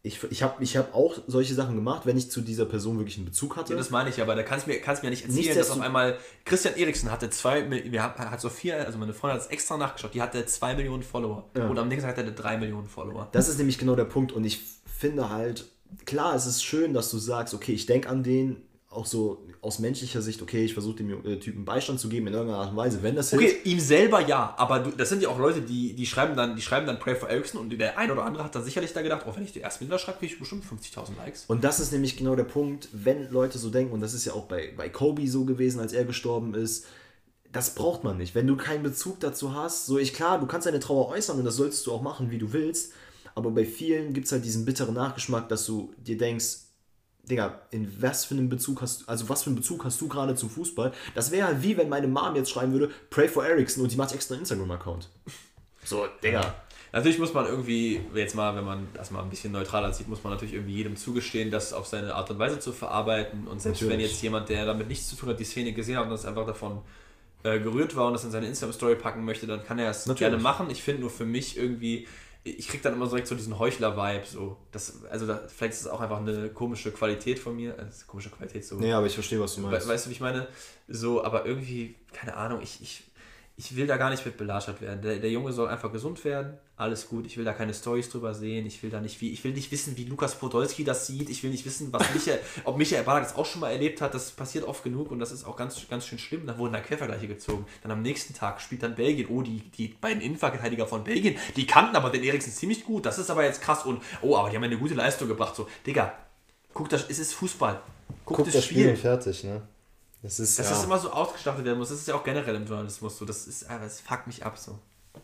Ich, 0.05 0.21
ich 0.31 0.43
habe 0.43 0.61
ich 0.61 0.77
hab 0.77 0.97
auch 0.97 1.17
solche 1.29 1.55
Sachen 1.55 1.77
gemacht, 1.77 2.07
wenn 2.07 2.17
ich 2.17 2.29
zu 2.29 2.41
dieser 2.41 2.65
Person 2.65 2.99
wirklich 2.99 3.19
einen 3.19 3.27
Bezug 3.27 3.57
hatte. 3.57 3.73
Ja, 3.73 3.79
das 3.79 3.91
meine 3.91 4.11
ich, 4.11 4.21
aber 4.21 4.35
da 4.35 4.43
kannst 4.43 4.67
du 4.67 4.71
mir, 4.71 4.81
kannst 4.81 5.05
mir 5.05 5.11
nicht 5.11 5.25
erzählen, 5.25 5.57
dass 5.57 5.71
auf 5.71 5.81
einmal 5.81 6.19
Christian 6.45 6.75
Eriksen 6.75 7.13
hatte 7.13 7.31
zwei, 7.31 7.71
wir 7.71 8.03
haben, 8.03 8.19
hat 8.19 8.41
Sophia, 8.41 8.79
also 8.79 8.99
meine 8.99 9.15
Freundin 9.15 9.39
hat 9.39 9.47
es 9.47 9.53
extra 9.53 9.77
nachgeschaut, 9.77 10.13
die 10.15 10.21
hatte 10.21 10.45
zwei 10.47 10.75
Millionen 10.75 11.05
Follower. 11.05 11.49
Und 11.55 11.79
am 11.79 11.87
nächsten 11.87 12.09
Tag 12.09 12.17
hatte 12.17 12.27
er 12.29 12.35
drei 12.35 12.57
Millionen 12.57 12.89
Follower. 12.89 13.29
Das 13.31 13.49
ist 13.49 13.59
nämlich 13.59 13.79
genau 13.79 13.95
der 13.95 14.05
Punkt. 14.05 14.33
Und 14.33 14.43
ich 14.43 14.61
finde 14.99 15.31
halt, 15.31 15.67
klar, 16.05 16.35
es 16.35 16.47
ist 16.47 16.65
schön, 16.65 16.95
dass 16.95 17.09
du 17.13 17.19
sagst, 17.19 17.55
okay, 17.55 17.73
ich 17.73 17.87
denke 17.87 18.09
an 18.09 18.25
den, 18.25 18.57
auch 18.93 19.07
so 19.07 19.43
aus 19.61 19.79
menschlicher 19.79 20.23
Sicht, 20.23 20.43
okay, 20.43 20.65
ich 20.65 20.75
versuche 20.75 20.97
dem 20.97 21.25
äh, 21.27 21.39
Typen 21.39 21.65
Beistand 21.65 22.01
zu 22.01 22.09
geben 22.09 22.27
in 22.27 22.35
irgendeiner 22.35 22.61
Art 22.61 22.71
und 22.71 22.77
Weise, 22.77 23.03
wenn 23.03 23.15
das 23.17 23.33
Okay, 23.33 23.49
hilft. 23.49 23.67
ihm 23.67 23.81
selber 23.81 24.21
ja, 24.27 24.55
aber 24.59 24.81
du, 24.81 24.91
das 24.91 25.09
sind 25.09 25.23
ja 25.23 25.29
auch 25.29 25.39
Leute, 25.39 25.63
die, 25.63 25.95
die 25.95 26.07
schreiben 26.07 26.37
dann, 26.37 26.57
die 26.57 26.63
schreiben 26.63 26.87
dann 26.87 26.99
Pray 26.99 27.15
for 27.15 27.29
Ericsson 27.29 27.61
und 27.61 27.71
der 27.71 27.99
ein 27.99 28.11
oder 28.11 28.25
andere 28.25 28.45
hat 28.45 28.55
dann 28.55 28.65
sicherlich 28.65 28.93
da 28.93 29.03
gedacht, 29.03 29.25
oh, 29.27 29.33
wenn 29.35 29.45
ich 29.45 29.53
die 29.53 29.61
erst 29.61 29.79
Bilder 29.79 29.99
schreibe, 29.99 30.19
kriege 30.19 30.33
ich 30.33 30.39
bestimmt 30.39 30.65
50.000 30.65 31.17
Likes. 31.19 31.45
Und 31.49 31.65
das 31.65 31.81
ist 31.81 31.93
nämlich 31.93 32.17
genau 32.17 32.35
der 32.37 32.45
Punkt, 32.45 32.89
wenn 32.93 33.31
Leute 33.31 33.59
so 33.59 33.71
denken, 33.71 33.93
und 33.93 34.01
das 34.01 34.15
ist 34.15 34.25
ja 34.25 34.33
auch 34.33 34.45
bei, 34.45 34.73
bei 34.77 34.89
Kobe 34.89 35.27
so 35.29 35.45
gewesen, 35.45 35.81
als 35.81 35.93
er 35.93 36.05
gestorben 36.05 36.55
ist, 36.55 36.87
das 37.53 37.75
braucht 37.75 38.03
man 38.03 38.17
nicht. 38.17 38.35
Wenn 38.35 38.47
du 38.47 38.57
keinen 38.57 38.83
Bezug 38.83 39.21
dazu 39.21 39.55
hast, 39.55 39.87
so 39.87 39.99
ich 39.99 40.15
klar, 40.15 40.41
du 40.41 40.47
kannst 40.47 40.67
deine 40.67 40.81
Trauer 40.81 41.09
äußern 41.09 41.39
und 41.39 41.45
das 41.45 41.57
solltest 41.57 41.87
du 41.87 41.93
auch 41.93 42.03
machen, 42.03 42.31
wie 42.31 42.39
du 42.39 42.53
willst, 42.53 42.93
aber 43.35 43.51
bei 43.51 43.65
vielen 43.65 44.13
gibt 44.13 44.27
es 44.27 44.33
halt 44.33 44.45
diesen 44.45 44.65
bitteren 44.65 44.95
Nachgeschmack, 44.95 45.49
dass 45.49 45.65
du 45.67 45.93
dir 45.99 46.17
denkst, 46.19 46.57
Digga, 47.25 47.61
in 47.71 48.03
was 48.03 48.25
für 48.25 48.35
einen 48.35 48.49
Bezug 48.49 48.83
hast 48.83 49.03
du, 49.03 49.05
also 49.07 49.29
was 49.29 49.45
für 49.45 49.51
einen 49.51 49.57
Bezug 49.57 49.85
hast 49.85 50.01
du 50.01 50.09
gerade 50.09 50.35
zum 50.35 50.51
Fußball? 50.51 50.93
Das 51.15 51.31
wäre 51.31 51.63
wie 51.63 51.77
wenn 51.77 51.89
meine 51.89 52.09
Mom 52.09 52.35
jetzt 52.35 52.51
schreiben 52.51 52.73
würde, 52.73 52.91
Pray 53.11 53.29
for 53.29 53.47
Ericsson 53.47 53.83
und 53.83 53.93
die 53.93 53.97
macht 53.97 54.13
extra 54.13 54.35
einen 54.35 54.43
Instagram-Account. 54.43 55.09
So, 55.85 56.07
Digga. 56.23 56.55
Natürlich 56.93 57.19
muss 57.19 57.33
man 57.33 57.47
irgendwie, 57.47 58.01
jetzt 58.15 58.35
mal, 58.35 58.55
wenn 58.55 58.65
man 58.65 58.87
das 58.93 59.11
mal 59.11 59.23
ein 59.23 59.31
bisschen 59.31 59.51
neutraler 59.53 59.93
sieht, 59.95 60.09
muss 60.09 60.23
man 60.23 60.35
natürlich 60.35 60.53
irgendwie 60.53 60.75
jedem 60.75 60.97
zugestehen, 60.97 61.51
das 61.51 61.73
auf 61.73 61.87
seine 61.87 62.15
Art 62.15 62.31
und 62.31 62.39
Weise 62.39 62.59
zu 62.59 62.71
verarbeiten. 62.73 63.47
Und 63.47 63.63
selbst 63.63 63.81
wenn 63.81 63.89
Natürlich. 63.89 64.13
jetzt 64.13 64.23
jemand, 64.23 64.51
der 64.51 64.67
damit 64.67 64.89
nichts 64.89 65.09
zu 65.09 65.17
tun 65.17 65.31
hat, 65.31 65.41
die 65.41 65.45
Szene 65.45 65.73
gesehen 65.73 65.97
hat 65.97 66.05
und 66.05 66.11
das 66.11 66.27
einfach 66.27 66.47
davon 66.47 66.83
äh, 67.45 67.59
gerührt 67.61 67.97
war 67.97 68.09
und 68.09 68.13
das 68.13 68.25
in 68.25 68.31
seine 68.31 68.47
Instagram-Story 68.47 68.97
packen 68.97 69.25
möchte, 69.25 69.47
dann 69.47 69.65
kann 69.65 69.79
er 69.79 69.89
es 69.89 70.05
Natürlich. 70.07 70.33
gerne 70.33 70.43
machen. 70.43 70.69
Ich 70.69 70.83
finde 70.83 71.01
nur 71.01 71.11
für 71.11 71.25
mich 71.25 71.57
irgendwie, 71.57 72.07
ich 72.45 72.67
krieg 72.69 72.83
dann 72.83 72.95
immer 72.95 73.07
direkt 73.07 73.29
so 73.29 73.35
diesen 73.35 73.59
Heuchler-Vibe. 73.59 74.27
So. 74.27 74.57
Das, 74.73 75.05
also 75.11 75.27
da, 75.27 75.43
vielleicht 75.47 75.75
ist 75.75 75.83
es 75.83 75.87
auch 75.87 76.01
einfach 76.01 76.19
eine 76.19 76.49
komische 76.49 76.91
Qualität 76.91 77.39
von 77.39 77.55
mir. 77.55 77.79
Also 77.79 78.05
komische 78.07 78.31
Qualität 78.31 78.65
so. 78.65 78.77
Nee, 78.77 78.93
aber 78.93 79.07
ich 79.07 79.15
verstehe, 79.15 79.41
was 79.41 79.55
du 79.55 79.63
We 79.63 79.69
meinst. 79.69 79.87
weißt 79.87 80.07
du, 80.07 80.11
wie 80.11 80.15
ich 80.15 80.21
meine? 80.21 80.49
So, 80.89 81.23
aber 81.23 81.47
irgendwie, 81.47 81.95
keine 82.13 82.37
Ahnung, 82.37 82.61
ich, 82.61 82.83
ich, 82.83 83.05
ich 83.57 83.77
will 83.77 83.87
da 83.87 83.97
gar 83.97 84.11
nicht 84.11 84.25
mit 84.25 84.37
belagert 84.37 84.81
werden. 84.81 85.03
Der, 85.03 85.19
der 85.19 85.31
Junge 85.31 85.53
soll 85.53 85.69
einfach 85.69 85.93
gesund 85.93 86.25
werden, 86.25 86.57
alles 86.77 87.09
gut. 87.09 87.27
Ich 87.27 87.37
will 87.37 87.45
da 87.45 87.53
keine 87.53 87.75
Stories 87.75 88.09
drüber 88.09 88.35
sehen. 88.35 88.67
Ich 88.67 88.83
will 88.83 88.91
da 88.91 89.01
nicht, 89.01 89.21
wie, 89.21 89.31
ich 89.31 89.45
will 89.45 89.53
nicht 89.53 89.71
wissen, 89.71 89.97
wie 89.97 90.05
Lukas 90.05 90.35
Podolski 90.37 90.85
das 90.85 91.07
sieht. 91.07 91.29
Ich 91.29 91.43
will 91.43 91.51
nicht 91.51 91.65
wissen, 91.67 91.93
was 91.93 92.03
Michael, 92.15 92.41
ob 92.65 92.79
Michael 92.79 93.05
Ballack 93.05 93.25
das 93.25 93.37
auch 93.37 93.47
schon 93.47 93.61
mal 93.61 93.71
erlebt 93.71 94.01
hat. 94.01 94.15
Das 94.15 94.31
passiert 94.31 94.65
oft 94.65 94.83
genug 94.83 95.11
und 95.11 95.19
das 95.19 95.33
ist 95.33 95.45
auch 95.45 95.57
ganz, 95.57 95.87
ganz 95.89 96.07
schön 96.07 96.19
schlimm. 96.19 96.47
Dann 96.47 96.59
wurden 96.59 96.73
da 96.73 96.81
Quervergleiche 96.81 97.29
gezogen. 97.29 97.67
Dann 97.83 97.93
am 97.93 98.03
nächsten 98.03 98.35
Tag 98.35 98.61
spielt 98.61 98.83
dann 98.83 98.95
Belgien. 98.95 99.29
Oh, 99.29 99.43
die, 99.43 99.61
die 99.77 99.89
beiden 99.89 100.23
Innenverteidiger 100.23 100.87
von 100.87 101.05
Belgien, 101.05 101.37
die 101.57 101.67
kannten 101.67 101.95
aber 101.95 102.11
den 102.11 102.25
Eriksen 102.25 102.53
ziemlich 102.53 102.85
gut. 102.85 103.05
Das 103.05 103.19
ist 103.19 103.31
aber 103.31 103.45
jetzt 103.45 103.61
krass 103.61 103.85
und, 103.85 104.03
oh, 104.23 104.37
aber 104.37 104.51
die 104.51 104.57
haben 104.57 104.65
eine 104.65 104.79
gute 104.79 104.95
Leistung 104.95 105.29
gebracht. 105.29 105.55
So, 105.55 105.69
Digga, 105.87 106.15
guck 106.73 106.89
das, 106.89 107.05
es 107.09 107.19
ist 107.19 107.35
Fußball. 107.35 107.81
Guck, 108.25 108.51
das, 108.51 108.65
Spiel. 108.65 108.97
fertig, 108.97 109.45
ne? 109.45 109.63
Das 110.23 110.39
ist, 110.39 110.59
Dass 110.59 110.67
ja. 110.67 110.77
das 110.77 110.85
immer 110.85 110.99
so 110.99 111.11
ausgestattet 111.11 111.65
werden 111.65 111.79
muss, 111.79 111.89
das 111.89 111.99
ist 111.99 112.09
ja 112.09 112.15
auch 112.15 112.25
generell 112.25 112.55
im 112.55 112.65
Journalismus 112.65 113.19
so. 113.19 113.25
Das 113.25 113.47
ist, 113.47 113.69
ah, 113.69 113.79
das 113.79 114.01
fuckt 114.01 114.27
mich 114.27 114.45
ab 114.45 114.57
so. 114.57 114.79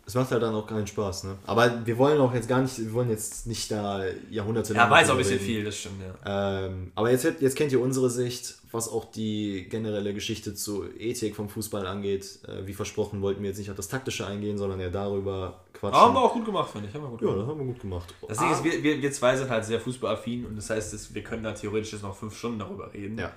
Es 0.05 0.15
macht 0.15 0.31
halt 0.31 0.43
dann 0.43 0.55
auch 0.55 0.67
keinen 0.67 0.87
Spaß, 0.87 1.25
ne? 1.25 1.39
Aber 1.47 1.87
wir 1.87 1.97
wollen 1.97 2.21
auch 2.21 2.35
jetzt 2.35 2.49
gar 2.49 2.61
nicht, 2.61 2.79
wir 2.79 2.93
wollen 2.93 3.09
jetzt 3.09 3.47
nicht 3.47 3.71
da 3.71 4.03
Jahrhunderte 4.31 4.75
Ja, 4.75 4.91
weiß 4.91 5.09
auch 5.09 5.15
ein 5.15 5.19
bisschen 5.19 5.39
viel, 5.39 5.65
das 5.65 5.77
stimmt, 5.77 6.03
ja. 6.03 6.65
Ähm, 6.67 6.93
aber 6.95 7.11
jetzt, 7.11 7.25
jetzt 7.25 7.57
kennt 7.57 7.73
ihr 7.73 7.81
unsere 7.81 8.11
Sicht, 8.11 8.57
was 8.71 8.89
auch 8.89 9.11
die 9.11 9.67
generelle 9.69 10.13
Geschichte 10.13 10.55
zur 10.55 10.89
Ethik 10.99 11.37
vom 11.37 11.49
Fußball 11.49 11.87
angeht. 11.87 12.41
Äh, 12.47 12.67
wie 12.67 12.75
versprochen 12.75 13.23
wollten 13.23 13.43
wir 13.43 13.49
jetzt 13.49 13.59
nicht 13.59 13.71
auf 13.71 13.77
das 13.77 13.89
Taktische 13.89 14.27
eingehen, 14.27 14.59
sondern 14.59 14.81
eher 14.81 14.91
darüber 14.91 15.61
quatschen. 15.73 15.95
Aber 15.95 16.07
haben 16.07 16.15
wir 16.15 16.21
auch 16.21 16.35
gut 16.35 16.45
gemacht, 16.45 16.71
finde 16.71 16.89
ich. 16.89 16.95
Haben 16.95 17.05
wir 17.05 17.11
gut 17.11 17.23
ja, 17.23 17.27
gemacht. 17.29 17.43
das 17.43 17.49
haben 17.49 17.59
wir 17.59 17.67
gut 17.67 17.81
gemacht. 17.81 18.15
Das 18.29 18.39
Ding 18.39 18.51
ist, 18.51 18.65
wir, 18.65 18.83
wir, 18.83 19.03
wir 19.03 19.13
zwei 19.13 19.37
sind 19.37 19.49
halt 19.49 19.65
sehr 19.65 19.81
fußballaffin 19.81 20.45
und 20.47 20.57
das 20.57 20.69
heißt, 20.69 20.93
dass 20.93 21.15
wir 21.15 21.23
können 21.23 21.45
da 21.45 21.53
theoretisch 21.53 21.93
jetzt 21.93 22.03
noch 22.03 22.17
fünf 22.17 22.37
Stunden 22.37 22.59
darüber 22.59 22.93
reden. 22.93 23.19
Ja. 23.19 23.33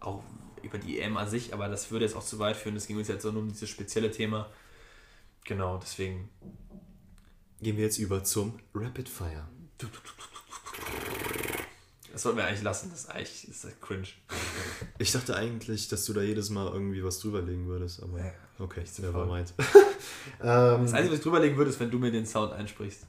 Auch 0.00 0.22
über 0.64 0.78
die 0.78 0.98
EM 1.00 1.16
an 1.16 1.28
sich, 1.28 1.52
aber 1.54 1.68
das 1.68 1.90
würde 1.90 2.04
jetzt 2.04 2.16
auch 2.16 2.24
zu 2.24 2.38
weit 2.38 2.56
führen. 2.56 2.76
Es 2.76 2.86
ging 2.86 2.96
uns 2.96 3.08
jetzt 3.08 3.22
so 3.22 3.30
nur 3.32 3.42
um 3.42 3.48
dieses 3.48 3.68
spezielle 3.68 4.10
Thema. 4.10 4.50
Genau, 5.44 5.78
deswegen. 5.78 6.28
Gehen 7.60 7.76
wir 7.76 7.84
jetzt 7.84 7.98
über 7.98 8.24
zum 8.24 8.58
Rapid 8.74 9.08
Fire. 9.08 9.46
Das 12.12 12.22
sollten 12.22 12.38
wir 12.38 12.46
eigentlich 12.46 12.62
lassen. 12.62 12.90
Das 12.90 13.00
ist 13.00 13.10
eigentlich 13.10 13.46
das 13.48 13.64
ist 13.64 13.80
cringe. 13.80 14.06
Ich 14.98 15.12
dachte 15.12 15.36
eigentlich, 15.36 15.88
dass 15.88 16.04
du 16.04 16.12
da 16.12 16.22
jedes 16.22 16.50
Mal 16.50 16.72
irgendwie 16.72 17.02
was 17.02 17.18
drüberlegen 17.18 17.66
würdest, 17.66 18.02
aber 18.02 18.18
Ja, 18.18 18.32
okay, 18.58 18.84
zu 18.84 19.02
never 19.02 19.26
mind. 19.26 19.52
Das 20.32 20.92
Einzige, 20.92 21.10
was 21.10 21.18
ich 21.18 21.22
drüberlegen 21.22 21.56
würde, 21.56 21.70
ist, 21.70 21.80
wenn 21.80 21.90
du 21.90 21.98
mir 21.98 22.10
den 22.10 22.24
Sound 22.24 22.52
einsprichst. 22.52 23.06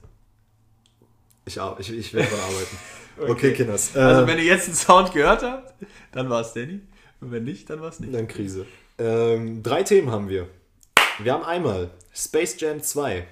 Ich, 1.44 1.56
ich, 1.78 1.90
ich 1.92 2.14
werde 2.14 2.30
daran 2.30 2.44
arbeiten. 2.44 2.78
Okay, 3.18 3.54
Kinders. 3.54 3.96
Also, 3.96 4.20
Ähm, 4.22 4.26
wenn 4.26 4.36
ihr 4.36 4.44
jetzt 4.44 4.66
den 4.66 4.74
Sound 4.74 5.10
gehört 5.10 5.42
habt, 5.42 5.72
dann 6.12 6.28
war 6.28 6.42
es 6.42 6.52
Danny. 6.52 6.82
Und 7.20 7.30
wenn 7.32 7.44
nicht, 7.44 7.68
dann 7.70 7.80
war 7.80 7.88
es 7.88 8.00
nicht. 8.00 8.14
Dann 8.14 8.28
Krise. 8.28 8.66
Ähm, 8.98 9.62
drei 9.62 9.82
Themen 9.82 10.10
haben 10.10 10.28
wir. 10.28 10.48
Wir 11.18 11.32
haben 11.32 11.44
einmal 11.44 11.90
Space 12.14 12.56
Jam 12.60 12.82
2. 12.82 13.26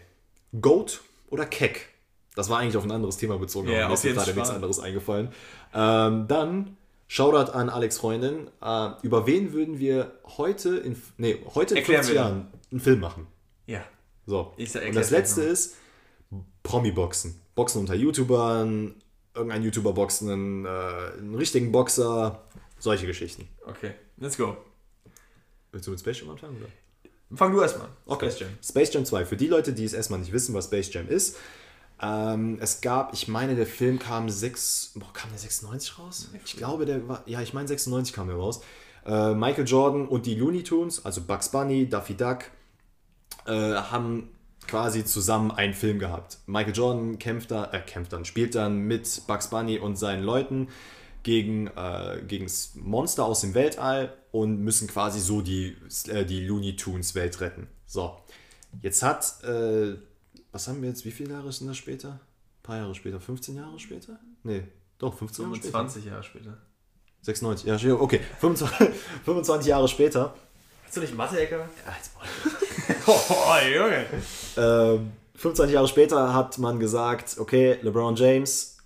Goat 0.60 1.00
oder 1.28 1.44
Keck? 1.46 1.88
Das 2.36 2.48
war 2.48 2.58
eigentlich 2.58 2.76
auf 2.76 2.84
ein 2.84 2.90
anderes 2.92 3.16
Thema 3.16 3.38
bezogen, 3.38 3.68
Ja, 3.68 3.80
aber 3.86 3.88
mir 3.90 3.94
ist 3.94 4.02
gerade 4.02 4.34
nichts 4.34 4.50
anderes 4.50 4.78
eingefallen. 4.80 5.28
Ähm, 5.74 6.26
dann 6.28 6.76
Shoutout 7.06 7.52
an 7.52 7.68
Alex 7.68 7.98
Freundin. 7.98 8.48
Äh, 8.62 8.90
über 9.02 9.26
wen 9.26 9.52
würden 9.52 9.78
wir 9.78 10.12
heute 10.38 10.76
in, 10.78 11.00
nee, 11.18 11.38
heute 11.54 11.74
in 11.74 11.78
Erklären 11.78 12.02
50 12.02 12.14
wir 12.14 12.20
Jahren 12.22 12.46
einen 12.70 12.80
Film 12.80 13.00
machen? 13.00 13.26
Ja. 13.66 13.84
So. 14.26 14.52
Ich 14.56 14.72
sag- 14.72 14.86
Und 14.88 14.96
das 14.96 15.10
letzte 15.10 15.42
noch. 15.42 15.48
ist 15.50 15.76
Promi-Boxen. 16.62 17.40
Boxen 17.54 17.80
unter 17.80 17.94
YouTubern, 17.94 18.94
irgendein 19.34 19.62
YouTuber 19.62 19.92
boxen, 19.92 20.30
einen, 20.30 20.64
äh, 20.64 20.68
einen 21.18 21.34
richtigen 21.34 21.70
Boxer, 21.70 22.42
solche 22.84 23.06
Geschichten. 23.06 23.48
Okay, 23.66 23.92
let's 24.18 24.36
go. 24.36 24.56
Willst 25.72 25.88
du 25.88 25.90
mit 25.90 26.00
Space 26.00 26.20
Jam 26.20 26.30
anfangen? 26.30 26.56
Oder? 26.58 26.70
Fang 27.36 27.52
du 27.52 27.60
erstmal. 27.60 27.88
Okay. 28.06 28.30
Space 28.30 28.40
Jam. 28.40 28.50
Space 28.62 28.92
Jam 28.92 29.04
2. 29.04 29.24
Für 29.24 29.36
die 29.36 29.48
Leute, 29.48 29.72
die 29.72 29.84
es 29.84 29.92
erstmal 29.92 30.20
nicht 30.20 30.32
wissen, 30.32 30.54
was 30.54 30.66
Space 30.66 30.92
Jam 30.92 31.08
ist. 31.08 31.36
Ähm, 32.00 32.58
es 32.60 32.80
gab, 32.80 33.12
ich 33.12 33.26
meine, 33.28 33.56
der 33.56 33.66
Film 33.66 33.98
kam 33.98 34.28
6, 34.28 34.92
boah, 34.96 35.12
kam 35.12 35.30
der 35.30 35.38
96 35.38 35.98
raus? 35.98 36.30
Ich 36.44 36.56
glaube, 36.56 36.84
der 36.86 37.08
war, 37.08 37.22
ja, 37.26 37.40
ich 37.40 37.54
meine 37.54 37.66
96 37.66 38.14
kam 38.14 38.28
er 38.28 38.36
raus. 38.36 38.60
Äh, 39.06 39.34
Michael 39.34 39.66
Jordan 39.66 40.06
und 40.06 40.26
die 40.26 40.34
Looney 40.34 40.62
Tunes, 40.62 41.04
also 41.04 41.22
Bugs 41.22 41.48
Bunny, 41.48 41.88
Daffy 41.88 42.14
Duck, 42.14 42.50
äh, 43.46 43.52
haben 43.52 44.30
quasi 44.66 45.04
zusammen 45.04 45.50
einen 45.50 45.74
Film 45.74 45.98
gehabt. 45.98 46.38
Michael 46.46 46.74
Jordan 46.74 47.18
kämpft 47.18 47.50
da, 47.50 47.72
äh, 47.72 47.80
kämpft 47.80 48.12
dann, 48.12 48.24
spielt 48.24 48.54
dann 48.54 48.80
mit 48.80 49.22
Bugs 49.26 49.48
Bunny 49.48 49.78
und 49.78 49.96
seinen 49.96 50.22
Leuten 50.22 50.68
gegen, 51.24 51.66
äh, 51.68 52.22
gegen 52.28 52.46
Monster 52.76 53.24
aus 53.24 53.40
dem 53.40 53.54
Weltall 53.54 54.16
und 54.30 54.60
müssen 54.60 54.86
quasi 54.86 55.18
so 55.18 55.40
die, 55.40 55.76
äh, 56.08 56.24
die 56.24 56.46
Looney 56.46 56.76
Tunes 56.76 57.16
Welt 57.16 57.40
retten. 57.40 57.66
So, 57.86 58.16
jetzt 58.82 59.02
hat, 59.02 59.42
äh, 59.42 59.96
was 60.52 60.68
haben 60.68 60.80
wir 60.82 60.88
jetzt, 60.90 61.04
wie 61.04 61.10
viele 61.10 61.32
Jahre 61.32 61.50
sind 61.50 61.66
das 61.66 61.76
später? 61.76 62.10
Ein 62.10 62.62
paar 62.62 62.76
Jahre 62.76 62.94
später, 62.94 63.18
15 63.18 63.56
Jahre 63.56 63.78
später? 63.80 64.20
Nee, 64.44 64.62
doch, 64.98 65.18
15 65.18 65.44
Jahre 65.44 65.56
später. 65.56 65.72
25 65.72 66.04
Jahre 66.04 66.22
später. 66.22 66.58
96, 67.22 67.66
ja, 67.66 67.94
okay, 67.94 68.20
25, 68.38 68.88
25 69.24 69.66
Jahre 69.70 69.88
später. 69.88 70.34
Hast 70.84 70.96
du 70.96 71.00
nicht 71.00 71.16
Mathe-Ecke? 71.16 71.56
Ja, 71.56 71.94
jetzt 71.96 72.14
mal. 72.14 72.24
Oh, 73.06 73.54
Junge. 73.66 74.06
Ähm, 74.56 75.12
25 75.34 75.74
Jahre 75.74 75.88
später 75.88 76.32
hat 76.32 76.58
man 76.58 76.80
gesagt, 76.80 77.36
okay, 77.38 77.78
LeBron 77.82 78.16
James, 78.16 78.78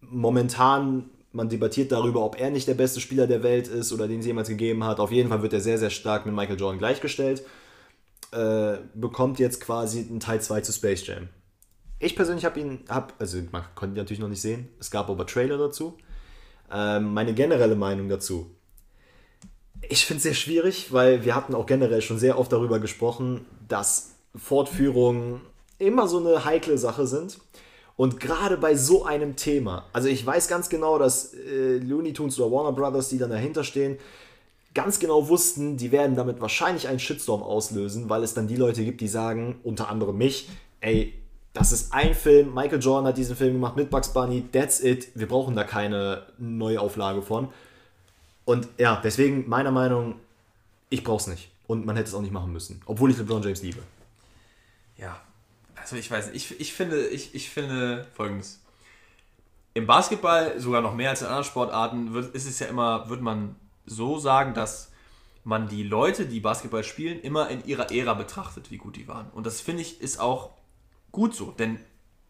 momentan, 0.00 1.10
man 1.34 1.48
debattiert 1.48 1.92
darüber, 1.92 2.24
ob 2.24 2.40
er 2.40 2.50
nicht 2.50 2.68
der 2.68 2.74
beste 2.74 3.00
Spieler 3.00 3.26
der 3.26 3.42
Welt 3.42 3.66
ist 3.68 3.92
oder 3.92 4.06
den 4.06 4.20
es 4.20 4.26
jemals 4.26 4.48
gegeben 4.48 4.84
hat. 4.84 5.00
Auf 5.00 5.10
jeden 5.10 5.28
Fall 5.28 5.42
wird 5.42 5.52
er 5.52 5.60
sehr, 5.60 5.78
sehr 5.78 5.90
stark 5.90 6.26
mit 6.26 6.34
Michael 6.34 6.58
Jordan 6.58 6.78
gleichgestellt. 6.78 7.44
äh, 8.32 8.78
bekommt 8.94 9.38
jetzt 9.38 9.60
quasi 9.60 10.00
einen 10.00 10.20
Teil 10.20 10.40
2 10.40 10.60
zu 10.62 10.72
Space 10.72 11.06
Jam. 11.06 11.28
Ich 12.00 12.16
persönlich 12.16 12.44
habe 12.44 12.58
ihn, 12.58 12.80
hab, 12.88 13.14
also 13.20 13.38
man 13.52 13.64
konnte 13.74 13.94
ihn 13.94 13.98
natürlich 13.98 14.20
noch 14.20 14.28
nicht 14.28 14.40
sehen, 14.40 14.68
es 14.80 14.90
gab 14.90 15.08
aber 15.08 15.26
Trailer 15.26 15.56
dazu. 15.58 15.96
Ähm, 16.72 17.14
meine 17.14 17.34
generelle 17.34 17.76
Meinung 17.76 18.08
dazu. 18.08 18.50
Ich 19.88 20.04
finde 20.06 20.18
es 20.18 20.22
sehr 20.24 20.34
schwierig, 20.34 20.92
weil 20.92 21.24
wir 21.24 21.34
hatten 21.34 21.54
auch 21.54 21.66
generell 21.66 22.02
schon 22.02 22.18
sehr 22.18 22.38
oft 22.38 22.52
darüber 22.52 22.78
gesprochen, 22.78 23.44
dass 23.68 24.14
Fortführungen 24.34 25.42
immer 25.78 26.08
so 26.08 26.18
eine 26.18 26.44
heikle 26.44 26.78
Sache 26.78 27.06
sind. 27.06 27.38
Und 27.96 28.18
gerade 28.18 28.56
bei 28.56 28.74
so 28.74 29.04
einem 29.04 29.36
Thema, 29.36 29.84
also 29.92 30.08
ich 30.08 30.24
weiß 30.24 30.48
ganz 30.48 30.68
genau, 30.68 30.98
dass 30.98 31.32
äh, 31.34 31.78
Looney 31.78 32.12
Tunes 32.12 32.38
oder 32.40 32.50
Warner 32.50 32.72
Brothers, 32.72 33.08
die 33.08 33.18
dann 33.18 33.30
dahinter 33.30 33.62
stehen, 33.62 33.98
ganz 34.74 34.98
genau 34.98 35.28
wussten, 35.28 35.76
die 35.76 35.92
werden 35.92 36.16
damit 36.16 36.40
wahrscheinlich 36.40 36.88
einen 36.88 36.98
Shitstorm 36.98 37.42
auslösen, 37.42 38.08
weil 38.08 38.24
es 38.24 38.34
dann 38.34 38.48
die 38.48 38.56
Leute 38.56 38.84
gibt, 38.84 39.00
die 39.00 39.08
sagen, 39.08 39.60
unter 39.62 39.88
anderem 39.88 40.18
mich, 40.18 40.48
ey, 40.80 41.14
das 41.52 41.70
ist 41.70 41.94
ein 41.94 42.14
Film, 42.14 42.52
Michael 42.52 42.82
Jordan 42.82 43.06
hat 43.06 43.16
diesen 43.16 43.36
Film 43.36 43.52
gemacht 43.52 43.76
mit 43.76 43.88
Bugs 43.88 44.12
Bunny, 44.12 44.44
that's 44.50 44.82
it, 44.82 45.08
wir 45.14 45.28
brauchen 45.28 45.54
da 45.54 45.62
keine 45.62 46.24
Neuauflage 46.38 47.22
von. 47.22 47.48
Und 48.44 48.68
ja, 48.76 49.00
deswegen 49.02 49.48
meiner 49.48 49.70
Meinung, 49.70 50.16
ich 50.90 51.04
brauch's 51.04 51.28
nicht. 51.28 51.50
Und 51.68 51.86
man 51.86 51.96
hätte 51.96 52.08
es 52.08 52.14
auch 52.14 52.20
nicht 52.20 52.32
machen 52.32 52.52
müssen, 52.52 52.82
obwohl 52.86 53.10
ich 53.10 53.16
LeBron 53.16 53.42
James 53.42 53.62
liebe. 53.62 53.78
Ja, 54.98 55.20
also 55.84 55.96
ich 55.96 56.10
weiß 56.10 56.30
ich, 56.32 56.58
ich, 56.58 56.72
finde, 56.72 57.06
ich, 57.08 57.34
ich 57.34 57.50
finde 57.50 58.06
folgendes. 58.14 58.62
Im 59.74 59.86
Basketball, 59.86 60.58
sogar 60.58 60.80
noch 60.80 60.94
mehr 60.94 61.10
als 61.10 61.20
in 61.20 61.26
anderen 61.26 61.44
Sportarten, 61.44 62.14
wird, 62.14 62.34
ist 62.34 62.46
es 62.46 62.58
ja 62.58 62.68
immer, 62.68 63.10
wird 63.10 63.20
man 63.20 63.56
so 63.84 64.18
sagen, 64.18 64.54
dass 64.54 64.90
man 65.42 65.68
die 65.68 65.82
Leute, 65.82 66.24
die 66.24 66.40
Basketball 66.40 66.84
spielen, 66.84 67.20
immer 67.20 67.50
in 67.50 67.66
ihrer 67.66 67.92
Ära 67.92 68.14
betrachtet, 68.14 68.70
wie 68.70 68.78
gut 68.78 68.96
die 68.96 69.08
waren. 69.08 69.28
Und 69.32 69.44
das 69.44 69.60
finde 69.60 69.82
ich 69.82 70.00
ist 70.00 70.18
auch 70.18 70.52
gut 71.12 71.34
so, 71.34 71.50
denn 71.50 71.78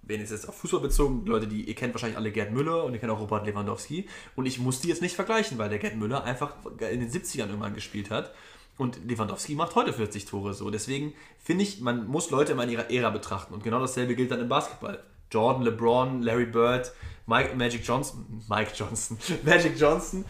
wenn 0.03 0.21
es 0.21 0.31
jetzt 0.31 0.49
auf 0.49 0.57
Fußball 0.57 0.81
bezogen, 0.81 1.25
Leute, 1.25 1.47
die 1.47 1.63
ihr 1.63 1.77
kennt 1.77 1.95
wahrscheinlich 1.95 2.19
alle 2.19 2.33
Gerd 2.33 2.51
Müller 2.51 2.85
und 2.85 2.93
ihr 2.93 2.99
kennt 2.99 3.13
auch 3.13 3.21
Robert 3.21 3.47
Lewandowski 3.47 4.09
und 4.35 4.47
ich 4.47 4.59
muss 4.59 4.81
die 4.81 4.89
jetzt 4.89 5.01
nicht 5.01 5.15
vergleichen, 5.15 5.59
weil 5.59 5.69
der 5.69 5.79
Gerd 5.79 5.95
Müller 5.95 6.25
einfach 6.25 6.57
in 6.81 7.01
den 7.01 7.11
70ern 7.11 7.47
irgendwann 7.47 7.75
gespielt 7.75 8.11
hat 8.11 8.35
und 8.77 8.99
Lewandowski 9.09 9.55
macht 9.55 9.75
heute 9.75 9.93
40 9.93 10.25
Tore 10.25 10.55
so. 10.55 10.70
Deswegen 10.70 11.14
finde 11.43 11.64
ich, 11.64 11.81
man 11.81 12.07
muss 12.07 12.31
Leute 12.31 12.53
immer 12.53 12.64
in 12.64 12.70
ihrer 12.70 12.91
Ära 12.91 13.11
betrachten 13.11 13.55
und 13.55 13.62
genau 13.62 13.81
dasselbe 13.81 14.16
gilt 14.16 14.31
dann 14.31 14.41
im 14.41 14.49
Basketball. 14.49 15.03
Jordan, 15.31 15.62
LeBron, 15.62 16.22
Larry 16.22 16.47
Bird, 16.47 16.93
Mike, 17.27 17.57
Magic 17.57 17.87
Johnson, 17.87 18.43
Mike 18.49 18.72
Johnson, 18.75 19.18
Magic 19.45 19.79
Johnson, 19.79 20.25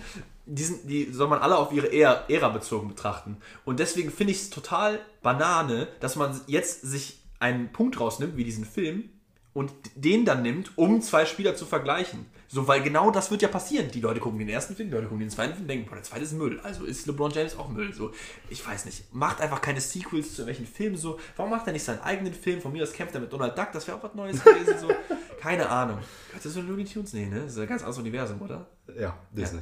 die, 0.46 0.62
sind, 0.62 0.88
die 0.88 1.10
soll 1.10 1.28
man 1.28 1.40
alle 1.40 1.56
auf 1.56 1.72
ihre 1.72 1.92
Ära, 1.92 2.24
Ära 2.28 2.48
bezogen 2.50 2.88
betrachten. 2.88 3.38
Und 3.64 3.80
deswegen 3.80 4.10
finde 4.10 4.32
ich 4.32 4.42
es 4.42 4.50
total 4.50 5.00
Banane, 5.22 5.88
dass 6.00 6.16
man 6.16 6.38
jetzt 6.46 6.82
sich 6.82 7.18
einen 7.40 7.72
Punkt 7.72 7.98
rausnimmt, 7.98 8.36
wie 8.36 8.44
diesen 8.44 8.64
Film, 8.64 9.10
und 9.54 9.72
den 9.94 10.24
dann 10.24 10.42
nimmt, 10.42 10.76
um 10.76 11.00
zwei 11.00 11.24
Spieler 11.24 11.56
zu 11.56 11.64
vergleichen. 11.64 12.26
So, 12.48 12.68
weil 12.68 12.82
genau 12.82 13.10
das 13.10 13.30
wird 13.30 13.42
ja 13.42 13.48
passieren. 13.48 13.90
Die 13.90 14.00
Leute 14.00 14.20
gucken 14.20 14.38
den 14.38 14.48
ersten 14.48 14.76
Film, 14.76 14.88
die 14.88 14.94
Leute 14.94 15.06
gucken 15.06 15.20
den 15.20 15.30
zweiten 15.30 15.54
Film, 15.54 15.66
denken, 15.66 15.88
boah, 15.88 15.94
der 15.94 16.04
zweite 16.04 16.24
ist 16.24 16.32
Müll. 16.32 16.60
Also 16.62 16.84
ist 16.84 17.06
LeBron 17.06 17.30
James 17.30 17.56
auch 17.56 17.68
Müll. 17.68 17.92
So, 17.92 18.12
ich 18.50 18.64
weiß 18.66 18.84
nicht. 18.84 19.14
Macht 19.14 19.40
einfach 19.40 19.60
keine 19.60 19.80
Sequels 19.80 20.34
zu 20.34 20.46
welchen 20.46 20.66
Filmen 20.66 20.96
so. 20.96 21.18
Warum 21.36 21.50
macht 21.50 21.66
er 21.66 21.72
nicht 21.72 21.84
seinen 21.84 22.00
eigenen 22.00 22.34
Film? 22.34 22.60
Von 22.60 22.72
mir 22.72 22.82
aus 22.82 22.92
kämpft 22.92 23.14
er 23.14 23.20
mit 23.20 23.32
Donald 23.32 23.56
Duck, 23.56 23.68
das 23.72 23.86
wäre 23.86 23.96
auch 23.96 24.02
was 24.02 24.14
Neues 24.14 24.42
gewesen. 24.42 24.78
So. 24.78 24.88
Keine 25.40 25.68
Ahnung. 25.68 25.98
Gehört 26.28 26.44
das 26.44 26.52
so 26.54 26.60
Looney 26.60 26.84
Tunes? 26.84 27.12
Nee, 27.12 27.26
ne? 27.26 27.40
Das 27.40 27.52
ist 27.52 27.58
ein 27.58 27.66
ganz 27.66 27.82
anderes 27.82 27.98
Universum, 27.98 28.40
oder? 28.40 28.66
Ja, 28.98 29.18
Disney. 29.32 29.60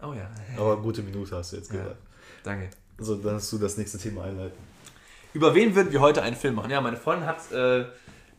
Oh 0.00 0.12
ja. 0.12 0.30
Aber 0.56 0.76
gute 0.76 1.02
Minute 1.02 1.36
hast 1.36 1.52
du 1.52 1.56
jetzt 1.56 1.72
ja. 1.72 1.78
gesagt. 1.80 2.00
Danke. 2.44 2.70
Also 2.98 3.16
dann 3.16 3.34
hast 3.34 3.50
du 3.52 3.58
das 3.58 3.76
nächste 3.76 3.98
Thema 3.98 4.24
einleiten. 4.24 4.56
Über 5.34 5.54
wen 5.54 5.74
würden 5.74 5.92
wir 5.92 6.00
heute 6.00 6.22
einen 6.22 6.36
Film 6.36 6.54
machen? 6.54 6.70
Ja, 6.70 6.80
meine 6.80 6.96
Freundin 6.96 7.26
hat 7.26 7.52
äh, 7.52 7.86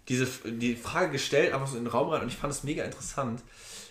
diese, 0.10 0.26
die 0.45 0.76
Frage 0.76 1.12
gestellt, 1.12 1.53
einfach 1.53 1.68
so 1.68 1.78
in 1.78 1.86
den 1.86 1.91
Raum 1.91 2.10
rein 2.10 2.24
und 2.24 2.28
ich 2.28 2.38
fand 2.38 2.51
es 2.51 2.64
mega 2.64 2.84
interessant. 2.84 3.41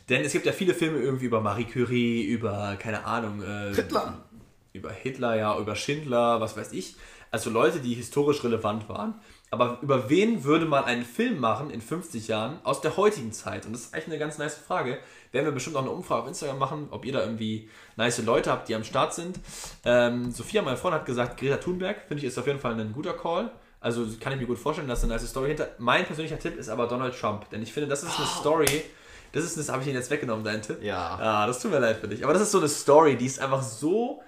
Denn 0.09 0.25
es 0.25 0.33
gibt 0.33 0.47
ja 0.47 0.53
viele 0.53 0.75
Filme 0.75 0.99
irgendwie 0.99 1.27
über 1.27 1.41
Marie 1.41 1.65
Curie, 1.65 2.25
über, 2.25 2.77
keine 2.79 3.05
Ahnung, 3.05 3.43
äh, 3.43 3.75
Hitler. 3.75 4.25
Über 4.73 4.91
Hitler, 4.91 5.37
ja, 5.37 5.59
über 5.59 5.75
Schindler, 5.75 6.41
was 6.41 6.57
weiß 6.57 6.73
ich. 6.73 6.97
Also 7.31 7.51
Leute, 7.51 7.81
die 7.81 7.95
historisch 7.95 8.43
relevant 8.43 8.89
waren. 8.89 9.15
Aber 9.51 9.79
über 9.81 10.11
wen 10.11 10.45
würde 10.45 10.67
man 10.67 10.85
einen 10.85 11.05
Film 11.05 11.39
machen 11.41 11.71
in 11.71 11.81
50 11.81 12.29
Jahren 12.29 12.59
aus 12.65 12.81
der 12.81 12.97
heutigen 12.97 13.33
Zeit? 13.33 13.65
Und 13.65 13.73
das 13.73 13.83
ist 13.83 13.95
eigentlich 13.95 14.09
eine 14.09 14.19
ganz 14.19 14.39
nice 14.39 14.57
Frage. 14.57 14.99
Werden 15.33 15.47
wir 15.47 15.53
bestimmt 15.53 15.77
auch 15.77 15.83
eine 15.83 15.91
Umfrage 15.91 16.23
auf 16.23 16.29
Instagram 16.29 16.59
machen, 16.59 16.89
ob 16.91 17.05
ihr 17.05 17.13
da 17.13 17.21
irgendwie 17.21 17.69
nice 17.97 18.23
Leute 18.23 18.51
habt, 18.51 18.69
die 18.69 18.75
am 18.75 18.85
Start 18.85 19.15
sind. 19.15 19.41
Ähm, 19.85 20.31
Sophia, 20.31 20.63
meine 20.63 20.77
Freundin, 20.77 21.01
hat 21.01 21.07
gesagt, 21.07 21.39
Greta 21.39 21.57
Thunberg, 21.57 22.03
finde 22.09 22.23
ich, 22.23 22.29
ist 22.29 22.39
auf 22.39 22.47
jeden 22.47 22.61
Fall 22.61 22.79
ein 22.79 22.93
guter 22.93 23.15
Call. 23.15 23.51
Also 23.89 24.07
kann 24.21 24.35
ich 24.35 24.41
mir 24.41 24.47
gut 24.47 24.59
vorstellen, 24.59 24.87
dass 24.87 25.03
eine 25.03 25.15
nice 25.15 25.27
Story 25.27 25.49
hinter. 25.49 25.71
Mein 25.79 26.05
persönlicher 26.05 26.39
Tipp 26.39 26.59
ist 26.59 26.69
aber 26.69 26.87
Donald 26.87 27.19
Trump. 27.19 27.49
Denn 27.51 27.63
ich 27.63 27.73
finde, 27.73 27.89
das 27.89 28.03
ist 28.03 28.19
eine 28.19 28.27
Story. 28.27 28.85
Das 29.33 29.45
ist 29.45 29.57
das, 29.57 29.71
habe 29.71 29.83
ich 29.83 29.89
ihn 29.89 29.95
jetzt 29.95 30.11
weggenommen, 30.11 30.45
deinen 30.45 30.63
Tipp? 30.63 30.83
Ja. 30.83 31.19
Ah, 31.21 31.47
das 31.47 31.61
tut 31.61 31.71
mir 31.71 31.79
leid 31.79 31.99
für 31.99 32.09
dich. 32.09 32.23
Aber 32.25 32.35
das 32.35 32.43
ist 32.43 32.51
so 32.51 32.59
eine 32.59 32.69
Story, 32.69 33.17
die 33.17 33.27
ist 33.27 33.41
einfach 33.41 33.63
so 33.63 34.23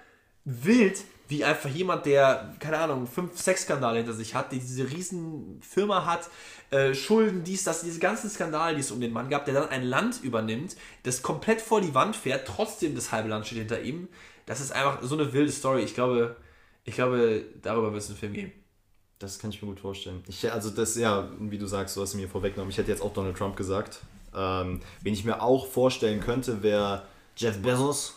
wild, 0.45 1.03
wie 1.27 1.45
einfach 1.45 1.69
jemand, 1.69 2.05
der, 2.05 2.55
keine 2.59 2.77
Ahnung, 2.77 3.07
fünf 3.07 3.37
Sexskandale 3.39 3.97
hinter 3.97 4.13
sich 4.13 4.35
hat, 4.35 4.51
die 4.51 4.59
diese 4.59 4.89
riesen 4.89 5.61
Firma 5.61 6.05
hat, 6.05 6.29
äh, 6.71 6.93
Schulden, 6.93 7.43
dies, 7.43 7.63
das, 7.63 7.81
diese 7.81 7.99
ganzen 7.99 8.29
Skandale, 8.29 8.75
die 8.75 8.81
es 8.81 8.91
um 8.91 8.99
den 8.99 9.13
Mann 9.13 9.29
gab, 9.29 9.45
der 9.45 9.53
dann 9.53 9.69
ein 9.69 9.83
Land 9.83 10.23
übernimmt, 10.23 10.75
das 11.03 11.21
komplett 11.21 11.61
vor 11.61 11.81
die 11.81 11.93
Wand 11.93 12.15
fährt, 12.15 12.47
trotzdem 12.47 12.95
das 12.95 13.11
halbe 13.11 13.29
Land 13.29 13.45
steht 13.45 13.59
hinter 13.59 13.81
ihm. 13.81 14.07
Das 14.45 14.59
ist 14.59 14.71
einfach 14.71 15.01
so 15.01 15.15
eine 15.15 15.31
wilde 15.33 15.51
Story. 15.51 15.83
Ich 15.83 15.93
glaube, 15.93 16.35
ich 16.83 16.95
glaube, 16.95 17.45
darüber 17.61 17.93
wird 17.93 18.03
es 18.03 18.09
einen 18.09 18.17
Film 18.17 18.33
geben. 18.33 18.51
Das 19.21 19.37
kann 19.37 19.51
ich 19.51 19.61
mir 19.61 19.67
gut 19.67 19.79
vorstellen. 19.79 20.23
Ich, 20.27 20.51
also 20.51 20.71
das, 20.71 20.95
ja, 20.95 21.29
wie 21.39 21.59
du 21.59 21.67
sagst, 21.67 21.95
du 21.95 22.01
hast 22.01 22.15
mir 22.15 22.27
vorweggenommen. 22.27 22.71
Ich 22.71 22.77
hätte 22.79 22.89
jetzt 22.89 23.03
auch 23.03 23.13
Donald 23.13 23.37
Trump 23.37 23.55
gesagt. 23.55 23.99
Ähm, 24.35 24.81
wen 25.01 25.13
ich 25.13 25.23
mir 25.23 25.43
auch 25.43 25.67
vorstellen 25.67 26.21
könnte, 26.21 26.63
wäre 26.63 27.03
Jeff 27.37 27.61
Bezos. 27.61 28.15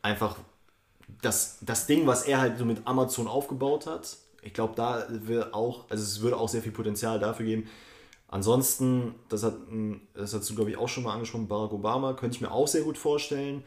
Einfach 0.00 0.36
das, 1.20 1.58
das 1.60 1.86
Ding, 1.86 2.06
was 2.06 2.22
er 2.22 2.40
halt 2.40 2.56
so 2.56 2.64
mit 2.64 2.86
Amazon 2.86 3.28
aufgebaut 3.28 3.86
hat. 3.86 4.16
Ich 4.40 4.54
glaube, 4.54 4.72
da 4.76 5.06
wird 5.08 5.52
auch, 5.52 5.84
also 5.90 6.02
es 6.02 6.22
würde 6.22 6.38
auch 6.38 6.48
sehr 6.48 6.62
viel 6.62 6.72
Potenzial 6.72 7.18
dafür 7.18 7.44
geben. 7.44 7.68
Ansonsten, 8.28 9.14
das, 9.28 9.42
hat, 9.42 9.54
das 10.14 10.32
hast 10.32 10.48
du, 10.48 10.54
glaube 10.54 10.70
ich, 10.70 10.78
auch 10.78 10.88
schon 10.88 11.04
mal 11.04 11.12
angesprochen, 11.12 11.48
Barack 11.48 11.72
Obama, 11.72 12.14
könnte 12.14 12.36
ich 12.36 12.40
mir 12.40 12.50
auch 12.50 12.66
sehr 12.66 12.82
gut 12.82 12.96
vorstellen. 12.96 13.62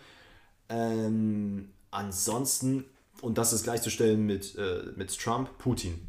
Ähm, 0.69 1.69
ansonsten, 1.91 2.85
und 3.21 3.37
das 3.37 3.53
ist 3.53 3.63
gleichzustellen 3.63 4.25
mit, 4.25 4.55
äh, 4.55 4.91
mit 4.95 5.15
Trump, 5.17 5.55
Putin. 5.59 6.07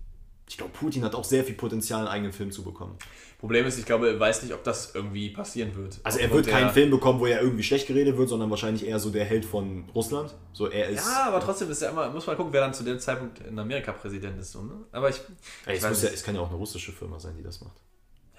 Ich 0.49 0.57
glaube, 0.57 0.73
Putin 0.73 1.05
hat 1.05 1.15
auch 1.15 1.25
sehr 1.25 1.45
viel 1.45 1.55
Potenzial, 1.55 2.01
einen 2.01 2.09
eigenen 2.09 2.33
Film 2.33 2.51
zu 2.51 2.63
bekommen. 2.63 2.97
Problem 3.39 3.67
ist, 3.67 3.79
ich 3.79 3.85
glaube, 3.85 4.09
er 4.09 4.19
weiß 4.19 4.43
nicht, 4.43 4.53
ob 4.53 4.65
das 4.65 4.95
irgendwie 4.95 5.31
passieren 5.31 5.77
wird. 5.77 6.01
Also 6.03 6.19
er 6.19 6.31
wird 6.33 6.49
keinen 6.49 6.71
Film 6.71 6.91
bekommen, 6.91 7.21
wo 7.21 7.27
er 7.27 7.41
irgendwie 7.41 7.63
schlecht 7.63 7.87
geredet 7.87 8.17
wird, 8.17 8.29
sondern 8.29 8.51
wahrscheinlich 8.51 8.85
eher 8.85 8.99
so 8.99 9.11
der 9.11 9.25
Held 9.25 9.45
von 9.45 9.85
Russland. 9.95 10.35
So 10.53 10.67
er 10.67 10.89
ist. 10.89 11.07
Ja, 11.07 11.29
aber 11.29 11.41
trotzdem 11.41 11.71
ist 11.71 11.83
er 11.83 11.91
immer, 11.91 12.11
muss 12.11 12.27
man 12.27 12.37
gucken, 12.37 12.53
wer 12.53 12.63
dann 12.63 12.75
zu 12.75 12.83
dem 12.83 12.99
Zeitpunkt 12.99 13.39
in 13.41 13.57
Amerika 13.57 13.93
Präsident 13.93 14.41
ist. 14.41 14.53
So, 14.53 14.63
ne? 14.63 14.73
Aber 14.91 15.11
ich. 15.11 15.21
Ey, 15.67 15.77
es, 15.77 15.89
muss 15.89 16.03
ja, 16.03 16.09
es 16.09 16.25
kann 16.25 16.35
ja 16.35 16.41
auch 16.41 16.49
eine 16.49 16.57
russische 16.57 16.91
Firma 16.91 17.21
sein, 17.21 17.37
die 17.37 17.45
das 17.45 17.61
macht. 17.61 17.77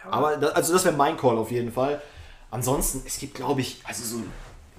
Ja, 0.04 0.12
aber 0.12 0.36
da, 0.36 0.48
also 0.48 0.74
das 0.74 0.84
wäre 0.84 0.96
mein 0.96 1.16
Call 1.16 1.38
auf 1.38 1.52
jeden 1.52 1.72
Fall. 1.72 2.02
Ansonsten, 2.52 3.04
es 3.06 3.20
gibt, 3.20 3.36
glaube 3.36 3.62
ich, 3.62 3.82
also 3.86 4.04
so 4.04 4.24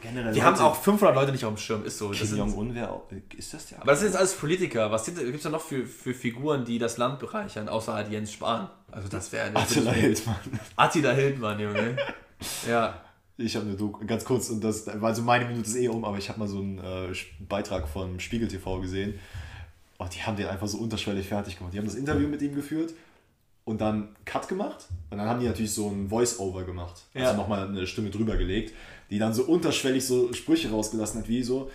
generell. 0.01 0.33
Die 0.33 0.43
haben 0.43 0.59
auch 0.59 0.77
500 0.77 1.15
Leute 1.15 1.33
nicht 1.33 1.45
auf 1.45 1.55
dem 1.55 1.59
Schirm, 1.59 1.85
ist 1.85 1.99
so. 1.99 2.11
Kim 2.11 2.37
Jong-un 2.37 2.75
wäre 2.75 3.03
Ist 3.37 3.55
das 3.55 3.67
der? 3.67 3.81
Aber 3.81 3.93
das 3.93 4.01
sind 4.01 4.09
jetzt 4.09 4.17
alles 4.17 4.35
Politiker. 4.35 4.91
Was 4.91 5.05
gibt 5.05 5.19
es 5.19 5.43
da 5.43 5.51
noch 5.51 5.61
für, 5.61 5.87
für 5.87 6.15
Figuren, 6.15 6.65
die 6.65 6.79
das 6.79 6.97
Land 6.97 7.19
bereichern, 7.19 7.69
außer 7.69 7.95
halt 7.95 8.11
Jens 8.11 8.33
Spahn? 8.33 8.69
Also 8.91 9.09
das 9.09 9.31
wäre. 9.33 9.55
Attila 9.55 9.93
Hildmann. 9.93 10.37
Attila 10.77 11.13
Hildmann, 11.13 11.61
Junge. 11.61 11.97
ja. 12.69 13.01
Ich 13.37 13.57
habe 13.57 13.67
eine 13.67 13.75
Doku, 13.75 14.05
ganz 14.05 14.25
kurz, 14.25 14.51
und 14.51 14.63
das, 14.63 14.87
also 14.87 15.23
meine 15.23 15.47
Minute 15.47 15.67
ist 15.67 15.77
eh 15.77 15.89
um, 15.89 16.05
aber 16.05 16.19
ich 16.19 16.29
habe 16.29 16.39
mal 16.39 16.49
so 16.49 16.59
einen 16.59 16.79
äh, 16.79 17.15
Beitrag 17.39 17.89
von 17.89 18.21
Spiegel 18.21 18.49
TV 18.49 18.81
gesehen. 18.81 19.19
Und 19.97 20.07
oh, 20.07 20.09
die 20.15 20.23
haben 20.23 20.37
den 20.37 20.47
einfach 20.47 20.67
so 20.67 20.79
unterschwellig 20.79 21.29
fertig 21.29 21.57
gemacht. 21.57 21.73
Die 21.75 21.79
haben 21.79 21.87
das 21.87 21.95
Interview 21.95 22.29
mit 22.29 22.43
ihm 22.43 22.55
geführt 22.55 22.93
und 23.65 23.81
dann 23.81 24.17
Cut 24.25 24.49
gemacht. 24.49 24.89
Und 25.11 25.19
dann 25.19 25.29
haben 25.29 25.41
die 25.41 25.47
natürlich 25.47 25.73
so 25.73 25.89
ein 25.89 26.09
Voice-Over 26.09 26.65
gemacht. 26.65 27.03
Also 27.15 27.27
ja. 27.27 27.37
nochmal 27.37 27.69
eine 27.69 27.87
Stimme 27.87 28.11
drüber 28.11 28.37
gelegt 28.37 28.75
die 29.11 29.19
dann 29.19 29.35
so 29.35 29.45
unterschwellig 29.45 30.07
so 30.07 30.33
Sprüche 30.33 30.71
rausgelassen 30.71 31.21
hat, 31.21 31.29
wie 31.29 31.43
so, 31.43 31.71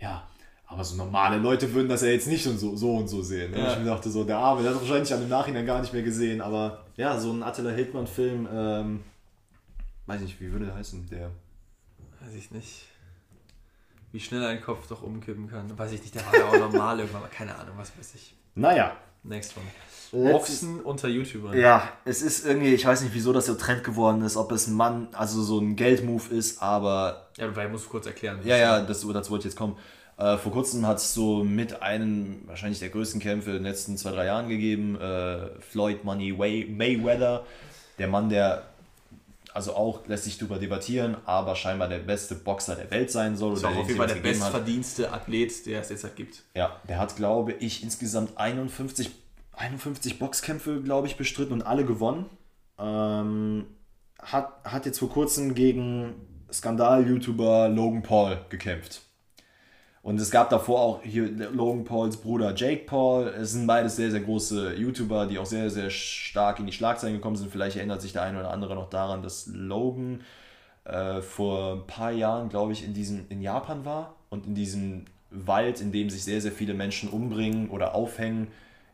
ja, 0.00 0.26
aber 0.66 0.84
so 0.84 0.96
normale 0.96 1.36
Leute 1.36 1.72
würden 1.74 1.88
das 1.88 2.00
ja 2.02 2.08
jetzt 2.08 2.26
nicht 2.26 2.46
und 2.46 2.58
so, 2.58 2.74
so 2.76 2.96
und 2.96 3.08
so 3.08 3.22
sehen. 3.22 3.50
Ne? 3.50 3.58
Ja. 3.58 3.72
Ich 3.72 3.78
mir 3.78 3.84
dachte 3.84 4.10
so, 4.10 4.24
der 4.24 4.38
Arme, 4.38 4.62
der 4.62 4.72
hat 4.72 4.80
wahrscheinlich 4.80 5.12
an 5.12 5.20
dem 5.20 5.28
Nachhinein 5.28 5.66
gar 5.66 5.80
nicht 5.80 5.92
mehr 5.92 6.02
gesehen, 6.02 6.40
aber 6.40 6.86
ja, 6.96 7.18
so 7.20 7.30
ein 7.30 7.42
Attila 7.42 7.70
Hildmann-Film, 7.70 8.48
ähm, 8.50 9.04
weiß 10.06 10.22
nicht, 10.22 10.40
wie 10.40 10.50
würde 10.50 10.66
der 10.66 10.74
heißen, 10.74 11.08
der? 11.10 11.30
Weiß 12.20 12.34
ich 12.34 12.50
nicht. 12.50 12.86
Wie 14.12 14.20
schnell 14.20 14.44
ein 14.44 14.60
Kopf 14.62 14.86
doch 14.88 15.02
umkippen 15.02 15.48
kann. 15.48 15.78
Weiß 15.78 15.92
ich 15.92 16.00
nicht, 16.00 16.14
der 16.14 16.24
war 16.26 16.36
ja 16.36 16.48
auch 16.48 16.58
normal 16.58 17.00
irgendwann, 17.00 17.30
keine 17.30 17.54
Ahnung, 17.54 17.74
was 17.76 17.92
weiß 17.98 18.14
ich. 18.14 18.34
Naja. 18.54 18.96
Next 19.22 19.56
one. 19.56 19.66
Boxen 20.12 20.80
unter 20.80 21.08
YouTubern. 21.08 21.58
Ja, 21.58 21.88
es 22.04 22.20
ist 22.22 22.46
irgendwie, 22.46 22.74
ich 22.74 22.84
weiß 22.84 23.00
nicht, 23.02 23.14
wieso 23.14 23.32
das 23.32 23.46
so 23.46 23.54
Trend 23.54 23.82
geworden 23.82 24.22
ist, 24.22 24.36
ob 24.36 24.52
es 24.52 24.66
ein 24.66 24.74
Mann, 24.74 25.08
also 25.12 25.42
so 25.42 25.58
ein 25.58 25.74
Geldmove 25.74 26.30
ist, 26.30 26.62
aber. 26.62 27.28
Ja, 27.38 27.54
weil 27.56 27.66
ich 27.66 27.72
muss 27.72 27.88
kurz 27.88 28.06
erklären. 28.06 28.40
Ja, 28.44 28.56
ja, 28.56 28.80
das, 28.80 29.00
dazu 29.00 29.30
wollte 29.30 29.48
ich 29.48 29.52
jetzt 29.52 29.56
kommen. 29.56 29.76
Äh, 30.18 30.36
vor 30.36 30.52
kurzem 30.52 30.86
hat 30.86 30.98
es 30.98 31.14
so 31.14 31.42
mit 31.42 31.82
einem 31.82 32.42
wahrscheinlich 32.46 32.78
der 32.78 32.90
größten 32.90 33.20
Kämpfe 33.20 33.50
in 33.50 33.56
den 33.56 33.64
letzten 33.64 33.96
zwei, 33.96 34.10
drei 34.10 34.26
Jahren 34.26 34.48
gegeben. 34.48 35.00
Äh, 35.00 35.48
Floyd 35.60 36.04
Money 36.04 36.38
Way 36.38 36.66
Mayweather, 36.70 37.44
der 37.98 38.08
Mann, 38.08 38.28
der 38.28 38.64
also 39.54 39.74
auch 39.74 40.06
lässt 40.06 40.24
sich 40.24 40.38
darüber 40.38 40.58
debattieren, 40.58 41.16
aber 41.26 41.56
scheinbar 41.56 41.88
der 41.88 41.98
beste 41.98 42.34
Boxer 42.34 42.74
der 42.74 42.90
Welt 42.90 43.10
sein 43.10 43.36
soll. 43.36 43.54
Ist 43.54 43.60
oder 43.60 43.68
auf 43.68 43.74
den 43.74 43.86
jeden 43.86 43.98
Fall 43.98 44.06
der 44.06 44.16
hat. 44.16 44.22
bestverdienste 44.22 45.12
Athlet, 45.12 45.66
der 45.66 45.80
es 45.80 45.90
jetzt 45.90 46.04
halt 46.04 46.16
gibt. 46.16 46.42
Ja, 46.54 46.80
der 46.88 46.98
hat, 46.98 47.16
glaube 47.16 47.52
ich, 47.52 47.82
insgesamt 47.82 48.36
51, 48.38 49.10
51 49.52 50.18
Boxkämpfe, 50.18 50.82
glaube 50.82 51.06
ich, 51.06 51.16
bestritten 51.16 51.52
und 51.52 51.62
alle 51.62 51.84
gewonnen. 51.84 52.26
Ähm, 52.78 53.66
hat, 54.20 54.64
hat 54.64 54.86
jetzt 54.86 54.98
vor 54.98 55.10
kurzem 55.10 55.54
gegen 55.54 56.14
Skandal-YouTuber 56.50 57.68
Logan 57.68 58.02
Paul 58.02 58.38
gekämpft. 58.48 59.02
Und 60.02 60.20
es 60.20 60.32
gab 60.32 60.50
davor 60.50 60.80
auch 60.80 61.02
hier 61.02 61.30
Logan 61.30 61.84
Pauls 61.84 62.16
Bruder 62.16 62.54
Jake 62.56 62.86
Paul. 62.86 63.28
Es 63.28 63.52
sind 63.52 63.68
beides 63.68 63.94
sehr, 63.94 64.10
sehr 64.10 64.20
große 64.20 64.74
YouTuber, 64.74 65.26
die 65.26 65.38
auch 65.38 65.46
sehr, 65.46 65.70
sehr 65.70 65.90
stark 65.90 66.58
in 66.58 66.66
die 66.66 66.72
Schlagzeilen 66.72 67.14
gekommen 67.14 67.36
sind. 67.36 67.52
Vielleicht 67.52 67.76
erinnert 67.76 68.02
sich 68.02 68.12
der 68.12 68.22
eine 68.22 68.40
oder 68.40 68.50
andere 68.50 68.74
noch 68.74 68.90
daran, 68.90 69.22
dass 69.22 69.46
Logan 69.46 70.22
äh, 70.84 71.20
vor 71.20 71.74
ein 71.74 71.86
paar 71.86 72.10
Jahren, 72.10 72.48
glaube 72.48 72.72
ich, 72.72 72.84
in, 72.84 72.94
diesem, 72.94 73.26
in 73.28 73.40
Japan 73.40 73.84
war 73.84 74.16
und 74.28 74.44
in 74.46 74.56
diesem 74.56 75.04
Wald, 75.30 75.80
in 75.80 75.92
dem 75.92 76.10
sich 76.10 76.24
sehr, 76.24 76.40
sehr 76.40 76.52
viele 76.52 76.74
Menschen 76.74 77.08
umbringen 77.08 77.70
oder 77.70 77.94
aufhängen, 77.94 78.48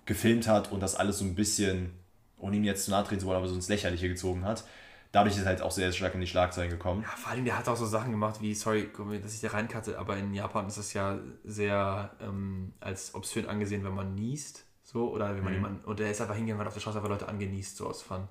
gefilmt 0.09 0.49
hat 0.49 0.73
und 0.73 0.81
das 0.81 0.97
alles 0.97 1.19
so 1.19 1.25
ein 1.25 1.35
bisschen, 1.35 1.93
ohne 2.39 2.57
ihm 2.57 2.65
jetzt 2.65 2.87
zu 2.87 2.91
nahe 2.91 3.05
treten 3.05 3.21
zu 3.21 3.27
wollen, 3.27 3.37
aber 3.37 3.47
so 3.47 3.55
ins 3.55 3.69
Lächerliche 3.69 4.09
gezogen 4.09 4.45
hat. 4.45 4.65
Dadurch 5.13 5.37
ist 5.37 5.43
er 5.43 5.49
halt 5.49 5.63
auch 5.63 5.71
sehr 5.71 5.93
stark 5.93 6.15
in 6.15 6.21
die 6.21 6.27
Schlagzeilen 6.27 6.71
gekommen. 6.71 7.03
Ja, 7.03 7.09
vor 7.17 7.33
allem, 7.33 7.45
der 7.45 7.57
hat 7.57 7.69
auch 7.69 7.77
so 7.77 7.87
Sachen 7.87 8.11
gemacht 8.11 8.41
wie, 8.41 8.55
sorry, 8.55 8.89
dass 9.23 9.35
ich 9.35 9.41
da 9.41 9.49
reinkatte, 9.49 9.99
aber 9.99 10.17
in 10.17 10.35
Japan 10.35 10.67
ist 10.67 10.79
es 10.79 10.95
ja 10.95 11.19
sehr 11.45 12.11
ähm, 12.21 12.73
als 12.81 13.15
obszön 13.15 13.47
angesehen, 13.47 13.85
wenn 13.85 13.95
man 13.95 14.15
niest. 14.15 14.65
So, 14.83 15.11
oder 15.13 15.37
wenn 15.37 15.45
man 15.45 15.53
jemanden. 15.53 15.85
Und 15.85 15.99
der 15.99 16.11
ist 16.11 16.21
einfach 16.23 16.35
hingegangen 16.35 16.61
und 16.61 16.65
hat 16.65 16.69
auf 16.69 16.75
der 16.75 16.81
Straße 16.81 16.97
einfach 16.97 17.11
Leute 17.11 17.29
angenießt, 17.29 17.77
so 17.77 17.87
aus 17.87 18.01
Fun. 18.01 18.27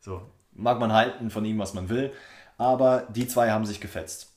So. 0.00 0.22
mag 0.52 0.78
man 0.78 0.92
halten 0.92 1.30
von 1.30 1.44
ihm, 1.44 1.58
was 1.58 1.74
man 1.74 1.88
will, 1.88 2.12
aber 2.58 3.08
die 3.10 3.26
zwei 3.26 3.50
haben 3.50 3.66
sich 3.66 3.80
gefetzt. 3.80 4.35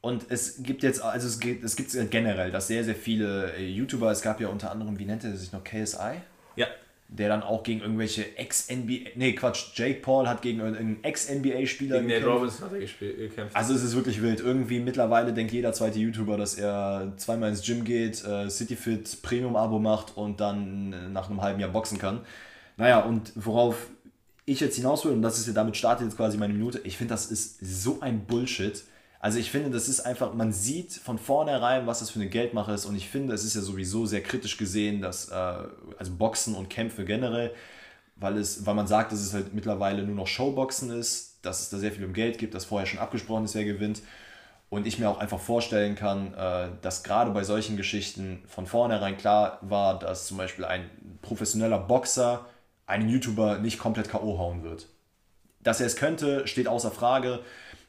Und 0.00 0.26
es 0.28 0.62
gibt 0.62 0.82
jetzt, 0.82 1.02
also 1.02 1.26
es 1.26 1.40
gibt 1.40 1.64
es 1.64 1.74
gibt 1.74 1.90
generell, 2.10 2.52
dass 2.52 2.68
sehr, 2.68 2.84
sehr 2.84 2.94
viele 2.94 3.52
äh, 3.54 3.66
YouTuber, 3.66 4.10
es 4.12 4.22
gab 4.22 4.40
ja 4.40 4.48
unter 4.48 4.70
anderem, 4.70 4.98
wie 4.98 5.04
nennt 5.04 5.24
er 5.24 5.36
sich 5.36 5.52
noch, 5.52 5.64
KSI? 5.64 6.20
Ja. 6.54 6.68
Der 7.08 7.28
dann 7.28 7.42
auch 7.42 7.64
gegen 7.64 7.80
irgendwelche 7.80 8.36
Ex-NBA, 8.36 9.10
nee 9.16 9.32
Quatsch, 9.32 9.72
Jake 9.74 10.00
Paul 10.00 10.28
hat 10.28 10.42
gegen 10.42 10.60
irgendeinen 10.60 11.02
Ex-NBA-Spieler 11.02 11.96
Gegen 11.96 12.08
Nate 12.08 12.20
gekämpft. 12.20 12.36
Robinson 12.36 12.64
hat 12.66 13.00
er 13.00 13.12
gekämpft. 13.12 13.56
Also 13.56 13.74
es 13.74 13.82
ist 13.82 13.96
wirklich 13.96 14.22
wild. 14.22 14.40
Irgendwie 14.40 14.78
mittlerweile 14.78 15.32
denkt 15.32 15.52
jeder 15.52 15.72
zweite 15.72 15.98
YouTuber, 15.98 16.36
dass 16.36 16.54
er 16.54 17.14
zweimal 17.16 17.48
ins 17.48 17.62
Gym 17.62 17.82
geht, 17.82 18.24
äh, 18.24 18.48
CityFit 18.48 19.22
Premium-Abo 19.22 19.80
macht 19.80 20.16
und 20.16 20.38
dann 20.40 20.92
äh, 20.92 21.08
nach 21.08 21.28
einem 21.28 21.42
halben 21.42 21.58
Jahr 21.58 21.70
boxen 21.70 21.98
kann. 21.98 22.20
Naja, 22.76 23.00
und 23.00 23.32
worauf 23.34 23.88
ich 24.44 24.60
jetzt 24.60 24.76
hinaus 24.76 25.04
will, 25.04 25.12
und 25.12 25.22
das 25.22 25.38
ist 25.38 25.48
ja 25.48 25.54
damit 25.54 25.76
startet 25.76 26.06
jetzt 26.06 26.16
quasi 26.16 26.38
meine 26.38 26.52
Minute, 26.52 26.80
ich 26.84 26.96
finde, 26.96 27.14
das 27.14 27.26
ist 27.26 27.58
so 27.60 28.00
ein 28.00 28.26
Bullshit. 28.26 28.84
Also 29.20 29.38
ich 29.38 29.50
finde, 29.50 29.70
das 29.70 29.88
ist 29.88 30.00
einfach, 30.00 30.32
man 30.34 30.52
sieht 30.52 30.92
von 30.92 31.18
vornherein, 31.18 31.86
was 31.86 31.98
das 31.98 32.10
für 32.10 32.20
eine 32.20 32.28
Geldmache 32.28 32.72
ist 32.72 32.86
und 32.86 32.94
ich 32.94 33.08
finde, 33.08 33.34
es 33.34 33.44
ist 33.44 33.54
ja 33.56 33.62
sowieso 33.62 34.06
sehr 34.06 34.22
kritisch 34.22 34.56
gesehen, 34.56 35.02
dass, 35.02 35.28
äh, 35.28 35.34
also 35.34 36.12
Boxen 36.16 36.54
und 36.54 36.70
Kämpfe 36.70 37.04
generell, 37.04 37.52
weil, 38.14 38.36
es, 38.36 38.64
weil 38.64 38.74
man 38.74 38.86
sagt, 38.86 39.10
dass 39.10 39.20
es 39.20 39.34
halt 39.34 39.54
mittlerweile 39.54 40.02
nur 40.04 40.14
noch 40.14 40.26
Showboxen 40.28 40.90
ist, 40.90 41.38
dass 41.42 41.62
es 41.62 41.70
da 41.70 41.78
sehr 41.78 41.92
viel 41.92 42.04
um 42.04 42.12
Geld 42.12 42.38
gibt, 42.38 42.54
dass 42.54 42.64
vorher 42.64 42.86
schon 42.86 43.00
abgesprochen 43.00 43.44
ist, 43.44 43.54
wer 43.54 43.64
gewinnt. 43.64 44.02
Und 44.70 44.86
ich 44.86 44.98
mir 44.98 45.08
auch 45.08 45.18
einfach 45.18 45.40
vorstellen 45.40 45.94
kann, 45.94 46.34
äh, 46.34 46.68
dass 46.82 47.02
gerade 47.02 47.30
bei 47.30 47.42
solchen 47.42 47.76
Geschichten 47.76 48.42
von 48.46 48.66
vornherein 48.66 49.16
klar 49.16 49.58
war, 49.62 49.98
dass 49.98 50.26
zum 50.26 50.36
Beispiel 50.36 50.64
ein 50.64 50.90
professioneller 51.22 51.78
Boxer 51.78 52.44
einen 52.86 53.08
YouTuber 53.08 53.58
nicht 53.58 53.78
komplett 53.78 54.10
K.O. 54.10 54.38
hauen 54.38 54.62
wird. 54.62 54.88
Dass 55.60 55.80
er 55.80 55.86
es 55.86 55.96
könnte, 55.96 56.46
steht 56.46 56.68
außer 56.68 56.90
Frage. 56.90 57.40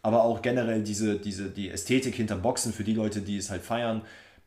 Aber 0.02 0.24
auch 0.24 0.42
generell 0.42 0.82
diese, 0.84 1.20
diese, 1.20 1.50
die 1.50 1.70
Ästhetik 1.70 2.16
hinter 2.16 2.36
Boxen 2.38 2.72
für 2.72 2.84
die 2.84 2.94
Leute, 2.94 3.22
die 3.22 3.38
es 3.38 3.50
halt 3.50 3.62
feiern, 3.62 4.02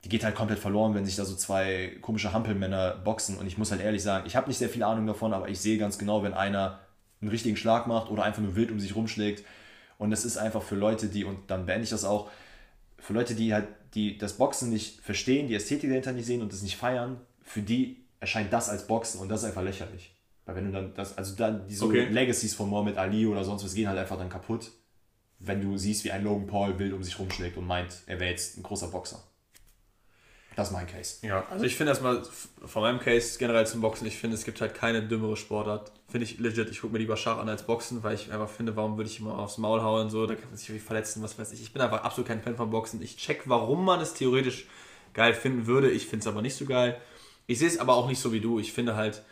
die 0.04 0.08
geht 0.08 0.24
halt 0.24 0.34
komplett 0.34 0.58
verloren, 0.58 0.94
wenn 0.94 1.04
sich 1.04 1.16
da 1.16 1.24
so 1.24 1.36
zwei 1.36 1.96
komische 2.00 2.32
Hampelmänner 2.32 2.96
boxen. 3.04 3.36
Und 3.36 3.46
ich 3.46 3.58
muss 3.58 3.70
halt 3.70 3.80
ehrlich 3.80 4.02
sagen, 4.02 4.24
ich 4.26 4.34
habe 4.34 4.48
nicht 4.48 4.58
sehr 4.58 4.68
viel 4.68 4.82
Ahnung 4.82 5.06
davon, 5.06 5.32
aber 5.32 5.48
ich 5.48 5.60
sehe 5.60 5.78
ganz 5.78 5.98
genau, 5.98 6.22
wenn 6.22 6.34
einer 6.34 6.80
einen 7.20 7.30
richtigen 7.30 7.56
Schlag 7.56 7.86
macht 7.86 8.10
oder 8.10 8.24
einfach 8.24 8.42
nur 8.42 8.56
wild 8.56 8.72
um 8.72 8.80
sich 8.80 8.96
rumschlägt. 8.96 9.44
Und 9.98 10.10
das 10.10 10.24
ist 10.24 10.38
einfach 10.38 10.62
für 10.62 10.74
Leute, 10.74 11.06
die, 11.06 11.24
und 11.24 11.38
dann 11.50 11.66
beende 11.66 11.84
ich 11.84 11.90
das 11.90 12.04
auch, 12.04 12.30
für 12.98 13.12
Leute, 13.12 13.34
die 13.34 13.54
halt 13.54 13.68
die 13.94 14.16
das 14.16 14.34
Boxen 14.38 14.70
nicht 14.70 15.00
verstehen, 15.00 15.48
die 15.48 15.54
Ästhetik 15.54 15.90
dahinter 15.90 16.12
nicht 16.12 16.26
sehen 16.26 16.40
und 16.40 16.52
das 16.52 16.62
nicht 16.62 16.76
feiern, 16.76 17.20
für 17.42 17.60
die 17.60 17.98
erscheint 18.20 18.52
das 18.52 18.68
als 18.68 18.86
Boxen 18.86 19.20
und 19.20 19.28
das 19.28 19.42
ist 19.42 19.48
einfach 19.48 19.62
lächerlich. 19.62 20.14
Weil 20.46 20.56
wenn 20.56 20.64
du 20.66 20.72
dann 20.72 20.94
das, 20.94 21.16
also 21.18 21.36
dann 21.36 21.66
diese 21.68 21.84
Okay. 21.84 22.06
Legacies 22.06 22.54
von 22.54 22.68
Muhammad 22.70 22.96
Ali 22.96 23.26
oder 23.26 23.44
sonst 23.44 23.64
was 23.64 23.74
gehen 23.74 23.88
halt 23.88 23.98
einfach 23.98 24.18
dann 24.18 24.28
kaputt, 24.28 24.70
wenn 25.44 25.60
du 25.60 25.76
siehst, 25.76 26.04
wie 26.04 26.12
ein 26.12 26.24
Logan 26.24 26.46
Paul 26.46 26.78
wild 26.78 26.92
um 26.92 27.02
sich 27.02 27.18
rumschlägt 27.18 27.56
und 27.56 27.66
meint, 27.66 28.02
er 28.06 28.20
wäre 28.20 28.30
jetzt 28.30 28.56
ein 28.56 28.62
großer 28.62 28.88
Boxer. 28.88 29.22
Das 30.54 30.68
ist 30.68 30.74
mein 30.74 30.86
Case. 30.86 31.26
Ja, 31.26 31.46
also 31.50 31.64
ich 31.64 31.76
finde 31.76 31.92
erstmal 31.92 32.22
von 32.66 32.82
meinem 32.82 33.00
Case 33.00 33.38
generell 33.38 33.66
zum 33.66 33.80
Boxen, 33.80 34.06
ich 34.06 34.18
finde, 34.18 34.36
es 34.36 34.44
gibt 34.44 34.60
halt 34.60 34.74
keine 34.74 35.02
dümmere 35.02 35.36
Sportart. 35.36 35.90
Finde 36.08 36.26
ich 36.26 36.38
legit. 36.38 36.70
Ich 36.70 36.82
gucke 36.82 36.92
mir 36.92 36.98
lieber 36.98 37.16
Schach 37.16 37.38
an 37.38 37.48
als 37.48 37.62
Boxen, 37.62 38.02
weil 38.02 38.14
ich 38.14 38.30
einfach 38.30 38.50
finde, 38.50 38.76
warum 38.76 38.98
würde 38.98 39.08
ich 39.08 39.18
immer 39.18 39.38
aufs 39.38 39.56
Maul 39.56 39.82
hauen, 39.82 40.10
so, 40.10 40.26
da 40.26 40.34
kann 40.34 40.50
man 40.50 40.58
sich 40.58 40.68
irgendwie 40.68 40.84
verletzen, 40.84 41.22
was 41.22 41.38
weiß 41.38 41.52
ich. 41.52 41.62
Ich 41.62 41.72
bin 41.72 41.80
einfach 41.80 42.04
absolut 42.04 42.28
kein 42.28 42.42
Fan 42.42 42.56
von 42.56 42.70
Boxen. 42.70 43.00
Ich 43.00 43.16
check, 43.16 43.42
warum 43.46 43.84
man 43.84 44.00
es 44.00 44.12
theoretisch 44.12 44.66
geil 45.14 45.32
finden 45.32 45.66
würde. 45.66 45.90
Ich 45.90 46.06
finde 46.06 46.18
es 46.18 46.26
aber 46.26 46.42
nicht 46.42 46.54
so 46.54 46.66
geil. 46.66 47.00
Ich 47.46 47.58
sehe 47.58 47.68
es 47.68 47.78
aber 47.78 47.94
auch 47.94 48.08
nicht 48.08 48.20
so 48.20 48.32
wie 48.32 48.40
du. 48.40 48.58
Ich 48.58 48.74
finde 48.74 48.94
halt, 48.94 49.22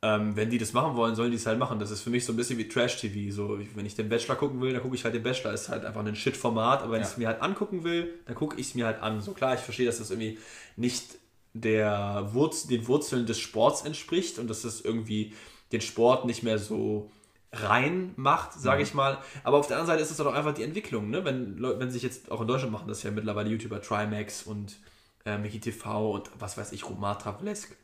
ähm, 0.00 0.36
wenn 0.36 0.48
die 0.48 0.58
das 0.58 0.72
machen 0.72 0.96
wollen, 0.96 1.16
sollen 1.16 1.30
die 1.30 1.36
es 1.36 1.46
halt 1.46 1.58
machen. 1.58 1.78
Das 1.80 1.90
ist 1.90 2.02
für 2.02 2.10
mich 2.10 2.24
so 2.24 2.32
ein 2.32 2.36
bisschen 2.36 2.58
wie 2.58 2.68
Trash-TV. 2.68 3.34
So, 3.34 3.58
wenn 3.74 3.84
ich 3.84 3.96
den 3.96 4.08
Bachelor 4.08 4.36
gucken 4.36 4.60
will, 4.60 4.72
dann 4.72 4.82
gucke 4.82 4.94
ich 4.94 5.04
halt 5.04 5.14
den 5.14 5.22
Bachelor. 5.22 5.52
Ist 5.52 5.68
halt 5.68 5.84
einfach 5.84 6.04
ein 6.04 6.14
Shit-Format, 6.14 6.82
aber 6.82 6.92
wenn 6.92 7.02
ich 7.02 7.08
es 7.08 7.16
mir 7.16 7.26
halt 7.26 7.42
angucken 7.42 7.82
will, 7.82 8.14
dann 8.26 8.36
gucke 8.36 8.60
ich 8.60 8.68
es 8.68 8.74
mir 8.74 8.86
halt 8.86 9.02
an. 9.02 9.20
So 9.20 9.32
klar, 9.32 9.54
ich 9.54 9.60
verstehe, 9.60 9.86
dass 9.86 9.98
das 9.98 10.10
irgendwie 10.10 10.38
nicht 10.76 11.16
der 11.52 12.28
Wurz, 12.32 12.68
den 12.68 12.86
Wurzeln 12.86 13.26
des 13.26 13.40
Sports 13.40 13.84
entspricht 13.84 14.38
und 14.38 14.48
dass 14.48 14.62
das 14.62 14.80
irgendwie 14.80 15.34
den 15.72 15.80
Sport 15.80 16.26
nicht 16.26 16.44
mehr 16.44 16.58
so 16.58 17.10
rein 17.52 18.12
macht, 18.16 18.52
sage 18.52 18.82
ich 18.82 18.94
mal. 18.94 19.18
Aber 19.42 19.56
auf 19.56 19.66
der 19.66 19.78
anderen 19.78 19.96
Seite 19.96 20.02
ist 20.02 20.10
es 20.12 20.18
doch 20.18 20.32
einfach 20.32 20.54
die 20.54 20.62
Entwicklung, 20.62 21.10
ne? 21.10 21.24
Wenn, 21.24 21.60
wenn 21.60 21.90
sich 21.90 22.02
jetzt 22.02 22.30
auch 22.30 22.40
in 22.40 22.46
Deutschland 22.46 22.72
machen, 22.72 22.86
das 22.86 23.02
ja 23.02 23.10
mittlerweile 23.10 23.50
YouTuber 23.50 23.80
Trimax 23.80 24.42
und 24.44 24.78
äh, 25.24 25.38
Mickey 25.38 25.58
TV 25.58 26.12
und 26.12 26.30
was 26.38 26.56
weiß 26.56 26.72
ich, 26.72 26.88
Romatra 26.88 27.32
Vlesk. 27.32 27.74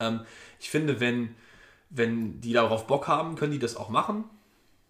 Ähm, 0.00 0.20
ich 0.58 0.70
finde, 0.70 1.00
wenn, 1.00 1.34
wenn 1.90 2.40
die 2.40 2.52
darauf 2.52 2.86
Bock 2.86 3.08
haben, 3.08 3.36
können 3.36 3.52
die 3.52 3.58
das 3.58 3.76
auch 3.76 3.88
machen. 3.88 4.24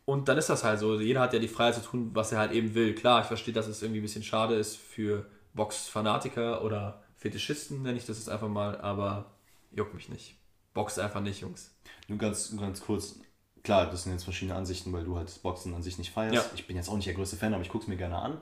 Und 0.04 0.28
dann 0.28 0.38
ist 0.38 0.48
das 0.48 0.64
halt 0.64 0.80
so. 0.80 0.98
Jeder 0.98 1.20
hat 1.20 1.32
ja 1.32 1.38
die 1.38 1.48
Freiheit 1.48 1.74
zu 1.74 1.82
tun, 1.82 2.10
was 2.14 2.32
er 2.32 2.38
halt 2.38 2.52
eben 2.52 2.74
will. 2.74 2.94
Klar, 2.94 3.20
ich 3.20 3.26
verstehe, 3.26 3.54
dass 3.54 3.66
es 3.66 3.82
irgendwie 3.82 4.00
ein 4.00 4.02
bisschen 4.02 4.24
schade 4.24 4.54
ist 4.54 4.76
für 4.76 5.26
Box-Fanatiker 5.54 6.64
oder 6.64 7.02
Fetischisten, 7.16 7.82
nenne 7.82 7.98
ich 7.98 8.06
das 8.06 8.18
jetzt 8.18 8.30
einfach 8.30 8.48
mal, 8.48 8.80
aber 8.80 9.32
juckt 9.72 9.94
mich 9.94 10.08
nicht. 10.08 10.36
Boxt 10.72 10.98
einfach 10.98 11.20
nicht, 11.20 11.40
Jungs. 11.40 11.74
Nur 12.08 12.18
ganz, 12.18 12.56
ganz 12.56 12.80
kurz, 12.80 13.20
klar, 13.62 13.90
das 13.90 14.04
sind 14.04 14.12
jetzt 14.12 14.24
verschiedene 14.24 14.56
Ansichten, 14.56 14.92
weil 14.92 15.04
du 15.04 15.16
halt 15.16 15.28
das 15.28 15.38
Boxen 15.38 15.74
an 15.74 15.82
sich 15.82 15.98
nicht 15.98 16.12
feierst. 16.12 16.34
Ja. 16.34 16.50
Ich 16.54 16.66
bin 16.66 16.76
jetzt 16.76 16.88
auch 16.88 16.96
nicht 16.96 17.06
der 17.06 17.14
größte 17.14 17.36
Fan, 17.36 17.52
aber 17.52 17.62
ich 17.62 17.68
gucke 17.68 17.82
es 17.82 17.88
mir 17.88 17.96
gerne 17.96 18.16
an. 18.16 18.38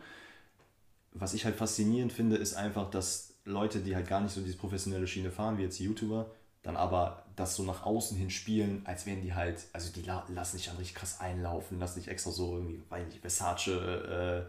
Was 1.12 1.34
ich 1.34 1.44
halt 1.44 1.56
faszinierend 1.56 2.12
finde, 2.12 2.36
ist 2.36 2.54
einfach, 2.54 2.90
dass 2.90 3.34
Leute, 3.44 3.80
die 3.80 3.96
halt 3.96 4.06
gar 4.06 4.20
nicht 4.20 4.32
so 4.32 4.42
diese 4.42 4.56
professionelle 4.56 5.06
Schiene 5.06 5.30
fahren, 5.30 5.58
wie 5.58 5.62
jetzt 5.62 5.78
die 5.78 5.84
YouTuber, 5.84 6.30
dann 6.62 6.76
aber 6.76 7.22
das 7.36 7.54
so 7.54 7.62
nach 7.62 7.84
außen 7.86 8.16
hin 8.18 8.30
spielen, 8.30 8.82
als 8.84 9.06
wären 9.06 9.22
die 9.22 9.32
halt, 9.34 9.64
also 9.72 9.92
die 9.92 10.02
la 10.02 10.24
lassen 10.28 10.56
sich 10.58 10.66
dann 10.66 10.76
richtig 10.76 10.96
krass 10.96 11.20
einlaufen, 11.20 11.78
lassen 11.78 12.00
sich 12.00 12.08
extra 12.10 12.30
so 12.30 12.54
irgendwie, 12.56 12.82
weiß 12.88 13.06
nicht, 13.06 13.20
Versace 13.20 13.68
äh, 13.68 14.42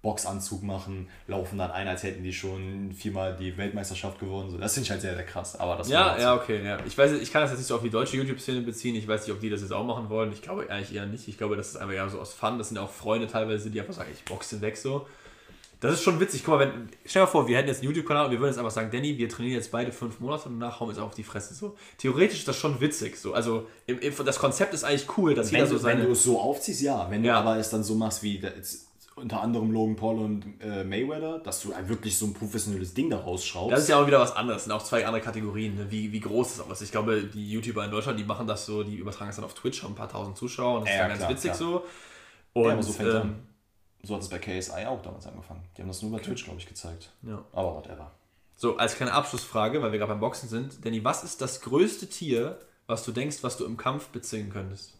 Boxanzug 0.00 0.62
machen, 0.62 1.08
laufen 1.26 1.58
dann 1.58 1.72
ein, 1.72 1.88
als 1.88 2.04
hätten 2.04 2.22
die 2.22 2.32
schon 2.32 2.92
viermal 2.92 3.34
die 3.34 3.56
Weltmeisterschaft 3.56 4.20
gewonnen. 4.20 4.48
So, 4.48 4.56
das 4.56 4.74
finde 4.74 4.84
ich 4.84 4.90
halt 4.92 5.00
sehr, 5.00 5.14
sehr 5.16 5.24
krass. 5.26 5.58
Aber 5.58 5.74
das 5.74 5.88
Ja, 5.88 6.12
jetzt- 6.12 6.22
ja, 6.22 6.34
okay. 6.36 6.64
Ja. 6.64 6.78
Ich 6.86 6.96
weiß, 6.96 7.12
ich 7.14 7.32
kann 7.32 7.42
das 7.42 7.50
jetzt 7.50 7.58
nicht 7.58 7.66
so 7.66 7.74
auf 7.74 7.82
die 7.82 7.90
deutsche 7.90 8.16
YouTube-Szene 8.16 8.60
beziehen. 8.60 8.94
Ich 8.94 9.08
weiß 9.08 9.26
nicht, 9.26 9.34
ob 9.34 9.40
die 9.40 9.50
das 9.50 9.60
jetzt 9.60 9.72
auch 9.72 9.84
machen 9.84 10.08
wollen. 10.08 10.30
Ich 10.30 10.40
glaube 10.40 10.70
eigentlich 10.70 10.94
eher 10.94 11.06
nicht. 11.06 11.26
Ich 11.26 11.36
glaube, 11.36 11.56
das 11.56 11.70
ist 11.70 11.76
einfach 11.76 11.94
eher 11.94 12.08
so 12.08 12.20
aus 12.20 12.32
Fun. 12.32 12.58
Das 12.58 12.68
sind 12.68 12.76
ja 12.76 12.82
auch 12.84 12.90
Freunde 12.92 13.26
teilweise, 13.26 13.70
die 13.70 13.80
einfach 13.80 13.92
sagen, 13.94 14.10
ich 14.14 14.24
boxe 14.24 14.54
den 14.56 14.62
weg 14.62 14.76
so. 14.76 15.08
Das 15.80 15.92
ist 15.94 16.02
schon 16.02 16.18
witzig. 16.18 16.42
Guck 16.44 16.54
mal, 16.54 16.60
wenn, 16.60 16.88
stell 17.04 17.20
dir 17.20 17.26
mal 17.26 17.30
vor, 17.30 17.46
wir 17.46 17.56
hätten 17.56 17.68
jetzt 17.68 17.82
einen 17.82 17.90
YouTube-Kanal 17.92 18.26
und 18.26 18.30
wir 18.32 18.40
würden 18.40 18.50
jetzt 18.50 18.58
einfach 18.58 18.72
sagen, 18.72 18.90
Danny, 18.90 19.16
wir 19.16 19.28
trainieren 19.28 19.54
jetzt 19.56 19.70
beide 19.70 19.92
fünf 19.92 20.18
Monate 20.18 20.48
und 20.48 20.58
danach 20.58 20.80
hauen 20.80 20.88
wir 20.88 20.94
uns 20.94 20.98
auf 20.98 21.14
die 21.14 21.22
Fresse. 21.22 21.54
So. 21.54 21.76
Theoretisch 21.98 22.40
ist 22.40 22.48
das 22.48 22.56
schon 22.56 22.80
witzig. 22.80 23.16
So. 23.16 23.32
Also 23.32 23.66
im, 23.86 23.98
im, 24.00 24.12
das 24.24 24.38
Konzept 24.40 24.74
ist 24.74 24.82
eigentlich 24.82 25.06
cool, 25.16 25.34
dass 25.34 25.52
Wenn, 25.52 25.58
jeder 25.60 25.68
so 25.68 25.76
du, 25.78 25.84
wenn 25.84 25.96
seine. 25.98 26.06
du 26.06 26.12
es 26.12 26.22
so 26.24 26.40
aufziehst, 26.40 26.82
ja. 26.82 27.08
Wenn 27.10 27.22
du 27.22 27.28
Ja. 27.28 27.38
aber 27.40 27.58
es 27.58 27.70
dann 27.70 27.84
so 27.84 27.94
machst 27.94 28.22
wie 28.24 28.38
jetzt 28.38 28.86
unter 29.14 29.40
anderem 29.40 29.72
Logan 29.72 29.96
Paul 29.96 30.18
und 30.18 30.44
äh, 30.60 30.84
Mayweather, 30.84 31.40
dass 31.40 31.60
du 31.62 31.72
wirklich 31.86 32.16
so 32.16 32.26
ein 32.26 32.34
professionelles 32.34 32.94
Ding 32.94 33.10
da 33.10 33.18
rausschraubst. 33.18 33.72
Das 33.72 33.80
ist 33.82 33.88
ja 33.88 34.00
auch 34.00 34.06
wieder 34.06 34.20
was 34.20 34.34
anderes. 34.34 34.58
Das 34.58 34.64
sind 34.64 34.72
auch 34.72 34.84
zwei 34.84 35.04
andere 35.06 35.22
Kategorien, 35.22 35.74
ne? 35.76 35.86
wie, 35.90 36.12
wie 36.12 36.20
groß 36.20 36.52
ist 36.52 36.60
auch 36.60 36.70
was. 36.70 36.80
Ich 36.82 36.90
glaube, 36.92 37.24
die 37.24 37.50
YouTuber 37.50 37.84
in 37.84 37.90
Deutschland, 37.90 38.18
die 38.18 38.24
machen 38.24 38.46
das 38.46 38.64
so, 38.66 38.84
die 38.84 38.94
übertragen 38.96 39.30
es 39.30 39.36
dann 39.36 39.44
auf 39.44 39.54
Twitch, 39.54 39.82
haben 39.82 39.92
ein 39.92 39.96
paar 39.96 40.08
tausend 40.08 40.36
Zuschauer 40.36 40.78
und 40.78 40.86
das 40.88 40.94
Ja, 40.94 40.94
ist 40.94 41.00
dann 41.00 41.08
ganz 41.08 41.18
klar, 41.20 41.30
witzig 41.30 41.50
klar. 41.52 41.56
so. 41.58 41.84
Und 42.60 42.70
aber 42.70 42.82
so 42.82 42.92
fängt's 42.92 43.14
ähm, 43.14 43.20
an. 43.22 43.47
So 44.08 44.14
hat 44.14 44.22
es 44.22 44.30
bei 44.30 44.38
KSI 44.38 44.86
auch 44.86 45.02
damals 45.02 45.26
angefangen. 45.26 45.62
Die 45.76 45.82
haben 45.82 45.88
das 45.88 46.00
nur 46.00 46.10
bei 46.10 46.18
Twitch, 46.18 46.44
glaube 46.44 46.58
ich, 46.58 46.66
gezeigt. 46.66 47.12
Ja. 47.20 47.44
Aber 47.52 47.74
whatever. 47.74 48.10
So, 48.56 48.78
als 48.78 48.96
kleine 48.96 49.12
Abschlussfrage, 49.12 49.82
weil 49.82 49.92
wir 49.92 49.98
gerade 49.98 50.12
beim 50.12 50.20
Boxen 50.20 50.48
sind. 50.48 50.82
Danny, 50.82 51.04
was 51.04 51.24
ist 51.24 51.42
das 51.42 51.60
größte 51.60 52.08
Tier, 52.08 52.58
was 52.86 53.04
du 53.04 53.12
denkst, 53.12 53.42
was 53.42 53.58
du 53.58 53.66
im 53.66 53.76
Kampf 53.76 54.08
bezwingen 54.08 54.48
könntest? 54.48 54.96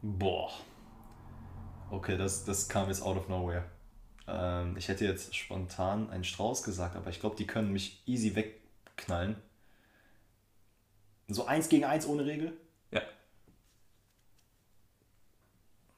Boah. 0.00 0.50
Okay, 1.90 2.16
das, 2.16 2.46
das 2.46 2.70
kam 2.70 2.88
jetzt 2.88 3.02
out 3.02 3.18
of 3.18 3.28
nowhere. 3.28 3.66
Ähm, 4.26 4.74
ich 4.78 4.88
hätte 4.88 5.04
jetzt 5.04 5.36
spontan 5.36 6.08
einen 6.08 6.24
Strauß 6.24 6.62
gesagt, 6.62 6.96
aber 6.96 7.10
ich 7.10 7.20
glaube, 7.20 7.36
die 7.36 7.46
können 7.46 7.70
mich 7.70 8.02
easy 8.06 8.34
wegknallen. 8.34 9.36
So 11.28 11.44
eins 11.44 11.68
gegen 11.68 11.84
eins 11.84 12.06
ohne 12.06 12.24
Regel? 12.24 12.56
Ja. 12.90 13.02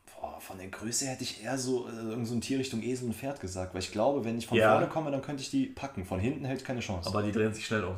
Boah, 0.06 0.29
von 0.40 0.58
der 0.58 0.68
Größe 0.68 1.06
hätte 1.06 1.22
ich 1.24 1.42
eher 1.42 1.58
so, 1.58 1.88
äh, 1.88 1.92
irgend 1.92 2.26
so 2.26 2.34
ein 2.34 2.40
Tier 2.40 2.58
Richtung 2.58 2.82
Esel 2.82 3.06
und 3.08 3.14
Pferd 3.14 3.40
gesagt, 3.40 3.74
weil 3.74 3.80
ich 3.82 3.92
glaube, 3.92 4.24
wenn 4.24 4.38
ich 4.38 4.46
von 4.46 4.58
Ja. 4.58 4.72
vorne 4.72 4.88
komme, 4.88 5.10
dann 5.10 5.22
könnte 5.22 5.42
ich 5.42 5.50
die 5.50 5.66
packen. 5.66 6.04
Von 6.04 6.20
hinten 6.20 6.44
hält 6.44 6.64
keine 6.64 6.80
Chance. 6.80 7.08
Aber 7.08 7.22
die 7.22 7.32
drehen 7.32 7.52
sich 7.54 7.66
schnell 7.66 7.84
um. 7.84 7.96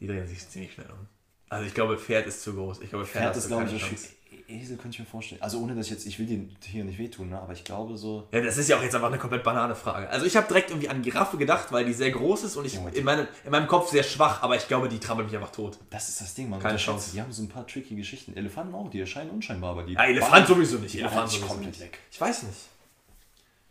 Die 0.00 0.06
drehen 0.06 0.26
sich 0.26 0.46
ziemlich 0.48 0.72
schnell 0.72 0.90
um. 0.90 1.06
Also 1.48 1.64
ich 1.66 1.74
glaube, 1.74 1.96
Pferd 1.96 2.26
ist 2.26 2.42
zu 2.42 2.54
groß. 2.54 2.80
Ich 2.80 2.90
glaube, 2.90 3.06
Pferd, 3.06 3.22
Pferd 3.22 3.28
hast 3.30 3.36
ist, 3.36 3.44
du 3.44 3.48
glaube 3.48 3.64
keine 3.64 3.76
ich, 3.76 3.80
das 3.82 3.88
Chance. 3.90 4.04
Schwierige. 4.06 4.25
Esel 4.48 4.76
könnte 4.76 4.94
ich 4.94 4.98
mir 5.00 5.06
vorstellen. 5.06 5.40
Also 5.42 5.58
ohne, 5.60 5.74
dass 5.74 5.86
ich 5.86 5.92
jetzt, 5.92 6.06
ich 6.06 6.18
will 6.18 6.26
den 6.26 6.56
hier 6.62 6.84
nicht 6.84 6.98
wehtun, 6.98 7.30
ne? 7.30 7.40
aber 7.40 7.52
ich 7.52 7.64
glaube 7.64 7.96
so, 7.96 8.28
Ja, 8.32 8.40
das 8.40 8.56
ist 8.58 8.68
ja 8.68 8.76
auch 8.78 8.82
jetzt 8.82 8.94
einfach 8.94 9.08
eine 9.08 9.18
komplett 9.18 9.42
banane 9.42 9.74
Frage. 9.74 10.08
Also 10.10 10.26
ich 10.26 10.36
habe 10.36 10.46
direkt 10.46 10.70
irgendwie 10.70 10.88
an 10.88 11.02
Giraffe 11.02 11.36
gedacht, 11.36 11.72
weil 11.72 11.84
die 11.84 11.92
sehr 11.92 12.10
groß 12.10 12.44
ist 12.44 12.56
und 12.56 12.64
ich 12.64 12.78
in 12.94 13.04
meinem, 13.04 13.26
in 13.44 13.50
meinem 13.50 13.66
Kopf 13.66 13.90
sehr 13.90 14.02
schwach, 14.02 14.42
aber 14.42 14.56
ich 14.56 14.68
glaube, 14.68 14.88
die 14.88 14.98
trampelt 14.98 15.28
mich 15.28 15.36
einfach 15.36 15.52
tot. 15.52 15.78
das 15.90 16.08
ist 16.08 16.20
das 16.20 16.34
Ding, 16.34 16.50
man. 16.50 16.60
Keine 16.60 16.78
Chance. 16.78 17.10
Die 17.12 17.20
haben 17.20 17.32
so 17.32 17.42
ein 17.42 17.48
paar 17.48 17.66
tricky 17.66 17.94
Geschichten. 17.96 18.36
Elefanten 18.36 18.74
auch, 18.74 18.90
die 18.90 19.00
erscheinen 19.00 19.30
unscheinbar, 19.30 19.70
aber 19.70 19.82
die. 19.84 19.94
Ja, 19.94 20.04
Elefant 20.04 20.46
sowieso 20.46 20.78
nicht. 20.78 20.94
Die 20.94 21.00
Elefant 21.00 21.30
sowieso 21.30 21.46
komplett 21.46 21.68
nicht. 21.70 21.80
weg. 21.80 21.98
Ich 22.10 22.20
weiß 22.20 22.44
nicht. 22.44 22.58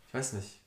Ich 0.08 0.14
weiß 0.14 0.32
nicht. 0.34 0.60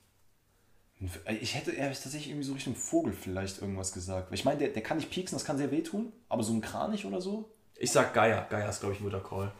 Ich 1.40 1.54
hätte 1.54 1.72
eher 1.72 1.88
tatsächlich 1.88 2.28
irgendwie 2.28 2.46
so 2.46 2.52
Richtung 2.52 2.76
Vogel 2.76 3.14
vielleicht 3.14 3.62
irgendwas 3.62 3.92
gesagt. 3.92 4.28
Ich 4.34 4.44
meine, 4.44 4.58
der, 4.58 4.68
der 4.68 4.82
kann 4.82 4.98
nicht 4.98 5.10
pieksen, 5.10 5.36
das 5.36 5.46
kann 5.46 5.56
sehr 5.56 5.70
wehtun, 5.70 6.12
aber 6.28 6.42
so 6.42 6.52
ein 6.52 6.60
Kranich 6.60 7.06
oder 7.06 7.22
so? 7.22 7.48
Ich 7.78 7.90
sag 7.90 8.12
Geier. 8.12 8.46
Geier 8.50 8.68
ist, 8.68 8.80
glaube 8.80 8.94
ich, 8.94 9.00
ein 9.00 9.04
guter 9.04 9.20
Call. 9.20 9.50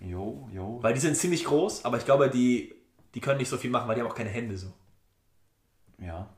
Jo, 0.00 0.48
jo. 0.52 0.78
Weil 0.82 0.94
die 0.94 1.00
sind 1.00 1.16
ziemlich 1.16 1.44
groß, 1.44 1.84
aber 1.84 1.96
ich 1.98 2.04
glaube, 2.04 2.28
die, 2.28 2.74
die 3.14 3.20
können 3.20 3.38
nicht 3.38 3.48
so 3.48 3.56
viel 3.56 3.70
machen, 3.70 3.88
weil 3.88 3.94
die 3.94 4.02
haben 4.02 4.08
auch 4.08 4.14
keine 4.14 4.30
Hände 4.30 4.58
so. 4.58 4.72
Ja. 5.98 6.28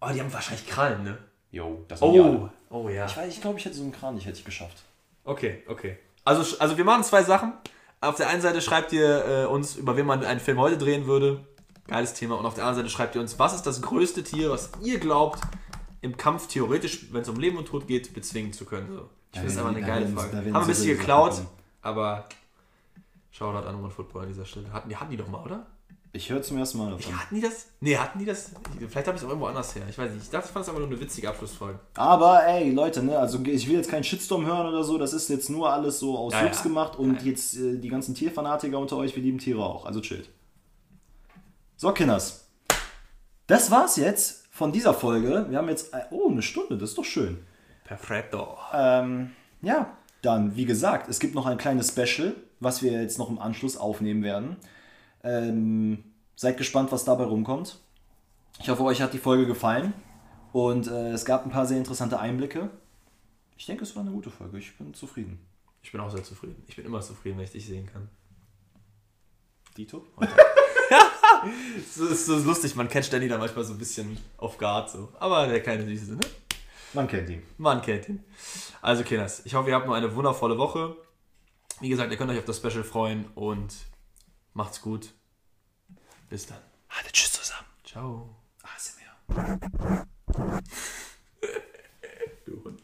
Oh, 0.00 0.08
die 0.12 0.20
haben 0.20 0.32
wahrscheinlich 0.32 0.66
Krallen, 0.66 1.02
ne? 1.04 1.18
Jo, 1.50 1.84
das 1.88 2.00
sind. 2.00 2.08
Oh, 2.08 2.48
oh 2.70 2.88
ja. 2.88 3.06
Ich 3.06 3.16
weiß, 3.16 3.32
ich 3.32 3.40
glaube, 3.40 3.58
ich 3.58 3.64
hätte 3.64 3.76
so 3.76 3.82
einen 3.82 3.92
Kranich 3.92 4.26
hätte 4.26 4.38
ich 4.38 4.44
geschafft. 4.44 4.84
Okay, 5.24 5.62
okay. 5.66 5.98
Also, 6.24 6.58
also 6.58 6.76
wir 6.76 6.84
machen 6.84 7.04
zwei 7.04 7.22
Sachen. 7.22 7.54
Auf 8.00 8.16
der 8.16 8.28
einen 8.28 8.42
Seite 8.42 8.60
schreibt 8.60 8.92
ihr 8.92 9.24
äh, 9.26 9.44
uns, 9.46 9.76
über 9.76 9.96
wen 9.96 10.06
man 10.06 10.24
einen 10.24 10.40
Film 10.40 10.58
heute 10.58 10.78
drehen 10.78 11.06
würde. 11.06 11.44
Geiles 11.86 12.14
Thema. 12.14 12.36
Und 12.36 12.46
auf 12.46 12.54
der 12.54 12.64
anderen 12.64 12.84
Seite 12.84 12.90
schreibt 12.94 13.14
ihr 13.14 13.20
uns, 13.20 13.38
was 13.38 13.54
ist 13.54 13.62
das 13.62 13.80
größte 13.80 14.22
Tier, 14.22 14.50
was 14.50 14.70
ihr 14.82 15.00
glaubt, 15.00 15.40
im 16.00 16.16
Kampf 16.16 16.46
theoretisch, 16.46 17.12
wenn 17.12 17.22
es 17.22 17.28
um 17.28 17.40
Leben 17.40 17.56
und 17.56 17.66
Tod 17.66 17.86
geht, 17.86 18.14
bezwingen 18.14 18.52
zu 18.52 18.66
können. 18.66 18.88
So. 18.92 19.08
Ich 19.32 19.40
finde 19.40 19.54
das 19.54 19.56
Ja, 19.56 19.66
einfach 19.66 19.76
eine 19.76 19.86
geile 19.86 20.06
Frage. 20.08 20.36
Haben 20.36 20.46
wir 20.46 20.56
ein 20.56 20.66
bisschen 20.66 20.96
geklaut, 20.96 21.42
aber 21.82 22.28
Shoutout 23.38 23.68
an 23.68 23.76
Roman 23.76 23.90
Football 23.92 24.22
an 24.22 24.28
dieser 24.28 24.44
Stelle. 24.44 24.72
Hatten 24.72 24.88
die, 24.88 24.96
hatten 24.96 25.10
die 25.12 25.16
doch 25.16 25.28
mal, 25.28 25.44
oder? 25.44 25.64
Ich 26.12 26.28
höre 26.28 26.42
zum 26.42 26.58
ersten 26.58 26.78
Mal 26.78 26.90
davon. 26.90 27.16
Hatten 27.20 27.34
die 27.36 27.40
das? 27.40 27.66
Nee, 27.80 27.96
hatten 27.96 28.18
die 28.18 28.24
das? 28.24 28.50
Vielleicht 28.78 29.06
habe 29.06 29.10
ich 29.16 29.22
es 29.22 29.24
auch 29.24 29.28
irgendwo 29.28 29.46
anders 29.46 29.74
her. 29.76 29.84
Ich 29.88 29.96
weiß 29.96 30.10
nicht. 30.12 30.24
Ich 30.24 30.30
dachte, 30.30 30.46
ich 30.46 30.52
fand 30.52 30.64
es 30.64 30.68
einfach 30.68 30.80
nur 30.80 30.88
eine 30.88 31.00
witzige 31.00 31.28
Abschlussfolge. 31.28 31.78
Aber 31.94 32.44
ey, 32.46 32.72
Leute, 32.72 33.02
ne, 33.02 33.16
also 33.16 33.38
ich 33.44 33.68
will 33.68 33.76
jetzt 33.76 33.90
keinen 33.90 34.02
Shitstorm 34.02 34.44
hören 34.44 34.66
oder 34.66 34.82
so, 34.82 34.98
das 34.98 35.12
ist 35.12 35.28
jetzt 35.28 35.50
nur 35.50 35.72
alles 35.72 36.00
so 36.00 36.18
aus 36.18 36.32
Ja, 36.32 36.46
Jux 36.46 36.56
ja. 36.56 36.62
gemacht 36.64 36.96
und 36.98 37.22
jetzt 37.22 37.56
äh, 37.56 37.78
die 37.78 37.88
ganzen 37.88 38.14
Tierfanatiker 38.16 38.78
unter 38.78 38.96
euch, 38.96 39.14
wir 39.14 39.22
lieben 39.22 39.38
Tiere 39.38 39.62
auch, 39.62 39.86
also 39.86 40.00
chillt. 40.00 40.28
So, 41.76 41.92
Kinders. 41.92 42.48
Das 43.46 43.70
war's 43.70 43.96
jetzt 43.96 44.46
von 44.50 44.72
dieser 44.72 44.94
Folge. 44.94 45.46
Wir 45.48 45.58
haben 45.58 45.68
jetzt, 45.68 45.94
äh, 45.94 46.00
oh, 46.10 46.28
eine 46.30 46.42
Stunde, 46.42 46.76
das 46.76 46.90
ist 46.90 46.98
doch 46.98 47.04
schön. 47.04 47.38
Perfetto. 47.84 48.56
Ähm, 48.72 49.30
ja, 49.62 49.96
dann, 50.22 50.56
wie 50.56 50.64
gesagt, 50.64 51.08
es 51.08 51.20
gibt 51.20 51.34
noch 51.36 51.46
ein 51.46 51.58
kleines 51.58 51.90
Special, 51.90 52.34
was 52.60 52.82
wir 52.82 52.92
jetzt 53.00 53.18
noch 53.18 53.28
im 53.28 53.38
Anschluss 53.38 53.76
aufnehmen 53.76 54.22
werden. 54.22 54.56
Ähm, 55.22 56.04
seid 56.36 56.56
gespannt, 56.56 56.92
was 56.92 57.04
dabei 57.04 57.24
rumkommt. 57.24 57.80
Ich 58.60 58.68
hoffe, 58.68 58.84
euch 58.84 59.02
hat 59.02 59.12
die 59.12 59.18
Folge 59.18 59.46
gefallen 59.46 59.92
und 60.52 60.86
äh, 60.88 61.12
es 61.12 61.24
gab 61.24 61.44
ein 61.44 61.50
paar 61.50 61.66
sehr 61.66 61.78
interessante 61.78 62.18
Einblicke. 62.18 62.70
Ich 63.56 63.66
denke, 63.66 63.82
es 63.82 63.94
war 63.96 64.02
eine 64.02 64.12
gute 64.12 64.30
Folge. 64.30 64.58
Ich 64.58 64.76
bin 64.76 64.94
zufrieden. 64.94 65.38
Ich 65.82 65.92
bin 65.92 66.00
auch 66.00 66.10
sehr 66.10 66.22
zufrieden. 66.22 66.62
Ich 66.66 66.76
bin 66.76 66.84
immer 66.84 67.00
zufrieden, 67.00 67.38
wenn 67.38 67.44
ich 67.44 67.52
dich 67.52 67.66
sehen 67.66 67.86
kann. 67.86 68.08
Dito? 69.76 70.06
Das 71.40 71.96
ist 71.98 72.26
so 72.26 72.36
lustig, 72.36 72.74
man 72.74 72.88
kennt 72.88 73.12
Danny 73.12 73.28
da 73.28 73.38
manchmal 73.38 73.64
so 73.64 73.72
ein 73.72 73.78
bisschen 73.78 74.18
auf 74.38 74.58
Guard 74.58 74.90
so. 74.90 75.08
Aber 75.20 75.46
der 75.46 75.60
kleine 75.60 75.84
Süße, 75.84 76.14
ne? 76.14 76.20
Man 76.94 77.06
kennt 77.06 77.28
ihn. 77.28 77.42
Man 77.58 77.82
kennt 77.82 78.08
ihn. 78.08 78.24
Also, 78.80 79.04
Kinders, 79.04 79.42
ich 79.44 79.54
hoffe, 79.54 79.68
ihr 79.68 79.76
habt 79.76 79.86
noch 79.86 79.94
eine 79.94 80.14
wundervolle 80.14 80.58
Woche. 80.58 80.96
Wie 81.80 81.88
gesagt, 81.88 82.10
ihr 82.10 82.16
könnt 82.16 82.30
euch 82.30 82.38
auf 82.38 82.44
das 82.44 82.56
Special 82.56 82.82
freuen 82.82 83.26
und 83.34 83.74
macht's 84.52 84.82
gut. 84.82 85.12
Bis 86.28 86.46
dann. 86.46 86.58
Haltet 86.88 87.12
Tschüss 87.12 87.32
zusammen. 87.32 87.66
Ciao. 87.84 88.34
ASMR. 88.62 90.06
du 92.46 92.64
Hund. 92.64 92.82